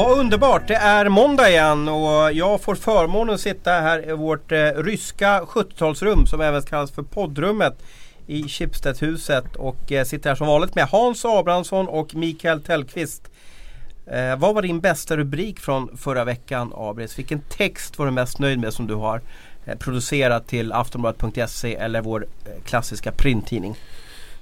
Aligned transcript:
Vad 0.00 0.18
underbart! 0.18 0.68
Det 0.68 0.74
är 0.74 1.08
måndag 1.08 1.50
igen 1.50 1.88
och 1.88 2.32
jag 2.32 2.60
får 2.60 2.74
förmånen 2.74 3.34
att 3.34 3.40
sitta 3.40 3.70
här 3.70 4.08
i 4.10 4.12
vårt 4.12 4.52
eh, 4.52 4.58
ryska 4.58 5.40
70-talsrum 5.40 6.26
som 6.26 6.40
även 6.40 6.62
kallas 6.62 6.90
för 6.90 7.02
poddrummet 7.02 7.82
i 8.26 8.48
Schibstedhuset 8.48 9.56
och 9.56 9.92
eh, 9.92 10.04
sitter 10.04 10.30
här 10.30 10.36
som 10.36 10.46
vanligt 10.46 10.74
med 10.74 10.84
Hans 10.84 11.24
Abrahamsson 11.24 11.88
och 11.88 12.14
Mikael 12.14 12.62
Tellqvist. 12.62 13.30
Eh, 14.06 14.36
vad 14.36 14.54
var 14.54 14.62
din 14.62 14.80
bästa 14.80 15.16
rubrik 15.16 15.60
från 15.60 15.96
förra 15.96 16.24
veckan 16.24 16.72
Abris? 16.76 17.18
Vilken 17.18 17.40
text 17.40 17.98
var 17.98 18.06
du 18.06 18.12
mest 18.12 18.38
nöjd 18.38 18.58
med 18.58 18.72
som 18.72 18.86
du 18.86 18.94
har 18.94 19.20
eh, 19.64 19.78
producerat 19.78 20.48
till 20.48 20.72
aftonbladet.se 20.72 21.74
eller 21.74 22.00
vår 22.00 22.26
eh, 22.44 22.62
klassiska 22.64 23.12
printtidning? 23.12 23.76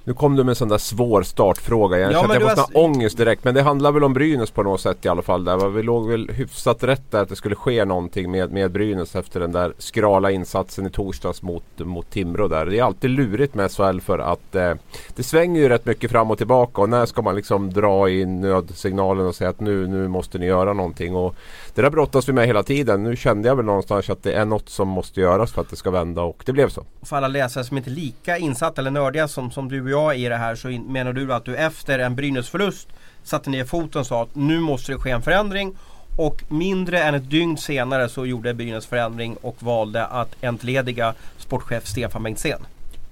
Nu 0.09 0.15
kom 0.15 0.35
du 0.35 0.43
med 0.43 0.49
en 0.51 0.55
sån 0.55 0.67
där 0.69 0.77
svår 0.77 1.23
startfråga. 1.23 1.97
Jag 1.99 2.11
Ja, 2.11 2.19
kände 2.19 2.35
att 2.35 2.41
jag 2.41 2.49
fått 2.57 2.73
har- 2.75 2.83
ångest 2.83 3.17
direkt. 3.17 3.43
Men 3.43 3.53
det 3.55 3.61
handlar 3.61 3.91
väl 3.91 4.03
om 4.03 4.13
Brynäs 4.13 4.51
på 4.51 4.63
något 4.63 4.81
sätt 4.81 5.05
i 5.05 5.09
alla 5.09 5.21
fall. 5.21 5.45
Där. 5.45 5.69
Vi 5.69 5.83
låg 5.83 6.09
väl 6.09 6.29
hyfsat 6.29 6.83
rätt 6.83 7.11
där 7.11 7.21
att 7.21 7.29
det 7.29 7.35
skulle 7.35 7.55
ske 7.55 7.85
någonting 7.85 8.31
med, 8.31 8.51
med 8.51 8.71
Brynäs 8.71 9.15
efter 9.15 9.39
den 9.39 9.51
där 9.51 9.73
skrala 9.77 10.31
insatsen 10.31 10.85
i 10.87 10.89
torsdags 10.89 11.41
mot, 11.41 11.63
mot 11.77 12.09
Timrå 12.09 12.47
där. 12.47 12.65
Det 12.65 12.79
är 12.79 12.83
alltid 12.83 13.09
lurigt 13.09 13.55
med 13.55 13.71
SHL 13.71 13.99
för 13.99 14.19
att 14.19 14.55
eh, 14.55 14.73
det 15.15 15.23
svänger 15.23 15.61
ju 15.61 15.69
rätt 15.69 15.85
mycket 15.85 16.11
fram 16.11 16.31
och 16.31 16.37
tillbaka. 16.37 16.81
Och 16.81 16.89
när 16.89 17.05
ska 17.05 17.21
man 17.21 17.35
liksom 17.35 17.73
dra 17.73 18.09
i 18.09 18.25
nödsignalen 18.25 19.25
och 19.25 19.35
säga 19.35 19.49
att 19.49 19.59
nu, 19.59 19.87
nu 19.87 20.07
måste 20.07 20.37
ni 20.37 20.45
göra 20.45 20.73
någonting. 20.73 21.15
Och 21.15 21.35
det 21.75 21.81
där 21.81 21.89
brottas 21.89 22.29
vi 22.29 22.33
med 22.33 22.47
hela 22.47 22.63
tiden. 22.63 23.03
Nu 23.03 23.15
kände 23.15 23.47
jag 23.47 23.55
väl 23.55 23.65
någonstans 23.65 24.09
att 24.09 24.23
det 24.23 24.33
är 24.33 24.45
något 24.45 24.69
som 24.69 24.87
måste 24.87 25.21
göras 25.21 25.51
för 25.51 25.61
att 25.61 25.69
det 25.69 25.75
ska 25.75 25.91
vända 25.91 26.21
och 26.21 26.43
det 26.45 26.51
blev 26.53 26.69
så. 26.69 26.83
För 27.01 27.15
alla 27.15 27.27
läsare 27.27 27.63
som 27.63 27.77
inte 27.77 27.89
är 27.89 27.91
lika 27.91 28.37
insatta 28.37 28.81
eller 28.81 28.91
nördiga 28.91 29.27
som, 29.27 29.51
som 29.51 29.69
du 29.69 29.81
och 29.83 29.89
jag 29.89 29.98
är 30.07 30.13
i 30.13 30.29
det 30.29 30.35
här 30.35 30.55
så 30.55 30.67
menar 30.67 31.13
du 31.13 31.33
att 31.33 31.45
du 31.45 31.55
efter 31.55 31.99
en 31.99 32.15
Brynäs-förlust 32.15 32.87
satte 33.23 33.49
ner 33.49 33.65
foten 33.65 33.99
och 34.01 34.07
sa 34.07 34.23
att 34.23 34.35
nu 34.35 34.59
måste 34.59 34.91
det 34.91 34.97
ske 34.97 35.09
en 35.11 35.21
förändring. 35.21 35.75
Och 36.17 36.43
mindre 36.47 36.99
än 37.03 37.15
ett 37.15 37.29
dygn 37.29 37.57
senare 37.57 38.09
så 38.09 38.25
gjorde 38.25 38.53
Brynäs 38.53 38.85
förändring 38.85 39.35
och 39.41 39.55
valde 39.63 40.05
att 40.05 40.35
entlediga 40.41 41.13
sportchef 41.37 41.85
Stefan 41.87 42.23
Bengtzén. 42.23 42.59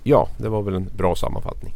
Ja, 0.04 0.28
det 0.38 0.50
var 0.50 0.62
väl 0.62 0.76
en 0.76 0.90
bra 0.98 1.16
sammanfattning. 1.16 1.74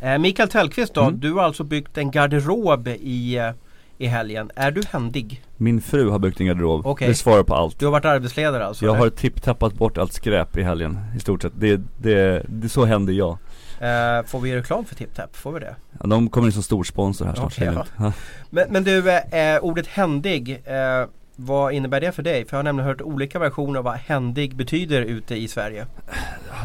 Eh, 0.00 0.18
Mikael 0.18 0.48
Tellqvist 0.48 0.94
då, 0.94 1.00
Mm. 1.02 1.20
du 1.20 1.32
har 1.32 1.42
alltså 1.42 1.64
byggt 1.64 1.98
en 1.98 2.10
garderob 2.10 2.88
i, 2.88 3.36
eh, 3.38 3.50
i 3.98 4.06
helgen. 4.06 4.50
Är 4.56 4.70
du 4.70 4.82
händig? 4.90 5.42
Min 5.56 5.80
fru 5.80 6.10
har 6.10 6.18
byggt 6.18 6.40
en 6.40 6.46
garderob. 6.46 6.86
Okej. 6.86 7.08
Det 7.08 7.14
svarar 7.14 7.42
på 7.42 7.54
allt. 7.54 7.78
Du 7.78 7.84
har 7.86 7.92
varit 7.92 8.04
arbetsledare 8.04 8.66
alltså? 8.66 8.84
Jag 8.84 8.94
eller? 8.94 9.04
har 9.04 9.10
tipptappat 9.10 9.74
bort 9.74 9.98
allt 9.98 10.12
skräp 10.12 10.56
i 10.56 10.62
helgen 10.62 10.98
i 11.16 11.20
stort 11.20 11.42
sett. 11.42 11.52
Det, 11.56 11.80
det, 11.98 12.42
det 12.48 12.68
så 12.68 12.84
händer 12.84 13.12
jag. 13.12 13.38
Eh, 13.84 14.24
får 14.26 14.40
vi 14.40 14.56
reklam 14.56 14.84
för 14.84 14.94
TipTap? 14.94 15.36
Får 15.36 15.52
vi 15.52 15.60
det? 15.60 15.76
Ja, 16.00 16.06
de 16.06 16.28
kommer 16.28 16.46
in 16.46 16.52
som 16.52 16.62
stor 16.62 16.84
sponsor 16.84 17.24
här 17.24 17.34
snart. 17.34 17.58
Jag. 17.58 17.86
Ja. 17.98 18.12
Men, 18.50 18.66
men 18.70 18.84
du, 18.84 19.10
eh, 19.10 19.58
ordet 19.60 19.86
händig, 19.86 20.62
eh, 20.64 21.08
vad 21.36 21.72
innebär 21.72 22.00
det 22.00 22.12
för 22.12 22.22
dig? 22.22 22.44
För 22.44 22.56
jag 22.56 22.58
har 22.58 22.64
nämligen 22.64 22.88
hört 22.88 23.00
olika 23.00 23.38
versioner 23.38 23.78
av 23.78 23.84
vad 23.84 23.94
händig 23.94 24.56
betyder 24.56 25.02
ute 25.02 25.34
i 25.34 25.48
Sverige. 25.48 25.86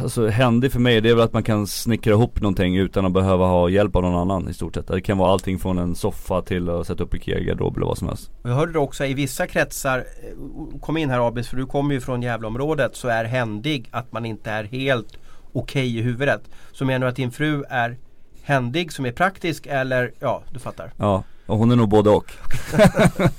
Alltså 0.01 0.27
händig 0.27 0.71
för 0.71 0.79
mig 0.79 1.01
det 1.01 1.09
är 1.09 1.15
väl 1.15 1.23
att 1.23 1.33
man 1.33 1.43
kan 1.43 1.67
snickra 1.67 2.13
ihop 2.13 2.41
någonting 2.41 2.77
utan 2.77 3.05
att 3.05 3.11
behöva 3.11 3.45
ha 3.45 3.69
hjälp 3.69 3.95
av 3.95 4.03
någon 4.03 4.15
annan 4.15 4.49
i 4.49 4.53
stort 4.53 4.75
sett. 4.75 4.87
Det 4.87 5.01
kan 5.01 5.17
vara 5.17 5.31
allting 5.31 5.59
från 5.59 5.77
en 5.77 5.95
soffa 5.95 6.41
till 6.41 6.69
att 6.69 6.87
sätta 6.87 7.03
upp 7.03 7.13
Ikea-garderob 7.13 7.77
eller 7.77 7.87
vad 7.87 7.97
som 7.97 8.07
helst. 8.07 8.31
Jag 8.43 8.51
hörde 8.51 8.73
det 8.73 8.79
också 8.79 9.05
i 9.05 9.13
vissa 9.13 9.47
kretsar, 9.47 9.97
eh, 9.97 10.79
kom 10.79 10.97
in 10.97 11.09
här 11.09 11.27
Abis 11.27 11.47
för 11.47 11.57
du 11.57 11.65
kommer 11.65 11.93
ju 11.93 12.01
från 12.01 12.21
Gävleområdet, 12.21 12.95
så 12.95 13.07
är 13.07 13.25
händig 13.25 13.87
att 13.91 14.11
man 14.11 14.25
inte 14.25 14.51
är 14.51 14.63
helt 14.63 15.17
okej 15.53 15.97
i 15.97 16.01
huvudet. 16.01 16.41
Så 16.71 16.85
menar 16.85 16.99
du 16.99 17.09
att 17.09 17.15
din 17.15 17.31
fru 17.31 17.63
är 17.69 17.97
händig 18.43 18.93
som 18.93 19.05
är 19.05 19.11
praktisk 19.11 19.67
eller, 19.69 20.11
ja 20.19 20.43
du 20.53 20.59
fattar. 20.59 20.91
Ja, 20.97 21.23
och 21.45 21.57
hon 21.57 21.71
är 21.71 21.75
nog 21.75 21.89
både 21.89 22.09
och. 22.09 22.31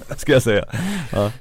Ska 0.17 0.33
jag 0.33 0.43
säga. 0.43 0.65
Ja. 1.13 1.33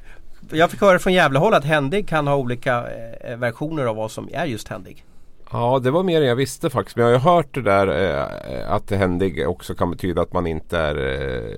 Jag 0.52 0.72
fick 0.72 0.81
höra 0.81 1.00
från 1.00 1.13
Gävlehåll 1.13 1.53
att 1.53 1.66
händig 1.66 2.08
kan 2.08 2.28
ha 2.28 2.35
olika 2.35 2.85
eh, 3.22 3.38
versioner 3.38 3.85
av 3.85 3.96
vad 3.96 4.12
som 4.12 4.29
är 4.34 4.46
just 4.46 4.68
händig. 4.68 5.06
Ja, 5.52 5.80
det 5.84 5.92
var 5.92 6.04
mer 6.04 6.22
än 6.22 6.28
jag 6.28 6.36
visste 6.36 6.70
faktiskt. 6.70 6.98
Men 6.98 7.06
jag 7.06 7.20
har 7.20 7.20
ju 7.20 7.36
hört 7.36 7.54
det 7.54 7.62
där 7.62 7.88
eh, 7.88 8.72
att 8.72 8.92
händig 8.92 9.50
också 9.50 9.76
kan 9.76 9.92
betyda 9.92 10.22
att 10.22 10.34
man 10.34 10.48
inte 10.48 10.78
är 10.78 10.96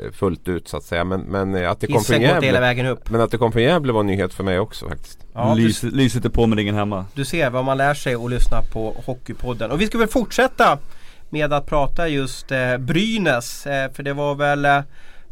eh, 0.06 0.12
fullt 0.12 0.48
ut 0.48 0.68
så 0.68 0.78
att 0.78 0.84
säga. 0.84 1.04
Men, 1.04 1.22
men 1.22 1.56
eh, 1.56 1.72
att 1.72 1.80
det 1.80 1.88
kom 1.88 2.04
från 2.04 2.16
inte 2.16 2.28
hela 2.28 2.46
Gävle. 2.46 2.60
vägen 2.60 2.86
upp. 2.86 3.10
Men 3.10 3.22
att 3.22 3.32
det 3.32 3.38
kom 3.38 3.52
från 3.52 3.64
Gävle 3.64 3.94
var 3.94 4.00
en 4.00 4.08
nyhet 4.08 4.34
för 4.34 4.44
mig 4.44 4.60
också 4.60 4.90
faktiskt. 4.90 5.20
Ja, 5.34 5.54
du, 5.56 5.62
Lys, 5.62 5.84
lyset 5.84 6.26
är 6.26 6.30
på 6.30 6.48
med 6.48 6.58
ringen 6.58 6.76
hemma. 6.76 7.06
du 7.14 7.26
ser 7.26 7.50
vad 7.50 7.66
man 7.66 7.78
lär 7.78 7.94
sig 7.94 8.16
och 8.16 8.30
lyssna 8.30 8.62
på 8.74 8.96
Hockeypodden. 9.06 9.72
Och 9.72 9.82
vi 9.82 9.88
ska 9.88 9.98
väl 9.98 10.08
fortsätta 10.08 10.78
med 11.30 11.54
att 11.54 11.66
prata 11.66 12.08
just 12.08 12.52
eh, 12.52 12.78
Brynäs. 12.78 13.68
Eh, 13.68 13.92
för 13.92 14.04
det 14.04 14.14
var 14.14 14.36
väl 14.36 14.66
eh, 14.66 14.80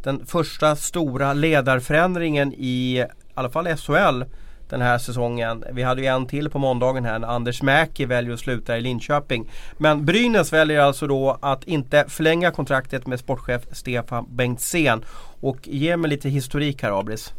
den 0.03 0.25
första 0.25 0.75
stora 0.75 1.33
ledarförändringen 1.33 2.53
i 2.53 3.05
i 3.39 3.41
alla 3.41 3.49
fall 3.49 3.77
SHL 3.77 4.23
den 4.69 4.81
här 4.81 4.97
säsongen. 4.97 5.63
Vi 5.71 5.83
hade 5.83 6.01
ju 6.01 6.07
en 6.07 6.25
till 6.25 6.49
på 6.49 6.59
måndagen 6.59 7.05
här 7.05 7.19
när 7.19 7.27
Anders 7.27 7.61
Mäki 7.61 8.05
väljer 8.05 8.33
att 8.33 8.39
sluta 8.39 8.77
i 8.77 8.81
Linköping. 8.81 9.49
Men 9.77 10.05
Brynäs 10.05 10.53
väljer 10.53 10.81
alltså 10.81 11.07
då 11.07 11.37
att 11.41 11.63
inte 11.63 12.05
förlänga 12.07 12.51
kontraktet 12.51 13.07
med 13.07 13.19
sportchef 13.19 13.61
Stefan 13.71 14.25
Bengtzén. 14.29 15.05
Och 15.41 15.67
ge 15.67 15.97
mig 15.97 16.09
lite 16.09 16.29
historik 16.29 16.83
här 16.83 16.99
Abris. 16.99 17.33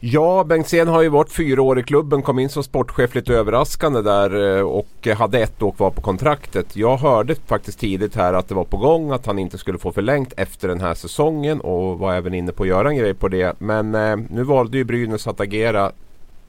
Ja, 0.00 0.44
Bengtzén 0.44 0.88
har 0.88 1.02
ju 1.02 1.08
varit 1.08 1.32
fyra 1.32 1.62
år 1.62 1.78
i 1.78 1.82
klubben, 1.82 2.22
kom 2.22 2.38
in 2.38 2.48
som 2.48 2.62
sportchef 2.62 3.14
lite 3.14 3.34
överraskande 3.34 4.02
där 4.02 4.56
eh, 4.56 4.62
och 4.62 5.08
hade 5.16 5.38
ett 5.38 5.62
år 5.62 5.72
kvar 5.72 5.90
på 5.90 6.00
kontraktet. 6.00 6.76
Jag 6.76 6.96
hörde 6.96 7.34
faktiskt 7.34 7.78
tidigt 7.78 8.14
här 8.14 8.32
att 8.32 8.48
det 8.48 8.54
var 8.54 8.64
på 8.64 8.76
gång 8.76 9.10
att 9.10 9.26
han 9.26 9.38
inte 9.38 9.58
skulle 9.58 9.78
få 9.78 9.92
förlängt 9.92 10.32
efter 10.36 10.68
den 10.68 10.80
här 10.80 10.94
säsongen 10.94 11.60
och 11.60 11.98
var 11.98 12.14
även 12.14 12.34
inne 12.34 12.52
på 12.52 12.62
att 12.62 12.68
göra 12.68 12.88
en 12.88 12.96
grej 12.96 13.14
på 13.14 13.28
det. 13.28 13.60
Men 13.60 13.94
eh, 13.94 14.16
nu 14.30 14.42
valde 14.42 14.78
ju 14.78 14.84
Brynäs 14.84 15.26
att 15.26 15.40
agera 15.40 15.92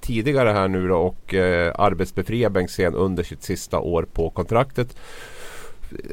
tidigare 0.02 0.50
här 0.50 0.68
nu 0.68 0.88
då 0.88 0.96
och 0.98 1.34
eh, 1.34 1.74
arbetsbefria 1.78 2.50
Bengtzén 2.50 2.96
under 2.96 3.24
sitt 3.24 3.44
sista 3.44 3.80
år 3.80 4.06
på 4.14 4.30
kontraktet. 4.30 4.98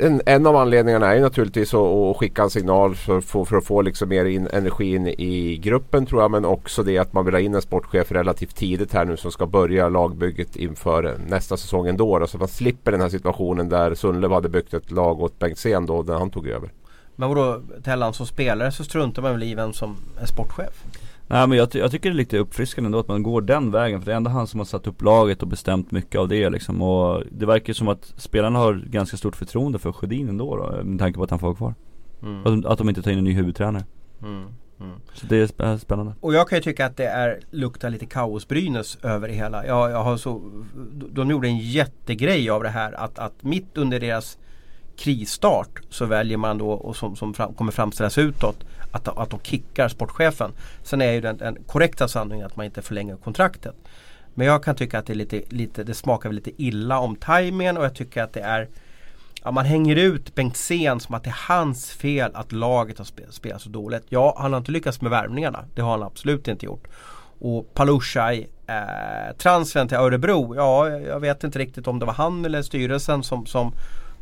En, 0.00 0.20
en 0.26 0.46
av 0.46 0.56
anledningarna 0.56 1.06
är 1.06 1.14
ju 1.14 1.20
naturligtvis 1.20 1.74
att, 1.74 1.80
att 1.80 2.16
skicka 2.16 2.42
en 2.42 2.50
signal 2.50 2.94
för, 2.94 3.20
för, 3.20 3.44
för 3.44 3.56
att 3.56 3.64
få 3.64 3.82
liksom 3.82 4.08
mer 4.08 4.24
in, 4.24 4.48
energi 4.52 4.94
in 4.94 5.06
i 5.06 5.56
gruppen 5.62 6.06
tror 6.06 6.22
jag. 6.22 6.30
Men 6.30 6.44
också 6.44 6.82
det 6.82 6.98
att 6.98 7.12
man 7.12 7.24
vill 7.24 7.34
ha 7.34 7.40
in 7.40 7.54
en 7.54 7.62
sportchef 7.62 8.12
relativt 8.12 8.56
tidigt 8.56 8.92
här 8.92 9.04
nu 9.04 9.16
som 9.16 9.30
ska 9.30 9.46
börja 9.46 9.88
lagbygget 9.88 10.56
inför 10.56 11.18
nästa 11.26 11.56
säsong 11.56 11.86
ändå. 11.86 12.18
Då, 12.18 12.26
så 12.26 12.38
man 12.38 12.48
slipper 12.48 12.92
den 12.92 13.00
här 13.00 13.08
situationen 13.08 13.68
där 13.68 13.94
Sundlöv 13.94 14.32
hade 14.32 14.48
byggt 14.48 14.74
ett 14.74 14.90
lag 14.90 15.20
åt 15.20 15.38
Bengtzén 15.38 15.86
då 15.86 16.02
när 16.02 16.14
han 16.14 16.30
tog 16.30 16.48
över. 16.48 16.70
Men 17.16 17.28
vadå 17.28 17.62
Tellan 17.84 18.14
som 18.14 18.26
spelare 18.26 18.72
så 18.72 18.84
struntar 18.84 19.22
man 19.22 19.32
väl 19.32 19.42
i 19.42 19.54
vem 19.54 19.72
som 19.72 19.96
är 20.20 20.26
sportchef? 20.26 20.84
Nej 21.26 21.46
men 21.48 21.58
jag, 21.58 21.70
ty- 21.70 21.78
jag 21.78 21.90
tycker 21.90 22.10
det 22.10 22.14
är 22.14 22.16
lite 22.16 22.38
uppfriskande 22.38 22.86
ändå 22.86 22.98
att 22.98 23.08
man 23.08 23.22
går 23.22 23.40
den 23.42 23.70
vägen 23.70 24.00
för 24.00 24.06
det 24.06 24.12
är 24.12 24.16
ändå 24.16 24.30
han 24.30 24.46
som 24.46 24.60
har 24.60 24.64
satt 24.64 24.86
upp 24.86 25.02
laget 25.02 25.42
och 25.42 25.48
bestämt 25.48 25.90
mycket 25.90 26.20
av 26.20 26.28
det 26.28 26.50
liksom 26.50 26.82
och 26.82 27.22
det 27.30 27.46
verkar 27.46 27.72
som 27.72 27.88
att 27.88 28.12
spelarna 28.16 28.58
har 28.58 28.74
ganska 28.74 29.16
stort 29.16 29.36
förtroende 29.36 29.78
för 29.78 29.92
Sjödin 29.92 30.28
ändå 30.28 30.56
då, 30.56 30.84
med 30.84 30.98
tanke 30.98 31.16
på 31.16 31.24
att 31.24 31.30
han 31.30 31.38
får 31.38 31.46
vara 31.46 31.56
kvar. 31.56 31.74
Mm. 32.22 32.38
Att, 32.38 32.44
de- 32.44 32.66
att 32.66 32.78
de 32.78 32.88
inte 32.88 33.02
tar 33.02 33.10
in 33.10 33.18
en 33.18 33.24
ny 33.24 33.32
huvudtränare. 33.32 33.84
Mm. 34.22 34.44
Mm. 34.80 34.96
Så 35.14 35.26
det 35.26 35.36
är 35.36 35.46
sp- 35.46 35.78
spännande. 35.78 36.12
Och 36.20 36.34
jag 36.34 36.48
kan 36.48 36.58
ju 36.58 36.62
tycka 36.62 36.86
att 36.86 36.96
det 36.96 37.06
är, 37.06 37.40
luktar 37.50 37.90
lite 37.90 38.06
kaos-Brynäs 38.06 38.98
över 39.04 39.28
det 39.28 39.34
hela. 39.34 39.66
Jag, 39.66 39.90
jag 39.90 40.04
har 40.04 40.16
så, 40.16 40.42
de 41.12 41.30
gjorde 41.30 41.48
en 41.48 41.58
jättegrej 41.58 42.50
av 42.50 42.62
det 42.62 42.68
här 42.68 42.92
att, 42.92 43.18
att 43.18 43.42
mitt 43.42 43.76
under 43.78 44.00
deras 44.00 44.38
krisstart 44.96 45.80
så 45.90 46.04
väljer 46.06 46.36
man 46.38 46.58
då, 46.58 46.70
och 46.70 46.96
som, 46.96 47.16
som 47.16 47.34
fram, 47.34 47.54
kommer 47.54 47.72
framställas 47.72 48.18
utåt, 48.18 48.64
att, 48.94 49.18
att 49.18 49.30
de 49.30 49.40
kickar 49.40 49.88
sportchefen. 49.88 50.52
Sen 50.82 51.02
är 51.02 51.12
ju 51.12 51.20
den, 51.20 51.36
den 51.36 51.58
korrekta 51.66 52.08
sanningen 52.08 52.46
att 52.46 52.56
man 52.56 52.66
inte 52.66 52.82
förlänger 52.82 53.16
kontraktet. 53.16 53.74
Men 54.34 54.46
jag 54.46 54.64
kan 54.64 54.76
tycka 54.76 54.98
att 54.98 55.06
det, 55.06 55.12
är 55.12 55.16
lite, 55.16 55.42
lite, 55.48 55.84
det 55.84 55.94
smakar 55.94 56.32
lite 56.32 56.62
illa 56.62 56.98
om 56.98 57.16
tajmingen 57.16 57.76
och 57.76 57.84
jag 57.84 57.94
tycker 57.94 58.22
att 58.22 58.32
det 58.32 58.40
är 58.40 58.68
Ja, 59.46 59.50
man 59.50 59.64
hänger 59.64 59.96
ut 59.96 60.34
Bengtzén 60.34 61.00
som 61.00 61.14
att 61.14 61.24
det 61.24 61.30
är 61.30 61.48
hans 61.48 61.90
fel 61.90 62.30
att 62.34 62.52
laget 62.52 62.98
har 62.98 63.04
spelat, 63.04 63.34
spelat 63.34 63.62
så 63.62 63.68
dåligt. 63.68 64.02
Ja, 64.08 64.36
han 64.38 64.52
har 64.52 64.58
inte 64.58 64.72
lyckats 64.72 65.00
med 65.00 65.10
värvningarna. 65.10 65.64
Det 65.74 65.82
har 65.82 65.90
han 65.90 66.02
absolut 66.02 66.48
inte 66.48 66.66
gjort. 66.66 66.88
Och 67.38 67.74
Palushaj, 67.74 68.48
eh, 68.66 69.36
transfern 69.38 69.88
till 69.88 69.96
Örebro. 69.96 70.54
Ja, 70.56 70.88
jag 70.90 71.20
vet 71.20 71.44
inte 71.44 71.58
riktigt 71.58 71.86
om 71.86 71.98
det 71.98 72.06
var 72.06 72.12
han 72.12 72.44
eller 72.44 72.62
styrelsen 72.62 73.22
som, 73.22 73.46
som 73.46 73.72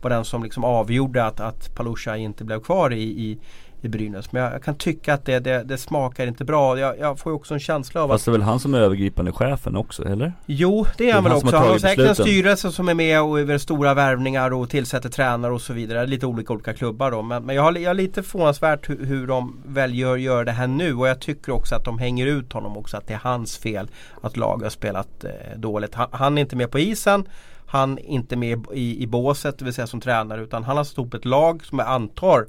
var 0.02 0.10
den 0.10 0.24
som 0.24 0.42
liksom 0.42 0.64
avgjorde 0.64 1.24
att, 1.24 1.40
att 1.40 1.74
Palushaj 1.74 2.20
inte 2.20 2.44
blev 2.44 2.60
kvar 2.60 2.92
i, 2.92 3.02
i, 3.02 3.38
i 3.84 3.88
Brynäs. 3.88 4.32
Men 4.32 4.42
jag, 4.42 4.52
jag 4.52 4.62
kan 4.62 4.74
tycka 4.74 5.14
att 5.14 5.24
det, 5.24 5.38
det, 5.38 5.62
det 5.62 5.78
smakar 5.78 6.26
inte 6.26 6.44
bra. 6.44 6.78
Jag, 6.78 6.98
jag 6.98 7.18
får 7.18 7.32
också 7.32 7.54
en 7.54 7.60
känsla 7.60 8.02
av 8.02 8.10
att 8.10 8.14
Fast 8.14 8.24
det 8.24 8.30
är 8.30 8.32
väl 8.32 8.42
han 8.42 8.60
som 8.60 8.74
är 8.74 8.80
övergripande 8.80 9.32
chefen 9.32 9.76
också, 9.76 10.04
eller? 10.08 10.32
Jo, 10.46 10.86
det 10.98 11.10
är 11.10 11.14
han 11.14 11.24
väl 11.24 11.32
också. 11.32 11.46
har 11.46 11.58
Han 11.58 11.68
har 11.68 11.78
säkert 11.78 12.08
en 12.08 12.14
styrelse 12.14 12.72
som 12.72 12.88
är 12.88 12.94
med 12.94 13.22
och 13.22 13.40
över 13.40 13.58
stora 13.58 13.94
värvningar 13.94 14.52
och 14.52 14.70
tillsätter 14.70 15.08
tränare 15.08 15.52
och 15.52 15.60
så 15.60 15.72
vidare. 15.72 16.06
Lite 16.06 16.26
olika 16.26 16.52
olika 16.52 16.72
klubbar 16.72 17.10
då. 17.10 17.22
Men, 17.22 17.44
men 17.44 17.56
jag, 17.56 17.62
har, 17.62 17.72
jag 17.72 17.90
är 17.90 17.94
lite 17.94 18.22
förvånansvärt 18.22 18.90
hur, 18.90 19.06
hur 19.06 19.26
de 19.26 19.62
väljer 19.66 20.12
att 20.12 20.20
göra 20.20 20.44
det 20.44 20.52
här 20.52 20.66
nu. 20.66 20.94
Och 20.94 21.08
jag 21.08 21.20
tycker 21.20 21.52
också 21.52 21.74
att 21.74 21.84
de 21.84 21.98
hänger 21.98 22.26
ut 22.26 22.52
honom 22.52 22.76
också. 22.76 22.96
Att 22.96 23.06
det 23.06 23.14
är 23.14 23.20
hans 23.22 23.58
fel 23.58 23.88
att 24.20 24.36
laget 24.36 24.62
har 24.62 24.70
spelat 24.70 25.24
eh, 25.24 25.30
dåligt. 25.56 25.94
Han, 25.94 26.08
han 26.10 26.38
är 26.38 26.42
inte 26.42 26.56
med 26.56 26.70
på 26.70 26.78
isen. 26.78 27.24
Han 27.66 27.98
är 27.98 28.02
inte 28.02 28.36
med 28.36 28.66
i, 28.74 29.02
i 29.02 29.06
båset, 29.06 29.58
det 29.58 29.64
vill 29.64 29.74
säga 29.74 29.86
som 29.86 30.00
tränare. 30.00 30.42
Utan 30.42 30.64
han 30.64 30.76
har 30.76 30.86
ihop 30.98 31.14
ett 31.14 31.24
lag 31.24 31.64
som 31.64 31.78
jag 31.78 31.88
antar 31.88 32.46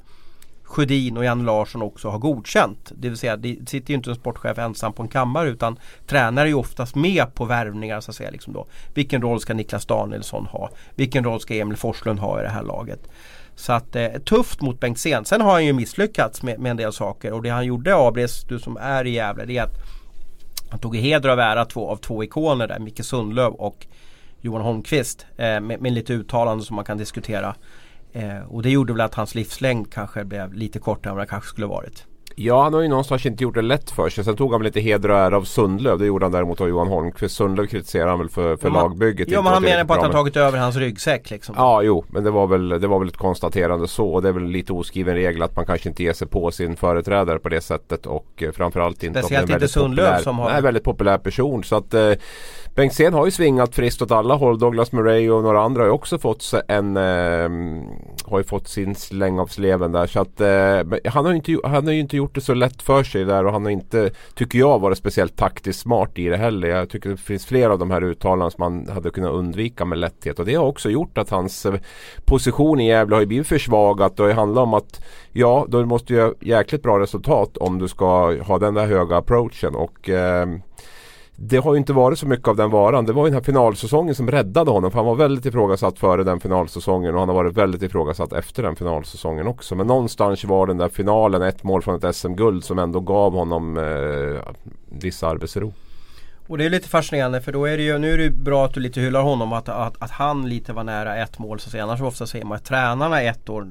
Sjödin 0.74 1.16
och 1.16 1.24
Jan 1.24 1.44
Larsson 1.44 1.82
också 1.82 2.08
har 2.08 2.18
godkänt. 2.18 2.92
Det 2.94 3.08
vill 3.08 3.18
säga 3.18 3.36
det 3.36 3.68
sitter 3.68 3.90
ju 3.90 3.94
inte 3.96 4.10
en 4.10 4.16
sportchef 4.16 4.58
ensam 4.58 4.92
på 4.92 5.02
en 5.02 5.08
kammare 5.08 5.48
utan 5.48 5.78
tränare 6.06 6.44
är 6.44 6.48
ju 6.48 6.54
oftast 6.54 6.94
med 6.94 7.34
på 7.34 7.44
värvningar. 7.44 8.00
Så 8.00 8.10
att 8.10 8.16
säga, 8.16 8.30
liksom 8.30 8.52
då. 8.52 8.66
Vilken 8.94 9.22
roll 9.22 9.40
ska 9.40 9.54
Niklas 9.54 9.86
Danielsson 9.86 10.46
ha? 10.46 10.70
Vilken 10.94 11.24
roll 11.24 11.40
ska 11.40 11.54
Emil 11.54 11.76
Forslund 11.76 12.18
ha 12.18 12.40
i 12.40 12.42
det 12.42 12.48
här 12.48 12.62
laget? 12.62 13.08
Så 13.54 13.72
att 13.72 13.96
eh, 13.96 14.08
tufft 14.08 14.60
mot 14.60 14.80
Bengtzén. 14.80 15.24
Sen 15.24 15.40
har 15.40 15.52
han 15.52 15.64
ju 15.64 15.72
misslyckats 15.72 16.42
med, 16.42 16.60
med 16.60 16.70
en 16.70 16.76
del 16.76 16.92
saker 16.92 17.32
och 17.32 17.42
det 17.42 17.48
han 17.48 17.66
gjorde 17.66 17.96
Abres, 17.96 18.44
du 18.44 18.58
som 18.58 18.76
är 18.76 19.06
i 19.06 19.10
Gävle, 19.10 19.44
det 19.44 19.58
är 19.58 19.62
att 19.62 19.76
han 20.70 20.80
tog 20.80 20.96
i 20.96 21.00
heder 21.00 21.28
av 21.28 21.38
ära 21.38 21.64
två, 21.64 21.88
av 21.88 21.96
två 21.96 22.24
ikoner 22.24 22.68
där, 22.68 22.78
Micke 22.78 23.04
Sundlöv 23.04 23.52
och 23.52 23.86
Johan 24.40 24.62
Holmqvist 24.62 25.26
eh, 25.36 25.60
med, 25.60 25.80
med 25.80 25.92
lite 25.92 26.12
uttalanden 26.12 26.64
som 26.64 26.76
man 26.76 26.84
kan 26.84 26.98
diskutera. 26.98 27.54
Eh, 28.14 28.42
och 28.48 28.62
det 28.62 28.70
gjorde 28.70 28.92
väl 28.92 29.00
att 29.00 29.14
hans 29.14 29.34
livslängd 29.34 29.92
kanske 29.92 30.24
blev 30.24 30.52
lite 30.52 30.78
kortare 30.78 31.10
än 31.10 31.16
vad 31.16 31.26
det 31.26 31.30
kanske 31.30 31.48
skulle 31.48 31.66
varit. 31.66 32.06
Ja, 32.36 32.62
han 32.62 32.74
har 32.74 32.80
ju 32.80 32.88
någonstans 32.88 33.26
inte 33.26 33.42
gjort 33.42 33.54
det 33.54 33.62
lätt 33.62 33.90
för 33.90 34.08
sig. 34.08 34.24
Sen 34.24 34.36
tog 34.36 34.52
han 34.52 34.62
lite 34.62 34.80
heder 34.80 35.10
och 35.10 35.16
ära 35.16 35.36
av 35.36 35.42
Sundlöv. 35.42 35.98
Det 35.98 36.06
gjorde 36.06 36.24
han 36.24 36.32
däremot 36.32 36.60
av 36.60 36.68
Johan 36.68 36.88
Holmqvist. 36.88 37.36
Sundlöv 37.36 37.66
kritiserar 37.66 38.08
han 38.08 38.18
väl 38.18 38.28
för, 38.28 38.56
för 38.56 38.68
ja, 38.68 38.72
man, 38.72 38.82
lagbygget. 38.82 39.30
Ja, 39.30 39.42
men 39.42 39.52
han 39.52 39.62
menar 39.62 39.84
på 39.84 39.94
att 39.94 40.02
han 40.02 40.10
tagit 40.10 40.36
över 40.36 40.58
hans 40.58 40.76
ryggsäck 40.76 41.30
liksom. 41.30 41.54
Ja, 41.58 41.82
jo, 41.82 42.04
men 42.08 42.24
det 42.24 42.30
var, 42.30 42.46
väl, 42.46 42.68
det 42.68 42.86
var 42.86 42.98
väl 42.98 43.08
ett 43.08 43.16
konstaterande 43.16 43.88
så. 43.88 44.08
Och 44.08 44.22
det 44.22 44.28
är 44.28 44.32
väl 44.32 44.44
lite 44.44 44.72
oskriven 44.72 45.14
regel 45.14 45.42
att 45.42 45.56
man 45.56 45.66
kanske 45.66 45.88
inte 45.88 46.02
ger 46.02 46.12
sig 46.12 46.28
på 46.28 46.50
sin 46.50 46.76
företrädare 46.76 47.38
på 47.38 47.48
det 47.48 47.60
sättet. 47.60 48.06
Och 48.06 48.42
eh, 48.42 48.52
framförallt 48.52 49.02
inte 49.02 49.20
Speciellt 49.20 49.50
inte 49.50 49.68
Sundlöv 49.68 50.18
som 50.18 50.38
har... 50.38 50.50
Nej, 50.50 50.62
väldigt 50.62 50.84
populär 50.84 51.18
person. 51.18 51.64
Så 51.64 51.76
att 51.76 51.94
eh, 51.94 52.12
Bengtzén 52.74 53.14
har 53.14 53.24
ju 53.24 53.30
svingat 53.30 53.74
friskt 53.74 54.02
åt 54.02 54.10
alla 54.10 54.34
håll. 54.34 54.58
Douglas 54.58 54.92
Murray 54.92 55.30
och 55.30 55.42
några 55.42 55.62
andra 55.62 55.82
har 55.82 55.86
ju 55.86 55.92
också 55.92 56.18
fått 56.18 56.52
en 56.68 56.96
eh, 56.96 57.50
Har 58.24 58.38
ju 58.38 58.44
fått 58.44 58.68
sin 58.68 58.94
släng 58.94 59.38
av 59.38 59.46
sleven 59.46 59.92
där. 59.92 60.06
Så 60.06 60.20
att 60.20 60.40
eh, 60.40 61.12
han, 61.12 61.24
har 61.24 61.32
ju 61.32 61.36
inte, 61.36 61.58
han 61.64 61.86
har 61.86 61.92
ju 61.92 62.00
inte 62.00 62.16
gjort 62.16 62.34
det 62.34 62.40
så 62.40 62.54
lätt 62.54 62.82
för 62.82 63.02
sig 63.02 63.24
där 63.24 63.46
och 63.46 63.52
han 63.52 63.64
har 63.64 63.70
inte, 63.70 64.10
tycker 64.34 64.58
jag, 64.58 64.78
varit 64.78 64.98
speciellt 64.98 65.36
taktiskt 65.36 65.80
smart 65.80 66.18
i 66.18 66.28
det 66.28 66.36
heller. 66.36 66.68
Jag 66.68 66.90
tycker 66.90 67.10
det 67.10 67.16
finns 67.16 67.46
flera 67.46 67.72
av 67.72 67.78
de 67.78 67.90
här 67.90 68.04
uttalandena 68.04 68.50
som 68.50 68.60
man 68.60 68.88
hade 68.94 69.10
kunnat 69.10 69.32
undvika 69.32 69.84
med 69.84 69.98
lätthet. 69.98 70.38
Och 70.38 70.46
det 70.46 70.54
har 70.54 70.66
också 70.66 70.90
gjort 70.90 71.18
att 71.18 71.30
hans 71.30 71.66
eh, 71.66 71.74
position 72.24 72.80
i 72.80 72.88
Gävle 72.88 73.16
har 73.16 73.20
ju 73.20 73.26
blivit 73.26 73.46
försvagat 73.46 74.20
och 74.20 74.28
det 74.28 74.34
handlar 74.34 74.62
om 74.62 74.74
att 74.74 75.04
Ja, 75.32 75.66
då 75.68 75.86
måste 75.86 76.12
du 76.12 76.18
göra 76.18 76.34
jäkligt 76.40 76.82
bra 76.82 77.00
resultat 77.00 77.56
om 77.56 77.78
du 77.78 77.88
ska 77.88 78.42
ha 78.42 78.58
den 78.58 78.74
där 78.74 78.86
höga 78.86 79.16
approachen 79.16 79.74
och 79.74 80.08
eh, 80.08 80.46
det 81.36 81.56
har 81.56 81.74
ju 81.74 81.78
inte 81.78 81.92
varit 81.92 82.18
så 82.18 82.26
mycket 82.26 82.48
av 82.48 82.56
den 82.56 82.70
varan. 82.70 83.04
Det 83.06 83.12
var 83.12 83.24
ju 83.24 83.30
den 83.30 83.34
här 83.34 83.44
finalsäsongen 83.44 84.14
som 84.14 84.30
räddade 84.30 84.70
honom. 84.70 84.90
För 84.90 84.98
han 84.98 85.06
var 85.06 85.14
väldigt 85.14 85.46
ifrågasatt 85.46 85.98
före 85.98 86.24
den 86.24 86.40
finalsäsongen 86.40 87.14
och 87.14 87.20
han 87.20 87.28
har 87.28 87.36
varit 87.36 87.56
väldigt 87.56 87.82
ifrågasatt 87.82 88.32
efter 88.32 88.62
den 88.62 88.76
finalsäsongen 88.76 89.46
också. 89.46 89.74
Men 89.74 89.86
någonstans 89.86 90.44
var 90.44 90.66
den 90.66 90.76
där 90.76 90.88
finalen, 90.88 91.42
ett 91.42 91.62
mål 91.62 91.82
från 91.82 91.96
ett 91.96 92.16
SM-guld 92.16 92.64
som 92.64 92.78
ändå 92.78 93.00
gav 93.00 93.32
honom 93.32 93.76
eh, 93.76 94.52
viss 94.88 95.22
arbetsro. 95.22 95.72
Och 96.46 96.58
det 96.58 96.64
är 96.64 96.70
lite 96.70 96.88
fascinerande 96.88 97.40
för 97.40 97.52
då 97.52 97.64
är 97.64 97.76
det 97.76 97.82
ju, 97.82 97.98
nu 97.98 98.12
är 98.12 98.18
det 98.18 98.30
bra 98.30 98.64
att 98.64 98.74
du 98.74 98.80
lite 98.80 99.00
hyllar 99.00 99.22
honom 99.22 99.52
att, 99.52 99.68
att, 99.68 100.02
att 100.02 100.10
han 100.10 100.48
lite 100.48 100.72
var 100.72 100.84
nära 100.84 101.16
ett 101.16 101.38
mål 101.38 101.60
så 101.60 101.68
att 101.68 101.72
säga. 101.72 101.82
Annars 101.82 102.00
ofta 102.00 102.26
säger 102.26 102.44
man 102.44 102.56
att 102.56 102.64
tränarna 102.64 103.22
ett 103.22 103.48
år, 103.48 103.68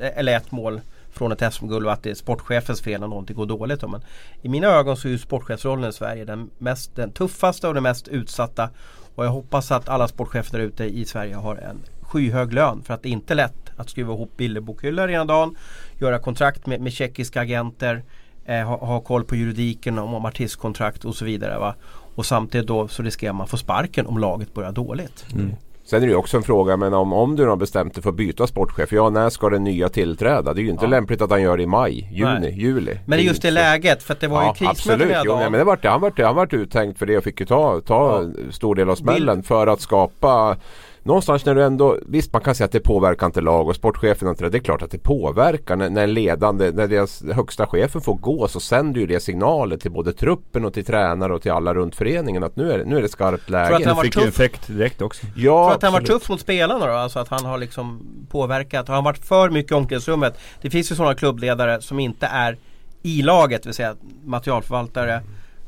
eller 0.00 0.36
ett 0.36 0.52
mål 0.52 0.80
från 1.12 1.32
ett 1.32 1.54
SM-guld 1.54 1.86
och 1.86 1.92
att 1.92 2.02
det 2.02 2.10
är 2.10 2.14
sportchefens 2.14 2.82
fel 2.82 3.00
när 3.00 3.08
någonting 3.08 3.36
går 3.36 3.46
dåligt. 3.46 3.80
Då. 3.80 3.88
Men 3.88 4.00
I 4.42 4.48
mina 4.48 4.66
ögon 4.66 4.96
så 4.96 5.08
är 5.08 5.12
ju 5.12 5.18
sportchefsrollen 5.18 5.90
i 5.90 5.92
Sverige 5.92 6.24
den, 6.24 6.50
mest, 6.58 6.96
den 6.96 7.12
tuffaste 7.12 7.68
och 7.68 7.74
den 7.74 7.82
mest 7.82 8.08
utsatta. 8.08 8.70
Och 9.14 9.24
jag 9.24 9.30
hoppas 9.30 9.70
att 9.72 9.88
alla 9.88 10.08
sportchefer 10.08 10.58
där 10.58 10.64
ute 10.64 10.84
i 10.84 11.04
Sverige 11.04 11.34
har 11.34 11.56
en 11.56 11.78
skyhög 12.00 12.52
lön. 12.52 12.82
För 12.82 12.94
att 12.94 13.02
det 13.02 13.08
är 13.08 13.12
inte 13.12 13.34
lätt 13.34 13.70
att 13.76 13.90
skriva 13.90 14.12
ihop 14.12 14.36
bilderbokhyllor 14.36 15.10
ena 15.10 15.24
dagen. 15.24 15.56
Göra 15.98 16.18
kontrakt 16.18 16.66
med, 16.66 16.80
med 16.80 16.92
tjeckiska 16.92 17.40
agenter. 17.40 18.02
Eh, 18.44 18.62
ha, 18.62 18.76
ha, 18.76 19.00
koll 19.00 19.24
på 19.24 19.36
juridiken 19.36 19.98
om, 19.98 20.14
om 20.14 20.24
artistkontrakt 20.24 21.04
och 21.04 21.16
så 21.16 21.24
vidare. 21.24 21.58
Va? 21.58 21.74
Och 22.14 22.26
samtidigt 22.26 22.66
då 22.66 22.88
så 22.88 23.02
riskerar 23.02 23.32
man 23.32 23.44
att 23.44 23.50
få 23.50 23.56
sparken 23.56 24.06
om 24.06 24.18
laget 24.18 24.54
börjar 24.54 24.72
dåligt. 24.72 25.26
Mm. 25.32 25.56
Sen 25.84 26.02
är 26.02 26.06
det 26.06 26.10
ju 26.10 26.16
också 26.16 26.36
en 26.36 26.42
fråga, 26.42 26.76
men 26.76 26.94
om, 26.94 27.12
om 27.12 27.36
du 27.36 27.46
har 27.46 27.56
bestämt 27.56 27.94
dig 27.94 28.02
för 28.02 28.10
att 28.10 28.16
byta 28.16 28.46
sportchef, 28.46 28.92
ja 28.92 29.10
när 29.10 29.30
ska 29.30 29.48
den 29.48 29.64
nya 29.64 29.88
tillträda? 29.88 30.54
Det 30.54 30.60
är 30.60 30.62
ju 30.62 30.70
inte 30.70 30.84
ja. 30.84 30.90
lämpligt 30.90 31.22
att 31.22 31.30
han 31.30 31.42
gör 31.42 31.56
det 31.56 31.62
i 31.62 31.66
maj, 31.66 32.08
juni, 32.12 32.40
Nej. 32.40 32.60
juli. 32.60 32.98
Men 33.06 33.18
det 33.18 33.24
är 33.24 33.26
just 33.26 33.42
det 33.42 33.50
läget, 33.50 34.02
för 34.02 34.12
att 34.12 34.20
det 34.20 34.28
var 34.28 34.42
ja, 34.42 34.48
ju 34.60 34.66
krismöte 34.66 35.04
Absolut, 35.04 35.22
jo, 35.24 35.36
nej, 35.36 35.50
men 35.50 35.58
det 35.58 35.64
var, 35.64 35.78
han, 35.82 36.00
var, 36.00 36.22
han 36.22 36.34
var 36.34 36.54
uttänkt 36.54 36.98
för 36.98 37.06
det 37.06 37.18
och 37.18 37.24
fick 37.24 37.40
ju 37.40 37.46
ta, 37.46 37.80
ta 37.80 38.22
ja. 38.22 38.52
stor 38.52 38.74
del 38.74 38.90
av 38.90 38.94
smällen 38.94 39.42
för 39.42 39.66
att 39.66 39.80
skapa 39.80 40.56
någonstans 41.02 41.44
när 41.44 41.54
du 41.54 41.64
ändå, 41.64 41.98
visst 42.06 42.32
man 42.32 42.42
kan 42.42 42.54
säga 42.54 42.64
att 42.64 42.72
det 42.72 42.80
påverkar 42.80 43.26
inte 43.26 43.40
lag 43.40 43.68
och 43.68 43.76
sportchefen 43.76 44.28
inte 44.28 44.44
det. 44.44 44.50
Det 44.50 44.58
är 44.58 44.62
klart 44.62 44.82
att 44.82 44.90
det 44.90 44.98
påverkar 44.98 45.76
när, 45.76 45.90
när 45.90 46.06
ledande, 46.06 46.70
när 46.70 46.86
deras 46.86 47.22
högsta 47.32 47.66
chefen 47.66 48.00
får 48.00 48.14
gå 48.14 48.48
så 48.48 48.60
sänder 48.60 49.00
ju 49.00 49.06
det 49.06 49.20
signaler 49.20 49.76
till 49.76 49.90
både 49.90 50.12
truppen 50.12 50.64
och 50.64 50.74
till 50.74 50.84
tränare 50.84 51.34
och 51.34 51.42
till 51.42 51.52
alla 51.52 51.74
runt 51.74 51.94
föreningen 51.94 52.44
att 52.44 52.56
nu 52.56 52.72
är, 52.72 52.84
nu 52.84 52.96
är 52.96 53.02
det 53.02 53.08
skarpt 53.08 53.50
läge. 53.50 53.66
Tror 53.66 53.76
att 53.76 53.86
han 53.86 53.96
var 53.96 54.04
fick 54.04 54.14
tuff. 54.14 54.28
effekt 54.28 54.66
direkt 54.66 55.02
också. 55.02 55.26
Ja, 55.36 55.64
Tror 55.66 55.76
att 55.76 55.82
han 55.82 55.92
var 55.92 56.00
tuff 56.00 56.28
mot 56.28 56.40
spelarna 56.40 56.86
då? 56.86 56.92
Alltså 56.92 57.18
att 57.18 57.28
han 57.28 57.44
har 57.44 57.58
liksom 57.58 58.06
påverkat. 58.30 58.88
Har 58.88 58.94
han 58.94 59.04
varit 59.04 59.24
för 59.24 59.50
mycket 59.50 59.72
i 59.72 59.74
omklädningsrummet? 59.74 60.38
Det 60.60 60.70
finns 60.70 60.92
ju 60.92 60.96
sådana 60.96 61.14
klubbledare 61.14 61.82
som 61.82 61.98
inte 61.98 62.26
är 62.26 62.58
i 63.02 63.22
laget, 63.22 63.62
det 63.62 63.68
vill 63.68 63.74
säga 63.74 63.96
materialförvaltare 64.24 65.20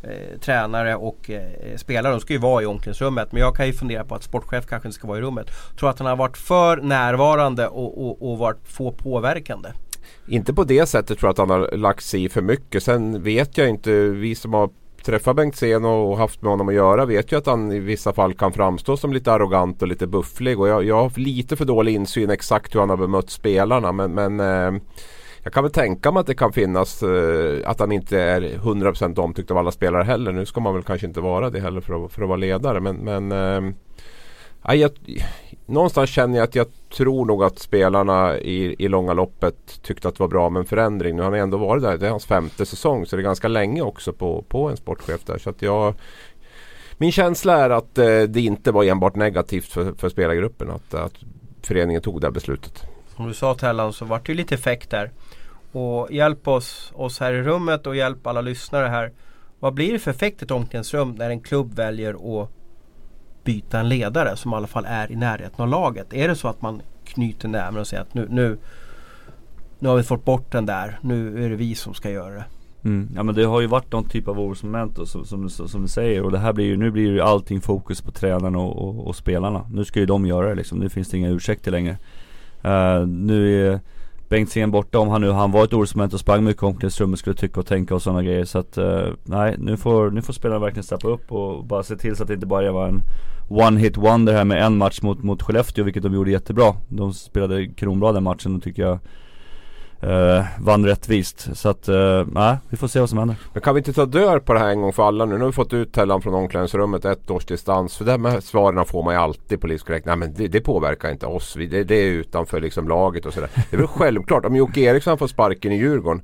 eh, 0.04 0.38
tränare 0.40 0.96
och 0.96 1.30
eh, 1.30 1.76
spelare. 1.76 2.12
De 2.12 2.20
ska 2.20 2.32
ju 2.32 2.38
vara 2.38 2.62
i 2.62 2.66
omklädningsrummet. 2.66 3.32
Men 3.32 3.40
jag 3.40 3.56
kan 3.56 3.66
ju 3.66 3.72
fundera 3.72 4.04
på 4.04 4.14
att 4.14 4.22
sportchef 4.22 4.66
kanske 4.66 4.88
inte 4.88 4.98
ska 4.98 5.08
vara 5.08 5.18
i 5.18 5.22
rummet. 5.22 5.46
Tror 5.78 5.90
att 5.90 5.98
han 5.98 6.08
har 6.08 6.16
varit 6.16 6.36
för 6.36 6.76
närvarande 6.76 7.68
och, 7.68 8.06
och, 8.06 8.30
och 8.30 8.38
varit 8.38 8.68
få 8.68 8.92
påverkande. 8.92 9.68
Inte 10.28 10.54
på 10.54 10.64
det 10.64 10.86
sättet 10.86 11.18
tror 11.18 11.28
jag 11.28 11.32
att 11.32 11.48
han 11.48 11.50
har 11.50 11.76
lagt 11.76 12.04
sig 12.04 12.24
i 12.24 12.28
för 12.28 12.42
mycket. 12.42 12.82
Sen 12.82 13.22
vet 13.22 13.58
jag 13.58 13.68
inte, 13.68 13.90
vi 14.08 14.34
som 14.34 14.54
har 14.54 14.70
träffat 15.04 15.36
Bengt 15.36 15.56
Sen 15.56 15.84
och 15.84 16.18
haft 16.18 16.42
med 16.42 16.50
honom 16.50 16.68
att 16.68 16.74
göra 16.74 17.04
vet 17.04 17.32
ju 17.32 17.36
att 17.36 17.46
han 17.46 17.72
i 17.72 17.78
vissa 17.78 18.12
fall 18.12 18.34
kan 18.34 18.52
framstå 18.52 18.96
som 18.96 19.12
lite 19.12 19.32
arrogant 19.32 19.82
och 19.82 19.88
lite 19.88 20.06
bufflig. 20.06 20.60
Och 20.60 20.68
jag, 20.68 20.84
jag 20.84 21.02
har 21.02 21.18
lite 21.18 21.56
för 21.56 21.64
dålig 21.64 21.94
insyn 21.94 22.30
exakt 22.30 22.74
hur 22.74 22.80
han 22.80 22.90
har 22.90 22.96
bemött 22.96 23.30
spelarna. 23.30 23.92
Men, 23.92 24.12
men 24.12 24.40
eh, 24.40 24.80
jag 25.44 25.52
kan 25.52 25.64
väl 25.64 25.72
tänka 25.72 26.12
mig 26.12 26.20
att 26.20 26.26
det 26.26 26.34
kan 26.34 26.52
finnas 26.52 27.02
eh, 27.02 27.70
att 27.70 27.80
han 27.80 27.92
inte 27.92 28.20
är 28.20 28.40
100% 28.40 29.18
omtyckt 29.18 29.50
av 29.50 29.58
alla 29.58 29.72
spelare 29.72 30.02
heller. 30.02 30.32
Nu 30.32 30.46
ska 30.46 30.60
man 30.60 30.74
väl 30.74 30.82
kanske 30.82 31.06
inte 31.06 31.20
vara 31.20 31.50
det 31.50 31.60
heller 31.60 31.80
för 31.80 32.04
att, 32.04 32.12
för 32.12 32.22
att 32.22 32.28
vara 32.28 32.36
ledare. 32.36 32.80
Men, 32.80 32.96
men 32.96 33.32
eh, 33.32 34.74
jag, 34.74 34.90
någonstans 35.66 36.10
känner 36.10 36.36
jag 36.36 36.44
att 36.44 36.54
jag 36.54 36.66
tror 36.96 37.24
nog 37.24 37.44
att 37.44 37.58
spelarna 37.58 38.38
i, 38.38 38.76
i 38.78 38.88
långa 38.88 39.12
loppet 39.12 39.82
tyckte 39.82 40.08
att 40.08 40.14
det 40.14 40.22
var 40.22 40.28
bra 40.28 40.50
med 40.50 40.60
en 40.60 40.66
förändring. 40.66 41.16
Nu 41.16 41.22
har 41.22 41.30
han 41.30 41.40
ändå 41.40 41.56
varit 41.56 41.82
där. 41.82 41.98
Det 41.98 42.06
är 42.06 42.10
hans 42.10 42.26
femte 42.26 42.66
säsong 42.66 43.06
så 43.06 43.16
det 43.16 43.22
är 43.22 43.24
ganska 43.24 43.48
länge 43.48 43.82
också 43.82 44.12
på, 44.12 44.44
på 44.48 44.68
en 44.68 44.76
sportchef 44.76 45.24
där. 45.24 45.38
Så 45.38 45.50
att 45.50 45.62
jag, 45.62 45.94
min 46.98 47.12
känsla 47.12 47.56
är 47.56 47.70
att 47.70 47.98
eh, 47.98 48.22
det 48.22 48.40
inte 48.40 48.72
var 48.72 48.84
enbart 48.84 49.16
negativt 49.16 49.66
för, 49.66 49.92
för 49.92 50.08
spelargruppen 50.08 50.70
att, 50.70 50.94
att 50.94 51.14
föreningen 51.62 52.02
tog 52.02 52.20
det 52.20 52.26
här 52.26 52.32
beslutet. 52.32 52.93
Som 53.16 53.28
du 53.28 53.34
sa 53.34 53.54
Tellan 53.54 53.92
så 53.92 54.04
vart 54.04 54.26
det 54.26 54.34
lite 54.34 54.54
effekt 54.54 54.90
där. 54.90 55.10
Och 55.72 56.12
hjälp 56.12 56.48
oss, 56.48 56.92
oss 56.94 57.20
här 57.20 57.32
i 57.32 57.42
rummet 57.42 57.86
och 57.86 57.96
hjälp 57.96 58.26
alla 58.26 58.40
lyssnare 58.40 58.88
här. 58.88 59.12
Vad 59.60 59.74
blir 59.74 59.92
det 59.92 59.98
för 59.98 60.10
effekt 60.10 60.42
i 60.42 60.44
ett 60.44 60.50
omklädningsrum 60.50 61.10
när 61.10 61.30
en 61.30 61.40
klubb 61.40 61.74
väljer 61.74 62.42
att 62.42 62.50
byta 63.44 63.80
en 63.80 63.88
ledare 63.88 64.36
som 64.36 64.52
i 64.52 64.54
alla 64.54 64.66
fall 64.66 64.84
är 64.88 65.12
i 65.12 65.16
närheten 65.16 65.62
av 65.62 65.68
laget? 65.68 66.12
Är 66.12 66.28
det 66.28 66.36
så 66.36 66.48
att 66.48 66.62
man 66.62 66.82
knyter 67.04 67.48
näven 67.48 67.80
och 67.80 67.86
säger 67.86 68.02
att 68.02 68.14
nu, 68.14 68.26
nu, 68.30 68.58
nu 69.78 69.88
har 69.88 69.96
vi 69.96 70.02
fått 70.02 70.24
bort 70.24 70.52
den 70.52 70.66
där. 70.66 70.98
Nu 71.00 71.44
är 71.44 71.50
det 71.50 71.56
vi 71.56 71.74
som 71.74 71.94
ska 71.94 72.10
göra 72.10 72.34
det. 72.34 72.44
Mm. 72.84 73.08
Ja 73.14 73.22
men 73.22 73.34
det 73.34 73.44
har 73.44 73.60
ju 73.60 73.66
varit 73.66 73.92
någon 73.92 74.08
typ 74.08 74.28
av 74.28 74.40
orosmoment 74.40 75.08
som, 75.08 75.24
som, 75.24 75.50
som, 75.50 75.82
du 75.82 75.88
säger 75.88 76.22
och 76.22 76.32
det 76.32 76.38
här 76.38 76.52
blir 76.52 76.64
ju, 76.64 76.76
nu 76.76 76.90
blir 76.90 77.02
ju 77.02 77.20
allting 77.20 77.60
fokus 77.60 78.02
på 78.02 78.10
tränarna 78.10 78.58
och, 78.58 78.88
och, 78.88 79.06
och, 79.06 79.16
spelarna. 79.16 79.66
Nu 79.72 79.84
ska 79.84 80.00
ju 80.00 80.06
de 80.06 80.26
göra 80.26 80.48
det 80.48 80.54
liksom, 80.54 80.78
nu 80.78 80.88
finns 80.88 81.08
det 81.08 81.18
inga 81.18 81.28
ursäkter 81.28 81.70
längre. 81.70 81.98
Uh, 82.66 83.06
nu 83.06 83.66
är 83.66 83.80
Bengtzén 84.28 84.70
borta 84.70 84.98
om 84.98 85.08
han 85.08 85.20
nu, 85.20 85.30
han 85.30 85.50
var 85.50 85.64
ett 85.64 85.72
orosmoment 85.72 86.14
och 86.14 86.20
sprang 86.20 86.44
mycket 86.44 86.62
omklädningsrummet 86.62 87.18
skulle 87.18 87.36
tycka 87.36 87.60
och 87.60 87.66
tänka 87.66 87.94
och 87.94 88.02
sådana 88.02 88.22
grejer. 88.22 88.44
Så 88.44 88.58
att 88.58 88.78
uh, 88.78 89.12
nej, 89.24 89.54
nu 89.58 89.76
får, 89.76 90.10
nu 90.10 90.22
får 90.22 90.32
spelarna 90.32 90.60
verkligen 90.60 90.84
steppa 90.84 91.08
upp 91.08 91.32
och 91.32 91.64
bara 91.64 91.82
se 91.82 91.96
till 91.96 92.16
så 92.16 92.22
att 92.22 92.28
det 92.28 92.34
inte 92.34 92.46
bara 92.46 92.72
var 92.72 92.88
en 92.88 93.02
one 93.48 93.80
hit 93.80 93.96
wonder 93.96 94.32
här 94.32 94.44
med 94.44 94.62
en 94.62 94.76
match 94.76 95.02
mot, 95.02 95.22
mot 95.22 95.42
Skellefteå, 95.42 95.84
vilket 95.84 96.02
de 96.02 96.14
gjorde 96.14 96.30
jättebra. 96.30 96.74
De 96.88 97.12
spelade 97.12 97.66
kronbra 97.66 98.12
den 98.12 98.22
matchen 98.22 98.56
och 98.56 98.62
tycker 98.62 98.82
jag 98.82 98.98
eh, 100.08 100.44
vann 100.58 100.86
rättvist. 100.86 101.56
Så 101.56 101.68
att, 101.68 101.88
eh, 101.88 102.26
nej, 102.32 102.56
vi 102.68 102.76
får 102.76 102.88
se 102.88 103.00
vad 103.00 103.08
som 103.08 103.18
händer. 103.18 103.36
Men 103.52 103.62
kan 103.62 103.74
vi 103.74 103.78
inte 103.78 103.92
ta 103.92 104.06
död 104.06 104.44
på 104.44 104.52
det 104.52 104.58
här 104.58 104.68
en 104.68 104.80
gång 104.80 104.92
för 104.92 105.02
alla 105.02 105.24
nu? 105.24 105.34
Nu 105.34 105.40
har 105.40 105.46
vi 105.46 105.52
fått 105.52 105.72
ut 105.72 105.92
Tellan 105.92 106.22
från 106.22 106.34
omklädningsrummet 106.34 107.04
ett 107.04 107.30
års 107.30 107.44
distans. 107.44 107.96
För 107.96 108.04
de 108.04 108.24
här 108.24 108.40
svaren 108.40 108.84
får 108.84 109.02
man 109.02 109.14
ju 109.14 109.20
alltid 109.20 109.60
politiskt 109.60 109.86
korrekt. 109.86 110.06
Nej 110.06 110.16
men 110.16 110.34
det, 110.34 110.48
det, 110.48 110.60
påverkar 110.60 111.10
inte 111.10 111.26
oss. 111.26 111.54
Det, 111.54 111.84
det 111.84 111.94
är 111.94 112.06
utanför 112.06 112.60
liksom 112.60 112.88
laget 112.88 113.26
och 113.26 113.34
sådär. 113.34 113.50
Det 113.70 113.76
är 113.76 113.78
väl 113.78 113.86
självklart. 113.86 114.44
Om 114.44 114.56
Jocke 114.56 114.80
Eriksson 114.80 115.18
får 115.18 115.26
sparken 115.26 115.72
i 115.72 115.76
Djurgården. 115.76 116.22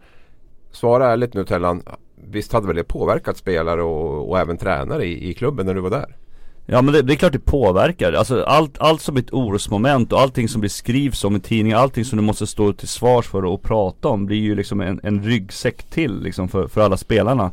Svara 0.72 1.12
ärligt 1.12 1.34
nu 1.34 1.44
Tellan. 1.44 1.82
Visst 2.30 2.52
hade 2.52 2.66
väl 2.66 2.76
det 2.76 2.84
påverkat 2.84 3.36
spelare 3.36 3.82
och, 3.82 4.30
och 4.30 4.38
även 4.38 4.56
tränare 4.56 5.04
i, 5.04 5.30
i 5.30 5.34
klubben 5.34 5.66
när 5.66 5.74
du 5.74 5.80
var 5.80 5.90
där? 5.90 6.16
Ja 6.66 6.82
men 6.82 6.94
det, 6.94 7.02
det, 7.02 7.12
är 7.12 7.16
klart 7.16 7.32
det 7.32 7.38
påverkar. 7.38 8.12
Alltså 8.12 8.42
allt, 8.42 8.78
allt 8.78 9.02
som 9.02 9.16
är 9.16 9.20
ett 9.20 9.32
orosmoment 9.32 10.12
och 10.12 10.20
allting 10.20 10.48
som 10.48 10.60
blir 10.60 10.70
skrivs 10.70 11.24
om 11.24 11.36
i 11.36 11.40
tidningar, 11.40 11.78
allting 11.78 12.04
som 12.04 12.16
du 12.16 12.22
måste 12.22 12.46
stå 12.46 12.72
till 12.72 12.88
svars 12.88 13.26
för 13.26 13.44
och 13.44 13.62
prata 13.62 14.08
om 14.08 14.26
blir 14.26 14.40
ju 14.40 14.54
liksom 14.54 14.80
en, 14.80 15.00
en 15.02 15.22
ryggsäck 15.22 15.82
till 15.82 16.22
liksom 16.22 16.48
för, 16.48 16.68
för 16.68 16.80
alla 16.80 16.96
spelarna. 16.96 17.52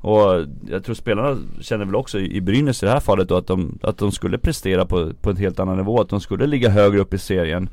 Och 0.00 0.44
jag 0.68 0.84
tror 0.84 0.94
spelarna 0.94 1.38
känner 1.60 1.84
väl 1.84 1.94
också 1.94 2.18
i 2.18 2.40
Brynäs 2.40 2.82
i 2.82 2.86
det 2.86 2.92
här 2.92 3.00
fallet 3.00 3.28
då 3.28 3.36
att 3.36 3.46
de, 3.46 3.78
att 3.82 3.98
de 3.98 4.12
skulle 4.12 4.38
prestera 4.38 4.86
på, 4.86 5.12
på 5.20 5.30
en 5.30 5.36
helt 5.36 5.60
annan 5.60 5.76
nivå, 5.76 6.00
att 6.00 6.08
de 6.08 6.20
skulle 6.20 6.46
ligga 6.46 6.68
högre 6.68 6.98
upp 6.98 7.14
i 7.14 7.18
serien. 7.18 7.68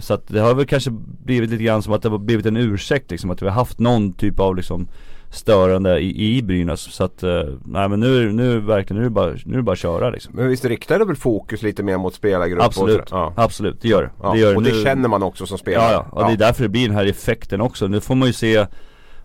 Så 0.00 0.14
att 0.14 0.28
det 0.28 0.40
har 0.40 0.54
väl 0.54 0.66
kanske 0.66 0.90
blivit 1.24 1.50
lite 1.50 1.64
grann 1.64 1.82
som 1.82 1.92
att 1.92 2.02
det 2.02 2.08
har 2.08 2.18
blivit 2.18 2.46
en 2.46 2.56
ursäkt 2.56 3.10
liksom, 3.10 3.30
att 3.30 3.42
vi 3.42 3.46
har 3.46 3.54
haft 3.54 3.78
någon 3.78 4.12
typ 4.12 4.40
av 4.40 4.56
liksom 4.56 4.88
störande 5.34 5.98
i, 6.00 6.36
i 6.36 6.42
Brynäs. 6.42 6.80
Så 6.80 7.04
att, 7.04 7.24
uh, 7.24 7.42
nej 7.64 7.88
men 7.88 8.00
nu, 8.00 8.32
nu 8.32 8.60
verkligen, 8.60 9.00
nu 9.00 9.06
är 9.06 9.08
det 9.08 9.14
bara, 9.14 9.30
nu 9.44 9.52
är 9.52 9.56
det 9.56 9.62
bara 9.62 9.72
att 9.72 9.78
köra 9.78 10.10
liksom. 10.10 10.34
Men 10.36 10.48
visst 10.48 10.64
riktar 10.64 10.98
det 10.98 11.04
väl 11.04 11.16
fokus 11.16 11.62
lite 11.62 11.82
mer 11.82 11.98
mot 11.98 12.14
spelargrupp? 12.14 12.62
Absolut, 12.62 13.00
och 13.00 13.08
ja. 13.10 13.32
absolut 13.36 13.80
det 13.80 13.88
gör 13.88 14.02
det. 14.02 14.10
Ja. 14.22 14.32
det 14.32 14.38
gör 14.38 14.56
och 14.56 14.62
det 14.62 14.72
nu. 14.72 14.82
känner 14.82 15.08
man 15.08 15.22
också 15.22 15.46
som 15.46 15.58
spelare. 15.58 15.92
Ja, 15.92 15.92
ja. 15.92 16.06
och 16.10 16.22
ja. 16.22 16.26
det 16.26 16.32
är 16.32 16.36
därför 16.36 16.62
det 16.62 16.68
blir 16.68 16.88
den 16.88 16.96
här 16.96 17.06
effekten 17.06 17.60
också. 17.60 17.86
Nu 17.86 18.00
får 18.00 18.14
man 18.14 18.26
ju 18.26 18.32
se 18.32 18.66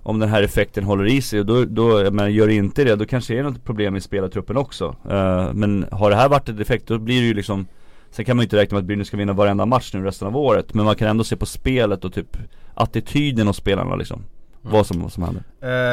om 0.03 0.19
den 0.19 0.29
här 0.29 0.43
effekten 0.43 0.83
håller 0.83 1.05
i 1.05 1.21
sig 1.21 1.39
och 1.39 1.45
då, 1.45 1.65
då 1.65 2.11
men 2.11 2.33
gör 2.33 2.47
inte 2.47 2.83
det, 2.83 2.95
då 2.95 3.05
kanske 3.05 3.33
det 3.33 3.39
är 3.39 3.43
något 3.43 3.65
problem 3.65 3.95
i 3.95 4.01
spelartruppen 4.01 4.57
också. 4.57 4.95
Uh, 5.11 5.53
men 5.53 5.85
har 5.91 6.09
det 6.09 6.15
här 6.15 6.29
varit 6.29 6.49
ett 6.49 6.59
effekt, 6.59 6.87
då 6.87 6.97
blir 6.97 7.21
det 7.21 7.27
ju 7.27 7.33
liksom 7.33 7.67
Sen 8.11 8.25
kan 8.25 8.37
man 8.37 8.41
ju 8.41 8.45
inte 8.45 8.57
räkna 8.57 8.75
med 8.75 8.79
att 8.79 8.85
Brynäs 8.85 9.07
ska 9.07 9.17
vinna 9.17 9.33
varenda 9.33 9.65
match 9.65 9.93
nu 9.93 10.03
resten 10.03 10.27
av 10.27 10.37
året 10.37 10.73
Men 10.73 10.85
man 10.85 10.95
kan 10.95 11.07
ändå 11.07 11.23
se 11.23 11.35
på 11.35 11.45
spelet 11.45 12.05
och 12.05 12.13
typ 12.13 12.37
attityden 12.73 13.47
hos 13.47 13.57
spelarna 13.57 13.95
liksom 13.95 14.23
mm. 14.61 14.73
vad, 14.73 14.85
som, 14.85 15.01
vad 15.01 15.11
som 15.11 15.23
händer 15.23 15.43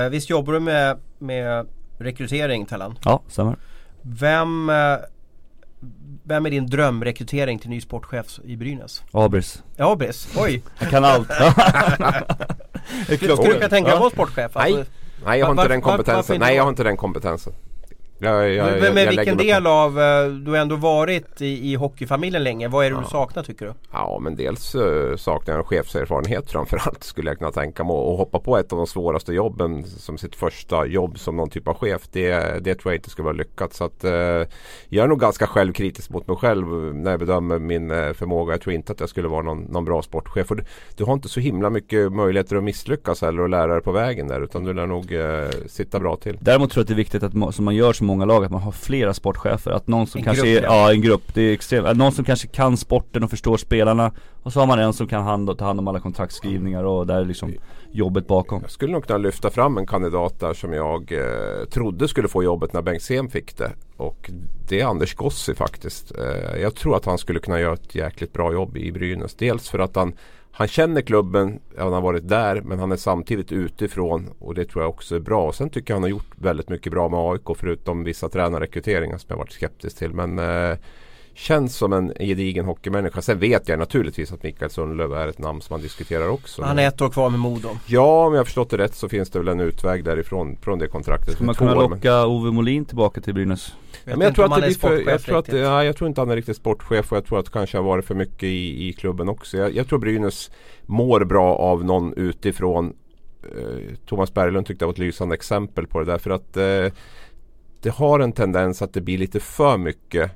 uh, 0.05 0.11
Visst 0.11 0.31
jobbar 0.31 0.53
du 0.53 0.61
med, 0.61 0.99
med 1.19 1.67
rekrytering 1.99 2.67
Tellan? 2.67 2.99
Ja, 3.05 3.23
stämmer 3.29 3.57
Vem 4.03 4.69
uh, 4.69 4.97
vem 6.25 6.47
är 6.47 6.51
din 6.51 6.67
drömrekrytering 6.67 7.59
till 7.59 7.71
ny 7.71 7.81
sportchef 7.81 8.27
i 8.45 8.57
Brynäs? 8.57 9.03
Abris 9.13 9.63
Abris? 9.79 10.35
Oj! 10.37 10.63
Jag 10.79 10.91
kan 10.91 11.05
allt 11.05 11.29
Skulle 13.05 13.37
du 13.37 13.37
kunna 13.37 13.69
tänka 13.69 13.89
dig 13.89 13.93
att 13.93 14.01
vara 14.01 14.11
sportchef? 14.11 14.57
Alltså, 14.57 14.85
Nej, 15.25 15.39
jag 15.39 15.47
har 15.47 15.53
inte 15.53 15.69
den 15.69 15.81
kompetensen. 15.81 16.41
Nej, 16.41 16.57
jag 16.57 16.63
har 16.63 16.69
inte 16.69 16.83
den 16.83 16.97
kompetensen. 16.97 17.53
Jag, 18.19 18.55
jag, 18.55 18.81
men, 18.81 18.95
men 18.95 19.09
vilken 19.09 19.37
del 19.37 19.67
av, 19.67 20.01
eh, 20.01 20.29
du 20.29 20.51
har 20.51 20.59
ändå 20.59 20.77
varit 20.77 21.41
i, 21.41 21.73
i 21.73 21.75
hockeyfamiljen 21.75 22.45
länge. 22.45 22.69
Vad 22.69 22.87
är 22.87 22.91
det 22.91 22.97
ja. 22.97 23.03
du 23.03 23.09
saknar 23.09 23.43
tycker 23.43 23.67
du? 23.67 23.73
Ja 23.93 24.19
men 24.23 24.37
dels 24.37 24.75
uh, 24.75 25.17
saknar 25.17 25.55
jag 25.55 25.59
en 25.59 25.65
chefserfarenhet 25.65 26.51
framförallt 26.51 27.05
skulle 27.05 27.31
jag 27.31 27.39
kunna 27.39 27.53
tänka 27.53 27.85
mig. 27.85 27.93
Och 27.93 28.17
hoppa 28.17 28.39
på 28.39 28.57
ett 28.57 28.73
av 28.73 28.79
de 28.79 28.87
svåraste 28.87 29.33
jobben 29.33 29.85
som 29.85 30.19
sitt 30.19 30.37
första 30.37 30.87
jobb 30.87 31.19
som 31.19 31.37
någon 31.37 31.51
typ 31.51 31.69
av 31.69 31.75
chef. 31.75 32.03
Det, 32.13 32.65
det 32.65 32.75
tror 32.75 32.93
jag 32.93 32.99
inte 32.99 33.11
skulle 33.11 33.25
vara 33.25 33.37
lyckat. 33.37 33.75
Så 33.75 33.85
att, 33.85 34.05
uh, 34.05 34.11
jag 34.89 35.05
är 35.05 35.07
nog 35.07 35.21
ganska 35.21 35.47
självkritisk 35.47 36.11
mot 36.11 36.29
mig 36.29 36.37
själv 36.37 36.67
när 36.95 37.11
jag 37.11 37.21
bedömer 37.21 37.59
min 37.59 37.91
uh, 37.91 38.13
förmåga. 38.13 38.53
Jag 38.53 38.61
tror 38.61 38.75
inte 38.75 38.93
att 38.93 39.01
jag 39.01 39.09
skulle 39.09 39.29
vara 39.29 39.43
någon, 39.43 39.63
någon 39.63 39.85
bra 39.85 40.03
sportchef. 40.03 40.49
Du, 40.49 40.65
du, 40.97 41.05
har 41.05 41.13
inte 41.13 41.29
så 41.29 41.41
himla 41.41 41.71
mycket 41.71 42.13
möjligheter 42.13 42.57
att 42.57 42.65
misslyckas 42.65 43.23
eller 43.23 43.43
att 43.43 43.51
lära 43.51 43.73
dig 43.73 43.83
på 43.83 43.93
vägen 43.93 44.29
där. 44.29 44.41
Utan 44.41 44.65
du 44.65 44.75
lär 44.75 44.87
nog 44.87 45.13
sitta 45.67 46.01
bra 46.01 46.17
till. 46.17 46.39
Däremot 46.41 46.71
tror 46.71 46.81
jag 46.81 46.85
att 46.85 46.89
det 46.89 46.95
är 46.95 46.97
viktigt 46.97 47.23
att 47.23 47.55
som 47.55 47.65
man 47.65 47.75
gör 47.75 47.93
som 47.93 48.06
många 48.07 48.25
lag 48.25 48.45
att 48.45 48.51
man 48.51 48.63
har 48.63 48.73
flera 48.73 49.15
sportchefer. 49.15 49.71
Att 49.71 49.87
någon 49.87 50.07
som 50.07 50.19
en 50.19 50.25
kanske 50.25 50.47
grupp, 50.47 50.63
är, 50.63 50.67
ja. 50.67 50.75
ja 50.89 50.93
en 50.93 51.01
grupp, 51.01 51.35
det 51.35 51.43
är 51.43 51.53
extremt, 51.53 51.97
någon 51.97 52.13
som 52.13 52.25
kanske 52.25 52.49
kan 52.49 52.77
sporten 52.77 53.25
och 53.25 53.31
förstår 53.31 53.57
spelarna. 53.57 54.13
Och 54.43 54.53
så 54.53 54.61
har 54.61 54.67
man 54.67 54.79
en 54.79 54.93
som 54.93 55.07
kan 55.07 55.23
hand, 55.23 55.59
ta 55.59 55.65
hand 55.65 55.79
om 55.81 55.89
alla 55.89 56.01
kontraktskrivningar 56.01 56.85
och 56.85 57.07
där 57.07 57.21
är 57.21 57.25
liksom 57.25 57.55
jobbet 57.91 58.27
bakom. 58.27 58.63
Jag 58.63 58.71
skulle 58.71 58.93
nog 58.93 59.07
kunna 59.07 59.19
lyfta 59.19 59.51
fram 59.51 59.79
en 59.79 59.87
kandidat 59.87 60.41
där 60.41 60.55
som 60.55 60.73
jag 60.73 61.13
eh, 61.13 61.69
trodde 61.71 62.09
skulle 62.09 62.29
få 62.29 62.43
jobbet 62.43 62.73
när 62.73 62.83
Bengtzén 62.83 63.29
fick 63.29 63.57
det. 63.57 63.73
Och 63.97 64.31
det 64.69 64.81
är 64.81 64.87
Anders 64.87 65.15
Gossi 65.15 65.55
faktiskt. 65.55 66.13
Eh, 66.19 66.61
Jag 66.63 66.75
tror 66.75 66.97
att 66.97 67.05
han 67.05 67.19
skulle 67.19 67.39
kunna 67.39 67.61
göra 67.61 67.75
ett 67.75 67.95
jäkligt 67.95 68.33
bra 68.33 68.53
jobb 68.53 68.77
i 68.77 68.93
Brynäs. 68.93 69.35
Dels 69.35 69.69
för 69.69 69.79
att 69.79 69.97
han 69.97 70.13
han 70.59 70.69
känner 70.69 71.01
klubben, 71.01 71.61
han 71.79 71.93
har 71.93 72.01
varit 72.01 72.29
där 72.29 72.61
men 72.61 72.79
han 72.79 72.93
är 72.93 72.97
samtidigt 72.97 73.53
utifrån 73.53 74.31
och 74.39 74.55
det 74.55 74.65
tror 74.65 74.85
jag 74.85 74.91
också 74.91 75.17
är 75.17 75.21
bra. 75.21 75.53
Sen 75.53 75.71
tycker 75.71 75.93
jag 75.93 75.97
han 75.97 76.03
har 76.03 76.11
gjort 76.11 76.35
väldigt 76.37 76.69
mycket 76.69 76.93
bra 76.93 77.09
med 77.09 77.21
AIK 77.21 77.59
förutom 77.59 78.05
vissa 78.05 78.29
tränarrekryteringar 78.29 79.19
som 79.19 79.27
jag 79.29 79.37
varit 79.37 79.53
skeptisk 79.53 79.99
till. 79.99 80.13
Men 80.13 80.39
eh, 80.39 80.77
känns 81.37 81.77
som 81.77 81.93
en 81.93 82.13
gedigen 82.21 82.65
hockeymänniska. 82.65 83.23
Sen 83.23 83.39
vet 83.39 83.69
jag 83.69 83.79
naturligtvis 83.79 84.33
att 84.33 84.43
Mikael 84.43 84.71
Sundlöv 84.71 85.13
är 85.13 85.29
ett 85.29 85.39
namn 85.39 85.61
som 85.61 85.75
man 85.75 85.81
diskuterar 85.81 86.29
också. 86.29 86.63
Han 86.63 86.79
är 86.79 86.89
ett 86.89 87.01
år 87.01 87.09
kvar 87.09 87.31
med 87.31 87.41
Modo. 87.41 87.69
Ja, 87.87 88.27
om 88.27 88.33
jag 88.33 88.41
har 88.41 88.45
förstått 88.45 88.71
det 88.71 88.79
rätt 88.79 88.95
så 88.95 89.09
finns 89.09 89.31
det 89.31 89.39
väl 89.39 89.49
en 89.49 89.61
utväg 89.61 90.05
därifrån 90.05 90.57
från 90.63 90.79
det 90.79 90.89
kontraktet. 90.89 91.35
Ska 91.35 91.45
man 91.45 91.55
kunna 91.55 91.75
locka 91.75 92.13
men... 92.13 92.25
Ove 92.25 92.51
Molin 92.51 92.85
tillbaka 92.85 93.21
till 93.21 93.35
Brynäs? 93.35 93.75
Men 94.05 94.21
jag, 94.21 94.35
tror 94.35 94.55
att 94.55 94.63
det 94.63 94.75
för, 94.75 95.09
jag, 95.11 95.23
tror 95.23 95.39
att, 95.39 95.53
ja, 95.53 95.85
jag 95.85 95.97
tror 95.97 96.09
inte 96.09 96.21
han 96.21 96.31
är 96.31 96.37
riktigt 96.37 96.57
sportchef 96.57 97.13
och 97.13 97.17
jag 97.17 97.25
tror 97.25 97.39
att 97.39 97.45
det 97.45 97.53
kanske 97.53 97.79
har 97.79 97.85
varit 97.85 98.05
för 98.05 98.15
mycket 98.15 98.43
i, 98.43 98.89
i 98.89 98.93
klubben 98.93 99.29
också. 99.29 99.57
Jag, 99.57 99.77
jag 99.77 99.89
tror 99.89 99.99
Brynäs 99.99 100.51
mår 100.87 101.25
bra 101.25 101.57
av 101.57 101.85
någon 101.85 102.15
utifrån. 102.15 102.93
Eh, 103.43 103.95
Thomas 104.07 104.35
Berglund 104.35 104.67
tyckte 104.67 104.85
det 104.85 104.87
var 104.87 104.93
ett 104.93 104.99
lysande 104.99 105.35
exempel 105.35 105.87
på 105.87 106.01
det 106.01 106.05
därför 106.05 106.31
att 106.31 106.57
eh, 106.57 106.99
det 107.83 107.91
har 107.91 108.21
en 108.21 108.33
tendens 108.33 108.83
att 108.83 108.93
det 108.93 109.01
blir 109.01 109.19
lite 109.19 109.41
för 109.41 109.77
mycket 109.77 110.33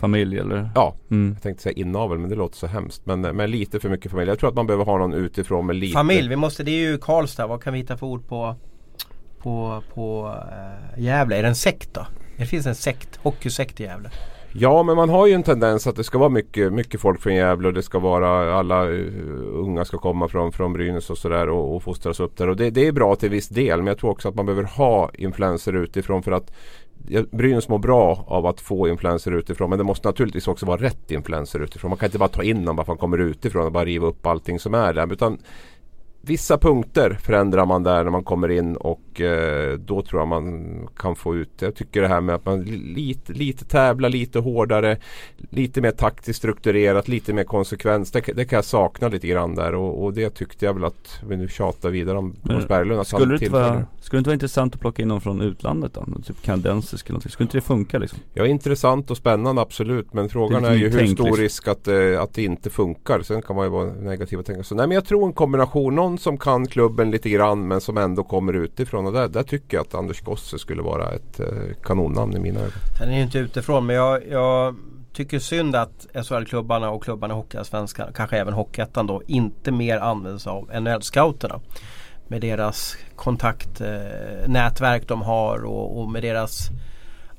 Familj 0.00 0.38
eller? 0.38 0.70
Ja, 0.74 0.94
mm. 1.10 1.32
jag 1.34 1.42
tänkte 1.42 1.62
säga 1.62 1.72
inavel 1.72 2.18
men 2.18 2.30
det 2.30 2.36
låter 2.36 2.56
så 2.56 2.66
hemskt. 2.66 3.06
Men, 3.06 3.20
men 3.20 3.50
lite 3.50 3.80
för 3.80 3.88
mycket 3.88 4.10
familj. 4.10 4.28
Jag 4.28 4.38
tror 4.38 4.48
att 4.50 4.56
man 4.56 4.66
behöver 4.66 4.84
ha 4.84 4.98
någon 4.98 5.14
utifrån 5.14 5.66
med 5.66 5.76
lite 5.76 5.92
Familj, 5.92 6.28
vi 6.28 6.36
måste, 6.36 6.62
det 6.62 6.70
är 6.70 6.90
ju 6.90 6.98
Karlstad. 6.98 7.46
Vad 7.46 7.62
kan 7.62 7.72
vi 7.72 7.78
hitta 7.78 7.96
för 7.96 8.06
ord 8.06 8.28
på 8.28 8.54
På, 9.38 9.82
på 9.94 10.34
äh, 10.96 11.02
Gävle? 11.02 11.36
Är 11.36 11.42
det 11.42 11.48
en 11.48 11.56
sekt 11.56 11.94
då? 11.94 12.06
Det 12.36 12.46
finns 12.46 12.66
en 12.66 12.74
sekt, 12.74 13.16
hockeysekt 13.16 13.80
i 13.80 13.82
Gävle. 13.82 14.10
Ja 14.58 14.82
men 14.82 14.96
man 14.96 15.08
har 15.08 15.26
ju 15.26 15.32
en 15.32 15.42
tendens 15.42 15.86
att 15.86 15.96
det 15.96 16.04
ska 16.04 16.18
vara 16.18 16.28
mycket, 16.28 16.72
mycket 16.72 17.00
folk 17.00 17.20
från 17.20 17.34
Gävle 17.34 17.68
och 17.68 17.74
det 17.74 17.82
ska 17.82 17.98
vara 17.98 18.54
alla 18.54 18.86
uh, 18.86 19.12
unga 19.52 19.84
ska 19.84 19.98
komma 19.98 20.28
från, 20.28 20.52
från 20.52 20.72
Brynäs 20.72 21.10
och 21.10 21.18
sådär 21.18 21.48
och, 21.48 21.76
och 21.76 21.82
fostras 21.82 22.20
upp 22.20 22.36
där. 22.36 22.48
Och 22.48 22.56
det, 22.56 22.70
det, 22.70 22.86
är 22.86 22.92
bra 22.92 23.16
till 23.16 23.30
viss 23.30 23.48
del 23.48 23.78
men 23.78 23.86
jag 23.86 23.98
tror 23.98 24.10
också 24.10 24.28
att 24.28 24.34
man 24.34 24.46
behöver 24.46 24.64
ha 24.64 25.10
influenser 25.14 25.76
utifrån 25.76 26.22
för 26.22 26.32
att 26.32 26.52
Brynäs 27.30 27.68
mår 27.68 27.78
bra 27.78 28.24
av 28.28 28.46
att 28.46 28.60
få 28.60 28.88
influenser 28.88 29.32
utifrån 29.32 29.70
men 29.70 29.78
det 29.78 29.84
måste 29.84 30.08
naturligtvis 30.08 30.48
också 30.48 30.66
vara 30.66 30.82
rätt 30.82 31.10
influenser 31.10 31.60
utifrån. 31.60 31.88
Man 31.88 31.98
kan 31.98 32.06
inte 32.06 32.18
bara 32.18 32.28
ta 32.28 32.42
in 32.42 32.64
dem 32.64 32.76
bara 32.76 32.84
för 32.84 32.92
att 32.92 33.00
man 33.00 33.10
kommer 33.10 33.18
utifrån 33.18 33.66
och 33.66 33.72
bara 33.72 33.84
riva 33.84 34.06
upp 34.06 34.26
allting 34.26 34.58
som 34.58 34.74
är 34.74 34.92
där. 34.94 35.12
Utan 35.12 35.38
vissa 36.26 36.58
punkter 36.58 37.18
förändrar 37.22 37.66
man 37.66 37.82
där 37.82 38.04
när 38.04 38.10
man 38.10 38.24
kommer 38.24 38.48
in 38.50 38.76
och 38.76 39.20
eh, 39.20 39.78
då 39.78 40.02
tror 40.02 40.20
jag 40.20 40.28
man 40.28 40.88
kan 40.96 41.16
få 41.16 41.36
ut. 41.36 41.50
Jag 41.58 41.74
tycker 41.74 42.02
det 42.02 42.08
här 42.08 42.20
med 42.20 42.34
att 42.34 42.44
man 42.44 42.62
lite, 42.62 43.32
lite 43.32 43.64
tävlar 43.64 44.08
lite 44.08 44.38
hårdare. 44.38 44.98
Lite 45.50 45.80
mer 45.80 45.90
taktiskt 45.90 46.38
strukturerat, 46.38 47.08
lite 47.08 47.32
mer 47.32 47.44
konsekvens. 47.44 48.10
Det, 48.10 48.20
det 48.20 48.44
kan 48.44 48.56
jag 48.56 48.64
sakna 48.64 49.08
lite 49.08 49.26
grann 49.26 49.54
där 49.54 49.74
och, 49.74 50.04
och, 50.04 50.14
det 50.14 50.30
tyckte 50.30 50.64
jag 50.64 50.74
väl 50.74 50.84
att 50.84 51.20
vi 51.28 51.36
nu 51.36 51.48
tjatar 51.48 51.90
vidare 51.90 52.18
om 52.18 52.34
Måns 52.42 52.68
Berglund. 52.68 53.06
Skulle, 53.06 53.26
det 53.26 53.44
inte 53.44 53.52
vara, 53.52 53.86
skulle 54.00 54.18
det 54.18 54.20
inte 54.20 54.28
vara 54.28 54.34
intressant 54.34 54.74
att 54.74 54.80
plocka 54.80 55.02
in 55.02 55.08
någon 55.08 55.20
från 55.20 55.40
utlandet 55.40 55.94
då? 55.94 56.06
Typ 56.26 56.42
kanadensisk 56.42 57.06
eller 57.06 57.12
någonting. 57.12 57.30
Skulle 57.30 57.44
inte 57.44 57.56
det 57.56 57.62
funka 57.62 57.98
liksom? 57.98 58.18
Ja 58.34 58.46
intressant 58.46 59.10
och 59.10 59.16
spännande 59.16 59.62
absolut 59.62 60.12
men 60.12 60.28
frågan 60.28 60.64
är, 60.64 60.70
är 60.70 60.74
ju 60.74 60.88
hur 60.88 61.06
stor 61.06 61.36
risk 61.36 61.68
att, 61.68 61.88
eh, 61.88 62.22
att 62.22 62.34
det 62.34 62.42
inte 62.42 62.70
funkar. 62.70 63.22
Sen 63.22 63.42
kan 63.42 63.56
man 63.56 63.64
ju 63.64 63.70
vara 63.70 63.92
negativ 63.92 64.38
och 64.38 64.46
tänka 64.46 64.62
så. 64.62 64.74
Nej 64.74 64.86
men 64.86 64.94
jag 64.94 65.04
tror 65.04 65.26
en 65.26 65.32
kombination. 65.32 65.94
Någon 65.94 66.15
någon 66.16 66.20
som 66.20 66.38
kan 66.38 66.66
klubben 66.66 67.10
lite 67.10 67.30
grann 67.30 67.68
men 67.68 67.80
som 67.80 67.98
ändå 67.98 68.24
kommer 68.24 68.52
utifrån. 68.52 69.06
Och 69.06 69.12
där, 69.12 69.28
där 69.28 69.42
tycker 69.42 69.76
jag 69.76 69.86
att 69.86 69.94
Anders 69.94 70.20
Gosse 70.20 70.58
skulle 70.58 70.82
vara 70.82 71.12
ett 71.12 71.40
eh, 71.40 71.46
kanonnamn 71.82 72.36
i 72.36 72.38
mina 72.38 72.60
ögon. 72.60 72.72
Han 72.98 73.08
är 73.08 73.16
ju 73.16 73.22
inte 73.22 73.38
utifrån 73.38 73.86
men 73.86 73.96
jag, 73.96 74.28
jag 74.28 74.76
tycker 75.12 75.38
synd 75.38 75.76
att 75.76 76.06
SHL-klubbarna 76.14 76.90
och 76.90 77.02
klubbarna 77.02 77.34
i 77.34 77.36
Hockeyallsvenskan, 77.36 78.12
kanske 78.14 78.38
även 78.38 78.54
Hockeyettan 78.54 79.06
då, 79.06 79.22
inte 79.26 79.72
mer 79.72 79.98
använder 79.98 80.38
sig 80.38 80.50
av 80.50 80.70
NHL-scouterna. 80.70 81.60
Med 82.28 82.40
deras 82.40 82.96
kontaktnätverk 83.16 85.02
eh, 85.02 85.08
de 85.08 85.22
har 85.22 85.64
och, 85.64 86.00
och 86.00 86.10
med 86.10 86.22
deras 86.22 86.68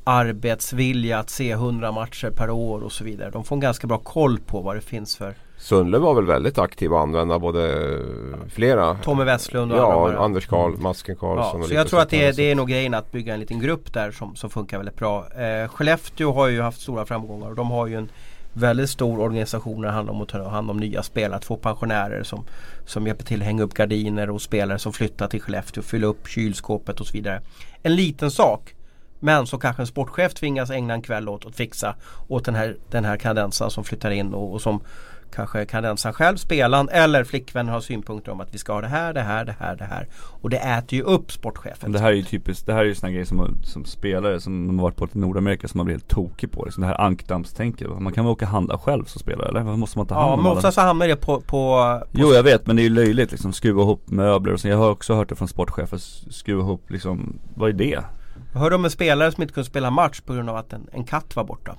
arbetsvilja 0.04 1.20
att 1.20 1.30
se 1.30 1.52
100 1.52 1.92
matcher 1.92 2.30
per 2.30 2.50
år 2.50 2.82
och 2.82 2.92
så 2.92 3.04
vidare. 3.04 3.30
De 3.30 3.44
får 3.44 3.56
en 3.56 3.60
ganska 3.60 3.88
bra 3.88 3.98
koll 3.98 4.40
på 4.40 4.62
vad 4.62 4.76
det 4.76 4.82
finns 4.82 5.16
för 5.16 5.36
Sundle 5.58 5.98
var 5.98 6.14
väl 6.14 6.26
väldigt 6.26 6.58
aktiv 6.58 6.94
och 6.94 7.00
använda 7.00 7.40
både 7.40 7.94
flera 8.50 8.96
Tommy 8.96 9.24
Westlund 9.24 9.72
och 9.72 9.78
Ja, 9.78 10.08
andra 10.08 10.20
Anders 10.20 10.48
Karl, 10.48 10.70
mm. 10.70 10.84
Masken 10.84 11.16
Karlsson 11.16 11.62
ja, 11.62 11.68
Så 11.68 11.74
jag 11.74 11.88
tror 11.88 12.00
att 12.00 12.10
det 12.10 12.26
är, 12.26 12.34
det 12.34 12.52
är 12.52 12.56
nog 12.56 12.70
grejen 12.70 12.94
att 12.94 13.12
bygga 13.12 13.34
en 13.34 13.40
liten 13.40 13.60
grupp 13.60 13.94
där 13.94 14.12
som, 14.12 14.36
som 14.36 14.50
funkar 14.50 14.78
väldigt 14.78 14.96
bra. 14.96 15.28
Eh, 15.42 15.68
Skellefteå 15.70 16.34
har 16.34 16.48
ju 16.48 16.62
haft 16.62 16.82
stora 16.82 17.06
framgångar 17.06 17.50
och 17.50 17.56
de 17.56 17.72
har 17.72 17.88
ju 17.88 17.96
en 17.96 18.10
väldigt 18.54 18.90
stor 18.90 19.20
organisation 19.20 19.82
när 19.82 19.88
det 19.88 19.94
handlar 19.94 20.14
om 20.14 20.22
att 20.22 20.30
ta 20.30 20.50
hand 20.50 20.70
om 20.70 20.78
nya 20.78 21.04
spelare. 21.04 21.40
Två 21.40 21.56
pensionärer 21.56 22.24
som, 22.24 22.46
som 22.86 23.08
hjälper 23.08 23.24
till 23.24 23.42
att 23.42 23.46
hänga 23.46 23.64
upp 23.64 23.74
gardiner 23.74 24.30
och 24.30 24.42
spelare 24.42 24.80
som 24.80 24.94
flyttar 24.94 25.28
till 25.28 25.42
Skellefteå 25.42 25.82
och 25.82 25.86
fylla 25.86 26.08
upp 26.08 26.28
kylskåpet 26.28 27.00
och 27.00 27.08
så 27.08 27.14
vidare. 27.14 27.42
En 27.84 27.96
liten 27.96 28.32
sak 28.32 28.74
men 29.20 29.48
som 29.48 29.60
kanske 29.60 29.82
en 29.82 29.88
sportchef 29.88 30.34
tvingas 30.34 30.70
ägna 30.70 30.94
en 30.94 31.02
kväll 31.02 31.30
åt 31.30 31.46
att 31.46 31.56
fixa 31.56 31.96
åt 32.28 32.46
den 32.46 32.56
här, 32.56 32.78
den 32.92 33.06
här 33.06 33.18
kanadensaren 33.18 33.72
som 33.72 33.84
flyttar 33.84 34.12
in 34.12 34.34
och, 34.34 34.54
och 34.54 34.62
som 34.62 34.82
kanske 35.36 35.66
kanadensaren 35.66 36.14
själv, 36.14 36.38
spelaren 36.38 36.90
eller 36.90 37.24
flickvännen 37.24 37.74
har 37.74 37.82
synpunkter 37.82 38.32
om 38.32 38.42
att 38.42 38.54
vi 38.54 38.58
ska 38.58 38.74
ha 38.74 38.82
det 38.82 38.88
här, 38.88 39.14
det 39.14 39.22
här, 39.22 39.46
det 39.46 39.56
här, 39.60 39.76
det 39.76 39.84
här. 39.86 40.08
Och 40.42 40.50
det 40.50 40.58
äter 40.58 40.94
ju 41.00 41.04
upp 41.04 41.32
sportchefen. 41.32 41.92
Det 41.92 42.00
här 42.00 42.08
är 42.08 42.14
ju 42.14 42.24
typiskt, 42.24 42.66
det 42.66 42.74
här 42.74 42.80
är 42.82 42.86
ju 42.86 42.96
sådana 42.96 43.12
grejer 43.12 43.26
som, 43.26 43.58
som 43.64 43.86
spelare 43.86 44.40
som 44.40 44.80
har 44.80 44.84
varit 44.84 44.96
på 44.96 45.08
Nordamerika 45.12 45.68
som 45.68 45.78
man 45.78 45.86
blir 45.86 45.96
helt 45.96 46.08
tokig 46.08 46.52
på. 46.52 46.66
Liksom 46.66 46.82
det 46.82 46.88
här 46.88 47.02
ankdammstänket. 47.02 47.88
Man 48.00 48.14
kan 48.14 48.26
väl 48.26 48.32
åka 48.32 48.46
och 48.46 48.52
handla 48.52 48.78
själv 48.78 49.06
som 49.06 49.20
spelare 49.20 49.50
eller? 49.50 49.62
Varför 49.62 49.78
måste 49.78 49.98
man 50.00 50.08
ta 50.08 50.16
hand 50.16 50.28
Ja, 50.28 50.34
om 50.34 50.40
men 50.40 50.46
alla? 50.46 50.56
ofta 50.58 50.72
så 50.72 50.82
hamnar 50.82 51.08
det 51.08 51.16
på, 51.16 51.36
på, 51.36 51.42
på 51.42 52.04
Jo 52.12 52.34
jag 52.34 52.44
vet 52.44 52.68
men 52.68 52.76
det 52.76 52.82
är 52.82 52.84
ju 52.84 52.90
löjligt 52.90 53.32
liksom, 53.32 53.54
skruva 53.54 53.82
ihop 53.82 54.10
möbler 54.10 54.54
och 54.54 54.60
så. 54.60 54.68
Jag 54.68 54.78
har 54.78 54.90
också 54.90 55.14
hört 55.14 55.30
det 55.30 55.36
från 55.36 55.48
sportchefer, 55.48 55.98
skruva 56.32 56.62
ihop 56.62 56.92
liksom, 56.92 57.40
vad 57.56 57.70
är 57.70 57.74
det? 57.74 58.00
Jag 58.54 58.60
hörde 58.60 58.76
om 58.76 58.86
en 58.86 58.92
spelare 58.92 59.32
som 59.32 59.42
inte 59.42 59.54
kunde 59.54 59.70
spela 59.70 59.92
match 59.92 60.22
på 60.22 60.34
grund 60.34 60.50
av 60.50 60.56
att 60.56 60.74
en, 60.74 60.88
en 60.92 61.04
katt 61.04 61.36
var 61.36 61.44
borta. 61.44 61.76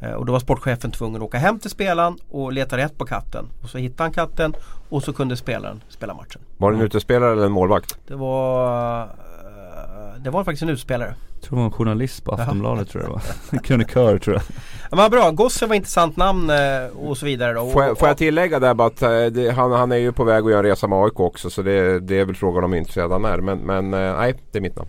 Eh, 0.00 0.12
och 0.12 0.26
då 0.26 0.32
var 0.32 0.40
sportchefen 0.40 0.90
tvungen 0.90 1.16
att 1.16 1.26
åka 1.26 1.38
hem 1.38 1.58
till 1.58 1.70
spelaren 1.70 2.16
och 2.30 2.52
leta 2.52 2.76
rätt 2.76 2.98
på 2.98 3.04
katten. 3.04 3.48
Och 3.62 3.68
så 3.68 3.78
hittade 3.78 4.02
han 4.02 4.12
katten 4.12 4.54
och 4.88 5.02
så 5.02 5.12
kunde 5.12 5.36
spelaren 5.36 5.82
spela 5.88 6.14
matchen. 6.14 6.40
Var 6.56 6.72
det 6.72 6.78
en 6.78 6.82
utespelare 6.82 7.32
eller 7.32 7.46
en 7.46 7.52
målvakt? 7.52 7.98
Det 8.06 8.14
var 8.14 9.02
eh, 9.02 9.08
Det 10.18 10.30
var 10.30 10.44
faktiskt 10.44 10.62
en 10.62 10.68
utspelare. 10.68 11.14
Jag 11.32 11.42
tror 11.42 11.56
det 11.56 11.60
var 11.60 11.66
en 11.66 11.72
journalist 11.72 12.24
på 12.24 12.32
Aftonbladet 12.32 12.88
tror 12.88 13.02
jag 13.02 13.10
det 13.10 13.14
var. 13.52 13.58
Krönikör 13.64 14.18
tror 14.18 14.36
jag. 14.36 14.42
Ja, 14.90 14.96
men 14.96 15.10
bra, 15.10 15.30
Gosse 15.30 15.66
var 15.66 15.74
intressant 15.74 16.16
namn 16.16 16.50
eh, 16.50 17.06
och 17.08 17.18
så 17.18 17.26
vidare 17.26 17.52
då. 17.52 17.70
Får 17.70 17.84
jag, 17.84 17.98
får 17.98 18.08
jag 18.08 18.16
tillägga 18.16 18.58
där 18.58 18.74
bara 18.74 18.88
att 18.88 19.34
det, 19.34 19.54
han, 19.56 19.72
han 19.72 19.92
är 19.92 19.96
ju 19.96 20.12
på 20.12 20.24
väg 20.24 20.44
att 20.44 20.50
göra 20.50 20.58
en 20.58 20.64
resa 20.64 20.88
med 20.88 20.98
AIK 20.98 21.20
också 21.20 21.50
så 21.50 21.62
det, 21.62 22.00
det 22.00 22.20
är 22.20 22.24
väl 22.24 22.34
frågan 22.34 22.64
om 22.64 22.74
intresserad 22.74 23.12
han 23.12 23.24
är. 23.24 23.38
Men, 23.38 23.58
men 23.58 23.90
nej, 23.90 24.34
det 24.52 24.58
är 24.58 24.62
mitt 24.62 24.76
namn. 24.76 24.88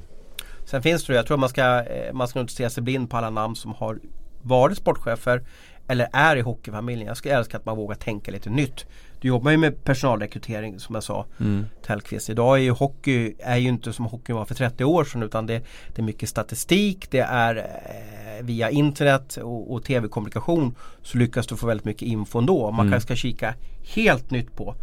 Sen 0.66 0.82
finns 0.82 1.06
det, 1.06 1.14
jag 1.14 1.26
tror 1.26 1.38
man 1.38 1.50
ska, 1.50 1.84
man 2.14 2.28
ska 2.28 2.40
inte 2.40 2.54
se 2.54 2.70
sig 2.70 2.84
blind 2.84 3.10
på 3.10 3.18
alla 3.18 3.30
namn 3.30 3.56
som 3.56 3.74
har 3.74 4.00
varit 4.42 4.78
sportchefer 4.78 5.42
eller 5.88 6.08
är 6.14 6.36
i 6.36 6.42
hockeyfamiljen. 6.42 7.08
Jag 7.08 7.18
skulle 7.18 7.36
älska 7.38 7.58
att 7.58 7.66
man 7.66 7.78
vågar 7.78 7.96
tänka 7.96 8.32
lite 8.32 8.50
nytt. 8.50 8.86
Du 9.22 9.28
jobbar 9.28 9.52
ju 9.52 9.58
med 9.58 9.84
personalrekrytering 9.84 10.80
som 10.80 10.96
jag 10.96 11.04
sa 11.04 11.26
Mm. 11.40 11.66
Tellqvist. 11.86 12.30
Idag 12.30 12.58
är 12.58 12.62
ju 12.62 12.72
hockey 12.72 13.34
är 13.40 13.58
ju 13.58 13.68
inte 13.70 13.94
som 13.94 14.06
hockey 14.06 14.34
var 14.34 14.46
för 14.46 14.56
30 14.56 14.84
år 14.84 15.04
sedan 15.04 15.24
utan 15.24 15.46
det, 15.46 15.62
det 15.96 16.02
är 16.02 16.04
mycket 16.04 16.30
statistik, 16.30 17.12
det 17.12 17.20
är 17.20 17.56
eh, 17.56 18.46
via 18.46 18.70
internet 18.70 19.38
och, 19.38 19.74
och 19.74 19.84
tv-kommunikation 19.84 20.76
så 21.02 21.18
lyckas 21.18 21.48
du 21.48 21.56
få 21.56 21.68
väldigt 21.68 21.86
mycket 21.86 22.02
info 22.08 22.40
ändå. 22.40 22.72
Man 22.72 22.80
Mm. 22.86 22.92
kanske 22.92 23.08
ska 23.08 23.16
kika 23.16 23.54
helt 23.96 24.32
nytt 24.32 24.56
på 24.56 24.76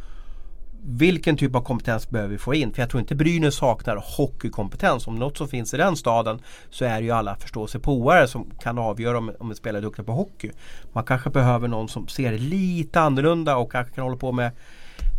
vilken 0.88 1.36
typ 1.36 1.54
av 1.54 1.60
kompetens 1.60 2.10
behöver 2.10 2.32
vi 2.32 2.38
få 2.38 2.54
in? 2.54 2.72
För 2.72 2.82
jag 2.82 2.90
tror 2.90 3.00
inte 3.00 3.14
Brynäs 3.14 3.54
saknar 3.54 4.04
hockeykompetens. 4.16 5.06
Om 5.06 5.16
något 5.16 5.36
som 5.36 5.48
finns 5.48 5.74
i 5.74 5.76
den 5.76 5.96
staden 5.96 6.40
så 6.70 6.84
är 6.84 7.00
det 7.00 7.04
ju 7.04 7.10
alla 7.10 7.36
förståsigpåare 7.36 8.28
som 8.28 8.50
kan 8.62 8.78
avgöra 8.78 9.18
om, 9.18 9.32
om 9.38 9.50
en 9.50 9.56
spelare 9.56 9.80
är 9.80 9.82
duktig 9.82 10.06
på 10.06 10.12
hockey. 10.12 10.50
Man 10.92 11.04
kanske 11.04 11.30
behöver 11.30 11.68
någon 11.68 11.88
som 11.88 12.08
ser 12.08 12.38
lite 12.38 13.00
annorlunda 13.00 13.56
och 13.56 13.72
kanske 13.72 13.94
kan 13.94 14.04
hålla 14.04 14.16
på 14.16 14.32
med 14.32 14.52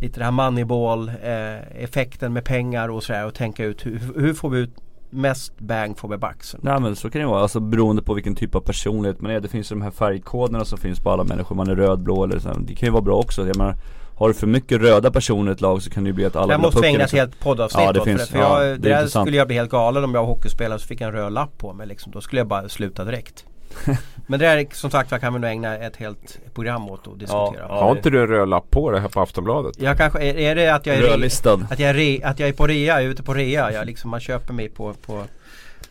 lite 0.02 0.20
det 0.20 0.24
här 0.24 0.32
moneyball 0.32 1.10
eh, 1.10 1.84
effekten 1.84 2.34
med 2.34 2.46
pengar 2.46 2.90
och 2.90 3.04
sådär 3.04 3.26
och 3.26 3.34
tänka 3.34 3.66
ut 3.66 3.86
hur, 3.86 4.00
hur 4.16 4.34
får 4.34 4.50
vi 4.50 4.60
ut 4.60 4.76
mest 5.10 5.60
bang 5.60 5.98
for 5.98 6.08
the 6.10 6.18
buck. 6.18 6.44
Nej 6.62 6.80
men 6.80 6.96
så 6.96 7.10
kan 7.10 7.22
det 7.22 7.28
vara, 7.28 7.42
alltså 7.42 7.60
beroende 7.60 8.02
på 8.02 8.14
vilken 8.14 8.36
typ 8.36 8.56
av 8.56 8.60
personlighet 8.60 9.22
man 9.22 9.32
är. 9.32 9.40
Det 9.40 9.48
finns 9.48 9.72
ju 9.72 9.76
de 9.76 9.82
här 9.82 9.92
färgkoderna 9.92 10.66
som 10.66 10.78
finns 10.78 11.00
på 11.00 11.12
alla 11.12 11.24
människor. 11.24 11.56
Man 11.56 11.70
är 11.70 11.76
röd, 11.76 12.00
blå 12.00 12.24
eller 12.24 12.40
så. 12.40 12.50
Det 12.60 12.76
kan 12.76 12.88
ju 12.88 12.92
vara 12.94 13.02
bra 13.02 13.16
också. 13.16 13.48
Jag 13.48 13.58
menar, 13.58 13.76
har 14.16 14.28
du 14.28 14.34
för 14.34 14.48
mycket 14.48 14.82
röda 14.82 15.12
personer 15.12 15.52
i 15.52 15.54
ett 15.54 15.62
lag 15.62 15.82
så 15.82 15.90
kan 15.90 16.04
det 16.04 16.08
ju 16.08 16.14
bli 16.14 16.26
att 16.26 16.36
alla 16.36 16.48
Det 16.48 16.54
ha 16.54 16.62
måste 16.62 16.88
ägna 16.88 17.04
ett 17.04 17.12
helt 17.12 17.40
poddavsnitt 17.40 17.84
Ja, 17.86 17.94
det 17.94 18.00
åt. 18.00 18.06
finns- 18.06 18.22
för, 18.22 18.28
för 18.28 18.40
ja, 18.40 18.64
jag, 18.64 18.80
det 18.80 18.90
det 18.90 18.96
är 18.96 19.02
där 19.02 19.08
skulle 19.08 19.38
jag 19.38 19.48
bli 19.48 19.56
helt 19.56 19.72
galen 19.72 20.04
om 20.04 20.14
jag 20.16 20.22
var 20.22 20.28
hockeyspelare 20.28 20.80
så 20.80 20.88
fick 20.88 21.02
jag 21.02 21.08
en 21.08 21.14
röd 21.14 21.34
lapp 21.34 21.58
på 21.58 21.74
mig. 21.74 21.88
Liksom. 21.88 22.12
Då 22.12 22.22
skulle 22.22 22.40
jag 22.40 22.48
bara 22.48 22.70
sluta 22.70 23.04
direkt. 23.06 23.46
Men 24.30 24.40
det 24.40 24.48
är 24.48 24.68
som 24.72 24.92
sagt 24.92 25.12
jag 25.12 25.22
kan 25.22 25.34
vi 25.34 25.40
nog 25.40 25.50
ägna 25.50 25.78
ett 25.78 25.96
helt 25.96 26.40
program 26.54 26.90
åt 26.90 27.08
att 27.08 27.20
diskutera. 27.20 27.66
Ja, 27.70 27.84
Har 27.84 27.96
inte 27.96 28.10
du 28.10 28.22
en 28.22 28.28
röd 28.28 28.50
lapp 28.50 28.72
på 28.72 28.92
det 28.92 29.00
här 29.00 29.08
på 29.08 29.22
Aftonbladet? 29.22 29.76
Jag 29.80 29.98
kanske, 29.98 30.20
är, 30.20 30.38
är 30.38 30.56
det 30.56 30.70
att 30.70 30.86
jag 30.86 30.96
är, 30.96 31.18
re, 31.18 31.28
att 31.70 31.80
jag 31.80 31.90
är, 31.90 31.94
re, 31.94 32.20
att 32.24 32.40
jag 32.40 32.50
är 32.50 32.54
på 32.54 32.68
rea, 32.68 32.96
jag 32.96 33.04
är 33.04 33.08
ute 33.08 33.24
på 33.24 33.34
rea. 33.34 33.72
Jag 33.72 33.86
liksom, 33.86 34.12
man 34.12 34.20
köper 34.20 34.54
mig 34.54 34.70
på, 34.70 34.94
på 34.94 35.24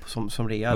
som, 0.07 0.31
som 0.31 0.49
rea. 0.49 0.73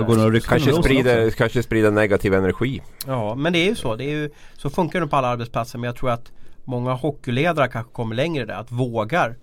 Kanske 0.47 0.73
sprider, 0.73 1.29
kanske 1.29 1.63
sprider 1.63 1.91
negativ 1.91 2.33
energi. 2.33 2.81
Ja 3.07 3.35
men 3.35 3.53
det 3.53 3.59
är 3.59 3.69
ju 3.69 3.75
så. 3.75 3.95
Det 3.95 4.03
är 4.03 4.09
ju, 4.09 4.29
så 4.57 4.69
funkar 4.69 5.01
det 5.01 5.07
på 5.07 5.15
alla 5.15 5.27
arbetsplatser. 5.27 5.79
Men 5.79 5.87
jag 5.87 5.95
tror 5.95 6.09
att 6.09 6.31
många 6.63 6.93
hockeyledare 6.93 7.67
kanske 7.67 7.91
kommer 7.93 8.15
längre 8.15 8.45
där. 8.45 8.53
Att 8.53 8.71
vågar 8.71 9.35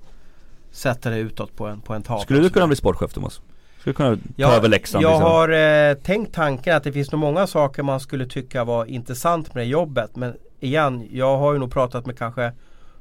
sätta 0.70 1.10
det 1.10 1.18
utåt 1.18 1.56
på 1.56 1.66
en, 1.66 1.80
på 1.80 1.94
en 1.94 2.02
tavla. 2.02 2.22
Skulle 2.22 2.40
du 2.40 2.50
kunna 2.50 2.66
bli 2.66 2.76
sportchef 2.76 3.12
Thomas? 3.12 3.40
Skulle 3.80 3.94
kunna 3.94 4.16
ta 4.16 4.22
Jag, 4.36 4.54
över 4.54 4.68
Leksand 4.68 5.04
jag 5.04 5.10
liksom? 5.10 5.30
har 5.30 5.48
eh, 5.48 5.94
tänkt 5.94 6.34
tanken 6.34 6.76
att 6.76 6.84
det 6.84 6.92
finns 6.92 7.12
nog 7.12 7.20
många 7.20 7.46
saker 7.46 7.82
man 7.82 8.00
skulle 8.00 8.26
tycka 8.26 8.64
var 8.64 8.84
intressant 8.84 9.54
med 9.54 9.64
det 9.64 9.68
jobbet. 9.68 10.16
Men 10.16 10.36
igen, 10.60 11.08
jag 11.12 11.38
har 11.38 11.52
ju 11.52 11.58
nog 11.58 11.72
pratat 11.72 12.06
med 12.06 12.18
kanske 12.18 12.52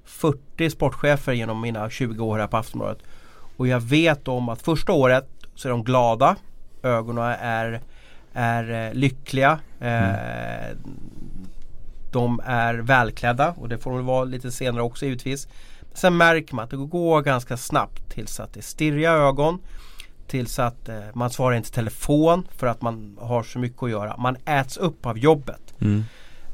40 0.05 0.69
sportchefer 0.69 1.33
genom 1.33 1.61
mina 1.61 1.89
20 1.89 2.25
år 2.25 2.39
här 2.39 2.47
på 2.47 2.57
Aftonbladet. 2.57 3.03
Och 3.57 3.67
jag 3.67 3.79
vet 3.79 4.27
om 4.27 4.49
att 4.49 4.61
första 4.61 4.91
året 4.91 5.27
så 5.55 5.67
är 5.67 5.71
de 5.71 5.83
glada. 5.83 6.35
Ögonen 6.83 7.23
är, 7.39 7.81
är 8.33 8.87
eh, 8.87 8.93
lyckliga. 8.93 9.59
Eh, 9.79 10.77
de 12.11 12.41
är 12.45 12.73
välklädda 12.73 13.53
och 13.57 13.69
det 13.69 13.77
får 13.77 13.91
de 13.91 14.05
vara 14.05 14.23
lite 14.23 14.51
senare 14.51 14.83
också 14.83 15.05
givetvis. 15.05 15.47
Sen 15.93 16.17
märker 16.17 16.55
man 16.55 16.63
att 16.63 16.69
det 16.69 16.77
går 16.77 17.21
ganska 17.21 17.57
snabbt 17.57 18.09
tills 18.09 18.39
att 18.39 18.53
det 18.53 18.59
är 18.59 18.61
stirriga 18.61 19.11
ögon. 19.11 19.59
Tills 20.27 20.59
att 20.59 20.89
eh, 20.89 20.99
man 21.13 21.29
svarar 21.29 21.55
inte 21.55 21.71
telefon 21.71 22.47
för 22.57 22.67
att 22.67 22.81
man 22.81 23.17
har 23.21 23.43
så 23.43 23.59
mycket 23.59 23.83
att 23.83 23.89
göra. 23.89 24.17
Man 24.17 24.37
äts 24.45 24.77
upp 24.77 25.05
av 25.05 25.17
jobbet. 25.17 25.73
Mm. 25.79 26.03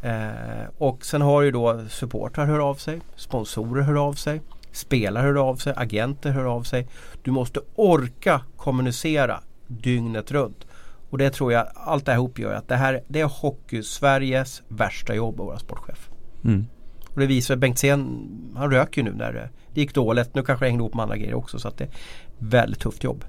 Eh, 0.02 0.68
och 0.78 1.06
sen 1.06 1.22
har 1.22 1.42
ju 1.42 1.52
då 1.52 1.86
supportrar 1.90 2.46
hör 2.46 2.60
av 2.60 2.76
sig, 2.76 3.02
sponsorer 3.16 3.82
hör 3.82 4.08
av 4.08 4.14
sig, 4.14 4.42
spelare 4.72 5.24
hör 5.24 5.50
av 5.50 5.56
sig, 5.56 5.74
agenter 5.76 6.32
hör 6.32 6.46
av 6.46 6.64
sig. 6.64 6.88
Du 7.24 7.32
måste 7.32 7.60
orka 7.76 8.42
kommunicera 8.58 9.40
dygnet 9.68 10.32
runt. 10.32 10.66
Och 11.10 11.18
det 11.18 11.30
tror 11.30 11.54
jag, 11.54 11.68
allt 11.76 12.06
det 12.06 12.12
här 12.12 12.20
ihop 12.20 12.40
gör 12.40 12.54
att 12.54 12.68
det 12.68 12.76
här 12.76 13.04
det 13.08 13.22
är 13.22 13.26
hockey-Sveriges 13.26 14.62
värsta 14.68 15.16
jobb 15.16 15.42
att 15.42 15.48
vara 15.48 15.60
sportchef. 15.60 16.10
Mm. 16.44 16.66
Och 17.14 17.20
det 17.20 17.26
visar 17.26 17.56
Bengtzén, 17.56 18.30
han 18.56 18.72
röker 18.72 19.02
ju 19.02 19.06
nu 19.06 19.14
när 19.18 19.34
det, 19.34 19.50
det 19.74 19.82
gick 19.82 19.94
dåligt. 19.94 20.36
Nu 20.36 20.44
kanske 20.44 20.66
det 20.66 20.70
hängde 20.70 20.82
ihop 20.82 20.94
med 20.94 21.04
andra 21.04 21.18
grejer 21.18 21.34
också 21.34 21.60
så 21.60 21.68
att 21.68 21.78
det 21.78 21.84
är 21.84 21.90
väldigt 22.38 22.80
tufft 22.80 23.04
jobb. 23.04 23.26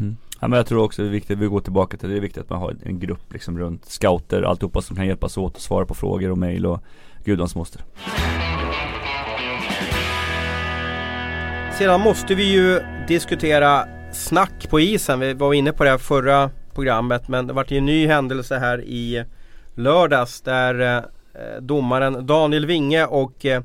Mm. 0.00 0.16
Ja, 0.40 0.48
men 0.48 0.56
jag 0.56 0.66
tror 0.66 0.84
också 0.84 1.02
det 1.02 1.08
är 1.08 1.12
viktigt, 1.12 1.38
vi 1.38 1.46
går 1.46 1.60
tillbaka 1.60 1.96
till 1.96 2.08
det, 2.08 2.14
det 2.14 2.18
är 2.18 2.22
viktigt 2.22 2.42
att 2.42 2.50
man 2.50 2.58
har 2.58 2.76
en 2.82 2.98
grupp 2.98 3.32
liksom 3.32 3.58
runt 3.58 3.84
scouter, 3.84 4.42
alltihopa 4.42 4.82
som 4.82 4.96
kan 4.96 5.06
hjälpas 5.06 5.36
åt 5.36 5.56
och 5.56 5.62
svara 5.62 5.86
på 5.86 5.94
frågor 5.94 6.30
och 6.30 6.38
mejl 6.38 6.66
och 6.66 6.80
gudans 7.24 7.54
moster. 7.54 7.82
Sedan 11.78 12.00
måste 12.00 12.34
vi 12.34 12.52
ju 12.52 12.80
diskutera 13.08 13.84
snack 14.12 14.70
på 14.70 14.80
isen. 14.80 15.20
Vi 15.20 15.34
var 15.34 15.54
inne 15.54 15.72
på 15.72 15.84
det 15.84 15.90
här 15.90 15.98
förra 15.98 16.50
programmet 16.74 17.28
men 17.28 17.46
det 17.46 17.52
vart 17.52 17.70
ju 17.70 17.78
en 17.78 17.86
ny 17.86 18.06
händelse 18.06 18.58
här 18.58 18.80
i 18.80 19.24
lördags 19.74 20.40
där 20.40 20.80
eh, 21.34 21.60
domaren 21.60 22.26
Daniel 22.26 22.66
Winge 22.66 23.04
och 23.04 23.46
eh, 23.46 23.62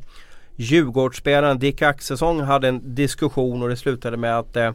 Djurgårdsspelaren 0.56 1.60
Dick 1.60 1.82
Axelsson 1.82 2.40
hade 2.40 2.68
en 2.68 2.96
diskussion 2.96 3.64
och 3.64 3.70
det 3.70 3.78
slutade 3.78 4.18
med 4.18 4.40
att 4.40 4.56
eh, 4.56 4.72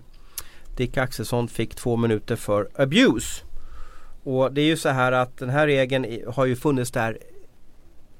Dick 0.77 0.97
Axelsson 0.97 1.49
fick 1.49 1.75
två 1.75 1.97
minuter 1.97 2.37
för 2.37 2.69
abuse. 2.75 3.45
Och 4.25 4.53
det 4.53 4.61
är 4.61 4.67
ju 4.67 4.77
så 4.77 4.89
här 4.89 5.13
att 5.13 5.39
den 5.39 5.51
här 5.51 5.67
regeln 5.67 6.07
har 6.35 6.47
ju 6.47 6.57
funnits 6.57 6.91
där 6.91 7.19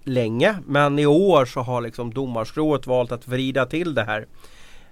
länge 0.05 0.57
men 0.67 0.99
i 0.99 1.07
år 1.07 1.45
så 1.45 1.61
har 1.61 1.81
liksom 1.81 2.15
domarskrået 2.15 2.87
valt 2.87 3.13
att 3.13 3.29
vrida 3.29 3.67
till 3.67 3.95
det 3.95 4.05
här. 4.05 4.27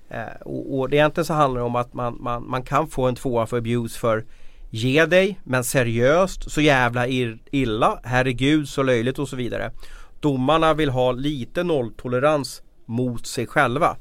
Eh, 0.08 0.40
och, 0.40 0.78
och 0.78 0.90
det 0.90 0.96
egentligen 0.96 1.24
så 1.24 1.34
handlar 1.34 1.60
det 1.60 1.66
om 1.66 1.76
att 1.76 1.94
man, 1.94 2.16
man, 2.20 2.50
man 2.50 2.62
kan 2.62 2.88
få 2.88 3.06
en 3.06 3.14
tvåa 3.14 3.46
för 3.46 3.56
abuse 3.56 3.98
för 3.98 4.24
Ge 4.72 5.06
dig 5.06 5.40
men 5.44 5.64
seriöst 5.64 6.50
så 6.50 6.60
jävla 6.60 7.06
ir, 7.06 7.38
illa 7.50 8.00
Herregud 8.04 8.68
så 8.68 8.82
löjligt 8.82 9.18
och 9.18 9.28
så 9.28 9.36
vidare 9.36 9.72
Domarna 10.20 10.74
vill 10.74 10.90
ha 10.90 11.12
lite 11.12 11.62
nolltolerans 11.62 12.62
mot 12.86 13.26
sig 13.26 13.46
själva 13.46 13.96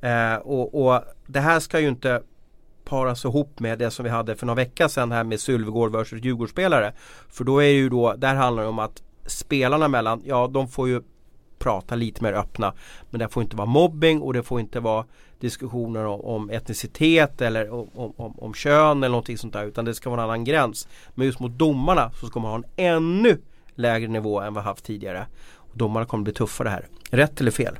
eh, 0.00 0.34
och, 0.34 0.86
och 0.86 1.02
det 1.26 1.40
här 1.40 1.60
ska 1.60 1.80
ju 1.80 1.88
inte 1.88 2.22
paras 2.90 3.24
ihop 3.24 3.60
med 3.60 3.78
det 3.78 3.90
som 3.90 4.04
vi 4.04 4.10
hade 4.10 4.36
för 4.36 4.46
några 4.46 4.56
veckor 4.56 4.88
sedan 4.88 5.12
här 5.12 5.24
med 5.24 5.40
Sylvegård 5.40 5.92
versus 5.92 6.24
Djurgårdsspelare 6.24 6.92
För 7.28 7.44
då 7.44 7.58
är 7.58 7.66
det 7.66 7.72
ju 7.72 7.88
då, 7.88 8.14
där 8.16 8.34
handlar 8.34 8.62
det 8.62 8.68
om 8.68 8.78
att 8.78 9.02
spelarna 9.26 9.88
mellan, 9.88 10.22
ja 10.24 10.46
de 10.46 10.68
får 10.68 10.88
ju 10.88 11.02
prata 11.58 11.94
lite 11.94 12.22
mer 12.22 12.32
öppna 12.32 12.74
Men 13.10 13.18
det 13.18 13.28
får 13.28 13.42
inte 13.42 13.56
vara 13.56 13.66
mobbing 13.66 14.22
och 14.22 14.32
det 14.32 14.42
får 14.42 14.60
inte 14.60 14.80
vara 14.80 15.04
diskussioner 15.40 16.06
om, 16.06 16.20
om 16.20 16.50
etnicitet 16.50 17.40
eller 17.40 17.70
om, 17.70 17.88
om, 17.94 18.12
om, 18.16 18.38
om 18.38 18.54
kön 18.54 18.98
eller 18.98 19.08
någonting 19.08 19.38
sånt 19.38 19.52
där 19.52 19.64
utan 19.64 19.84
det 19.84 19.94
ska 19.94 20.10
vara 20.10 20.22
en 20.22 20.24
annan 20.24 20.44
gräns. 20.44 20.88
Men 21.14 21.26
just 21.26 21.40
mot 21.40 21.52
domarna 21.52 22.10
så 22.20 22.26
ska 22.26 22.40
man 22.40 22.50
ha 22.50 22.58
en 22.58 22.96
ännu 22.96 23.38
lägre 23.74 24.08
nivå 24.08 24.40
än 24.40 24.54
vad 24.54 24.64
vi 24.64 24.68
haft 24.68 24.84
tidigare. 24.84 25.26
Och 25.54 25.76
domarna 25.76 26.06
kommer 26.06 26.24
bli 26.24 26.32
tuffare 26.32 26.68
här. 26.68 26.86
Rätt 27.10 27.40
eller 27.40 27.50
fel? 27.50 27.78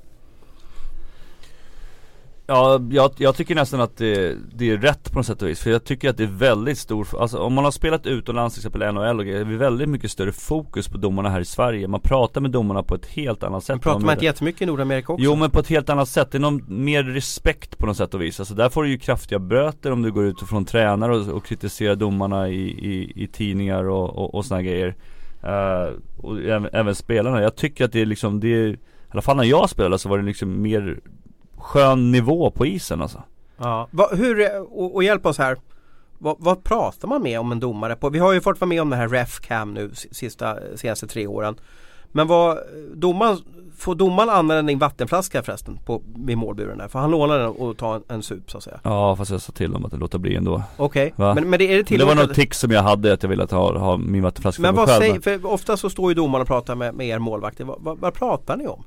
Ja, 2.51 2.81
jag, 2.91 3.11
jag 3.17 3.37
tycker 3.37 3.55
nästan 3.55 3.81
att 3.81 3.97
det, 3.97 4.37
det, 4.55 4.71
är 4.71 4.77
rätt 4.77 5.13
på 5.13 5.19
något 5.19 5.27
sätt 5.27 5.43
och 5.43 5.49
vis. 5.49 5.61
För 5.61 5.71
jag 5.71 5.85
tycker 5.85 6.11
att 6.11 6.17
det 6.17 6.23
är 6.23 6.39
väldigt 6.39 6.79
stor, 6.79 7.09
alltså 7.21 7.39
om 7.39 7.55
man 7.55 7.65
har 7.65 7.71
spelat 7.71 8.07
utomlands 8.07 8.55
till 8.55 8.61
exempel 8.61 8.95
NHL 8.95 9.19
och 9.19 9.27
grejer, 9.27 9.45
det 9.45 9.55
är 9.55 9.57
väldigt 9.57 9.89
mycket 9.89 10.11
större 10.11 10.33
fokus 10.33 10.89
på 10.89 10.99
domarna 10.99 11.29
här 11.29 11.41
i 11.41 11.45
Sverige. 11.45 11.89
Man 11.89 12.01
pratar 12.01 12.41
med 12.41 12.51
domarna 12.51 12.83
på 12.83 12.95
ett 12.95 13.07
helt 13.07 13.43
annat 13.43 13.65
sätt. 13.65 13.75
Men 13.75 13.81
pratar 13.81 14.01
man 14.01 14.13
inte 14.13 14.25
jättemycket 14.25 14.63
i 14.63 14.67
Nordamerika 14.67 15.13
också? 15.13 15.25
Jo 15.25 15.37
men 15.37 15.51
på 15.51 15.59
ett 15.59 15.69
helt 15.69 15.91
annat 15.91 16.09
sätt. 16.09 16.29
Det 16.33 16.39
är 16.39 16.41
någon 16.41 16.65
mer 16.69 17.03
respekt 17.05 17.79
på 17.79 17.87
något 17.87 17.97
sätt 17.97 18.15
och 18.15 18.23
vis. 18.23 18.41
Alltså 18.41 18.55
där 18.55 18.69
får 18.69 18.83
du 18.83 18.91
ju 18.91 18.99
kraftiga 18.99 19.39
böter 19.39 19.93
om 19.93 20.03
du 20.03 20.13
går 20.13 20.25
ut 20.25 20.41
från 20.41 20.65
tränare 20.65 21.17
och, 21.17 21.29
och 21.29 21.45
kritiserar 21.45 21.97
domarna 21.97 22.49
i, 22.49 22.63
i, 22.63 23.13
i 23.23 23.27
tidningar 23.27 23.85
och, 23.85 24.11
och, 24.11 24.35
och 24.35 24.45
såna 24.45 24.63
grejer. 24.63 24.95
Uh, 25.45 25.99
och 26.17 26.41
även, 26.41 26.69
även, 26.73 26.95
spelarna. 26.95 27.43
Jag 27.43 27.57
tycker 27.57 27.85
att 27.85 27.93
det 27.93 28.01
är 28.01 28.07
liksom, 28.07 28.41
det 28.41 28.49
är, 28.49 28.69
i 28.69 28.79
alla 29.11 29.23
fall 29.23 29.37
när 29.37 29.45
jag 29.45 29.71
spelade 29.71 29.99
så 29.99 30.09
var 30.09 30.19
det 30.19 30.25
liksom 30.25 30.63
mer 30.63 31.01
skön 31.61 32.13
nivå 32.13 32.51
på 32.51 32.67
isen 32.67 33.03
alltså. 33.03 33.23
Ja, 33.57 33.89
Va, 33.91 34.09
hur, 34.13 34.61
och, 34.61 34.95
och 34.95 35.05
hjälp 35.05 35.27
oss 35.27 35.39
här. 35.39 35.57
Vad, 36.19 36.37
vad, 36.39 36.65
pratar 36.65 37.09
man 37.09 37.23
med 37.23 37.41
om 37.41 37.53
en 37.53 37.61
domare 37.61 37.97
på? 37.97 38.11
Vi 38.11 38.19
har 38.19 38.33
ju 38.33 38.41
fått 38.41 38.61
vara 38.61 38.69
med 38.69 38.83
om 38.83 38.91
den 38.91 38.99
här 38.99 39.09
RefCam 39.09 39.75
nu 39.75 39.91
sista, 39.95 40.57
senaste 40.77 41.07
tre 41.07 41.27
åren. 41.27 41.57
Men 42.13 42.27
vad, 42.27 42.59
domaren, 42.95 43.39
får 43.77 43.95
domaren 43.95 44.29
använda 44.29 44.63
din 44.63 44.79
vattenflaska 44.79 45.43
förresten 45.43 45.79
på, 45.87 46.03
vid 46.15 46.39
målburen 46.39 46.79
där? 46.79 46.89
För 46.89 46.99
han 46.99 47.11
lånar 47.11 47.39
den 47.39 47.49
och 47.49 47.77
tar 47.77 47.95
en, 47.95 48.03
en 48.09 48.23
sup 48.23 48.51
så 48.51 48.59
att 48.59 48.65
säga. 48.65 48.81
Ja 48.85 49.17
fast 49.17 49.31
jag 49.31 49.41
sa 49.41 49.53
till 49.53 49.73
dem 49.73 49.85
att 49.85 49.99
låta 49.99 50.19
bli 50.19 50.37
ändå. 50.37 50.63
Okej, 50.77 51.13
okay. 51.17 51.35
men, 51.35 51.51
men 51.51 51.59
det 51.59 51.73
är 51.73 51.77
det 51.77 51.85
tillåtet? 51.85 52.17
Det 52.17 52.21
var 52.21 52.27
något 52.27 52.37
tics 52.37 52.59
som 52.59 52.71
jag 52.71 52.83
hade 52.83 53.13
att 53.13 53.23
jag 53.23 53.31
ville 53.31 53.47
ha, 53.51 53.79
ha 53.79 53.97
min 53.97 54.23
vattenflaska 54.23 54.63
Men 54.63 54.75
vad 54.75 54.89
själv. 54.89 55.01
säger, 55.01 55.21
för 55.21 55.47
ofta 55.47 55.77
så 55.77 55.91
står 55.91 56.11
ju 56.11 56.15
domaren 56.15 56.43
och 56.43 56.49
pratar 56.49 56.75
med, 56.75 56.95
med 56.95 57.07
er 57.07 57.19
målvakter. 57.19 57.65
Vad, 57.65 57.77
vad, 57.81 57.99
vad 57.99 58.15
pratar 58.15 58.57
ni 58.57 58.67
om? 58.67 58.85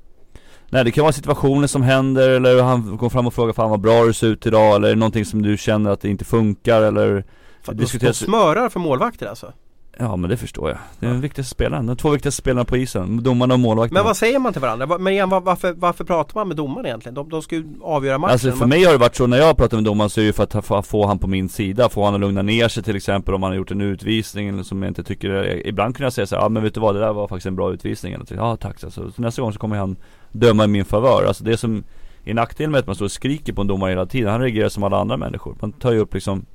Nej 0.73 0.83
det 0.83 0.91
kan 0.91 1.01
vara 1.01 1.13
situationer 1.13 1.67
som 1.67 1.81
händer 1.81 2.29
eller 2.29 2.61
han 2.61 2.97
går 2.97 3.09
fram 3.09 3.27
och 3.27 3.33
frågar 3.33 3.53
fan 3.53 3.69
vad 3.69 3.79
bra 3.79 4.03
du 4.03 4.13
ser 4.13 4.27
ut 4.27 4.45
idag 4.45 4.75
eller 4.75 4.95
någonting 4.95 5.25
som 5.25 5.41
du 5.41 5.57
känner 5.57 5.91
att 5.91 6.01
det 6.01 6.09
inte 6.09 6.25
funkar 6.25 6.81
eller 6.81 7.23
Fan, 7.61 7.77
diskuteras... 7.77 8.19
De 8.19 8.25
smörar 8.25 8.69
för 8.69 8.79
målvakter 8.79 9.27
alltså? 9.27 9.53
Ja 9.99 10.15
men 10.15 10.29
det 10.29 10.37
förstår 10.37 10.69
jag. 10.69 10.77
Det 10.99 11.05
är 11.05 11.09
den 11.09 11.21
viktigaste 11.21 11.51
spelaren, 11.51 11.85
de 11.85 11.97
två 11.97 12.09
viktigaste 12.09 12.41
spelarna 12.41 12.65
på 12.65 12.77
isen, 12.77 13.23
domarna 13.23 13.53
och 13.53 13.59
målvakterna 13.59 13.99
Men 13.99 14.05
vad 14.05 14.17
säger 14.17 14.39
man 14.39 14.53
till 14.53 14.61
varandra? 14.61 14.97
Men 14.97 15.13
igen, 15.13 15.29
varför, 15.29 15.73
varför 15.73 16.03
pratar 16.03 16.35
man 16.35 16.47
med 16.47 16.57
domaren 16.57 16.85
egentligen? 16.85 17.13
De, 17.15 17.29
de 17.29 17.41
ska 17.41 17.55
ju 17.55 17.65
avgöra 17.81 18.17
matchen 18.17 18.31
Alltså 18.31 18.51
för 18.51 18.65
mig 18.65 18.83
har 18.83 18.91
det 18.91 18.97
varit 18.97 19.15
så 19.15 19.27
när 19.27 19.37
jag 19.37 19.57
pratar 19.57 19.77
med 19.77 19.83
domaren 19.83 20.09
så 20.09 20.21
är 20.21 20.25
det 20.25 20.33
för 20.33 20.77
att 20.79 20.87
få, 20.87 21.07
han 21.07 21.19
på 21.19 21.27
min 21.27 21.49
sida, 21.49 21.89
få 21.89 22.05
han 22.05 22.13
att 22.13 22.19
lugna 22.19 22.41
ner 22.41 22.67
sig 22.67 22.83
till 22.83 22.95
exempel 22.95 23.33
om 23.33 23.43
han 23.43 23.51
har 23.51 23.57
gjort 23.57 23.71
en 23.71 23.81
utvisning 23.81 24.47
eller 24.47 24.63
som 24.63 24.83
jag 24.83 24.89
inte 24.89 25.03
tycker 25.03 25.67
Ibland 25.67 25.95
kunde 25.95 26.05
jag 26.05 26.13
säga 26.13 26.27
så 26.27 26.35
ja 26.35 26.49
men 26.49 26.63
vet 26.63 26.73
du 26.73 26.79
vad 26.79 26.95
det 26.95 27.01
där 27.01 27.13
var 27.13 27.27
faktiskt 27.27 27.45
en 27.45 27.55
bra 27.55 27.73
utvisning 27.73 28.13
eller 28.13 28.25
Ja 28.29 28.55
tack 28.55 28.83
alltså. 28.83 29.11
så 29.11 29.21
nästa 29.21 29.41
gång 29.41 29.53
så 29.53 29.59
kommer 29.59 29.77
han 29.77 29.95
döma 30.31 30.63
i 30.63 30.67
min 30.67 30.85
favör. 30.85 31.25
Alltså 31.25 31.43
det 31.43 31.57
som 31.57 31.83
är 32.25 32.33
nackdelen 32.33 32.71
med 32.71 32.79
att 32.79 32.87
man 32.87 32.95
står 32.95 33.05
och 33.05 33.11
skriker 33.11 33.53
på 33.53 33.61
en 33.61 33.67
domare 33.67 33.89
hela 33.89 34.05
tiden, 34.05 34.31
han 34.31 34.41
reagerar 34.41 34.69
som 34.69 34.83
alla 34.83 34.97
andra 34.97 35.17
människor. 35.17 35.55
Man 35.59 35.71
tar 35.71 35.91
ju 35.91 35.99
upp 35.99 36.13
liksom 36.13 36.45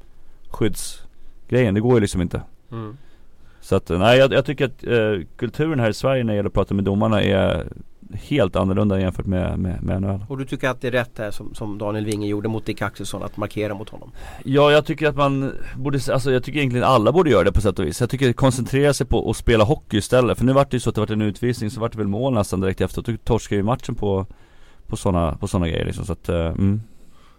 skyddsgrejen, 0.49 1.75
det 1.75 1.81
går 1.81 1.95
ju 1.95 2.01
liksom 2.01 2.23
inte. 2.23 2.43
Mm. 2.73 2.97
Så 3.69 3.77
att 3.77 3.89
nej 3.89 4.19
jag, 4.19 4.33
jag 4.33 4.45
tycker 4.45 4.65
att 4.65 4.85
eh, 4.85 5.27
kulturen 5.37 5.81
här 5.81 5.91
i 5.91 5.95
Sverige 5.95 6.25
när 6.25 6.33
det 6.33 6.37
gäller 6.37 6.49
att 6.49 6.55
prata 6.55 6.75
med 6.75 6.85
domarna 6.85 7.23
är 7.23 7.67
helt 8.13 8.57
annorlunda 8.57 9.01
jämfört 9.01 9.27
med, 9.27 9.59
med, 9.59 9.83
med 9.83 10.03
NHL. 10.03 10.25
Och 10.29 10.39
du 10.39 10.45
tycker 10.45 10.69
att 10.69 10.81
det 10.81 10.89
är 10.89 10.93
rätt 10.93 11.17
där 11.17 11.31
som, 11.31 11.55
som 11.55 11.79
Daniel 11.79 12.05
Winge 12.05 12.27
gjorde 12.27 12.49
mot 12.49 12.67
Dick 12.67 12.83
Axelsson 12.83 13.23
att 13.23 13.37
markera 13.37 13.75
mot 13.75 13.89
honom? 13.89 14.11
Ja 14.45 14.73
jag 14.73 14.87
tycker 14.87 15.09
att 15.09 15.17
man 15.17 15.53
borde, 15.77 16.01
alltså 16.13 16.33
jag 16.33 16.45
tycker 16.45 16.59
egentligen 16.59 16.87
alla 16.87 17.13
borde 17.13 17.31
göra 17.31 17.45
det 17.45 17.53
på 17.53 17.61
sätt 17.61 17.79
och 17.79 17.87
vis. 17.87 18.01
Jag 18.01 18.11
tycker 18.11 18.33
koncentrera 18.33 18.93
sig 18.93 19.07
på 19.07 19.31
att 19.31 19.37
spela 19.37 19.65
hockey 19.65 19.97
istället. 19.97 20.39
För 20.39 20.45
nu 20.45 20.53
vart 20.53 20.71
det 20.71 20.77
ju 20.77 20.81
så 20.81 20.89
att 20.89 20.95
det 20.95 21.01
vart 21.01 21.11
en 21.11 21.23
utvisning 21.23 21.71
så 21.71 21.81
vart 21.81 21.93
det 21.93 21.99
väl 21.99 22.09
mål 22.09 22.35
nästan 22.35 22.61
direkt 22.61 22.81
efter. 22.81 23.03
Då 23.03 23.17
torskade 23.25 23.57
ju 23.57 23.63
matchen 23.63 23.95
på, 23.95 24.27
på 24.87 24.97
sådana 24.97 25.37
på 25.41 25.49
såna 25.49 25.69
grejer 25.69 25.85
liksom. 25.85 26.05
Så 26.05 26.13
att, 26.13 26.29
uh, 26.29 26.37
mm. 26.37 26.81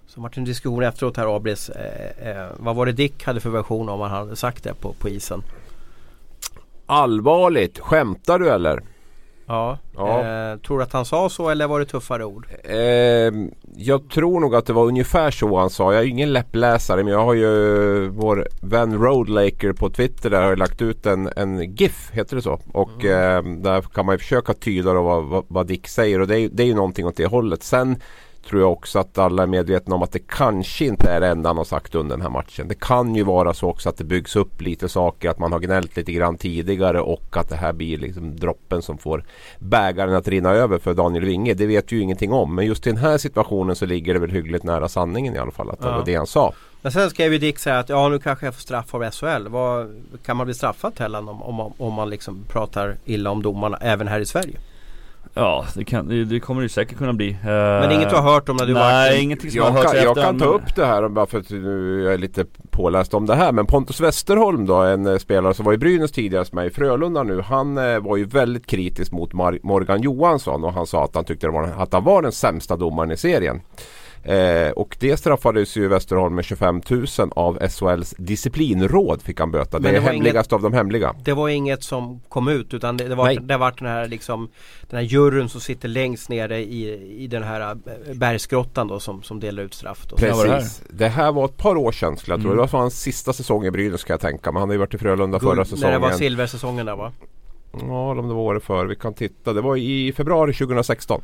Så 0.08 0.22
vart 0.22 0.38
en 0.38 0.44
diskussion 0.44 0.84
efteråt 0.84 1.18
här 1.18 1.36
Abris. 1.36 1.70
Eh, 1.70 2.30
eh, 2.30 2.48
vad 2.58 2.76
var 2.76 2.86
det 2.86 2.92
Dick 2.92 3.24
hade 3.24 3.40
för 3.40 3.50
version 3.50 3.90
om 3.90 4.00
han 4.00 4.12
hade 4.12 4.36
sagt 4.36 4.64
det 4.64 4.74
på, 4.74 4.94
på 4.94 5.10
isen? 5.10 5.44
Allvarligt, 6.90 7.80
skämtar 7.80 8.40
du 8.40 8.50
eller? 8.50 8.84
Ja, 9.48 9.78
ja. 9.96 10.20
Eh, 10.20 10.58
tror 10.58 10.78
du 10.78 10.84
att 10.84 10.94
han 10.94 11.06
sa 11.06 11.30
så 11.30 11.50
eller 11.50 11.68
var 11.68 11.80
det 11.80 11.86
tuffare 11.86 12.26
ord? 12.26 12.48
Eh, 12.64 12.78
jag 13.76 14.10
tror 14.10 14.40
nog 14.40 14.56
att 14.56 14.66
det 14.66 14.74
var 14.74 14.86
ungefär 14.86 15.32
så 15.32 15.58
han 15.58 15.70
sa. 15.70 15.94
Jag 15.94 16.04
är 16.04 16.08
ingen 16.08 16.34
läppläsare 16.34 17.04
men 17.04 17.14
jag 17.14 17.26
har 17.26 17.34
ju 17.34 18.08
vår 18.08 18.48
vän 18.62 18.94
Roadlaker 18.94 19.74
på 19.74 19.90
Twitter 19.90 20.30
där 20.30 20.42
har 20.42 20.56
lagt 20.56 20.82
ut 20.82 21.06
en, 21.06 21.30
en 21.36 21.76
GIF, 21.76 22.12
heter 22.14 22.36
det 22.36 22.42
så? 22.42 22.60
Och 22.72 23.06
mm. 23.06 23.56
eh, 23.56 23.62
där 23.64 23.82
kan 23.82 24.06
man 24.06 24.16
ju 24.16 24.20
försöka 24.20 24.54
tyda 24.54 24.94
då 24.94 25.02
vad, 25.02 25.24
vad, 25.24 25.46
vad 25.48 25.68
Dick 25.68 25.88
säger 25.88 26.22
och 26.22 26.28
det 26.28 26.40
är, 26.40 26.50
det 26.52 26.64
är 26.64 26.68
ju 26.68 26.76
någonting 26.76 27.06
åt 27.06 27.18
det 27.18 27.26
hållet. 27.26 27.64
Sen 27.64 27.98
tror 28.50 28.62
jag 28.62 28.72
också 28.72 29.00
att 29.00 29.18
alla 29.18 29.44
är 29.44 29.48
medvetna 29.48 29.96
om 29.96 30.04
att 30.04 30.12
det 30.12 30.28
kanske 30.28 30.86
inte 30.86 31.10
är 31.10 31.20
det 31.20 31.28
enda 31.28 31.50
han 31.50 31.58
har 31.58 31.64
sagt 31.64 31.96
under 31.96 32.16
den 32.16 32.22
här 32.22 32.30
matchen. 32.30 32.68
Det 32.68 32.80
kan 32.80 33.16
ju 33.16 33.24
vara 33.24 33.54
så 33.54 33.70
också 33.70 33.90
att 33.90 33.98
det 33.98 34.04
byggs 34.04 34.36
upp 34.36 34.62
lite 34.62 34.90
saker, 34.90 35.30
att 35.30 35.40
man 35.40 35.52
har 35.52 35.60
gnällt 35.60 35.98
lite 35.98 36.12
grann 36.12 36.38
tidigare 36.38 37.02
och 37.02 37.38
att 37.38 37.50
det 37.50 37.56
här 37.56 37.74
blir 37.74 37.98
liksom 37.98 38.36
droppen 38.36 38.82
som 38.82 38.98
får 38.98 39.24
bägaren 39.60 40.16
att 40.16 40.28
rinna 40.28 40.50
över 40.50 40.78
för 40.78 40.94
Daniel 40.94 41.26
Winge. 41.26 41.54
Det 41.54 41.66
vet 41.66 41.92
ju 41.92 42.00
ingenting 42.02 42.34
om. 42.34 42.56
Men 42.56 42.66
just 42.66 42.88
i 42.88 42.90
den 42.90 43.00
här 43.00 43.18
situationen 43.18 43.76
så 43.76 43.86
ligger 43.86 44.14
det 44.14 44.20
väl 44.20 44.32
hyggligt 44.32 44.64
nära 44.64 44.88
sanningen 44.88 45.36
i 45.36 45.38
alla 45.38 45.52
fall. 45.52 45.70
Att 45.70 45.80
det 45.80 45.86
var 45.86 46.06
det 46.06 46.16
han 46.16 46.28
sa. 46.28 46.54
Men 46.82 46.92
sen 46.92 47.10
skrev 47.10 47.34
ju 47.34 47.40
Dick 47.40 47.60
säga 47.60 47.80
att 47.80 47.90
ja 47.90 48.10
nu 48.10 48.20
kanske 48.20 48.46
jag 48.46 48.54
får 48.54 48.62
straff 48.62 48.96
av 48.96 49.12
SHL. 49.12 49.48
Vad, 49.48 50.02
kan 50.26 50.38
man 50.38 50.46
bli 50.46 50.54
straffad 50.54 50.96
Tellan 50.96 51.30
om, 51.30 51.44
om, 51.44 51.74
om 51.78 51.94
man 51.94 52.10
liksom 52.10 52.44
pratar 52.48 52.98
illa 53.06 53.30
om 53.30 53.44
domarna 53.44 53.78
även 53.78 54.08
här 54.08 54.20
i 54.20 54.26
Sverige? 54.26 54.60
Ja, 55.40 55.66
det, 55.76 55.86
kan, 55.86 56.28
det, 56.30 56.40
kommer 56.40 56.62
det 56.62 56.70
säkert 56.70 56.98
kunna 56.98 57.14
bli. 57.14 57.38
Men 57.44 57.92
inget 57.92 58.10
du 58.10 58.16
har 58.16 58.34
hört 58.34 58.50
om 58.50 58.56
när 58.56 58.66
du 58.66 58.74
Nej, 58.74 58.84
varit? 58.84 59.12
Nej, 59.12 59.24
ingenting 59.24 59.52
som 59.52 59.58
jag, 59.58 59.66
har 59.66 59.72
hört 59.72 59.94
kan, 59.94 60.04
Jag 60.04 60.16
kan 60.16 60.40
ta 60.40 60.46
upp 60.46 60.76
det 60.76 60.86
här 60.86 61.10
bara 61.10 61.26
för 61.26 61.40
att 61.40 61.52
jag 61.52 62.14
är 62.14 62.18
lite 62.18 62.46
påläst 62.70 63.14
om 63.14 63.26
det 63.26 63.36
här. 63.36 63.52
Men 63.52 63.66
Pontus 63.66 64.02
Westerholm 64.02 64.66
då, 64.66 64.76
en 64.76 65.06
eh, 65.06 65.18
spelare 65.18 65.54
som 65.54 65.66
var 65.66 65.74
i 65.74 65.78
Brynäs 65.78 66.12
tidigare 66.12 66.46
som 66.46 66.58
är 66.58 66.66
i 66.66 66.70
Frölunda 66.70 67.24
nu. 67.24 67.42
Han 67.42 67.78
eh, 67.78 68.00
var 68.00 68.18
ju 68.18 68.26
väldigt 68.26 68.68
kritisk 68.68 69.12
mot 69.12 69.34
Mar 69.34 69.60
Morgan 69.64 70.02
Johansson 70.02 70.64
och 70.64 70.74
han 70.74 70.88
sa 70.88 71.04
att 71.04 71.16
han 71.16 71.26
tyckte 71.26 71.48
var, 71.48 71.64
att 71.78 71.94
han 71.94 72.04
var 72.04 72.22
den 72.22 72.32
sämsta 72.32 72.76
domaren 72.76 73.12
i 73.12 73.18
serien. 73.18 73.62
Eh, 74.24 74.72
och 74.72 74.98
det 75.00 75.18
straffades 75.18 75.78
ju 75.78 75.88
Västerholm 75.88 76.36
med 76.36 76.46
25 76.46 76.82
000 76.90 77.06
av 77.36 77.70
SHLs 77.70 78.16
disciplinråd 78.18 79.22
fick 79.22 79.40
han 79.40 79.52
böta. 79.52 79.80
det, 79.80 79.92
det 79.92 79.98
är 79.98 80.02
hemligast 80.02 80.52
inget, 80.52 80.54
av 80.54 80.62
de 80.62 80.74
hemliga. 80.74 81.16
Det 81.24 81.34
var 81.34 81.50
inget 81.50 81.84
som 81.84 82.22
kom 82.30 82.48
ut 82.48 82.74
utan 82.74 82.98
det, 82.98 83.08
det 83.08 83.16
var, 83.16 83.34
det 83.34 83.58
var 83.58 83.74
den 83.78 83.88
här 83.88 84.08
liksom 84.08 84.50
Den 84.90 85.00
här 85.00 85.06
juryn 85.06 85.50
som 85.50 85.62
sitter 85.62 85.88
längst 85.88 86.30
nere 86.30 86.60
i, 86.60 87.14
i 87.24 87.28
den 87.28 87.44
här 87.44 87.72
eh, 87.72 88.16
bergsgrottan 88.16 88.88
då 88.88 89.00
som, 89.00 89.24
som 89.24 89.40
delar 89.40 89.64
ut 89.64 89.74
straff. 89.74 90.06
Då. 90.10 90.16
Precis. 90.16 90.44
Det 90.44 90.50
här? 90.50 90.64
det 90.90 91.08
här 91.08 91.32
var 91.32 91.46
ett 91.46 91.58
par 91.58 91.76
år 91.76 91.92
sedan 91.92 92.18
skulle 92.18 92.34
jag 92.34 92.42
tro. 92.42 92.52
Mm. 92.52 92.66
Det 92.66 92.72
var 92.72 92.80
hans 92.80 93.02
sista 93.02 93.34
säsong 93.34 93.66
i 93.66 93.72
Brynäs 93.72 94.04
kan 94.04 94.14
jag 94.14 94.22
tänka 94.22 94.52
mig. 94.52 94.60
Han 94.60 94.70
har 94.70 94.74
ju 94.74 94.80
varit 94.80 94.94
i 94.94 94.98
Frölunda 94.98 95.40
Guld, 95.40 95.52
förra 95.52 95.66
säsongen. 95.66 95.86
När 95.86 95.92
det 95.92 96.12
var 96.12 96.12
silversäsongen 96.12 96.86
där 96.86 96.96
va? 96.96 97.12
Ja, 97.72 98.12
om 98.12 98.28
det 98.28 98.34
var 98.34 98.42
året 98.42 98.64
för. 98.64 98.86
Vi 98.86 98.96
kan 98.96 99.14
titta. 99.14 99.54
Det 99.54 99.62
var 99.62 99.78
i 99.78 100.14
februari 100.14 100.54
2016. 100.54 101.22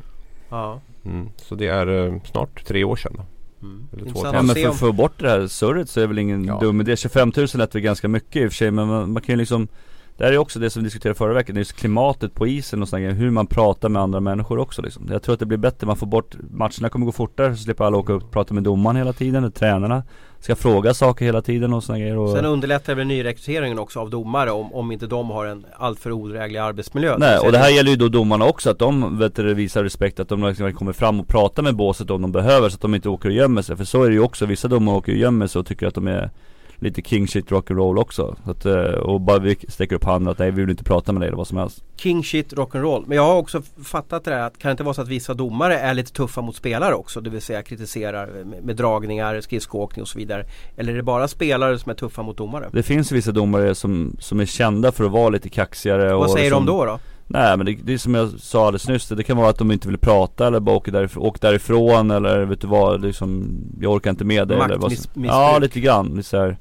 Ja. 0.48 0.80
Mm, 1.04 1.28
så 1.36 1.54
det 1.54 1.66
är 1.66 2.06
eh, 2.06 2.20
snart 2.24 2.64
tre 2.64 2.84
år 2.84 2.96
sedan. 2.96 3.12
Då. 3.16 3.24
Mm. 3.66 3.88
Eller 3.92 4.10
två 4.10 4.20
ja, 4.24 4.42
men 4.42 4.54
för 4.54 4.68
att 4.68 4.78
få 4.78 4.92
bort 4.92 5.18
det 5.18 5.30
här 5.30 5.46
surret 5.46 5.90
så 5.90 6.00
är 6.00 6.02
det 6.02 6.08
väl 6.08 6.18
ingen 6.18 6.44
ja. 6.44 6.58
dum 6.60 6.80
idé. 6.80 6.96
25 6.96 7.32
000 7.36 7.46
lät 7.54 7.74
väl 7.74 7.82
ganska 7.82 8.08
mycket 8.08 8.36
i 8.36 8.46
och 8.46 8.50
för 8.50 8.56
sig 8.56 8.70
men 8.70 8.88
man, 8.88 9.12
man 9.12 9.22
kan 9.22 9.32
ju 9.32 9.36
liksom 9.36 9.68
det 10.16 10.24
här 10.24 10.32
är 10.32 10.38
också 10.38 10.58
det 10.58 10.70
som 10.70 10.82
vi 10.82 10.86
diskuterade 10.86 11.18
förra 11.18 11.34
veckan, 11.34 11.54
det 11.54 11.60
är 11.60 11.64
klimatet 11.64 12.34
på 12.34 12.46
isen 12.46 12.82
och 12.82 12.88
sådär, 12.88 13.10
hur 13.10 13.30
man 13.30 13.46
pratar 13.46 13.88
med 13.88 14.02
andra 14.02 14.20
människor 14.20 14.58
också 14.58 14.82
liksom. 14.82 15.08
Jag 15.10 15.22
tror 15.22 15.32
att 15.32 15.40
det 15.40 15.46
blir 15.46 15.58
bättre, 15.58 15.86
man 15.86 15.96
får 15.96 16.06
bort, 16.06 16.36
matcherna 16.50 16.88
kommer 16.88 17.06
gå 17.06 17.12
fortare 17.12 17.56
så 17.56 17.62
slipper 17.62 17.84
alla 17.84 17.96
åka 17.96 18.12
upp 18.12 18.22
och 18.22 18.30
prata 18.30 18.54
med 18.54 18.62
domaren 18.62 18.96
hela 18.96 19.12
tiden, 19.12 19.44
och 19.44 19.54
tränarna 19.54 20.02
ska 20.46 20.56
fråga 20.56 20.94
saker 20.94 21.24
hela 21.24 21.42
tiden 21.42 21.72
och 21.72 21.84
sådana 21.84 22.00
grejer. 22.00 22.18
Och... 22.18 22.30
Sen 22.30 22.44
underlättar 22.44 22.94
väl 22.94 23.06
nyrekryteringen 23.06 23.78
också 23.78 24.00
av 24.00 24.10
domare 24.10 24.50
om, 24.50 24.74
om 24.74 24.92
inte 24.92 25.06
de 25.06 25.30
har 25.30 25.46
en 25.46 25.66
alltför 25.76 26.12
odräglig 26.12 26.58
arbetsmiljö. 26.58 27.16
Nej, 27.18 27.38
och 27.38 27.52
det 27.52 27.58
här 27.58 27.70
gäller 27.70 27.90
ju 27.90 27.96
då 27.96 28.08
domarna 28.08 28.44
också, 28.44 28.70
att 28.70 28.78
de 28.78 29.18
vet 29.18 29.36
du, 29.36 29.54
visar 29.54 29.82
respekt, 29.82 30.20
att 30.20 30.28
de 30.28 30.44
liksom 30.44 30.72
kommer 30.72 30.92
fram 30.92 31.20
och 31.20 31.28
pratar 31.28 31.62
med 31.62 31.76
båset 31.76 32.10
om 32.10 32.22
de 32.22 32.32
behöver 32.32 32.68
så 32.68 32.74
att 32.74 32.80
de 32.80 32.94
inte 32.94 33.08
åker 33.08 33.28
och 33.28 33.34
gömmer 33.34 33.62
sig. 33.62 33.76
För 33.76 33.84
så 33.84 34.02
är 34.02 34.08
det 34.08 34.14
ju 34.14 34.20
också, 34.20 34.46
vissa 34.46 34.68
domare 34.68 34.96
åker 34.96 35.12
och 35.12 35.18
gömmer 35.18 35.46
sig 35.46 35.58
och 35.60 35.66
tycker 35.66 35.86
att 35.86 35.94
de 35.94 36.08
är 36.08 36.30
lite 36.76 37.02
king 37.02 37.28
shit 37.28 37.50
rock'n'roll 37.50 37.98
också. 37.98 38.36
Så 38.44 38.50
att, 38.50 38.66
eh, 38.66 38.74
och 38.82 39.20
bara 39.20 39.38
vi 39.38 39.56
sträcker 39.68 39.96
upp 39.96 40.04
handen 40.04 40.30
att 40.32 40.38
nej 40.38 40.50
vi 40.50 40.60
vill 40.60 40.70
inte 40.70 40.84
prata 40.84 41.12
med 41.12 41.20
dig 41.22 41.26
eller 41.26 41.36
vad 41.36 41.46
som 41.46 41.58
helst. 41.58 41.84
King 41.96 42.24
shit 42.24 42.52
rock'n'roll. 42.52 43.04
Men 43.06 43.16
jag 43.16 43.24
har 43.24 43.36
också 43.36 43.62
fattat 43.84 44.24
det 44.24 44.30
där 44.30 44.40
att 44.40 44.58
kan 44.58 44.68
det 44.68 44.70
inte 44.70 44.82
vara 44.82 44.94
så 44.94 45.02
att 45.02 45.08
vissa 45.08 45.34
domare 45.34 45.78
är 45.78 45.94
lite 45.94 46.12
tuffa 46.12 46.40
mot 46.40 46.56
spelare 46.56 46.94
också? 46.94 47.20
Det 47.20 47.30
vill 47.30 47.42
säga 47.42 47.62
kritiserar 47.62 48.44
med, 48.44 48.64
med 48.64 48.76
dragningar, 48.76 49.40
skridskoåkning 49.40 50.02
och 50.02 50.08
så 50.08 50.18
vidare. 50.18 50.46
Eller 50.76 50.92
är 50.92 50.96
det 50.96 51.02
bara 51.02 51.28
spelare 51.28 51.78
som 51.78 51.90
är 51.90 51.94
tuffa 51.94 52.22
mot 52.22 52.36
domare? 52.36 52.68
Det 52.72 52.82
finns 52.82 53.12
vissa 53.12 53.32
domare 53.32 53.74
som, 53.74 54.16
som 54.20 54.40
är 54.40 54.46
kända 54.46 54.92
för 54.92 55.04
att 55.04 55.10
vara 55.10 55.28
lite 55.28 55.48
kaxigare. 55.48 56.14
Vad 56.14 56.30
säger 56.30 56.50
som, 56.50 56.66
de 56.66 56.72
då? 56.72 56.84
då? 56.84 56.98
Nej 57.28 57.56
men 57.56 57.66
det, 57.66 57.78
det 57.82 57.92
är 57.92 57.98
som 57.98 58.14
jag 58.14 58.30
sa 58.30 58.66
alldeles 58.66 58.88
nyss, 58.88 59.08
det 59.08 59.22
kan 59.22 59.36
vara 59.36 59.48
att 59.48 59.58
de 59.58 59.70
inte 59.70 59.88
vill 59.88 59.98
prata 59.98 60.46
eller 60.46 60.60
bara 60.60 60.76
åker 60.76 60.92
därifrån, 60.92 61.22
åker 61.22 61.40
därifrån 61.40 62.10
eller 62.10 62.44
vet 62.44 62.60
du 62.60 62.66
vad, 62.66 63.02
liksom, 63.02 63.60
jag 63.80 63.92
orkar 63.92 64.10
inte 64.10 64.24
med 64.24 64.48
det 64.48 64.54
eller 64.54 64.76
vad 64.76 64.92
som, 64.92 65.24
Ja 65.24 65.58
lite 65.58 65.80
grann, 65.80 66.06
lite 66.06 66.28
så 66.28 66.36
här 66.36 66.56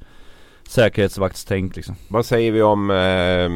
säkerhetsvaktstänk 0.69 1.75
liksom. 1.75 1.95
Vad 2.07 2.25
säger 2.25 2.51
vi 2.51 2.61
om 2.61 2.91
eh, 2.91 3.49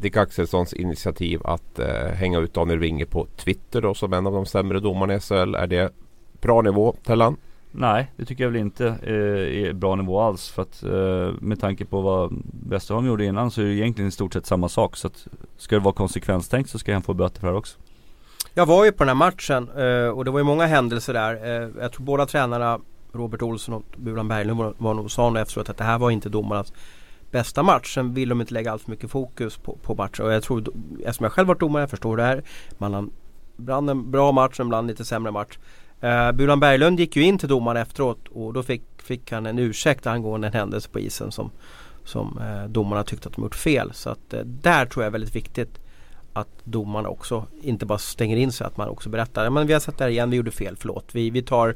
Dick 0.00 0.16
Axelssons 0.16 0.72
initiativ 0.72 1.40
att 1.44 1.78
eh, 1.78 2.12
hänga 2.14 2.38
ut 2.38 2.54
Daniel 2.54 2.78
Winge 2.78 3.06
på 3.06 3.26
Twitter 3.36 3.82
då 3.82 3.94
som 3.94 4.12
en 4.12 4.26
av 4.26 4.32
de 4.32 4.46
sämre 4.46 4.80
domarna 4.80 5.14
i 5.14 5.20
SHL? 5.20 5.54
Är 5.54 5.66
det 5.66 5.92
bra 6.40 6.62
nivå 6.62 6.94
Tellan? 7.04 7.36
Nej, 7.80 8.12
det 8.16 8.24
tycker 8.24 8.44
jag 8.44 8.50
väl 8.50 8.60
inte 8.60 8.86
eh, 8.86 9.68
är 9.68 9.72
bra 9.72 9.94
nivå 9.94 10.20
alls. 10.20 10.48
För 10.48 10.62
att 10.62 10.82
eh, 10.82 11.40
med 11.40 11.60
tanke 11.60 11.84
på 11.84 12.00
vad 12.00 12.42
Westerholm 12.68 13.06
gjorde 13.06 13.24
innan 13.24 13.50
så 13.50 13.60
är 13.60 13.64
det 13.64 13.74
egentligen 13.74 14.08
i 14.08 14.12
stort 14.12 14.32
sett 14.32 14.46
samma 14.46 14.68
sak. 14.68 14.96
Så 14.96 15.06
att 15.06 15.26
ska 15.56 15.76
det 15.76 15.80
vara 15.80 15.94
konsekvenstänkt 15.94 16.70
så 16.70 16.78
ska 16.78 16.92
han 16.92 17.02
få 17.02 17.14
böter 17.14 17.40
för 17.40 17.46
det 17.46 17.52
här 17.52 17.58
också. 17.58 17.78
Jag 18.54 18.66
var 18.66 18.84
ju 18.84 18.92
på 18.92 19.04
den 19.04 19.08
här 19.08 19.14
matchen 19.14 19.68
eh, 19.68 20.08
och 20.08 20.24
det 20.24 20.30
var 20.30 20.38
ju 20.38 20.44
många 20.44 20.66
händelser 20.66 21.12
där. 21.12 21.34
Eh, 21.34 21.68
jag 21.80 21.92
tror 21.92 22.04
båda 22.04 22.26
tränarna 22.26 22.80
Robert 23.12 23.42
Olsson 23.42 23.74
och 23.74 23.84
Buran 23.96 24.28
Berglund 24.28 24.58
var, 24.58 24.74
var 24.78 24.94
nog 24.94 25.10
sa 25.10 25.40
efteråt 25.40 25.68
att 25.68 25.76
det 25.76 25.84
här 25.84 25.98
var 25.98 26.10
inte 26.10 26.28
domarnas 26.28 26.72
bästa 27.30 27.62
match. 27.62 27.94
Sen 27.94 28.14
vill 28.14 28.28
de 28.28 28.40
inte 28.40 28.54
lägga 28.54 28.72
allt 28.72 28.82
för 28.82 28.90
mycket 28.90 29.10
fokus 29.10 29.56
på, 29.56 29.76
på 29.82 29.94
matchen. 29.94 30.26
Och 30.26 30.32
jag 30.32 30.42
tror, 30.42 30.64
eftersom 30.98 31.24
jag 31.24 31.32
själv 31.32 31.48
varit 31.48 31.60
domare, 31.60 31.82
jag 31.82 31.90
förstår 31.90 32.16
det 32.16 32.22
här. 32.22 32.42
Man 32.78 32.94
har 32.94 33.08
ibland 33.58 33.90
en 33.90 34.10
bra 34.10 34.32
match, 34.32 34.60
ibland 34.60 34.86
lite 34.86 35.04
sämre 35.04 35.32
match. 35.32 35.58
Uh, 36.04 36.32
Bulan 36.32 36.60
Berglund 36.60 37.00
gick 37.00 37.16
ju 37.16 37.22
in 37.22 37.38
till 37.38 37.48
domaren 37.48 37.82
efteråt 37.82 38.28
och 38.28 38.52
då 38.52 38.62
fick, 38.62 38.82
fick 39.02 39.32
han 39.32 39.46
en 39.46 39.58
ursäkt 39.58 40.06
angående 40.06 40.46
en 40.46 40.52
händelse 40.52 40.88
på 40.88 41.00
isen 41.00 41.32
som, 41.32 41.50
som 42.04 42.38
uh, 42.38 42.70
domarna 42.70 43.04
tyckte 43.04 43.28
att 43.28 43.34
de 43.34 43.44
gjort 43.44 43.54
fel. 43.54 43.90
Så 43.94 44.10
att 44.10 44.34
uh, 44.34 44.40
där 44.40 44.86
tror 44.86 45.02
jag 45.02 45.06
är 45.06 45.12
väldigt 45.12 45.36
viktigt 45.36 45.80
att 46.32 46.48
domarna 46.64 47.08
också 47.08 47.46
inte 47.62 47.86
bara 47.86 47.98
stänger 47.98 48.36
in 48.36 48.52
sig, 48.52 48.66
att 48.66 48.76
man 48.76 48.88
också 48.88 49.08
berättar. 49.08 49.50
Men 49.50 49.66
vi 49.66 49.72
har 49.72 49.80
sett 49.80 49.98
det 49.98 50.04
här 50.04 50.10
igen, 50.10 50.30
vi 50.30 50.36
gjorde 50.36 50.50
fel, 50.50 50.76
förlåt. 50.76 51.04
Vi, 51.12 51.30
vi 51.30 51.42
tar 51.42 51.74